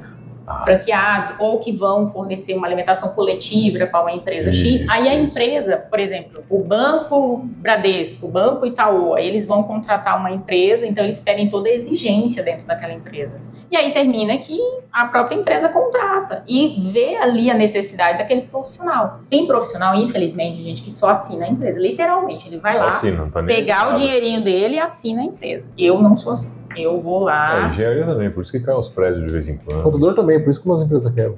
Ah, 0.50 0.64
franqueados 0.64 1.32
ou 1.38 1.60
que 1.60 1.70
vão 1.70 2.10
fornecer 2.10 2.54
uma 2.54 2.66
alimentação 2.66 3.10
coletiva 3.10 3.86
para 3.86 4.00
uma 4.00 4.12
empresa 4.12 4.50
X. 4.50 4.80
Isso, 4.80 4.90
Aí 4.90 5.08
a 5.08 5.14
empresa, 5.14 5.76
por 5.76 6.00
exemplo, 6.00 6.42
o 6.50 6.58
Banco 6.64 7.38
Bradesco, 7.44 8.26
o 8.26 8.32
Banco 8.32 8.66
Itaú, 8.66 9.16
eles 9.16 9.46
vão 9.46 9.62
contratar 9.62 10.18
uma 10.18 10.32
empresa, 10.32 10.86
então 10.86 11.04
eles 11.04 11.20
pedem 11.20 11.48
toda 11.48 11.68
a 11.68 11.72
exigência 11.72 12.42
dentro 12.42 12.66
daquela 12.66 12.92
empresa. 12.92 13.40
E 13.70 13.76
aí 13.76 13.92
termina 13.92 14.36
que 14.38 14.58
a 14.92 15.06
própria 15.06 15.36
empresa 15.36 15.68
contrata 15.68 16.42
e 16.48 16.80
vê 16.90 17.14
ali 17.14 17.48
a 17.48 17.54
necessidade 17.54 18.18
daquele 18.18 18.42
profissional. 18.42 19.20
Tem 19.30 19.46
profissional, 19.46 19.94
infelizmente, 19.94 20.60
gente, 20.60 20.82
que 20.82 20.90
só 20.90 21.10
assina 21.10 21.44
a 21.44 21.48
empresa. 21.48 21.78
Literalmente, 21.78 22.48
ele 22.48 22.58
vai 22.58 22.72
só 22.72 22.86
lá 22.86 23.02
não 23.16 23.30
tá 23.30 23.40
pegar 23.44 23.92
o 23.92 23.94
dinheirinho 23.94 24.42
dele 24.42 24.74
e 24.74 24.80
assina 24.80 25.22
a 25.22 25.24
empresa. 25.24 25.64
Eu 25.78 26.02
não 26.02 26.16
sou 26.16 26.32
assim. 26.32 26.59
Eu 26.76 27.00
vou 27.00 27.22
É, 27.22 27.32
lá. 27.32 27.68
engenharia 27.68 28.06
também, 28.06 28.30
por 28.30 28.42
isso 28.42 28.52
que 28.52 28.60
caem 28.60 28.78
os 28.78 28.88
prédios 28.88 29.26
de 29.26 29.32
vez 29.32 29.48
em 29.48 29.56
O 29.56 29.58
quando. 29.64 29.82
contador 29.82 30.14
também, 30.14 30.42
por 30.42 30.50
isso 30.50 30.60
que 30.62 30.68
umas 30.68 30.80
empresas 30.80 31.12
quebram. 31.12 31.36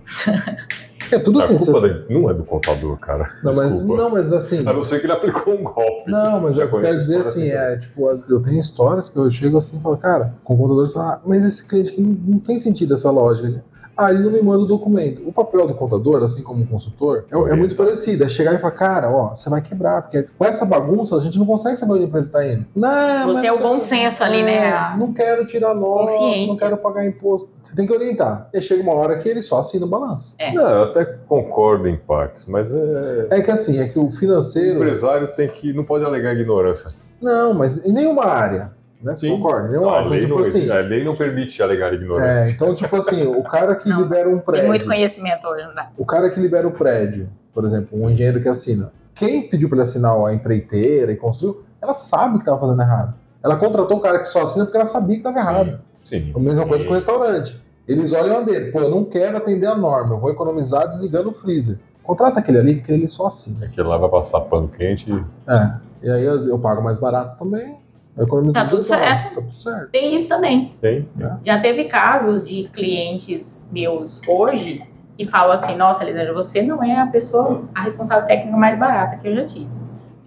É 1.10 1.18
tudo 1.18 1.40
A 1.40 1.44
assim. 1.44 1.56
culpa 1.58 1.72
você- 1.80 1.88
da- 1.90 2.04
não 2.08 2.30
é 2.30 2.34
do 2.34 2.42
contador, 2.42 2.96
cara. 2.98 3.28
Não, 3.44 3.54
mas, 3.54 3.82
não, 3.82 4.10
mas 4.10 4.32
assim. 4.32 4.66
A 4.66 4.72
não 4.72 4.82
ser 4.82 4.98
que 4.98 5.04
ele 5.06 5.12
aplicou 5.12 5.54
um 5.54 5.62
golpe. 5.62 6.10
Não, 6.10 6.40
mas 6.40 6.56
Já 6.56 6.62
eu 6.64 6.70
quero 6.70 6.86
dizer 6.88 7.18
assim, 7.18 7.50
assim 7.50 7.50
é, 7.50 7.76
tipo, 7.76 8.08
eu 8.28 8.40
tenho 8.40 8.58
histórias 8.58 9.08
que 9.10 9.16
eu 9.18 9.30
chego 9.30 9.58
assim 9.58 9.76
e 9.76 9.80
falo, 9.80 9.96
cara, 9.98 10.34
com 10.42 10.54
o 10.54 10.56
contador 10.56 10.86
você 10.88 10.94
fala, 10.94 11.14
ah, 11.14 11.20
mas 11.26 11.44
esse 11.44 11.66
cliente 11.68 11.90
aqui 11.92 12.00
não, 12.00 12.16
não 12.34 12.38
tem 12.38 12.58
sentido 12.58 12.94
essa 12.94 13.10
lógica. 13.10 13.62
Ah, 14.02 14.10
ele 14.12 14.22
não 14.22 14.30
me 14.30 14.42
manda 14.42 14.64
o 14.64 14.66
documento. 14.66 15.22
O 15.26 15.32
papel 15.32 15.66
do 15.68 15.74
contador, 15.74 16.22
assim 16.22 16.42
como 16.42 16.64
o 16.64 16.66
consultor, 16.66 17.24
é, 17.30 17.36
é 17.52 17.54
muito 17.54 17.76
parecido. 17.76 18.24
É 18.24 18.28
chegar 18.28 18.54
e 18.54 18.58
falar, 18.58 18.72
cara, 18.72 19.10
ó, 19.10 19.34
você 19.34 19.48
vai 19.48 19.60
quebrar, 19.62 20.02
porque 20.02 20.26
com 20.36 20.44
essa 20.44 20.64
bagunça 20.64 21.16
a 21.16 21.20
gente 21.20 21.38
não 21.38 21.46
consegue 21.46 21.76
saber 21.76 21.92
onde 21.92 22.04
a 22.04 22.06
empresa 22.06 22.26
está 22.26 22.46
indo. 22.46 22.66
Não, 22.74 23.26
Você 23.28 23.40
mas 23.40 23.44
é 23.44 23.52
o 23.52 23.58
bom 23.58 23.78
senso 23.80 24.24
ali, 24.24 24.42
né? 24.42 24.68
é, 24.68 24.96
Não 24.96 25.12
quero 25.12 25.46
tirar 25.46 25.74
nota, 25.74 25.84
não 25.84 25.96
Consciência. 26.06 26.58
quero 26.66 26.76
pagar 26.78 27.06
imposto. 27.06 27.48
Você 27.64 27.76
tem 27.76 27.86
que 27.86 27.92
orientar. 27.92 28.48
E 28.52 28.60
chega 28.60 28.82
uma 28.82 28.92
hora 28.92 29.18
que 29.18 29.28
ele 29.28 29.40
só 29.42 29.60
assina 29.60 29.86
o 29.86 29.88
balanço. 29.88 30.34
É. 30.38 30.52
Não, 30.52 30.68
eu 30.68 30.82
até 30.84 31.04
concordo 31.04 31.88
em 31.88 31.96
partes, 31.96 32.46
mas 32.46 32.70
é... 32.72 33.28
É 33.30 33.40
que 33.40 33.50
assim, 33.50 33.78
é 33.80 33.88
que 33.88 33.98
o 33.98 34.06
o 34.06 34.10
financeiro. 34.10 34.76
empresário 34.76 35.28
tem 35.28 35.48
que 35.48 35.72
não 35.72 35.84
pode 35.84 36.04
alegar 36.04 36.34
ignorância. 36.34 36.90
Não, 37.20 37.54
mas 37.54 37.86
em 37.86 37.92
nenhuma 37.92 38.24
área. 38.26 38.72
Né? 39.02 39.16
Você 39.16 39.26
Sim. 39.26 39.36
concorda? 39.36 39.68
Lei, 39.68 39.76
Então, 39.78 40.04
não, 40.04 40.20
tipo 40.20 40.40
assim, 40.42 40.70
a 40.70 40.78
lei 40.80 41.04
não 41.04 41.16
permite 41.16 41.62
alegar 41.62 41.92
é, 41.92 41.96
ignorância. 41.96 42.54
então, 42.54 42.74
tipo 42.74 42.96
assim, 42.96 43.26
o 43.26 43.42
cara 43.42 43.74
que 43.74 43.88
Não, 43.88 44.02
libera 44.02 44.28
um 44.28 44.36
Tem 44.36 44.44
prédio. 44.44 44.68
muito 44.68 44.84
conhecimento 44.86 45.46
hoje, 45.46 45.66
não 45.66 45.74
dá. 45.74 45.88
O 45.96 46.06
cara 46.06 46.30
que 46.30 46.38
libera 46.40 46.66
o 46.66 46.70
prédio, 46.70 47.28
por 47.52 47.64
exemplo, 47.64 48.00
um 48.00 48.08
engenheiro 48.08 48.40
que 48.40 48.48
assina. 48.48 48.92
Quem 49.14 49.48
pediu 49.48 49.68
para 49.68 49.76
ele 49.78 49.82
assinar 49.82 50.16
a 50.16 50.32
empreiteira 50.32 51.12
e 51.12 51.16
construiu, 51.16 51.62
ela 51.80 51.94
sabe 51.94 52.34
que 52.34 52.42
estava 52.42 52.60
fazendo 52.60 52.80
errado. 52.80 53.14
Ela 53.42 53.56
contratou 53.56 53.96
um 53.96 54.00
cara 54.00 54.20
que 54.20 54.26
só 54.28 54.42
assina 54.42 54.64
porque 54.64 54.78
ela 54.78 54.86
sabia 54.86 55.16
que 55.20 55.26
estava 55.26 55.38
errado. 55.38 55.80
Sim. 56.04 56.32
A 56.34 56.38
mesma 56.38 56.66
coisa 56.66 56.84
com 56.84 56.90
o 56.90 56.94
restaurante. 56.94 57.60
Eles 57.86 58.12
olham 58.12 58.38
a 58.38 58.42
dele, 58.42 58.70
pô, 58.70 58.80
eu 58.80 58.90
não 58.90 59.04
quero 59.04 59.36
atender 59.36 59.66
a 59.66 59.74
norma, 59.74 60.14
eu 60.14 60.20
vou 60.20 60.30
economizar 60.30 60.86
desligando 60.86 61.30
o 61.30 61.34
freezer. 61.34 61.78
Contrata 62.02 62.38
aquele 62.40 62.58
ali, 62.58 62.74
que 62.76 62.80
aquele 62.82 62.98
ali 62.98 63.08
só 63.08 63.26
assina. 63.26 63.66
Aquele 63.66 63.88
lá 63.88 63.96
vai 63.96 64.08
passar 64.08 64.40
pano 64.42 64.68
quente 64.68 65.10
e 65.10 65.24
É. 65.50 65.74
E 66.02 66.10
aí 66.10 66.24
eu, 66.24 66.48
eu 66.48 66.58
pago 66.58 66.82
mais 66.82 66.98
barato 66.98 67.38
também. 67.38 67.76
Eu 68.16 68.24
economizo 68.24 68.52
Tá 68.54 68.64
tudo 68.64 68.80
18 68.80 68.92
horas. 69.02 69.20
certo. 69.22 69.34
Tá 69.34 69.40
tudo 69.40 69.54
certo. 69.54 69.90
Tem 69.90 70.14
isso 70.14 70.28
também. 70.28 70.74
tem. 70.80 71.08
Já 71.44 71.60
teve 71.60 71.84
casos 71.84 72.44
de 72.44 72.64
clientes 72.68 73.70
meus 73.72 74.20
hoje 74.28 74.82
que 75.16 75.24
falam 75.24 75.52
assim: 75.52 75.76
Nossa, 75.76 76.02
Elisângela, 76.04 76.34
você 76.34 76.62
não 76.62 76.82
é 76.82 77.00
a 77.00 77.06
pessoa, 77.06 77.62
a 77.74 77.82
responsável 77.82 78.26
técnica 78.26 78.56
mais 78.56 78.78
barata 78.78 79.16
que 79.16 79.26
eu 79.28 79.34
já 79.34 79.44
tive. 79.46 79.68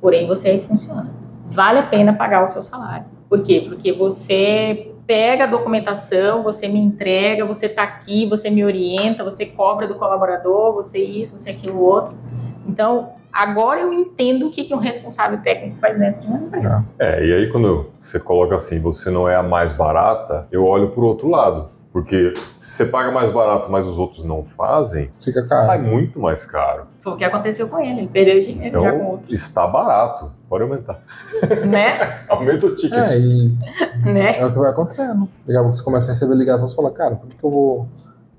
Porém, 0.01 0.27
você 0.27 0.49
aí 0.49 0.59
funciona. 0.59 1.05
Vale 1.47 1.79
a 1.79 1.83
pena 1.87 2.13
pagar 2.13 2.43
o 2.43 2.47
seu 2.47 2.63
salário. 2.63 3.05
Por 3.29 3.41
quê? 3.43 3.63
Porque 3.67 3.91
você 3.93 4.91
pega 5.07 5.43
a 5.43 5.47
documentação, 5.47 6.41
você 6.41 6.67
me 6.67 6.79
entrega, 6.79 7.45
você 7.45 7.69
tá 7.69 7.83
aqui, 7.83 8.25
você 8.27 8.49
me 8.49 8.63
orienta, 8.65 9.23
você 9.23 9.45
cobra 9.45 9.87
do 9.87 9.93
colaborador, 9.95 10.73
você 10.73 11.03
isso, 11.03 11.37
você 11.37 11.51
aquilo 11.51 11.79
outro. 11.79 12.17
Então, 12.67 13.09
agora 13.35 13.81
eu 13.81 13.91
entendo 13.93 14.47
o 14.47 14.51
que, 14.51 14.63
que 14.63 14.73
um 14.73 14.77
responsável 14.77 15.37
técnico 15.41 15.77
faz 15.77 15.97
dentro 15.99 16.21
de 16.21 16.27
uma 16.27 16.37
empresa. 16.37 16.85
É, 16.97 17.25
e 17.25 17.33
aí 17.33 17.51
quando 17.51 17.91
você 17.97 18.19
coloca 18.19 18.55
assim, 18.55 18.79
você 18.79 19.09
não 19.09 19.27
é 19.27 19.35
a 19.35 19.43
mais 19.43 19.73
barata, 19.73 20.47
eu 20.51 20.65
olho 20.65 20.91
pro 20.91 21.05
outro 21.05 21.27
lado. 21.29 21.75
Porque 21.91 22.33
se 22.59 22.71
você 22.71 22.85
paga 22.87 23.09
mais 23.09 23.31
barato, 23.31 23.71
mas 23.71 23.87
os 23.87 23.97
outros 23.97 24.21
não 24.25 24.43
fazem, 24.43 25.09
Fica 25.17 25.47
caro. 25.47 25.61
sai 25.61 25.77
muito 25.81 26.19
mais 26.19 26.45
caro. 26.45 26.87
Foi 26.99 27.13
o 27.13 27.15
que 27.15 27.23
aconteceu 27.23 27.69
com 27.69 27.79
ele, 27.79 28.01
ele 28.01 28.07
perdeu 28.09 28.43
dinheiro 28.43 28.81
já 28.81 28.91
com 28.91 28.97
Então, 28.97 29.11
outros, 29.11 29.31
está 29.31 29.65
barato. 29.65 30.29
Pode 30.49 30.63
aumentar. 30.63 31.01
né? 31.65 32.19
Aumenta 32.27 32.65
o 32.65 32.75
ticket. 32.75 32.97
É, 32.97 33.17
e 33.17 33.57
né? 34.03 34.37
é 34.37 34.45
o 34.45 34.51
que 34.51 34.59
vai 34.59 34.71
acontecendo. 34.71 35.29
Daqui 35.45 35.57
a 35.57 35.61
pouco 35.61 35.73
você 35.77 35.83
começa 35.85 36.11
a 36.11 36.13
receber 36.13 36.35
ligações 36.35 36.73
e 36.73 36.75
fala, 36.75 36.91
cara, 36.91 37.15
por 37.15 37.29
que, 37.29 37.37
que 37.37 37.43
eu 37.45 37.49
vou 37.49 37.87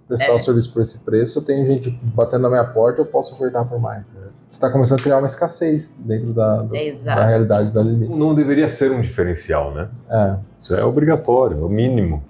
prestar 0.07 0.27
É. 0.27 0.35
o 0.35 0.39
serviço 0.39 0.73
por 0.73 0.83
esse 0.83 0.99
preço? 0.99 1.39
Eu 1.39 1.45
tenho 1.45 1.67
gente 1.67 1.91
batendo 2.03 2.43
na 2.43 2.49
minha 2.49 2.65
porta, 2.65 3.01
eu 3.01 3.07
posso 3.07 3.35
ofertar 3.35 3.65
por 3.67 3.81
mais. 3.81 4.09
Você 4.09 4.19
está 4.49 4.71
começando 4.71 5.01
a 5.01 5.03
criar 5.03 5.19
uma 5.19 5.27
escassez 5.27 5.95
dentro 5.99 6.33
da, 6.33 6.67
Exato. 6.73 7.21
da 7.21 7.27
realidade 7.27 7.73
da 7.75 7.83
Lili. 7.83 8.09
Não 8.09 8.35
deveria 8.35 8.69
ser 8.69 8.93
um 8.93 9.01
diferencial, 9.01 9.73
né? 9.75 9.89
É, 10.09 10.37
Isso 10.55 10.75
é 10.75 10.85
obrigatório, 10.85 11.61
é 11.61 11.65
o 11.65 11.69
mínimo. 11.69 12.23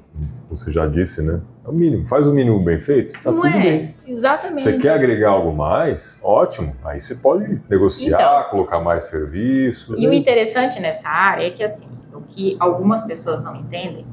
Você 0.49 0.71
já 0.71 0.87
disse, 0.87 1.21
né? 1.23 1.41
É 1.65 1.69
o 1.69 1.73
mínimo. 1.73 2.07
Faz 2.07 2.27
o 2.27 2.33
mínimo 2.33 2.63
bem 2.63 2.81
feito, 2.81 3.21
tá 3.21 3.31
Não 3.31 3.41
tudo 3.41 3.49
é? 3.49 3.61
bem. 3.63 3.95
Exatamente. 4.07 4.63
Você 4.63 4.79
quer 4.79 4.91
agregar 4.95 5.31
algo 5.31 5.53
mais? 5.53 6.21
Ótimo. 6.23 6.75
Aí 6.85 7.01
você 7.01 7.17
pode 7.17 7.61
negociar, 7.69 8.45
colocar 8.51 8.81
mais 8.81 9.05
serviço. 9.05 9.95
E 9.99 10.07
o 10.09 10.13
interessante 10.13 10.81
nessa 10.81 11.09
área 11.09 11.47
é 11.47 11.51
que, 11.51 11.63
assim, 11.65 11.89
o 12.15 12.23
que 12.23 12.57
algumas 12.61 13.03
pessoas 13.03 13.43
não 13.43 13.57
entendem 13.57 14.07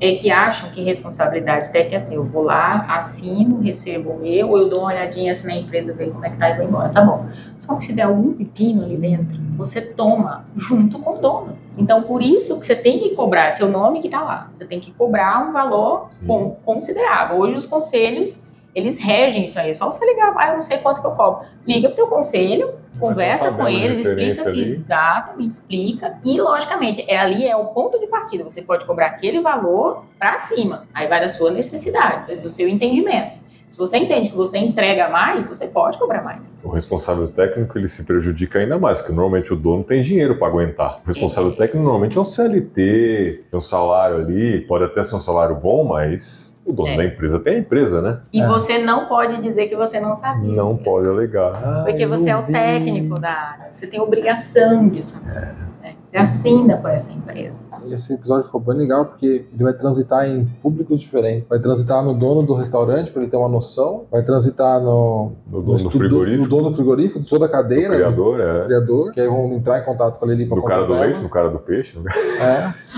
é 0.00 0.14
que 0.14 0.30
acham 0.30 0.70
que 0.70 0.82
responsabilidade 0.82 1.70
técnica 1.70 1.96
é 1.96 1.98
assim, 1.98 2.14
eu 2.14 2.24
vou 2.24 2.42
lá, 2.42 2.86
assino, 2.88 3.60
recebo 3.60 4.10
o 4.12 4.18
meu, 4.18 4.48
ou 4.48 4.58
eu 4.58 4.68
dou 4.70 4.80
uma 4.80 4.88
olhadinha 4.88 5.30
assim 5.30 5.46
na 5.46 5.54
empresa, 5.56 5.92
ver 5.92 6.10
como 6.10 6.24
é 6.24 6.30
que 6.30 6.38
tá 6.38 6.48
e 6.50 6.56
vou 6.56 6.64
embora, 6.66 6.88
tá 6.88 7.02
bom. 7.02 7.26
Só 7.58 7.76
que 7.76 7.84
se 7.84 7.92
der 7.92 8.04
algum 8.04 8.32
pepino 8.32 8.82
ali 8.82 8.96
dentro, 8.96 9.38
você 9.58 9.80
toma 9.82 10.46
junto 10.56 10.98
com 11.00 11.16
o 11.16 11.18
dono. 11.18 11.58
Então, 11.76 12.02
por 12.02 12.22
isso 12.22 12.58
que 12.58 12.64
você 12.66 12.74
tem 12.74 12.98
que 12.98 13.10
cobrar, 13.10 13.48
é 13.48 13.52
seu 13.52 13.68
nome 13.68 14.00
que 14.00 14.08
tá 14.08 14.22
lá, 14.22 14.48
você 14.52 14.64
tem 14.64 14.80
que 14.80 14.90
cobrar 14.92 15.46
um 15.48 15.52
valor 15.52 16.08
Sim. 16.10 16.26
con- 16.26 16.56
considerável. 16.64 17.38
Hoje 17.38 17.56
os 17.56 17.66
conselhos, 17.66 18.42
eles 18.74 18.98
regem 18.98 19.44
isso 19.44 19.58
aí, 19.58 19.70
é 19.70 19.74
só 19.74 19.90
você 19.90 20.04
ligar, 20.04 20.32
ah, 20.36 20.48
eu 20.48 20.54
não 20.54 20.62
sei 20.62 20.78
quanto 20.78 21.00
que 21.00 21.06
eu 21.06 21.12
cobro. 21.12 21.46
Liga 21.66 21.88
pro 21.88 21.96
teu 21.96 22.06
conselho, 22.06 22.74
conversa 22.98 23.50
com 23.52 23.66
eles, 23.66 24.06
explica, 24.06 24.48
ali. 24.48 24.62
exatamente, 24.62 25.52
explica. 25.52 26.18
E, 26.24 26.40
logicamente, 26.40 27.04
é, 27.08 27.18
ali 27.18 27.46
é 27.46 27.56
o 27.56 27.66
ponto 27.66 27.98
de 27.98 28.06
partida. 28.06 28.44
Você 28.44 28.62
pode 28.62 28.84
cobrar 28.84 29.06
aquele 29.06 29.40
valor 29.40 30.04
para 30.18 30.38
cima. 30.38 30.86
Aí 30.94 31.08
vai 31.08 31.20
da 31.20 31.28
sua 31.28 31.50
necessidade, 31.50 32.36
do 32.36 32.48
seu 32.48 32.68
entendimento. 32.68 33.40
Se 33.66 33.78
você 33.78 33.98
entende 33.98 34.30
que 34.30 34.36
você 34.36 34.58
entrega 34.58 35.08
mais, 35.08 35.46
você 35.46 35.68
pode 35.68 35.96
cobrar 35.96 36.22
mais. 36.22 36.58
O 36.62 36.68
responsável 36.70 37.28
técnico 37.28 37.78
ele 37.78 37.86
se 37.86 38.04
prejudica 38.04 38.58
ainda 38.58 38.78
mais, 38.78 38.98
porque 38.98 39.12
normalmente 39.12 39.52
o 39.52 39.56
dono 39.56 39.84
tem 39.84 40.02
dinheiro 40.02 40.36
para 40.36 40.48
aguentar. 40.48 40.96
O 41.04 41.06
responsável 41.06 41.50
Sim. 41.50 41.56
técnico 41.56 41.84
normalmente 41.84 42.18
é 42.18 42.20
um 42.20 42.24
CLT, 42.24 43.44
tem 43.48 43.56
um 43.56 43.60
salário 43.60 44.16
ali, 44.16 44.60
pode 44.62 44.84
até 44.84 45.04
ser 45.04 45.14
um 45.14 45.20
salário 45.20 45.54
bom, 45.54 45.84
mas 45.84 46.59
o 46.70 46.72
dono 46.72 46.88
É. 46.88 46.96
da 46.96 47.04
empresa 47.04 47.38
tem 47.40 47.56
a 47.56 47.58
empresa, 47.58 48.00
né? 48.00 48.18
E 48.32 48.40
É. 48.40 48.46
você 48.46 48.78
não 48.78 49.06
pode 49.06 49.40
dizer 49.42 49.66
que 49.68 49.76
você 49.76 50.00
não 50.00 50.14
sabia. 50.14 50.54
Não 50.56 50.76
pode 50.76 51.08
alegar. 51.08 51.52
Ah, 51.62 51.82
Porque 51.86 52.06
você 52.06 52.30
é 52.30 52.36
o 52.36 52.42
vi. 52.42 52.52
técnico 52.52 53.20
da 53.20 53.30
área. 53.30 53.68
Você 53.72 53.86
tem 53.86 54.00
obrigação 54.00 54.88
de 54.88 55.02
saber. 55.04 55.54
né? 55.80 55.94
Você 56.02 56.16
assina 56.18 56.76
por 56.76 56.90
essa 56.90 57.10
empresa. 57.10 57.64
esse 57.90 58.12
episódio 58.12 58.44
ficou 58.44 58.60
bem 58.60 58.76
legal 58.76 59.06
porque 59.06 59.46
ele 59.54 59.64
vai 59.64 59.72
transitar 59.72 60.26
em 60.26 60.44
públicos 60.62 61.00
diferentes. 61.00 61.48
Vai 61.48 61.58
transitar 61.58 62.04
no 62.04 62.12
dono 62.12 62.42
do 62.42 62.52
restaurante 62.52 63.10
para 63.10 63.22
ele 63.22 63.30
ter 63.30 63.36
uma 63.38 63.48
noção. 63.48 64.04
Vai 64.10 64.22
transitar 64.22 64.78
no, 64.80 65.32
No 65.46 65.52
dono 65.62 65.64
do 65.64 65.76
estudo- 65.76 65.98
frigorífico, 65.98 66.42
no 66.42 66.48
dono 66.48 66.68
do 66.70 66.76
frigorífico, 66.76 67.20
de 67.20 67.26
toda 67.26 67.46
a 67.46 67.48
do 67.48 67.52
cadeira, 67.52 67.88
do 67.88 67.94
criador, 67.96 68.40
é. 68.40 68.64
criador, 68.66 69.12
que 69.12 69.20
aí 69.20 69.26
vão 69.28 69.52
entrar 69.52 69.78
em 69.80 69.84
contato 69.84 70.18
com 70.18 70.30
ele 70.30 70.44
para 70.46 70.56
Do 70.56 70.62
cara 70.62 70.84
do 70.84 70.92
leite, 70.92 71.18
do 71.20 71.28
cara 71.30 71.48
do 71.48 71.58
peixe. 71.58 71.98
É, 72.40 72.90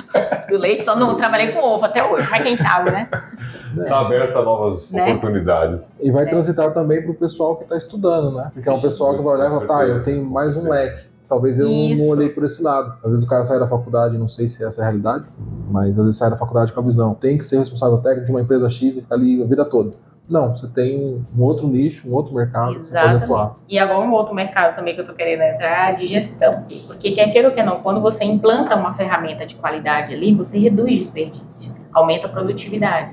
Do 0.50 0.58
leite, 0.58 0.84
só 0.84 0.96
não 0.96 1.14
trabalhei 1.16 1.52
com 1.52 1.60
ovo 1.60 1.84
até 1.84 2.02
hoje, 2.04 2.26
mas 2.30 2.42
quem 2.42 2.56
sabe, 2.56 2.90
né? 2.90 3.08
Tá 3.88 4.00
aberta 4.00 4.38
a 4.38 4.42
novas 4.42 4.92
Né? 4.92 5.02
oportunidades. 5.06 5.94
E 6.00 6.10
vai 6.10 6.24
É. 6.24 6.26
transitar 6.28 6.72
também 6.72 7.02
para 7.02 7.10
o 7.10 7.14
pessoal 7.14 7.56
que 7.56 7.64
está 7.64 7.76
estudando, 7.76 8.32
né? 8.36 8.50
Porque 8.52 8.68
é 8.68 8.72
um 8.72 8.76
Sim. 8.76 8.82
pessoal 8.82 9.16
que 9.16 9.22
vai 9.22 9.34
olhar 9.34 9.46
e 9.46 9.50
falar, 9.50 9.66
tá, 9.66 9.84
eu 9.86 10.02
tenho 10.02 10.24
mais 10.24 10.56
um 10.56 10.68
leque. 10.68 11.06
Talvez 11.28 11.58
eu 11.58 11.64
não- 11.66 11.72
não 11.72 11.90
Isso. 11.92 12.10
olhei 12.10 12.28
por 12.28 12.44
esse 12.44 12.62
lado. 12.62 12.92
Às 13.02 13.10
vezes 13.10 13.24
o 13.24 13.28
cara 13.28 13.44
sai 13.46 13.58
da 13.58 13.66
faculdade, 13.66 14.18
não 14.18 14.28
sei 14.28 14.48
se 14.48 14.62
essa 14.62 14.80
é 14.80 14.84
a 14.84 14.86
realidade, 14.88 15.24
mas 15.70 15.98
às 15.98 16.04
vezes 16.04 16.16
sai 16.18 16.28
da 16.28 16.36
faculdade 16.36 16.72
com 16.72 16.80
a 16.80 16.82
visão. 16.82 17.14
Tem 17.14 17.38
que 17.38 17.44
ser 17.44 17.58
responsável 17.58 17.98
técnico 17.98 18.26
de 18.26 18.32
uma 18.32 18.42
empresa 18.42 18.68
X 18.68 18.98
e 18.98 19.00
ficar 19.02 19.14
ali 19.14 19.42
a 19.42 19.46
vida 19.46 19.64
toda. 19.64 19.92
Não, 20.28 20.56
você 20.56 20.68
tem 20.68 21.24
um 21.36 21.42
outro 21.42 21.66
nicho, 21.66 22.08
um 22.08 22.12
outro 22.14 22.34
mercado 22.34 22.74
que 22.74 22.80
você 22.80 22.92
pode 22.94 23.16
atuar. 23.16 23.40
Exatamente. 23.44 23.62
E 23.68 23.78
agora 23.78 24.00
um 24.06 24.12
outro 24.12 24.34
mercado 24.34 24.74
também 24.74 24.94
que 24.94 25.00
eu 25.00 25.04
tô 25.04 25.14
querendo 25.14 25.40
entrar 25.42 25.92
é 25.92 25.94
de 25.94 26.06
gestão. 26.06 26.64
Porque 26.86 27.10
quer 27.12 27.30
queira 27.32 27.48
ou 27.48 27.54
quer 27.54 27.64
não, 27.64 27.80
quando 27.80 28.00
você 28.00 28.24
implanta 28.24 28.76
uma 28.76 28.94
ferramenta 28.94 29.44
de 29.46 29.56
qualidade 29.56 30.12
ali, 30.14 30.34
você 30.34 30.58
reduz 30.58 30.90
desperdício, 30.90 31.74
aumenta 31.92 32.26
a 32.26 32.30
produtividade. 32.30 33.10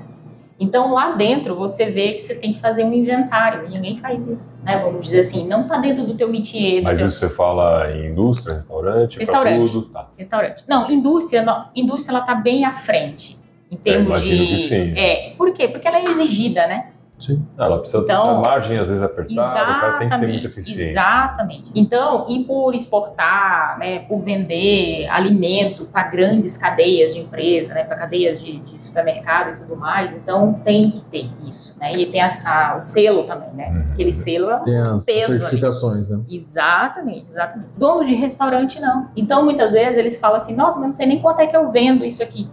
Então 0.60 0.92
lá 0.92 1.12
dentro 1.12 1.56
você 1.56 1.90
vê 1.90 2.10
que 2.10 2.20
você 2.20 2.34
tem 2.34 2.52
que 2.52 2.60
fazer 2.60 2.84
um 2.84 2.92
inventário, 2.92 3.66
ninguém 3.66 3.96
faz 3.96 4.26
isso, 4.26 4.58
né? 4.62 4.78
Vamos 4.78 5.02
dizer 5.04 5.20
assim, 5.20 5.48
não 5.48 5.66
tá 5.66 5.78
dentro 5.78 6.04
do 6.04 6.14
teu 6.14 6.30
métier, 6.30 6.82
Mas 6.82 6.98
teu 6.98 7.06
isso 7.08 7.18
você 7.18 7.30
fala 7.30 7.90
em 7.90 8.10
indústria, 8.10 8.52
restaurante, 8.52 9.18
Restaurante. 9.18 9.72
tudo. 9.72 9.86
Tá. 9.86 10.10
restaurante. 10.18 10.62
Não, 10.68 10.90
indústria, 10.90 11.42
não, 11.42 11.68
indústria 11.74 12.14
ela 12.14 12.26
tá 12.26 12.34
bem 12.34 12.66
à 12.66 12.74
frente 12.74 13.38
em 13.70 13.76
termos 13.76 14.08
imagino 14.08 14.44
de 14.44 14.50
que 14.50 14.56
sim. 14.58 14.92
é, 14.94 15.32
por 15.38 15.52
quê? 15.52 15.66
Porque 15.66 15.88
ela 15.88 15.98
é 15.98 16.02
exigida, 16.02 16.66
né? 16.66 16.90
Sim. 17.20 17.46
Ela 17.58 17.78
precisa 17.78 18.02
Então, 18.02 18.22
a 18.22 18.40
margem 18.40 18.78
às 18.78 18.88
vezes 18.88 19.02
apertada, 19.02 19.70
o 19.70 19.80
cara 19.80 19.98
tem 19.98 20.08
que 20.08 20.18
ter 20.18 20.26
muita 20.26 20.46
eficiência. 20.48 20.90
Exatamente. 20.90 21.70
Então, 21.74 22.26
e 22.30 22.44
por 22.44 22.74
exportar, 22.74 23.78
né, 23.78 24.00
por 24.00 24.20
vender 24.20 25.06
alimento 25.10 25.84
para 25.84 26.04
grandes 26.08 26.56
cadeias 26.56 27.14
de 27.14 27.20
empresa, 27.20 27.74
né, 27.74 27.84
para 27.84 27.96
cadeias 27.96 28.40
de, 28.42 28.58
de 28.60 28.82
supermercado 28.84 29.54
e 29.54 29.60
tudo 29.60 29.76
mais, 29.76 30.14
então 30.14 30.54
tem 30.64 30.90
que 30.90 31.02
ter 31.02 31.30
isso, 31.46 31.76
né? 31.78 31.92
E 31.94 32.06
tem 32.10 32.22
as- 32.22 32.44
a- 32.44 32.76
o 32.78 32.80
selo 32.80 33.24
também, 33.24 33.50
né? 33.52 33.68
Uhum. 33.68 33.92
Aquele 33.92 34.12
selo 34.12 34.50
é 34.50 34.56
um 34.56 34.62
Tem 34.64 34.78
as 34.78 35.04
peso 35.04 35.30
ali. 35.32 35.40
certificações, 35.40 36.08
né? 36.08 36.20
Exatamente, 36.28 37.20
exatamente. 37.22 37.68
Dono 37.76 38.04
de 38.04 38.14
restaurante, 38.14 38.80
não. 38.80 39.08
Então, 39.14 39.44
muitas 39.44 39.72
vezes, 39.72 39.98
eles 39.98 40.18
falam 40.18 40.38
assim, 40.38 40.56
nossa, 40.56 40.78
mas 40.78 40.86
não 40.86 40.92
sei 40.94 41.06
nem 41.06 41.20
quanto 41.20 41.40
é 41.40 41.46
que 41.46 41.56
eu 41.56 41.70
vendo 41.70 42.02
isso 42.04 42.22
aqui. 42.22 42.48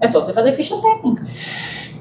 É 0.00 0.06
só 0.06 0.22
você 0.22 0.32
fazer 0.32 0.52
ficha 0.52 0.76
técnica. 0.80 1.24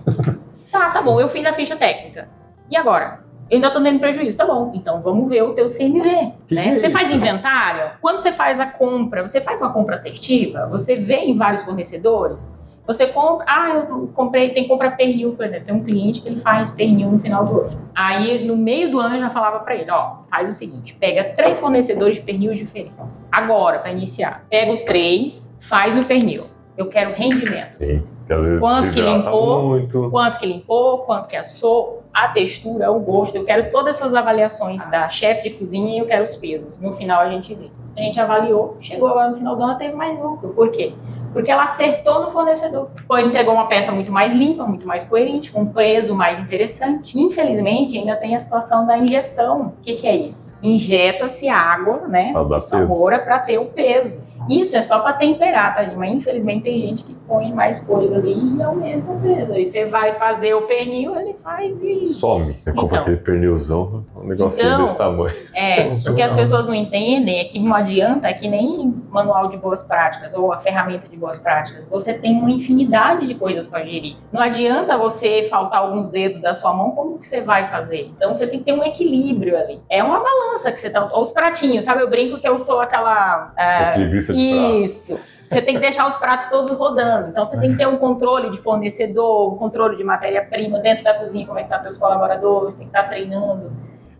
tá, 0.73 0.89
tá 0.89 1.01
bom, 1.01 1.21
eu 1.21 1.27
fiz 1.27 1.45
a 1.45 1.53
ficha 1.53 1.75
técnica. 1.75 2.27
E 2.69 2.75
agora? 2.75 3.23
Eu 3.49 3.57
ainda 3.57 3.69
tô 3.69 3.81
tendo 3.81 3.99
prejuízo, 3.99 4.35
tá 4.35 4.45
bom. 4.45 4.71
Então 4.73 5.01
vamos 5.01 5.29
ver 5.29 5.43
o 5.43 5.53
teu 5.53 5.65
CMV. 5.65 6.33
Que 6.47 6.55
né? 6.55 6.63
que 6.63 6.69
é 6.69 6.79
você 6.79 6.89
faz 6.89 7.07
isso? 7.09 7.17
inventário? 7.17 7.91
Quando 8.01 8.17
você 8.17 8.31
faz 8.31 8.59
a 8.59 8.65
compra, 8.65 9.21
você 9.21 9.39
faz 9.39 9.61
uma 9.61 9.71
compra 9.71 9.95
assertiva? 9.95 10.67
Você 10.71 10.95
vê 10.95 11.17
em 11.17 11.37
vários 11.37 11.61
fornecedores? 11.61 12.47
Você 12.85 13.07
compra, 13.07 13.45
ah, 13.47 13.69
eu 13.69 14.07
comprei, 14.13 14.49
tem 14.49 14.63
que 14.63 14.69
comprar 14.69 14.91
pernil, 14.97 15.33
por 15.35 15.45
exemplo. 15.45 15.67
Tem 15.67 15.75
um 15.75 15.83
cliente 15.83 16.21
que 16.21 16.27
ele 16.27 16.37
faz 16.37 16.71
pernil 16.71 17.11
no 17.11 17.19
final 17.19 17.45
do 17.45 17.61
ano. 17.61 17.79
Aí, 17.95 18.45
no 18.45 18.57
meio 18.57 18.91
do 18.91 18.99
ano, 18.99 19.15
eu 19.15 19.21
já 19.21 19.29
falava 19.29 19.59
para 19.59 19.75
ele, 19.75 19.89
ó, 19.89 20.17
faz 20.29 20.49
o 20.49 20.53
seguinte, 20.53 20.93
pega 20.95 21.23
três 21.23 21.59
fornecedores 21.59 22.17
de 22.17 22.23
pernil 22.23 22.53
diferentes. 22.53 23.29
Agora, 23.31 23.79
para 23.79 23.91
iniciar, 23.91 24.45
pega 24.49 24.71
os 24.71 24.83
três, 24.83 25.55
faz 25.61 25.97
o 25.97 26.03
pernil. 26.03 26.43
Eu 26.75 26.89
quero 26.89 27.13
rendimento. 27.13 27.77
Sim, 27.77 28.03
porque 28.23 28.33
às 28.33 28.43
vezes 28.43 28.59
Quanto 28.59 28.91
que 28.91 29.01
limpou? 29.01 29.63
muito. 29.63 30.09
Quanto 30.09 30.39
que 30.39 30.45
limpou, 30.45 30.99
quanto 30.99 31.27
que 31.27 31.35
assou, 31.35 32.03
a 32.13 32.29
textura, 32.29 32.91
o 32.91 32.99
gosto. 32.99 33.35
Eu 33.35 33.43
quero 33.43 33.71
todas 33.71 33.97
essas 33.97 34.13
avaliações 34.13 34.87
da 34.89 35.09
chefe 35.09 35.49
de 35.49 35.55
cozinha 35.55 35.95
e 35.95 35.99
eu 35.99 36.05
quero 36.05 36.23
os 36.23 36.35
pesos. 36.35 36.79
No 36.79 36.95
final 36.95 37.21
a 37.21 37.29
gente 37.29 37.53
vê. 37.55 37.71
A 37.95 38.01
gente 38.01 38.19
avaliou, 38.19 38.77
chegou 38.79 39.07
agora 39.07 39.29
no 39.29 39.37
final 39.37 39.55
do 39.55 39.63
ano, 39.63 39.77
teve 39.77 39.93
mais 39.93 40.19
lucro. 40.19 40.49
Por 40.49 40.71
quê? 40.71 40.93
Porque 41.31 41.51
ela 41.51 41.65
acertou 41.65 42.23
no 42.23 42.31
fornecedor. 42.31 42.89
Foi, 43.07 43.23
entregou 43.23 43.53
uma 43.53 43.67
peça 43.67 43.91
muito 43.91 44.11
mais 44.11 44.33
limpa, 44.33 44.63
muito 44.65 44.87
mais 44.87 45.07
coerente, 45.07 45.51
com 45.51 45.61
um 45.61 45.65
peso 45.65 46.15
mais 46.15 46.39
interessante. 46.39 47.19
Infelizmente, 47.19 47.97
ainda 47.97 48.15
tem 48.15 48.35
a 48.35 48.39
situação 48.39 48.85
da 48.85 48.97
injeção. 48.97 49.73
O 49.79 49.81
que, 49.81 49.95
que 49.95 50.07
é 50.07 50.15
isso? 50.15 50.57
Injeta-se 50.61 51.49
água, 51.49 52.07
né? 52.07 52.31
Pra 52.31 52.43
dar 52.43 52.55
com 52.55 52.61
sabor 52.61 53.19
para 53.19 53.39
ter 53.39 53.57
o 53.57 53.65
peso. 53.65 54.23
Isso 54.49 54.75
é 54.75 54.81
só 54.81 54.99
para 54.99 55.13
temperar, 55.13 55.75
tá? 55.75 55.89
Mas 55.95 56.13
infelizmente 56.13 56.63
tem 56.63 56.77
gente 56.77 57.03
que 57.03 57.13
põe 57.27 57.51
mais 57.53 57.79
coisa 57.79 58.15
ali 58.17 58.35
e 58.57 58.61
aumenta 58.61 59.11
o 59.11 59.19
peso. 59.19 59.53
Aí 59.53 59.65
você 59.65 59.85
vai 59.85 60.13
fazer 60.15 60.53
o 60.53 60.63
pernil, 60.63 61.15
ele 61.19 61.33
faz 61.33 61.81
e. 61.81 62.05
Some. 62.05 62.53
É 62.65 62.71
como 62.71 62.87
Então. 62.87 62.99
aquele 62.99 63.17
pernilzão, 63.17 64.03
um 64.15 64.27
negocinho 64.27 64.67
Então, 64.67 64.81
desse 64.83 64.97
tamanho. 64.97 65.35
É, 65.53 65.95
o 66.09 66.13
que 66.15 66.21
as 66.21 66.33
pessoas 66.33 66.67
não 66.67 66.73
entendem 66.75 67.39
é 67.39 67.43
que 67.45 67.59
não 67.59 67.73
adianta, 67.73 68.27
é 68.27 68.33
que 68.33 68.47
nem 68.47 68.93
manual 69.09 69.47
de 69.49 69.57
boas 69.57 69.83
práticas 69.83 70.33
ou 70.33 70.51
a 70.51 70.59
ferramenta 70.59 71.07
de 71.07 71.17
boas 71.17 71.37
práticas. 71.39 71.85
Você 71.87 72.13
tem 72.13 72.37
uma 72.37 72.51
infinidade 72.51 73.25
de 73.27 73.35
coisas 73.35 73.67
para 73.67 73.83
gerir. 73.83 74.15
Não 74.31 74.41
adianta 74.41 74.97
você 74.97 75.43
faltar 75.43 75.81
alguns 75.81 76.09
dedos 76.09 76.39
da 76.39 76.53
sua 76.53 76.73
mão, 76.73 76.91
como 76.91 77.17
que 77.19 77.27
você 77.27 77.41
vai 77.41 77.67
fazer? 77.67 78.11
Então 78.17 78.33
você 78.33 78.47
tem 78.47 78.59
que 78.59 78.65
ter 78.65 78.73
um 78.73 78.83
equilíbrio 78.83 79.57
ali. 79.57 79.79
É 79.89 80.03
uma 80.03 80.19
balança 80.19 80.71
que 80.71 80.79
você 80.79 80.89
tá. 80.89 81.07
Ou 81.11 81.21
os 81.21 81.31
pratinhos, 81.31 81.83
sabe? 81.85 82.01
Eu 82.01 82.09
brinco 82.09 82.39
que 82.39 82.47
eu 82.47 82.57
sou 82.57 82.81
aquela. 82.81 83.53
ah, 83.57 83.91
Equilibrista. 83.91 84.32
Isso. 84.35 85.19
Você 85.49 85.61
tem 85.61 85.75
que 85.75 85.81
deixar 85.81 86.07
os 86.07 86.15
pratos 86.15 86.47
todos 86.47 86.71
rodando. 86.71 87.29
Então 87.29 87.45
você 87.45 87.59
tem 87.59 87.71
que 87.71 87.77
ter 87.77 87.87
um 87.87 87.97
controle 87.97 88.49
de 88.49 88.57
fornecedor, 88.57 89.53
um 89.53 89.57
controle 89.57 89.95
de 89.95 90.03
matéria-prima 90.03 90.79
dentro 90.79 91.03
da 91.03 91.13
cozinha, 91.13 91.45
como 91.45 91.59
é 91.59 91.63
que 91.63 91.69
tá 91.69 91.79
teus 91.79 91.97
colaboradores, 91.97 92.75
tem 92.75 92.87
que 92.87 92.97
estar 92.97 93.07
treinando. 93.07 93.71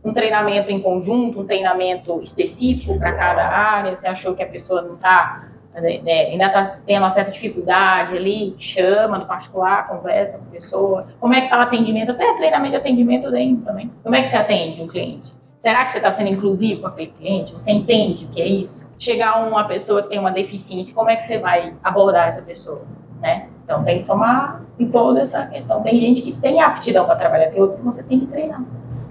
Um 0.03 0.13
treinamento 0.13 0.69
em 0.69 0.81
conjunto, 0.81 1.39
um 1.39 1.45
treinamento 1.45 2.21
específico 2.21 2.99
para 2.99 3.13
cada 3.13 3.47
área. 3.47 3.95
Você 3.95 4.07
achou 4.07 4.35
que 4.35 4.43
a 4.43 4.47
pessoa 4.47 4.81
não 4.81 4.95
está 4.95 5.39
ainda 5.75 6.45
está 6.45 6.63
tendo 6.85 7.01
uma 7.01 7.09
certa 7.09 7.31
dificuldade 7.31 8.15
ali, 8.15 8.55
chama 8.59 9.17
no 9.17 9.25
particular, 9.25 9.87
conversa 9.87 10.37
com 10.37 10.45
a 10.45 10.51
pessoa. 10.51 11.07
Como 11.19 11.33
é 11.33 11.39
que 11.39 11.45
está 11.45 11.57
o 11.57 11.61
atendimento? 11.61 12.11
Até 12.11 12.31
treinamento 12.35 12.71
de 12.71 12.77
atendimento 12.77 13.31
dentro 13.31 13.65
também. 13.65 13.91
Como 14.03 14.13
é 14.13 14.21
que 14.21 14.27
você 14.27 14.37
atende 14.37 14.81
um 14.81 14.87
cliente? 14.87 15.33
Será 15.63 15.85
que 15.85 15.93
você 15.93 15.99
está 15.99 16.11
sendo 16.11 16.29
inclusivo 16.29 16.81
com 16.81 16.87
aquele 16.87 17.07
cliente? 17.11 17.53
Você 17.53 17.71
entende 17.71 18.25
o 18.25 18.27
que 18.27 18.41
é 18.41 18.45
isso? 18.45 18.91
Chegar 18.99 19.47
uma 19.47 19.63
pessoa 19.63 20.01
que 20.03 20.09
tem 20.09 20.19
uma 20.19 20.29
deficiência, 20.29 20.93
como 20.93 21.09
é 21.09 21.15
que 21.15 21.23
você 21.23 21.37
vai 21.37 21.73
abordar 21.81 22.27
essa 22.27 22.41
pessoa? 22.41 22.81
Né? 23.21 23.47
Então 23.63 23.81
tem 23.81 23.99
que 23.99 24.05
tomar 24.05 24.61
em 24.77 24.89
toda 24.89 25.21
essa 25.21 25.45
questão. 25.45 25.81
Tem 25.81 25.97
gente 26.01 26.21
que 26.21 26.33
tem 26.33 26.61
aptidão 26.61 27.05
para 27.05 27.15
trabalhar, 27.15 27.49
tem 27.49 27.61
outros 27.61 27.79
que 27.79 27.85
você 27.85 28.03
tem 28.03 28.19
que 28.19 28.25
treinar. 28.27 28.61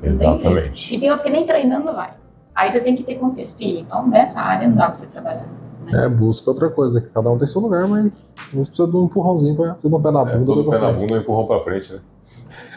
Exatamente. 0.03 0.95
E 0.95 1.01
tem 1.01 1.09
outros 1.09 1.27
que 1.27 1.33
nem 1.33 1.47
treinando 1.47 1.91
vai. 1.91 2.11
Aí 2.55 2.71
você 2.71 2.81
tem 2.81 2.97
que 2.97 3.03
ter 3.03 3.15
consciência, 3.15 3.57
filho, 3.57 3.79
então 3.79 4.07
nessa 4.07 4.43
área 4.43 4.69
não 4.69 4.77
dá 4.77 4.85
pra 4.85 4.93
você 4.93 5.07
trabalhar. 5.07 5.47
É, 5.91 6.07
busca 6.07 6.51
outra 6.51 6.69
coisa, 6.69 7.01
que 7.01 7.09
cada 7.09 7.31
um 7.31 7.39
tem 7.39 7.47
seu 7.47 7.63
lugar, 7.63 7.89
mas 7.89 8.23
às 8.37 8.53
vezes 8.53 8.69
precisa 8.69 8.89
de 8.91 8.95
um 8.95 9.05
empurrãozinho 9.07 9.57
pra 9.57 9.73
você 9.81 9.89
dar 9.89 9.97
um 9.97 10.03
pé 10.03 10.11
na 10.11 10.21
É, 10.21 10.25
bunda. 10.37 10.45
todo 10.45 10.65
pra 10.69 10.79
pé 10.79 10.87
na 10.87 10.93
bunda 10.93 11.15
e 11.15 11.17
um 11.17 11.21
empurrão 11.23 11.47
pra 11.47 11.61
frente, 11.61 11.95
né? 11.95 12.01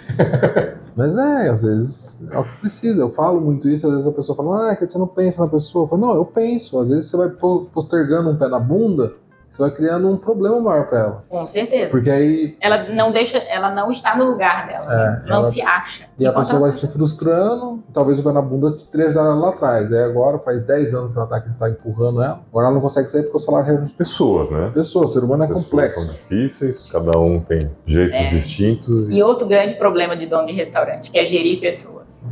Mas 0.95 1.18
é, 1.18 1.49
às 1.49 1.62
vezes 1.62 2.22
é 2.32 2.39
o 2.39 2.43
que 2.43 2.58
precisa. 2.62 3.01
Eu 3.01 3.10
falo 3.10 3.41
muito 3.41 3.68
isso, 3.68 3.86
às 3.86 3.93
vezes 3.93 4.08
a 4.08 4.12
pessoa 4.12 4.36
fala, 4.36 4.70
ah, 4.70 4.72
é 4.72 4.76
que 4.76 4.88
você 4.88 4.97
não 4.97 5.08
pensa 5.08 5.43
na 5.43 5.49
pessoa. 5.49 5.84
Eu 5.84 5.89
falo, 5.89 6.01
não, 6.01 6.16
eu 6.16 6.26
penso. 6.26 6.80
Às 6.80 6.89
vezes 6.89 7.08
você 7.08 7.18
vai 7.18 7.30
po- 7.30 7.66
postergando 7.74 8.30
um 8.30 8.38
pé 8.38 8.47
na 8.47 8.60
bunda, 8.60 9.14
você 9.56 9.62
vai 9.62 9.72
criando 9.72 10.10
um 10.10 10.18
problema 10.18 10.60
maior 10.60 10.88
pra 10.88 10.99
ela. 10.99 11.24
Com 11.30 11.45
certeza. 11.45 11.89
Porque 11.89 12.10
aí 12.10 12.58
Ela 12.60 12.89
não 12.93 13.12
deixa, 13.12 13.38
ela 13.38 13.74
não 13.74 13.89
está 13.89 14.16
no 14.18 14.26
lugar 14.26 14.68
dela, 14.68 14.86
né? 14.86 15.22
É, 15.26 15.30
não 15.30 15.36
ela- 15.38 15.43
se 15.45 15.62
acha. 15.62 16.06
e 16.20 16.26
a 16.26 16.34
pessoa 16.34 16.60
vai 16.60 16.72
se 16.72 16.88
frustrando, 16.88 17.84
talvez 17.93 18.20
o 18.20 18.24
pé 18.24 18.32
na 18.32 18.41
bunda 18.41 18.76
te 18.78 19.01
ajudado 19.01 19.39
lá 19.39 19.49
atrás. 19.49 19.91
Aí 19.93 20.03
agora 20.03 20.39
faz 20.39 20.64
10 20.64 20.93
anos 20.93 21.12
que 21.12 21.18
ela 21.18 21.28
tá 21.28 21.38
aqui, 21.38 21.51
você 21.51 21.58
tá 21.58 21.70
empurrando 21.70 22.22
ela. 22.22 22.41
Agora 22.49 22.66
ela 22.68 22.74
não 22.76 22.82
consegue 22.82 23.10
sair 23.10 23.24
porque 23.24 23.38
o 23.38 23.39
salário 23.39 23.68
é 23.68 23.72
reajuste. 23.72 23.97
Pessoas, 23.97 24.49
né? 24.49 24.72
Pessoa, 24.74 25.08
ser 25.08 25.20
humano 25.24 25.43
é 25.43 25.47
Pessoas 25.47 25.70
complexo. 25.70 25.99
são 26.01 26.14
difíceis, 26.14 26.88
cada 26.91 27.18
um 27.18 27.39
tem 27.39 27.60
jeitos 27.86 28.20
É. 28.20 28.30
distintos. 28.30 29.10
E... 29.10 29.16
E 29.16 29.24
outro 29.24 29.47
grande 29.47 29.76
problema 29.76 30.16
de 30.18 30.26
dono 30.28 30.47
de 30.47 30.53
restaurante, 30.53 31.10
que 31.12 31.18
é 31.18 31.26
gerir 31.26 31.60
pessoas. 31.62 32.28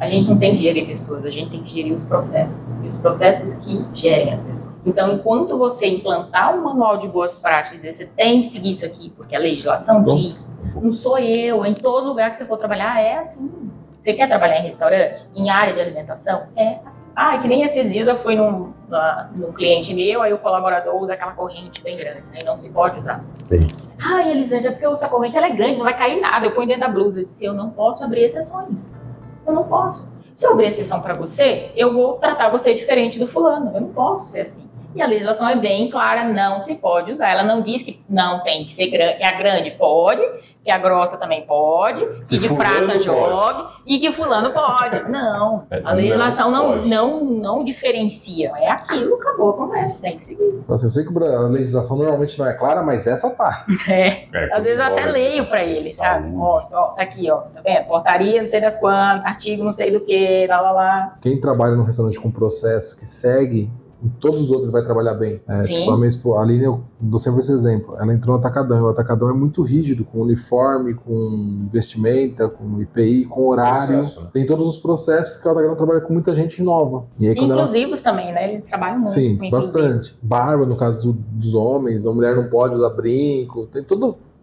A 0.00 0.08
gente 0.08 0.28
não 0.28 0.38
tem 0.38 0.54
que 0.54 0.62
gerir 0.62 0.86
pessoas, 0.86 1.24
a 1.24 1.30
gente 1.30 1.50
tem 1.50 1.62
que 1.62 1.70
gerir 1.70 1.92
os 1.92 2.04
processos. 2.04 2.82
E 2.84 2.86
os 2.86 2.96
processos 2.96 3.54
que 3.64 3.84
gerem 3.94 4.32
as 4.32 4.44
pessoas. 4.44 4.86
Então, 4.86 5.12
enquanto 5.12 5.58
você 5.58 5.86
implantar 5.88 6.54
um 6.56 6.62
manual 6.62 6.98
de 6.98 7.08
boas 7.08 7.34
práticas, 7.34 7.82
você 7.82 8.06
tem 8.06 8.40
que 8.40 8.46
seguir 8.46 8.70
isso 8.70 8.84
aqui, 8.86 9.10
porque 9.16 9.34
a 9.34 9.38
legislação 9.38 10.02
Bom. 10.02 10.16
diz, 10.16 10.52
não 10.74 10.92
sou 10.92 11.18
eu, 11.18 11.64
em 11.66 11.74
todo 11.74 12.06
lugar 12.08 12.30
que 12.30 12.36
você 12.36 12.44
for 12.44 12.56
trabalhar 12.58 13.00
é 13.00 13.18
assim. 13.18 13.50
Você 13.98 14.12
quer 14.12 14.28
trabalhar 14.28 14.60
em 14.60 14.62
restaurante? 14.62 15.26
Em 15.34 15.50
área 15.50 15.74
de 15.74 15.80
alimentação? 15.80 16.44
É 16.54 16.78
assim. 16.86 17.02
Ah, 17.16 17.36
que 17.38 17.48
nem 17.48 17.62
esses 17.64 17.92
dias 17.92 18.06
eu 18.06 18.16
fui 18.16 18.36
num, 18.36 18.72
na- 18.88 19.28
num 19.34 19.52
cliente 19.52 19.92
meu, 19.92 20.22
aí 20.22 20.32
o 20.32 20.38
colaborador 20.38 20.94
usa 20.94 21.14
aquela 21.14 21.32
corrente 21.32 21.82
bem 21.82 21.96
grande, 21.96 22.22
aí 22.32 22.46
não 22.46 22.56
se 22.56 22.70
pode 22.70 22.96
usar. 23.00 23.24
Sim. 23.42 23.58
Ai, 24.00 24.30
Elisângela, 24.30 24.72
porque 24.72 24.86
essa 24.86 25.08
corrente 25.08 25.36
ela 25.36 25.48
é 25.48 25.50
grande, 25.50 25.74
não 25.78 25.82
vai 25.84 25.98
cair 25.98 26.20
nada. 26.20 26.46
Eu 26.46 26.52
ponho 26.54 26.68
dentro 26.68 26.82
da 26.82 26.88
blusa. 26.88 27.20
Eu 27.20 27.24
disse, 27.24 27.44
eu 27.44 27.52
não 27.52 27.70
posso 27.70 28.04
abrir 28.04 28.22
exceções. 28.22 28.94
Eu 29.48 29.54
não 29.54 29.64
posso. 29.64 30.06
Se 30.34 30.46
eu 30.46 30.52
abrir 30.52 30.66
exceção 30.66 31.00
para 31.00 31.14
você, 31.14 31.72
eu 31.74 31.92
vou 31.92 32.18
tratar 32.18 32.50
você 32.50 32.74
diferente 32.74 33.18
do 33.18 33.26
fulano. 33.26 33.72
Eu 33.74 33.80
não 33.80 33.88
posso 33.88 34.26
ser 34.26 34.40
assim. 34.40 34.68
E 34.98 35.02
a 35.02 35.06
legislação 35.06 35.48
é 35.48 35.56
bem 35.56 35.88
clara, 35.88 36.24
não 36.24 36.60
se 36.60 36.74
pode 36.74 37.12
usar. 37.12 37.30
Ela 37.30 37.44
não 37.44 37.62
diz 37.62 37.82
que 37.82 38.02
não 38.08 38.42
tem 38.42 38.64
que 38.64 38.72
ser 38.72 38.88
grande, 38.88 39.18
que 39.18 39.24
a 39.24 39.32
grande 39.38 39.70
pode, 39.72 40.22
que 40.64 40.70
a 40.70 40.76
grossa 40.78 41.16
também 41.18 41.46
pode, 41.46 42.04
que, 42.28 42.38
Que 42.38 42.38
de 42.40 42.54
prata 42.54 42.86
pode. 42.86 43.04
jogue 43.04 43.64
e 43.86 43.98
que 43.98 44.12
fulano 44.12 44.50
pode. 44.50 45.08
Não. 45.10 45.64
É, 45.70 45.80
A 45.84 45.92
legislação 45.92 46.50
não 46.50 46.58
não, 46.58 46.84
não, 46.84 47.24
não 47.24 47.64
diferencia. 47.64 48.52
É 48.56 48.68
aquilo, 48.70 49.14
acabou 49.14 49.50
a 49.50 49.52
conversa, 49.54 50.02
tem 50.02 50.18
que 50.18 50.24
seguir. 50.24 50.60
Assim, 50.68 50.86
eu 50.86 50.90
sei 50.90 51.04
que 51.04 51.16
a 51.16 51.38
legislação 51.48 51.96
normalmente 51.96 52.38
não 52.38 52.46
é 52.46 52.54
clara, 52.54 52.82
mas 52.82 53.06
essa 53.06 53.30
tá. 53.30 53.64
É. 53.88 54.24
É, 54.34 54.54
Às 54.54 54.64
vezes 54.64 54.78
eu 54.80 54.84
até 54.86 55.06
leio 55.06 55.44
de 55.44 55.50
pra 55.50 55.62
ele, 55.62 55.92
sabe? 55.92 56.30
Ó, 56.36 56.60
só, 56.60 56.88
tá 56.88 57.02
aqui, 57.02 57.30
ó, 57.30 57.36
tá 57.38 57.60
vendo? 57.64 57.86
Portaria 57.86 58.40
não 58.40 58.48
sei 58.48 58.60
das 58.60 58.76
quantas, 58.76 59.24
artigo 59.24 59.62
não 59.64 59.72
sei 59.72 59.90
do 59.90 60.00
que, 60.00 60.46
lá, 60.48 60.60
lá, 60.60 60.72
lá. 60.72 61.14
Quem 61.22 61.40
trabalha 61.40 61.74
num 61.74 61.84
restaurante 61.84 62.18
com 62.18 62.30
processo 62.30 62.98
que 62.98 63.06
segue, 63.06 63.70
todos 64.20 64.42
os 64.42 64.50
outros 64.50 64.70
vai 64.70 64.82
trabalhar 64.84 65.14
bem. 65.14 65.40
É, 65.48 65.62
Sim. 65.64 65.80
tipo, 65.80 65.90
a 65.90 65.96
minha 65.96 66.08
esposa, 66.08 66.38
a 66.38 66.42
Aline, 66.42 66.64
eu 66.64 66.80
dou 67.00 67.18
sempre 67.18 67.40
esse 67.40 67.52
exemplo. 67.52 67.96
Ela 67.98 68.14
entrou 68.14 68.34
no 68.36 68.40
Atacadão. 68.40 68.84
O 68.84 68.88
Atacadão 68.88 69.28
é 69.30 69.32
muito 69.32 69.62
rígido, 69.62 70.04
com 70.04 70.20
uniforme, 70.20 70.94
com 70.94 71.68
vestimenta, 71.72 72.48
com 72.48 72.80
IPI, 72.80 73.24
com 73.26 73.46
horário. 73.48 73.96
Processo, 73.98 74.20
né? 74.22 74.28
Tem 74.32 74.46
todos 74.46 74.66
os 74.68 74.76
processos, 74.78 75.32
porque 75.34 75.48
o 75.48 75.50
Atacadão 75.50 75.76
trabalha 75.76 76.00
com 76.00 76.12
muita 76.12 76.34
gente 76.34 76.62
nova. 76.62 77.04
E 77.18 77.28
aí, 77.28 77.34
quando 77.34 77.52
ela 77.52 77.62
Inclusivos 77.62 78.00
também, 78.02 78.32
né? 78.32 78.50
Eles 78.50 78.64
trabalham 78.64 78.96
muito 78.98 79.10
Sim, 79.10 79.36
com 79.36 79.44
inclusivos. 79.44 79.74
bastante. 79.74 80.18
Barba, 80.22 80.64
no 80.66 80.76
caso 80.76 81.12
do- 81.12 81.18
dos 81.32 81.54
homens, 81.54 82.06
a 82.06 82.12
mulher 82.12 82.36
não 82.36 82.48
pode 82.48 82.74
usar 82.74 82.90
brinco, 82.90 83.66
tem 83.66 83.82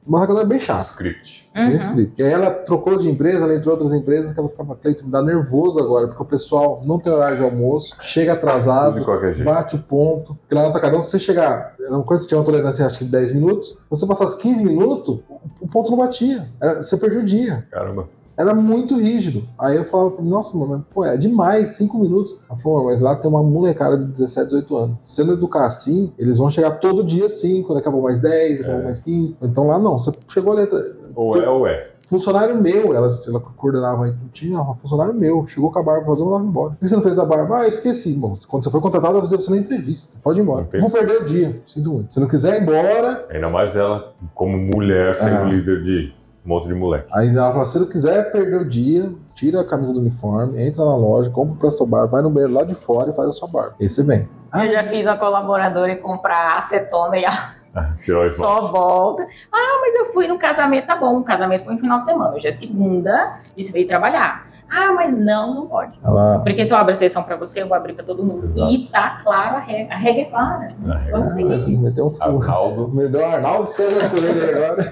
tudo. 0.06 0.10
Uma 0.10 0.20
Atacadão 0.20 0.42
é 0.42 0.46
bem 0.46 0.60
chato. 0.60 0.86
Script. 0.86 1.50
bem 1.54 1.70
Uhum. 1.70 1.76
estrito. 1.78 2.14
E 2.18 2.24
aí 2.24 2.32
ela 2.34 2.52
trocou 2.52 2.98
de 3.00 3.10
empresa, 3.10 3.44
ela 3.46 3.56
entrou 3.56 3.74
em 3.76 3.80
outras 3.80 3.94
empresas 4.00 4.34
que 4.34 4.40
ela 4.40 4.50
ficava, 4.50 4.76
Cleiton, 4.76 5.06
me 5.06 5.12
dá 5.12 5.22
nervoso 5.22 5.80
agora, 5.80 6.08
porque 6.08 6.22
o 6.22 6.26
pessoal 6.26 6.82
não 6.86 7.00
tem 7.00 7.12
horário 7.14 7.38
de 7.38 7.44
almoço, 7.44 7.96
chega 8.02 8.34
atrasado, 8.34 9.00
bate 9.46 9.76
o 9.76 9.80
ponto. 9.80 10.36
Porque 10.36 10.54
lá 10.54 10.64
no 10.64 10.68
Atacadão, 10.70 11.02
se 11.02 11.12
você 11.12 11.20
chegar, 11.20 11.74
era 11.80 11.92
uma 11.96 12.04
coisa 12.04 12.24
que 12.24 12.28
tinha 12.30 12.38
uma 12.38 12.46
tolerância 12.46 12.86
acho 12.86 12.98
que 13.00 13.06
de 13.06 13.12
10 13.12 13.34
minutos, 13.34 13.70
se 13.70 13.78
você 13.90 14.06
passasse 14.06 14.38
15 14.42 14.64
minutos, 14.66 15.20
o- 15.30 15.40
o 15.62 15.68
ponto 15.68 15.90
não 15.90 15.98
batia. 15.98 16.48
Era- 16.62 16.84
você 16.84 16.98
perdia 16.98 17.20
o 17.20 17.26
dia. 17.26 17.66
Caramba. 17.72 18.10
Era 18.38 18.54
muito 18.54 18.98
rígido. 19.00 19.44
Aí 19.58 19.78
eu 19.78 19.86
falava, 19.86 20.12
pra 20.12 20.24
nossa, 20.26 20.58
mano, 20.58 20.86
pô, 20.94 21.06
é 21.06 21.16
demais, 21.16 21.70
5 21.70 21.98
minutos. 21.98 22.40
Ela 22.50 22.60
falou, 22.60 22.86
mas 22.86 23.00
lá 23.02 23.16
tem 23.16 23.30
uma 23.30 23.42
molecada 23.42 23.98
de 23.98 24.06
17, 24.06 24.48
18 24.48 24.76
anos. 24.78 24.98
Se 25.02 25.16
você 25.16 25.24
não 25.24 25.34
educar 25.34 25.66
assim, 25.66 26.12
eles 26.20 26.38
vão 26.38 26.50
chegar 26.50 26.72
todo 26.80 27.04
dia 27.04 27.30
5, 27.30 27.74
daqui 27.74 27.88
a 27.88 27.92
pouco 27.92 28.06
mais 28.08 28.22
10, 28.22 28.58
daqui 28.60 28.64
a 28.64 28.66
pouco 28.74 28.82
É. 28.82 28.86
mais 28.86 29.00
15. 29.00 29.38
Então 29.42 29.68
lá 29.68 29.80
não, 29.80 29.98
você 29.98 30.12
chegou 30.28 30.52
ali, 30.54 30.68
Ou 31.16 31.38
é 31.42 31.50
ou 31.50 31.66
é. 31.66 31.88
funcionário 32.08 32.62
meu, 32.62 32.94
ela, 32.94 33.20
ela 33.26 33.40
coordenava 33.40 34.06
aí, 34.06 34.14
tinha 34.34 34.60
um 34.62 34.76
funcionário 34.76 35.14
meu, 35.14 35.48
chegou 35.48 35.72
com 35.72 35.80
a 35.80 35.84
barba 35.84 36.02
pra 36.02 36.10
fazer, 36.10 36.22
eu 36.22 36.26
mandava 36.26 36.46
embora. 36.46 36.70
Por 36.72 36.80
que 36.80 36.88
você 36.90 36.96
não 36.96 37.04
fez 37.04 37.18
a 37.18 37.24
barba? 37.26 37.60
Ah, 37.60 37.64
eu 37.64 37.70
esqueci, 37.70 38.10
irmão. 38.12 38.38
Quando 38.50 38.64
você 38.66 38.70
for 38.70 38.82
contratado, 38.82 39.14
eu 39.16 39.22
vou 39.22 39.30
fazer 39.30 39.42
você 39.42 39.50
na 39.50 39.58
entrevista. 39.58 40.18
Pode 40.22 40.40
ir 40.40 40.44
embora. 40.44 40.68
Vou 40.80 40.90
perder 40.90 41.22
o 41.22 41.26
dia, 41.26 41.62
sinto 41.66 41.90
muito. 41.90 42.14
Se 42.14 42.20
não 42.20 42.28
quiser 42.28 42.60
ir 42.60 42.64
embora, 42.64 43.26
Ainda 43.30 43.50
mais 43.50 43.78
ela, 43.78 44.14
como 44.34 44.58
mulher, 44.58 45.16
sendo 45.16 45.36
Ah. 45.38 45.44
líder 45.46 45.80
de 45.82 46.14
um 46.46 46.50
monte 46.50 46.68
de 46.68 46.74
moleque. 46.74 47.08
aí 47.12 47.30
ela 47.36 47.52
fala, 47.52 47.66
se 47.66 47.80
não 47.80 47.88
quiser 47.88 48.32
perder 48.32 48.62
o 48.62 48.70
dia, 48.70 49.12
tira 49.36 49.62
a 49.62 49.66
camisa 49.68 49.92
do 49.94 50.00
uniforme, 50.00 50.62
entra 50.62 50.86
na 50.86 50.96
loja, 50.96 51.30
compra 51.30 51.54
o 51.56 51.58
Presto 51.58 51.86
Bar, 51.86 52.06
vai 52.08 52.22
no 52.22 52.30
banheiro 52.30 52.54
lá 52.54 52.64
de 52.64 52.76
fora 52.76 53.10
e 53.10 53.14
faz 53.14 53.30
a 53.30 53.32
sua 53.32 53.48
barba. 53.48 53.76
Você 53.80 54.04
vem. 54.04 54.30
Ah, 54.52 54.66
Eu 54.66 54.72
já 54.74 54.84
fiz 54.84 55.06
uma 55.06 55.18
colaboradora 55.18 55.96
comprar 55.98 56.56
acetona 56.58 57.18
e 57.18 57.26
a- 57.26 57.56
Tirou 58.00 58.24
o 58.24 58.30
Só 58.30 58.62
volta. 58.68 59.24
Ah, 59.52 59.80
mas 59.82 59.96
eu 59.96 60.06
fui 60.14 60.28
no 60.28 60.38
casamento, 60.40 60.88
tá 60.88 60.96
bom. 60.96 61.18
O 61.20 61.24
casamento 61.26 61.66
foi 61.66 61.74
no 61.74 61.80
final 61.82 62.00
de 62.00 62.06
semana. 62.06 62.34
Hoje 62.34 62.48
é 62.48 62.52
segunda 62.52 63.34
e 63.58 63.62
você 63.64 63.74
veio 63.74 63.86
trabalhar. 63.86 64.48
Ah, 64.70 64.92
mas 64.94 65.16
não, 65.18 65.54
não 65.54 65.68
pode. 65.68 65.98
Ela, 66.04 66.40
Porque 66.40 66.66
se 66.66 66.74
eu 66.74 66.78
abrir 66.78 66.94
a 66.94 66.96
sessão 66.96 67.24
pra 67.24 67.36
você, 67.36 67.62
eu 67.62 67.68
vou 67.68 67.78
abrir 67.78 67.94
pra 67.94 68.04
todo 68.04 68.24
mundo. 68.24 68.46
Exato. 68.46 68.72
E 68.72 68.88
tá 68.88 69.20
claro 69.24 69.58
a 69.58 69.60
regra. 69.60 69.94
A 69.96 69.98
regra 69.98 70.22
é 70.22 70.26
clara. 70.26 70.68
Vamos 71.12 71.34
seguir. 71.34 71.78
meteu 71.78 72.08
um. 72.08 72.16
Arnaldo. 72.24 72.88
Me 72.94 73.08
deu 73.08 73.26
Arnaldo 73.26 73.68
César 73.68 74.10
por 74.10 74.24
ele 74.24 74.44
agora. 74.56 74.92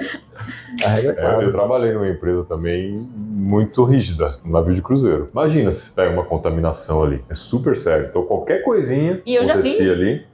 A 0.86 0.90
regra 0.90 1.12
é 1.14 1.16
É, 1.16 1.26
eu 1.28 1.32
clara. 1.36 1.52
trabalhei 1.52 1.94
numa 1.94 2.08
empresa 2.08 2.44
também 2.45 3.00
muito 3.16 3.84
rígida, 3.84 4.38
no 4.45 4.52
navio 4.52 4.74
de 4.76 4.82
cruzeiro. 4.82 5.30
Imagina 5.32 5.72
se 5.72 5.91
pega 5.91 6.12
uma 6.14 6.24
contaminação 6.24 7.04
ali. 7.04 7.24
É 7.30 7.34
super 7.34 7.76
sério. 7.76 8.08
Então 8.10 8.24
qualquer 8.24 8.64
coisinha 8.64 9.22
E 9.26 9.36
eu 9.36 9.45
já 9.45 9.54
acontecia 9.54 9.91
ali. 9.91 10.26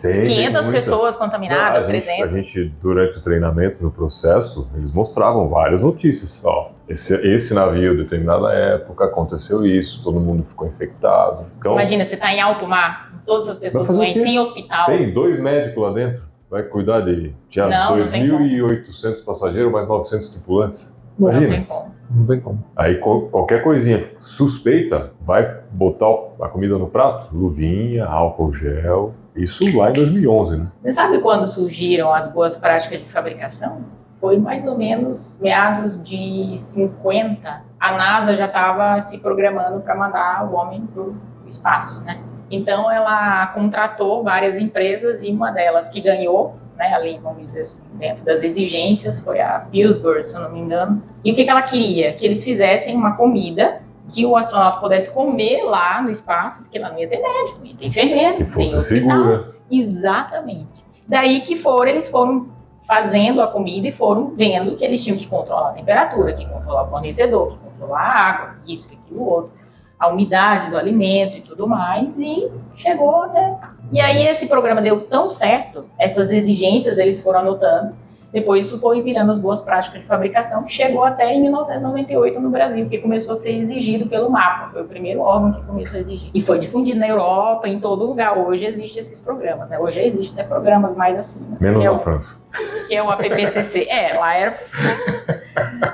Tem, 0.00 0.12
tem 0.12 0.36
500 0.36 0.66
muitas. 0.66 0.84
pessoas 0.84 1.14
Não, 1.14 1.20
contaminadas, 1.26 1.84
a, 1.84 1.92
gente, 1.92 2.04
300. 2.04 2.24
a 2.24 2.36
gente, 2.36 2.64
durante 2.80 3.18
o 3.18 3.22
treinamento, 3.22 3.82
no 3.82 3.90
processo, 3.90 4.68
eles 4.74 4.92
mostravam 4.92 5.48
várias 5.48 5.80
notícias. 5.82 6.44
Ó, 6.44 6.70
esse, 6.88 7.14
esse 7.26 7.52
navio, 7.54 7.96
determinada 7.96 8.52
época, 8.52 9.04
aconteceu 9.04 9.66
isso, 9.66 10.02
todo 10.02 10.18
mundo 10.18 10.42
ficou 10.44 10.66
infectado. 10.66 11.46
Então, 11.58 11.72
Imagina, 11.72 12.04
você 12.04 12.16
tá 12.16 12.32
em 12.32 12.40
alto 12.40 12.66
mar, 12.66 13.22
todas 13.26 13.48
as 13.48 13.58
pessoas 13.58 13.86
doentes, 13.88 14.24
em 14.24 14.38
hospital. 14.38 14.86
tem 14.86 15.12
dois 15.12 15.38
médicos 15.38 15.82
lá 15.82 15.90
dentro. 15.92 16.26
Vai 16.50 16.62
cuidar 16.62 17.00
de. 17.00 17.34
Tinha 17.48 17.68
Não, 17.68 17.98
não 17.98 18.06
tem 18.06 18.26
2.800 18.26 19.22
passageiros, 19.22 19.70
mais 19.70 19.86
900 19.86 20.32
tripulantes. 20.32 20.96
Não 21.18 21.30
Imagina. 21.30 21.54
tem 21.56 21.64
como. 21.66 21.94
Não 22.10 22.26
tem 22.26 22.40
como. 22.40 22.64
Aí 22.74 22.94
qualquer 22.94 23.62
coisinha 23.62 24.02
suspeita, 24.16 25.12
vai 25.20 25.60
botar 25.70 26.06
a 26.40 26.48
comida 26.48 26.78
no 26.78 26.86
prato? 26.86 27.28
Luvinha, 27.36 28.06
álcool 28.06 28.50
gel. 28.50 29.14
Isso 29.36 29.76
lá 29.76 29.90
em 29.90 29.92
2011, 29.92 30.56
né? 30.56 30.66
Você 30.82 30.92
sabe 30.92 31.20
quando 31.20 31.46
surgiram 31.46 32.12
as 32.12 32.32
boas 32.32 32.56
práticas 32.56 32.98
de 32.98 33.04
fabricação? 33.04 33.84
Foi 34.20 34.38
mais 34.38 34.66
ou 34.66 34.76
menos 34.76 35.38
meados 35.40 36.02
de 36.02 36.56
50. 36.56 37.62
A 37.78 37.96
NASA 37.96 38.36
já 38.36 38.46
estava 38.46 39.00
se 39.00 39.18
programando 39.18 39.80
para 39.80 39.94
mandar 39.94 40.50
o 40.50 40.54
homem 40.56 40.86
para 40.86 41.02
o 41.02 41.16
espaço, 41.46 42.04
né? 42.04 42.20
Então 42.50 42.90
ela 42.90 43.46
contratou 43.48 44.24
várias 44.24 44.58
empresas 44.58 45.22
e 45.22 45.30
uma 45.30 45.50
delas 45.50 45.88
que 45.88 46.00
ganhou, 46.00 46.56
né, 46.76 46.94
ali, 46.94 47.18
vamos 47.22 47.42
dizer 47.42 47.60
assim, 47.60 47.82
dentro 47.94 48.24
das 48.24 48.42
exigências, 48.42 49.20
foi 49.20 49.40
a 49.40 49.60
Pillsbury, 49.70 50.24
se 50.24 50.36
eu 50.36 50.42
não 50.42 50.52
me 50.52 50.60
engano. 50.60 51.02
E 51.24 51.30
o 51.30 51.34
que, 51.34 51.44
que 51.44 51.50
ela 51.50 51.62
queria? 51.62 52.12
Que 52.14 52.24
eles 52.24 52.42
fizessem 52.42 52.96
uma 52.96 53.16
comida 53.16 53.82
que 54.10 54.24
o 54.24 54.36
astronauta 54.36 54.80
pudesse 54.80 55.12
comer 55.12 55.62
lá 55.64 56.00
no 56.00 56.10
espaço, 56.10 56.62
porque 56.62 56.78
lá 56.78 56.90
não 56.90 56.98
ia 56.98 57.08
ter 57.08 57.20
médico, 57.20 57.66
ia 57.66 57.76
ter 57.76 57.86
enfermeiro, 57.86 58.44
fosse 58.46 58.82
segura. 58.82 59.46
Exatamente. 59.70 60.84
Daí 61.06 61.42
que 61.42 61.56
foram, 61.56 61.88
eles 61.88 62.08
foram 62.08 62.48
fazendo 62.88 63.42
a 63.42 63.46
comida 63.46 63.86
e 63.86 63.92
foram 63.92 64.30
vendo 64.30 64.74
que 64.74 64.82
eles 64.82 65.04
tinham 65.04 65.18
que 65.18 65.26
controlar 65.26 65.68
a 65.68 65.72
temperatura, 65.72 66.32
que 66.32 66.46
controlar 66.46 66.84
o 66.84 66.88
fornecedor, 66.88 67.52
que 67.52 67.60
controlar 67.60 68.00
a 68.00 68.26
água, 68.26 68.54
isso, 68.66 68.88
aquilo, 68.90 69.28
outro, 69.28 69.52
a 70.00 70.08
umidade 70.08 70.70
do 70.70 70.78
alimento 70.78 71.36
e 71.36 71.42
tudo 71.42 71.68
mais, 71.68 72.18
e 72.18 72.50
chegou 72.74 73.24
até. 73.24 73.58
E 73.92 74.00
aí 74.00 74.26
esse 74.26 74.46
programa 74.46 74.80
deu 74.80 75.02
tão 75.02 75.28
certo, 75.28 75.84
essas 75.98 76.30
exigências 76.30 76.96
eles 76.96 77.20
foram 77.20 77.40
anotando, 77.40 77.94
depois 78.32 78.66
isso 78.66 78.78
foi 78.78 79.00
virando 79.00 79.30
as 79.30 79.38
boas 79.38 79.60
práticas 79.60 80.02
de 80.02 80.06
fabricação, 80.06 80.64
que 80.64 80.72
chegou 80.72 81.02
até 81.02 81.32
em 81.32 81.40
1998 81.42 82.38
no 82.38 82.50
Brasil, 82.50 82.86
que 82.88 82.98
começou 82.98 83.32
a 83.32 83.34
ser 83.34 83.58
exigido 83.58 84.06
pelo 84.06 84.30
MAPA, 84.30 84.70
foi 84.70 84.82
o 84.82 84.84
primeiro 84.84 85.20
órgão 85.20 85.52
que 85.52 85.62
começou 85.66 85.96
a 85.96 86.00
exigir. 86.00 86.30
E 86.34 86.40
foi 86.42 86.58
difundido 86.58 87.00
na 87.00 87.08
Europa, 87.08 87.68
em 87.68 87.80
todo 87.80 88.04
lugar. 88.04 88.36
Hoje 88.38 88.66
existem 88.66 89.00
esses 89.00 89.18
programas, 89.18 89.70
né? 89.70 89.78
Hoje 89.78 89.96
já 89.96 90.02
existem 90.02 90.34
até 90.34 90.44
programas 90.44 90.94
mais 90.94 91.16
assim, 91.16 91.44
né? 91.48 91.56
Menos 91.58 91.82
é 91.82 91.86
na 91.86 91.92
o, 91.92 91.98
França. 91.98 92.42
que 92.86 92.94
é 92.94 93.02
o 93.02 93.10
APPCC. 93.10 93.88
É, 93.98 94.18
lá 94.18 94.34
era 94.34 94.58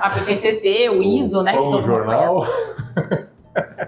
APPCC, 0.01 0.89
o 0.89 1.01
ISO, 1.01 1.41
né? 1.43 1.53
que 1.53 1.57
Pão 1.57 1.81
jornal. 1.81 2.45
conhece, 2.93 3.27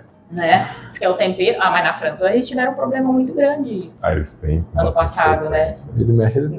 né? 0.30 0.68
Diz 0.90 1.00
que 1.00 1.06
é 1.06 1.10
o 1.10 1.14
tempero. 1.14 1.58
Ah, 1.62 1.72
mas 1.72 1.84
na 1.84 1.94
França 1.94 2.30
eles 2.32 2.48
tiveram 2.48 2.72
um 2.74 2.76
problema 2.76 3.12
muito 3.12 3.34
grande 3.34 3.92
Ah, 4.02 4.12
eles 4.12 4.34
têm. 4.34 4.66
Ano 4.76 4.94
passado, 4.94 5.50
né? 5.50 5.70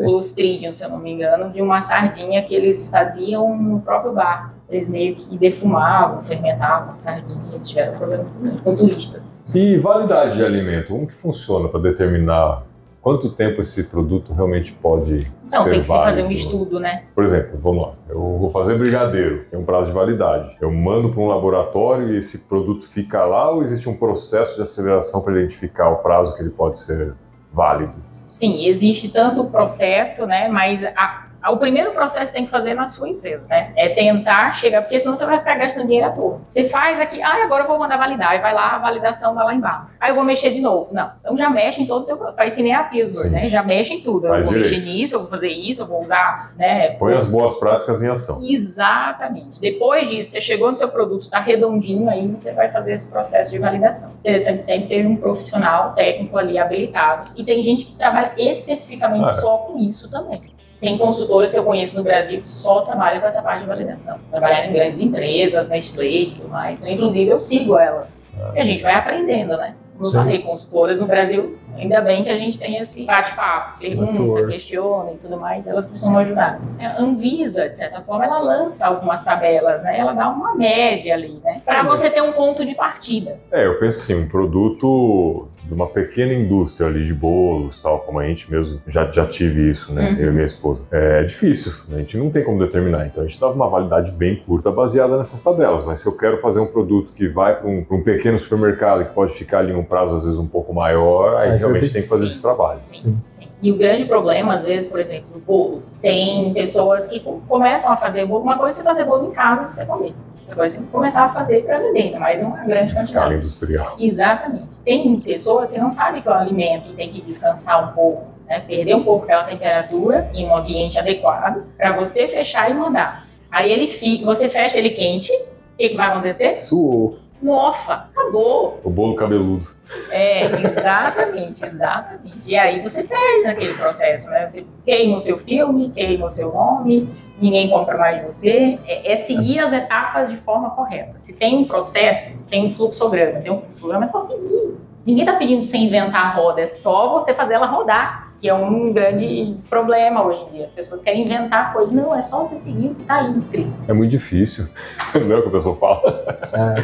Clostridium, 0.05 0.73
se 0.73 0.85
eu 0.85 0.90
não 0.90 0.99
me 0.99 1.12
engano, 1.12 1.51
de 1.51 1.61
uma 1.61 1.81
sardinha 1.81 2.43
que 2.43 2.55
eles 2.55 2.89
faziam 2.89 3.57
no 3.57 3.81
próprio 3.81 4.12
bar. 4.12 4.55
Eles 4.69 4.89
meio 4.89 5.16
que 5.16 5.39
defumavam, 5.39 6.23
fermentavam 6.23 6.93
a 6.93 6.97
sardinha 6.97 7.40
e 7.51 7.55
eles 7.55 7.69
tiveram 7.69 7.95
um 7.95 7.97
problema 7.97 8.24
muito 8.24 8.43
grande 8.43 8.62
com 8.62 8.77
turistas. 8.77 9.45
E 9.55 9.78
validade 9.78 10.36
de 10.36 10.45
alimento, 10.45 10.93
como 10.93 11.07
que 11.07 11.15
funciona 11.15 11.69
para 11.69 11.81
determinar 11.81 12.65
quanto 13.09 13.30
tempo 13.30 13.62
esse 13.62 13.85
produto 13.85 14.35
realmente 14.35 14.70
pode 14.70 15.26
Então, 15.47 15.64
ser 15.64 15.70
tem 15.70 15.80
que 15.80 15.86
se 15.86 15.93
fazer 15.94 16.22
um 16.24 16.30
estudo, 16.30 16.78
né? 16.78 17.05
Por 17.14 17.24
exemplo, 17.24 17.59
vamos 17.59 17.82
lá, 17.82 17.94
eu 18.06 18.18
vou 18.18 18.51
fazer 18.51 18.76
brigadeiro, 18.76 19.47
tem 19.51 19.59
um 19.59 19.64
prazo 19.64 19.86
de 19.86 19.93
validade. 19.94 20.55
Eu 20.60 20.70
mando 20.70 21.09
para 21.09 21.18
um 21.18 21.26
laboratório 21.26 22.12
e 22.12 22.18
esse 22.18 22.40
produto 22.40 22.86
fica 22.86 23.24
lá 23.24 23.51
ou 23.51 23.62
existe 23.62 23.89
um 23.89 23.97
processo 23.97 24.56
de 24.56 24.62
aceleração 24.62 25.22
para 25.22 25.32
identificar 25.32 25.89
o 25.89 25.97
prazo 26.02 26.36
que 26.36 26.43
ele 26.43 26.51
pode 26.51 26.80
ser 26.80 27.14
válido? 27.51 27.94
Sim, 28.28 28.66
existe 28.66 29.09
tanto 29.09 29.40
o 29.40 29.51
processo, 29.51 30.26
né? 30.26 30.51
Mas 30.51 30.85
a- 30.85 31.27
o 31.47 31.56
primeiro 31.56 31.93
processo 31.93 32.32
tem 32.32 32.44
que 32.44 32.51
fazer 32.51 32.74
na 32.74 32.86
sua 32.86 33.09
empresa, 33.09 33.44
né? 33.48 33.73
É 33.77 33.89
tentar 33.90 34.52
chegar, 34.52 34.82
porque 34.82 34.98
senão 34.98 35.15
você 35.16 35.24
vai 35.24 35.39
ficar 35.39 35.56
gastando 35.56 35.86
dinheiro 35.86 36.06
à 36.09 36.10
toa. 36.12 36.40
Você 36.48 36.65
faz 36.69 36.98
aqui, 37.01 37.23
ah, 37.23 37.44
agora 37.44 37.65
eu 37.65 37.69
vou 37.69 37.78
mandar 37.78 37.97
validar, 37.97 38.35
e 38.35 38.40
vai 38.40 38.52
lá, 38.52 38.74
a 38.74 38.78
validação 38.78 39.35
vai 39.35 39.44
lá 39.44 39.55
embaixo. 39.55 39.89
Aí 40.01 40.10
eu 40.10 40.15
vou 40.15 40.24
mexer 40.24 40.51
de 40.51 40.60
novo. 40.60 40.93
Não, 40.93 41.10
então 41.20 41.36
já 41.36 41.48
mexe 41.48 41.82
em 41.82 41.86
todo 41.86 42.02
o 42.02 42.06
teu, 42.06 42.32
faz 42.35 42.55
que 42.56 42.62
nem 42.62 42.74
a 42.74 42.85
Pillsbury, 42.85 43.28
Sim. 43.28 43.35
né? 43.35 43.48
Já 43.48 43.62
mexe 43.62 43.94
em 43.94 44.01
tudo. 44.01 44.27
Eu 44.27 44.31
Faz 44.32 44.47
vou 44.47 44.55
direito. 44.55 44.74
mexer 44.77 44.90
nisso, 44.90 45.15
eu 45.15 45.20
vou 45.20 45.28
fazer 45.28 45.48
isso, 45.48 45.82
eu 45.82 45.86
vou 45.86 46.01
usar, 46.01 46.52
né? 46.56 46.90
Põe 46.93 47.15
as 47.15 47.28
boas 47.28 47.55
práticas 47.59 48.02
em 48.02 48.09
ação. 48.09 48.40
Exatamente. 48.44 49.60
Depois 49.60 50.09
disso, 50.09 50.31
você 50.31 50.40
chegou 50.40 50.70
no 50.70 50.77
seu 50.77 50.89
produto, 50.89 51.23
está 51.23 51.40
redondinho, 51.40 52.09
aí 52.09 52.27
você 52.27 52.52
vai 52.52 52.70
fazer 52.70 52.93
esse 52.93 53.10
processo 53.10 53.51
de 53.51 53.59
validação. 53.59 54.10
Interessante 54.20 54.62
sempre 54.62 54.89
ter 54.89 55.06
um 55.06 55.16
profissional 55.16 55.93
técnico 55.94 56.36
ali 56.39 56.59
habilitado. 56.59 57.28
E 57.36 57.44
tem 57.44 57.62
gente 57.62 57.85
que 57.85 57.93
trabalha 57.97 58.32
especificamente 58.36 59.24
Ah, 59.24 59.35
só 59.35 59.59
com 59.59 59.78
isso 59.78 60.10
também. 60.10 60.40
Tem 60.80 60.96
consultoras 60.96 61.52
que 61.52 61.59
eu 61.59 61.64
conheço 61.64 61.96
no 61.96 62.05
Brasil 62.05 62.40
que 62.40 62.48
só 62.48 62.82
trabalham 62.82 63.20
com 63.20 63.26
essa 63.26 63.42
parte 63.42 63.62
de 63.62 63.66
validação. 63.66 64.18
Trabalham 64.30 64.70
em 64.70 64.72
grandes 64.72 65.00
empresas, 65.00 65.68
Nestlé 65.68 66.06
e 66.06 66.30
tudo 66.30 66.48
mais. 66.48 66.78
Então, 66.78 66.92
inclusive, 66.92 67.30
eu 67.30 67.38
sigo 67.38 67.76
elas. 67.76 68.22
E 68.55 68.60
a 68.60 68.64
gente 68.64 68.82
vai 68.82 68.94
aprendendo, 68.94 69.56
né? 69.56 69.74
Como 69.98 70.10
eu 70.10 70.14
falei, 70.14 70.38
consultoras 70.42 71.00
no 71.00 71.06
Brasil, 71.09 71.59
ainda 71.76 72.00
bem 72.00 72.22
que 72.22 72.30
a 72.30 72.36
gente 72.36 72.56
tem 72.56 72.76
esse 72.76 73.05
bate-papo, 73.05 73.80
pergunta, 73.80 74.46
questiona 74.46 75.10
e 75.10 75.16
tudo 75.16 75.36
mais, 75.36 75.66
elas 75.66 75.88
costumam 75.88 76.20
ajudar. 76.20 76.60
A 76.80 77.02
Anvisa, 77.02 77.68
de 77.68 77.76
certa 77.76 78.00
forma, 78.02 78.24
ela 78.24 78.38
lança 78.38 78.86
algumas 78.86 79.24
tabelas, 79.24 79.82
né? 79.82 79.98
Ela 79.98 80.12
dá 80.12 80.28
uma 80.28 80.55
média 80.55 81.14
ali, 81.14 81.40
né? 81.42 81.62
Para 81.64 81.82
você 81.82 82.09
ter 82.10 82.22
um 82.22 82.30
ponto 82.30 82.64
de 82.64 82.76
partida. 82.76 83.40
É, 83.50 83.66
eu 83.66 83.80
penso 83.80 83.98
assim, 83.98 84.14
um 84.14 84.28
produto 84.28 85.48
de 85.69 85.74
uma 85.74 85.86
pequena 85.86 86.32
indústria 86.32 86.89
ali 86.89 87.05
de 87.05 87.12
bolos, 87.12 87.78
tal, 87.78 88.01
como 88.01 88.19
a 88.19 88.27
gente 88.27 88.51
mesmo 88.51 88.81
já, 88.86 89.09
já 89.11 89.27
tive 89.27 89.69
isso, 89.69 89.93
né? 89.93 90.12
Uhum. 90.12 90.16
Eu 90.16 90.28
e 90.31 90.32
minha 90.32 90.47
esposa. 90.47 90.86
É 90.90 91.23
difícil, 91.23 91.73
né? 91.86 91.97
a 91.97 91.99
gente 92.01 92.16
não 92.16 92.31
tem 92.31 92.43
como 92.43 92.59
determinar. 92.59 93.07
Então 93.07 93.23
a 93.23 93.27
gente 93.27 93.39
dava 93.39 93.53
uma 93.53 93.69
validade 93.69 94.11
bem 94.12 94.36
curta 94.36 94.70
baseada 94.73 95.16
nessas 95.19 95.43
tabelas. 95.43 95.85
Mas 95.85 95.99
se 95.99 96.09
eu 96.09 96.16
quero 96.16 96.39
fazer 96.39 96.61
um 96.61 96.66
produto 96.66 97.12
que 97.12 97.28
vai 97.28 97.55
para 97.61 97.69
um, 97.69 97.85
um 97.90 98.03
pequeno 98.03 98.39
supermercado 98.39 99.05
que 99.05 99.12
pode 99.12 99.35
ficar 99.35 99.59
ali 99.59 99.74
um 99.74 99.85
prazo 99.85 100.16
às 100.16 100.24
vezes 100.24 100.39
um 100.39 100.47
pouco 100.47 100.73
maior, 100.73 101.36
aí, 101.36 101.59
realmente 101.59 101.82
tem- 101.82 101.93
tem 101.93 102.03
que 102.03 102.09
fazer 102.09 102.24
Sim. 102.24 102.31
esse 102.32 102.40
trabalho. 102.43 102.81
Sim, 102.81 103.19
sim. 103.27 103.49
E 103.61 103.70
o 103.70 103.77
grande 103.77 104.07
problema, 104.07 104.55
às 104.55 104.65
vezes, 104.65 104.89
por 104.89 104.99
exemplo, 104.99 105.27
o 105.36 105.39
bolo. 105.40 105.82
Tem 106.01 106.55
pessoas 106.55 107.07
que 107.09 107.20
co- 107.20 107.43
começam 107.47 107.93
a 107.93 107.97
fazer 107.97 108.24
bolo. 108.24 108.43
Uma 108.45 108.57
coisa 108.57 108.78
é 108.78 108.82
você 108.82 108.82
fazer 108.89 109.05
bolo 109.05 109.28
em 109.28 109.32
casa 109.32 109.69
você 109.69 109.85
comer. 109.85 110.15
Outra 110.49 110.57
coisa 110.57 110.79
é 110.79 110.81
você 110.81 110.91
começar 110.91 111.25
a 111.25 111.29
fazer 111.29 111.65
para 111.65 111.79
vender, 111.79 112.19
mais 112.19 112.43
uma 112.43 112.65
grande 112.65 112.95
Escala 112.95 113.27
quantidade. 113.27 113.35
industrial. 113.35 113.97
Exatamente. 114.01 114.81
Tem 114.81 115.20
pessoas 115.20 115.70
que 115.70 115.79
não 115.79 115.91
sabem 115.91 116.23
que 116.23 116.29
o 116.29 116.33
alimento 116.33 116.95
tem 116.95 117.11
que 117.11 117.20
descansar 117.20 117.91
um 117.91 117.95
pouco, 117.95 118.29
né? 118.47 118.61
perder 118.61 118.95
um 118.95 119.05
pouco 119.05 119.25
aquela 119.25 119.45
temperatura 119.45 120.31
em 120.33 120.47
um 120.47 120.57
ambiente 120.57 120.99
adequado 120.99 121.65
para 121.77 121.95
você 121.95 122.27
fechar 122.29 122.70
e 122.70 122.75
mandar. 122.75 123.27
Aí 123.51 123.70
ele 123.70 123.87
fica, 123.87 124.25
você 124.25 124.49
fecha 124.49 124.79
ele 124.79 124.91
quente, 124.91 125.31
o 125.33 125.77
que, 125.77 125.91
que 125.91 125.97
vai 125.97 126.09
acontecer? 126.09 126.55
Suou. 126.55 127.19
Mofa, 127.40 128.09
acabou. 128.15 128.81
O 128.82 128.90
bolo 128.90 129.15
cabeludo. 129.15 129.69
É, 130.10 130.44
exatamente, 130.60 131.65
exatamente. 131.65 132.51
E 132.51 132.56
aí 132.56 132.82
você 132.82 133.05
perde 133.05 133.44
naquele 133.44 133.74
processo, 133.74 134.28
né? 134.31 134.44
Você 134.44 134.66
queima 134.85 135.16
o 135.16 135.20
seu 135.20 135.39
filme, 135.39 135.90
queima 135.90 136.27
o 136.27 136.28
seu 136.28 136.52
nome, 136.52 137.09
ninguém 137.40 137.70
compra 137.70 137.97
mais 137.97 138.20
de 138.20 138.32
você. 138.32 138.78
É, 138.86 139.12
é 139.12 139.16
seguir 139.16 139.60
as 139.60 139.73
etapas 139.73 140.31
de 140.31 140.36
forma 140.36 140.70
correta. 140.70 141.19
Se 141.19 141.35
tem 141.35 141.59
um 141.59 141.65
processo, 141.65 142.44
tem 142.51 142.66
um 142.66 142.70
fluxograma, 142.70 143.40
tem 143.40 143.52
um 143.52 143.59
fluxograma, 143.59 144.02
é 144.02 144.06
só 144.06 144.19
seguir. 144.19 144.77
Ninguém 145.09 145.24
está 145.24 145.36
pedindo 145.36 145.62
pra 145.62 145.70
você 145.70 145.78
inventar 145.78 146.20
a 146.26 146.30
roda, 146.35 146.60
é 146.60 146.66
só 146.66 147.14
você 147.14 147.32
fazer 147.32 147.55
ela 147.55 147.66
rodar 147.66 148.28
que 148.40 148.48
é 148.48 148.55
um 148.55 148.93
grande 148.93 149.56
problema 149.68 150.24
hoje 150.24 150.40
em 150.43 150.52
dia. 150.52 150.64
As 150.64 150.70
pessoas 150.70 151.01
querem 151.01 151.24
inventar 151.24 151.72
coisas. 151.72 151.93
Não, 151.93 152.14
é 152.14 152.22
só 152.22 152.44
você 152.44 152.56
seguir 152.56 152.89
o 152.89 152.94
que 152.94 153.02
está 153.02 153.16
aí 153.16 153.36
escrito. 153.36 153.72
É 153.89 153.93
muito 153.93 154.10
difícil. 154.10 154.68
Não 155.14 155.35
é 155.35 155.39
o 155.39 155.43
que 155.43 155.48
a 155.48 155.51
pessoa 155.51 155.74
fala. 155.74 156.39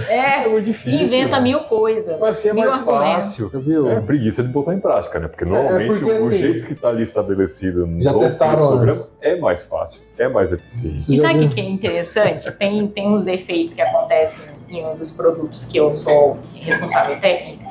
É, 0.09 0.47
é 0.47 0.49
muito 0.49 0.65
difícil. 0.65 1.05
Inventa 1.05 1.41
mil 1.41 1.61
coisas. 1.61 2.19
Mas 2.19 2.31
assim 2.31 2.49
é 2.49 2.53
mais 2.55 2.75
fácil. 2.79 3.53
É 3.89 4.01
preguiça 4.01 4.43
de 4.43 4.49
botar 4.49 4.75
em 4.75 4.81
prática, 4.81 5.21
né? 5.21 5.29
Porque 5.29 5.45
normalmente 5.45 5.93
é 5.93 5.99
porque, 5.99 6.05
o, 6.05 6.17
assim, 6.17 6.39
jeito 6.39 6.67
que 6.67 6.73
está 6.73 6.89
ali 6.89 7.03
estabelecido 7.03 7.87
no, 7.87 8.03
já 8.03 8.13
testaram 8.15 8.61
no 8.61 8.69
programa 8.69 9.03
é 9.21 9.37
mais 9.37 9.65
fácil, 9.65 10.01
é 10.19 10.27
mais 10.27 10.51
eficiente. 10.51 11.15
E 11.15 11.21
sabe 11.21 11.45
o 11.45 11.51
que 11.51 11.61
é 11.61 11.65
interessante? 11.65 12.51
tem, 12.53 12.87
tem 12.89 13.09
uns 13.09 13.23
defeitos 13.23 13.75
que 13.75 13.83
acontecem 13.83 14.55
em 14.69 14.85
um 14.85 14.97
dos 14.97 15.13
produtos 15.13 15.67
que 15.67 15.77
eu 15.77 15.93
sou 15.93 16.39
responsável 16.55 17.21
técnica 17.21 17.64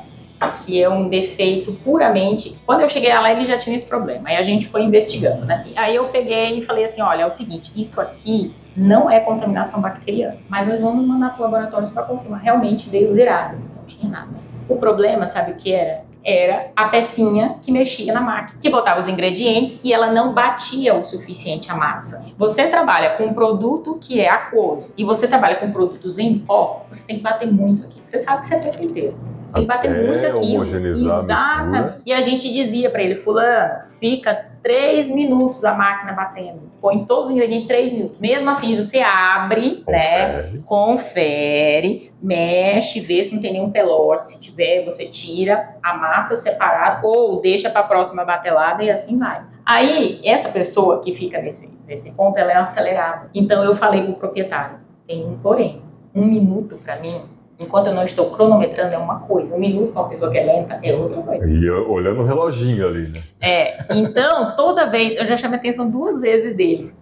que 0.52 0.82
é 0.82 0.88
um 0.88 1.08
defeito 1.08 1.72
puramente. 1.84 2.58
Quando 2.66 2.80
eu 2.80 2.88
cheguei 2.88 3.12
lá, 3.12 3.32
ele 3.32 3.44
já 3.44 3.56
tinha 3.56 3.74
esse 3.74 3.88
problema. 3.88 4.28
Aí 4.28 4.36
a 4.36 4.42
gente 4.42 4.66
foi 4.66 4.82
investigando, 4.82 5.44
né? 5.44 5.66
Aí 5.76 5.94
eu 5.94 6.08
peguei 6.08 6.58
e 6.58 6.62
falei 6.62 6.84
assim: 6.84 7.02
olha, 7.02 7.22
é 7.22 7.26
o 7.26 7.30
seguinte, 7.30 7.72
isso 7.76 8.00
aqui 8.00 8.54
não 8.76 9.10
é 9.10 9.20
contaminação 9.20 9.80
bacteriana, 9.80 10.38
mas 10.48 10.66
nós 10.66 10.80
vamos 10.80 11.04
mandar 11.04 11.30
para 11.30 11.40
o 11.40 11.44
laboratório 11.44 11.88
para 11.90 12.02
confirmar. 12.02 12.40
Realmente 12.40 12.90
veio 12.90 13.08
zerado, 13.08 13.56
não 13.76 13.84
tinha 13.84 14.10
nada. 14.10 14.32
O 14.68 14.76
problema, 14.76 15.26
sabe 15.26 15.52
o 15.52 15.54
que 15.54 15.72
era? 15.72 16.02
Era 16.24 16.70
a 16.74 16.88
pecinha 16.88 17.56
que 17.60 17.70
mexia 17.70 18.12
na 18.12 18.20
máquina, 18.20 18.58
que 18.58 18.70
botava 18.70 18.98
os 18.98 19.08
ingredientes 19.08 19.78
e 19.84 19.92
ela 19.92 20.10
não 20.10 20.32
batia 20.32 20.94
o 20.94 21.04
suficiente 21.04 21.70
a 21.70 21.74
massa. 21.74 22.24
Você 22.38 22.66
trabalha 22.66 23.10
com 23.16 23.24
um 23.24 23.34
produto 23.34 23.98
que 24.00 24.18
é 24.18 24.30
aquoso 24.30 24.92
e 24.96 25.04
você 25.04 25.28
trabalha 25.28 25.56
com 25.56 25.70
produtos 25.70 26.18
em 26.18 26.38
pó, 26.38 26.86
você 26.90 27.06
tem 27.06 27.16
que 27.16 27.22
bater 27.22 27.52
muito 27.52 27.84
aqui. 27.84 28.02
Você 28.08 28.18
sabe 28.18 28.40
que 28.40 28.48
você 28.48 28.54
é 28.54 28.70
tempo 28.70 29.33
que 29.54 29.66
bater 29.66 29.90
muito 29.90 30.26
aqui. 30.26 30.54
Homogeneizar 30.54 31.20
Exata. 31.20 32.00
E 32.04 32.12
a 32.12 32.20
gente 32.20 32.52
dizia 32.52 32.90
para 32.90 33.02
ele, 33.02 33.16
fulano, 33.16 33.82
fica 33.98 34.46
três 34.62 35.10
minutos 35.10 35.64
a 35.64 35.74
máquina 35.74 36.12
batendo. 36.12 36.72
Põe 36.80 37.04
todos 37.04 37.26
os 37.26 37.30
ingredientes 37.30 37.68
três 37.68 37.92
minutos. 37.92 38.18
Mesmo 38.18 38.48
assim, 38.50 38.74
você 38.76 39.00
abre, 39.00 39.84
né, 39.86 40.28
confere. 40.28 40.52
né? 40.52 40.62
Confere, 40.64 42.12
mexe, 42.22 43.00
vê 43.00 43.22
se 43.22 43.34
não 43.34 43.42
tem 43.42 43.52
nenhum 43.52 43.70
pelote. 43.70 44.26
Se 44.26 44.40
tiver, 44.40 44.84
você 44.84 45.06
tira 45.06 45.76
a 45.82 45.96
massa 45.96 46.36
separada 46.36 47.06
ou 47.06 47.40
deixa 47.40 47.70
para 47.70 47.80
a 47.80 47.84
próxima 47.84 48.24
batelada 48.24 48.82
e 48.82 48.90
assim 48.90 49.18
vai. 49.18 49.42
Aí, 49.66 50.20
essa 50.24 50.48
pessoa 50.48 51.00
que 51.00 51.12
fica 51.12 51.40
nesse, 51.40 51.70
nesse 51.86 52.12
ponto, 52.12 52.38
ela 52.38 52.52
é 52.52 52.56
acelerada. 52.56 53.30
Então, 53.34 53.62
eu 53.64 53.74
falei 53.74 54.02
pro 54.02 54.14
proprietário, 54.14 54.78
tem 55.06 55.24
um 55.24 55.38
porém. 55.38 55.82
Um 56.14 56.26
minuto 56.26 56.78
para 56.84 56.96
mim 57.00 57.33
Enquanto 57.58 57.86
eu 57.86 57.94
não 57.94 58.02
estou 58.02 58.30
cronometrando 58.30 58.94
é 58.94 58.98
uma 58.98 59.20
coisa, 59.20 59.54
um 59.54 59.58
minuto 59.58 59.92
para 59.92 60.02
uma 60.02 60.08
pessoa 60.08 60.30
que 60.30 60.38
é 60.38 60.44
lenta 60.44 60.78
é 60.82 60.94
outra 60.94 61.22
coisa. 61.22 61.46
E 61.46 61.70
olhando 61.70 62.20
o 62.22 62.24
reloginho 62.24 62.86
ali, 62.86 63.08
né? 63.08 63.22
É, 63.40 63.94
então 63.94 64.54
toda 64.56 64.90
vez, 64.90 65.16
eu 65.16 65.24
já 65.24 65.36
chamei 65.36 65.58
a 65.58 65.60
atenção 65.60 65.88
duas 65.88 66.20
vezes 66.20 66.56
dele, 66.56 66.92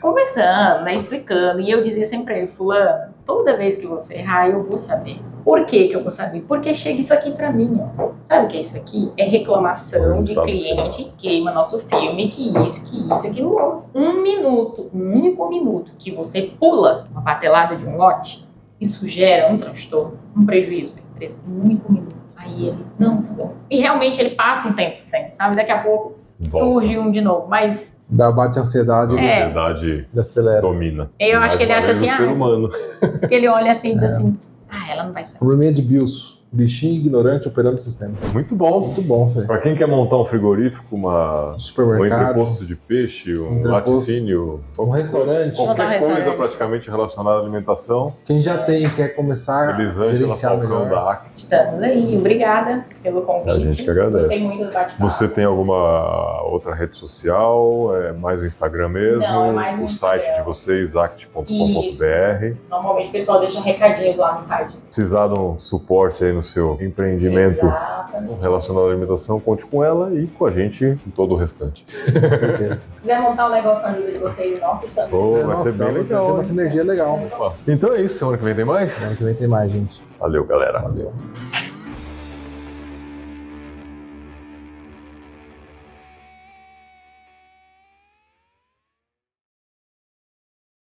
conversando, 0.00 0.84
né, 0.84 0.94
explicando, 0.94 1.60
e 1.60 1.70
eu 1.70 1.82
dizia 1.82 2.04
sempre 2.04 2.26
para 2.26 2.38
ele, 2.38 2.46
fulano, 2.48 3.12
toda 3.26 3.56
vez 3.56 3.76
que 3.76 3.86
você 3.86 4.14
errar 4.14 4.48
eu 4.48 4.64
vou 4.64 4.78
saber. 4.78 5.20
Por 5.44 5.64
que 5.64 5.88
que 5.88 5.96
eu 5.96 6.02
vou 6.02 6.10
saber? 6.10 6.42
Porque 6.42 6.74
chega 6.74 7.00
isso 7.00 7.14
aqui 7.14 7.30
para 7.30 7.50
mim, 7.50 7.80
ó. 7.98 8.10
Sabe 8.28 8.46
o 8.46 8.48
que 8.48 8.58
é 8.58 8.60
isso 8.60 8.76
aqui? 8.76 9.12
É 9.16 9.24
reclamação 9.24 10.24
de 10.24 10.34
cliente 10.34 11.04
que 11.04 11.28
queima 11.28 11.50
nosso 11.52 11.78
filme, 11.78 12.28
que 12.28 12.50
isso, 12.64 12.84
que 12.84 13.14
isso, 13.14 13.26
aquilo. 13.26 13.84
Um 13.94 14.20
minuto, 14.22 14.90
um 14.92 15.12
único 15.12 15.48
minuto 15.48 15.92
que 15.98 16.10
você 16.10 16.42
pula 16.42 17.04
uma 17.10 17.22
patelada 17.22 17.76
de 17.76 17.86
um 17.86 17.96
lote, 17.96 18.46
isso 18.80 19.06
gera 19.08 19.52
um 19.52 19.58
transtorno, 19.58 20.18
um 20.36 20.46
prejuízo 20.46 20.92
para 20.92 21.02
a 21.02 21.06
empresa, 21.10 21.36
um 21.48 21.64
único 21.64 21.92
minuto. 21.92 22.16
Aí 22.36 22.68
ele, 22.68 22.86
não, 22.98 23.20
tá 23.22 23.32
bom. 23.32 23.54
E 23.68 23.80
realmente 23.80 24.20
ele 24.20 24.30
passa 24.30 24.68
um 24.68 24.72
tempo 24.72 24.98
sem, 25.00 25.30
sabe? 25.30 25.56
Daqui 25.56 25.72
a 25.72 25.82
pouco 25.82 26.16
surge 26.42 26.96
um 26.96 27.10
de 27.10 27.20
novo, 27.20 27.48
mas... 27.48 27.96
Dá 28.08 28.30
bate 28.30 28.58
ansiedade. 28.58 29.16
A 29.16 29.20
é. 29.20 29.42
ansiedade 29.42 30.08
acelera. 30.16 30.60
domina. 30.60 31.10
Eu 31.18 31.40
acho 31.40 31.56
que 31.56 31.64
ele 31.64 31.72
acha 31.72 31.90
assim, 31.90 32.08
ah... 32.08 32.16
ser 32.16 32.28
humano. 32.28 32.68
que 33.28 33.34
ele 33.34 33.48
olha 33.48 33.72
assim 33.72 33.90
e 33.90 33.94
diz 33.94 34.04
assim, 34.04 34.38
ah, 34.70 34.90
ela 34.90 35.04
não 35.04 35.12
vai 35.12 35.24
sair. 35.24 35.38
Remedy 35.42 35.82
Bills. 35.82 36.37
Bichinho 36.50 36.94
ignorante 36.94 37.46
operando 37.46 37.74
o 37.74 37.78
sistema. 37.78 38.14
Muito 38.32 38.54
bom. 38.56 38.80
Muito 38.80 39.02
bom, 39.02 39.28
velho. 39.28 39.46
Pra 39.46 39.58
quem 39.58 39.74
quer 39.74 39.86
montar 39.86 40.16
um 40.16 40.24
frigorífico, 40.24 40.96
uma... 40.96 41.54
Supermercado. 41.58 42.20
Um 42.20 42.22
entreposto 42.30 42.64
de 42.66 42.74
peixe, 42.74 43.38
um 43.38 43.62
laticínio. 43.64 44.60
Um 44.78 44.88
restaurante. 44.90 45.56
Qualquer 45.56 45.98
coisa 45.98 46.32
praticamente 46.32 46.90
relacionada 46.90 47.36
à 47.38 47.40
alimentação. 47.40 48.14
Quem 48.24 48.40
já 48.42 48.58
tem 48.58 48.88
quer 48.90 49.08
começar 49.08 49.78
Elisângela 49.78 50.34
a 50.34 50.36
Falcão 50.36 50.84
melhor. 50.84 50.90
da 50.90 51.12
AC. 51.12 51.26
Estamos 51.36 51.82
aí. 51.82 52.16
Obrigada 52.16 52.84
pelo 53.02 53.22
convite. 53.22 53.50
A 53.50 53.58
gente 53.58 53.82
que 53.82 53.90
agradece. 53.90 54.58
Você 54.98 55.28
tem 55.28 55.44
alguma 55.44 56.42
outra 56.44 56.74
rede 56.74 56.96
social? 56.96 57.94
É 57.96 58.12
mais 58.12 58.40
o 58.40 58.46
Instagram 58.46 58.88
mesmo? 58.88 59.22
Não, 59.22 59.46
é 59.46 59.52
mais 59.52 59.78
o 59.78 59.82
Instagram. 59.84 60.20
site 60.20 60.38
de 60.38 60.42
vocês, 60.42 60.96
act.com.br. 60.96 62.56
Normalmente 62.70 63.08
o 63.08 63.12
pessoal 63.12 63.40
deixa 63.40 63.60
recadinhos 63.60 64.16
lá 64.16 64.34
no 64.34 64.40
site. 64.40 64.76
Precisar 64.86 65.28
de 65.28 65.38
um 65.38 65.58
suporte 65.58 66.24
aí 66.24 66.32
no 66.38 66.42
seu 66.42 66.78
empreendimento 66.80 67.66
Exatamente. 67.66 68.40
relacionado 68.40 68.84
à 68.86 68.90
alimentação, 68.90 69.40
conte 69.40 69.66
com 69.66 69.82
ela 69.84 70.14
e 70.14 70.26
com 70.28 70.46
a 70.46 70.50
gente 70.50 70.84
em 70.84 71.10
todo 71.10 71.34
o 71.34 71.36
restante. 71.36 71.84
Com 71.84 72.36
certeza. 72.36 72.76
Se 72.76 73.00
quiser 73.00 73.20
montar 73.20 73.48
um 73.48 73.52
negócio 73.52 73.82
com 73.82 73.88
a 73.88 73.92
ajuda 73.92 74.12
de 74.12 74.18
vocês, 74.18 74.60
nossa, 74.60 74.86
estamos. 74.86 75.12
Oh, 75.12 75.32
vai 75.32 75.42
Nossa, 75.44 75.70
ser 75.72 75.78
bem 75.78 75.92
dá- 75.92 75.98
legal. 76.00 76.24
Tem 76.26 76.34
uma 76.34 76.42
sinergia 76.44 76.84
legal. 76.84 77.20
Então 77.66 77.92
é 77.92 78.00
isso, 78.02 78.18
semana 78.18 78.38
que 78.38 78.44
vem 78.44 78.54
tem 78.54 78.64
mais? 78.64 78.92
Semana 78.92 79.16
que 79.16 79.24
vem 79.24 79.34
tem 79.34 79.48
mais, 79.48 79.72
gente. 79.72 80.02
Valeu, 80.20 80.44
galera. 80.44 80.78
Valeu. 80.80 81.12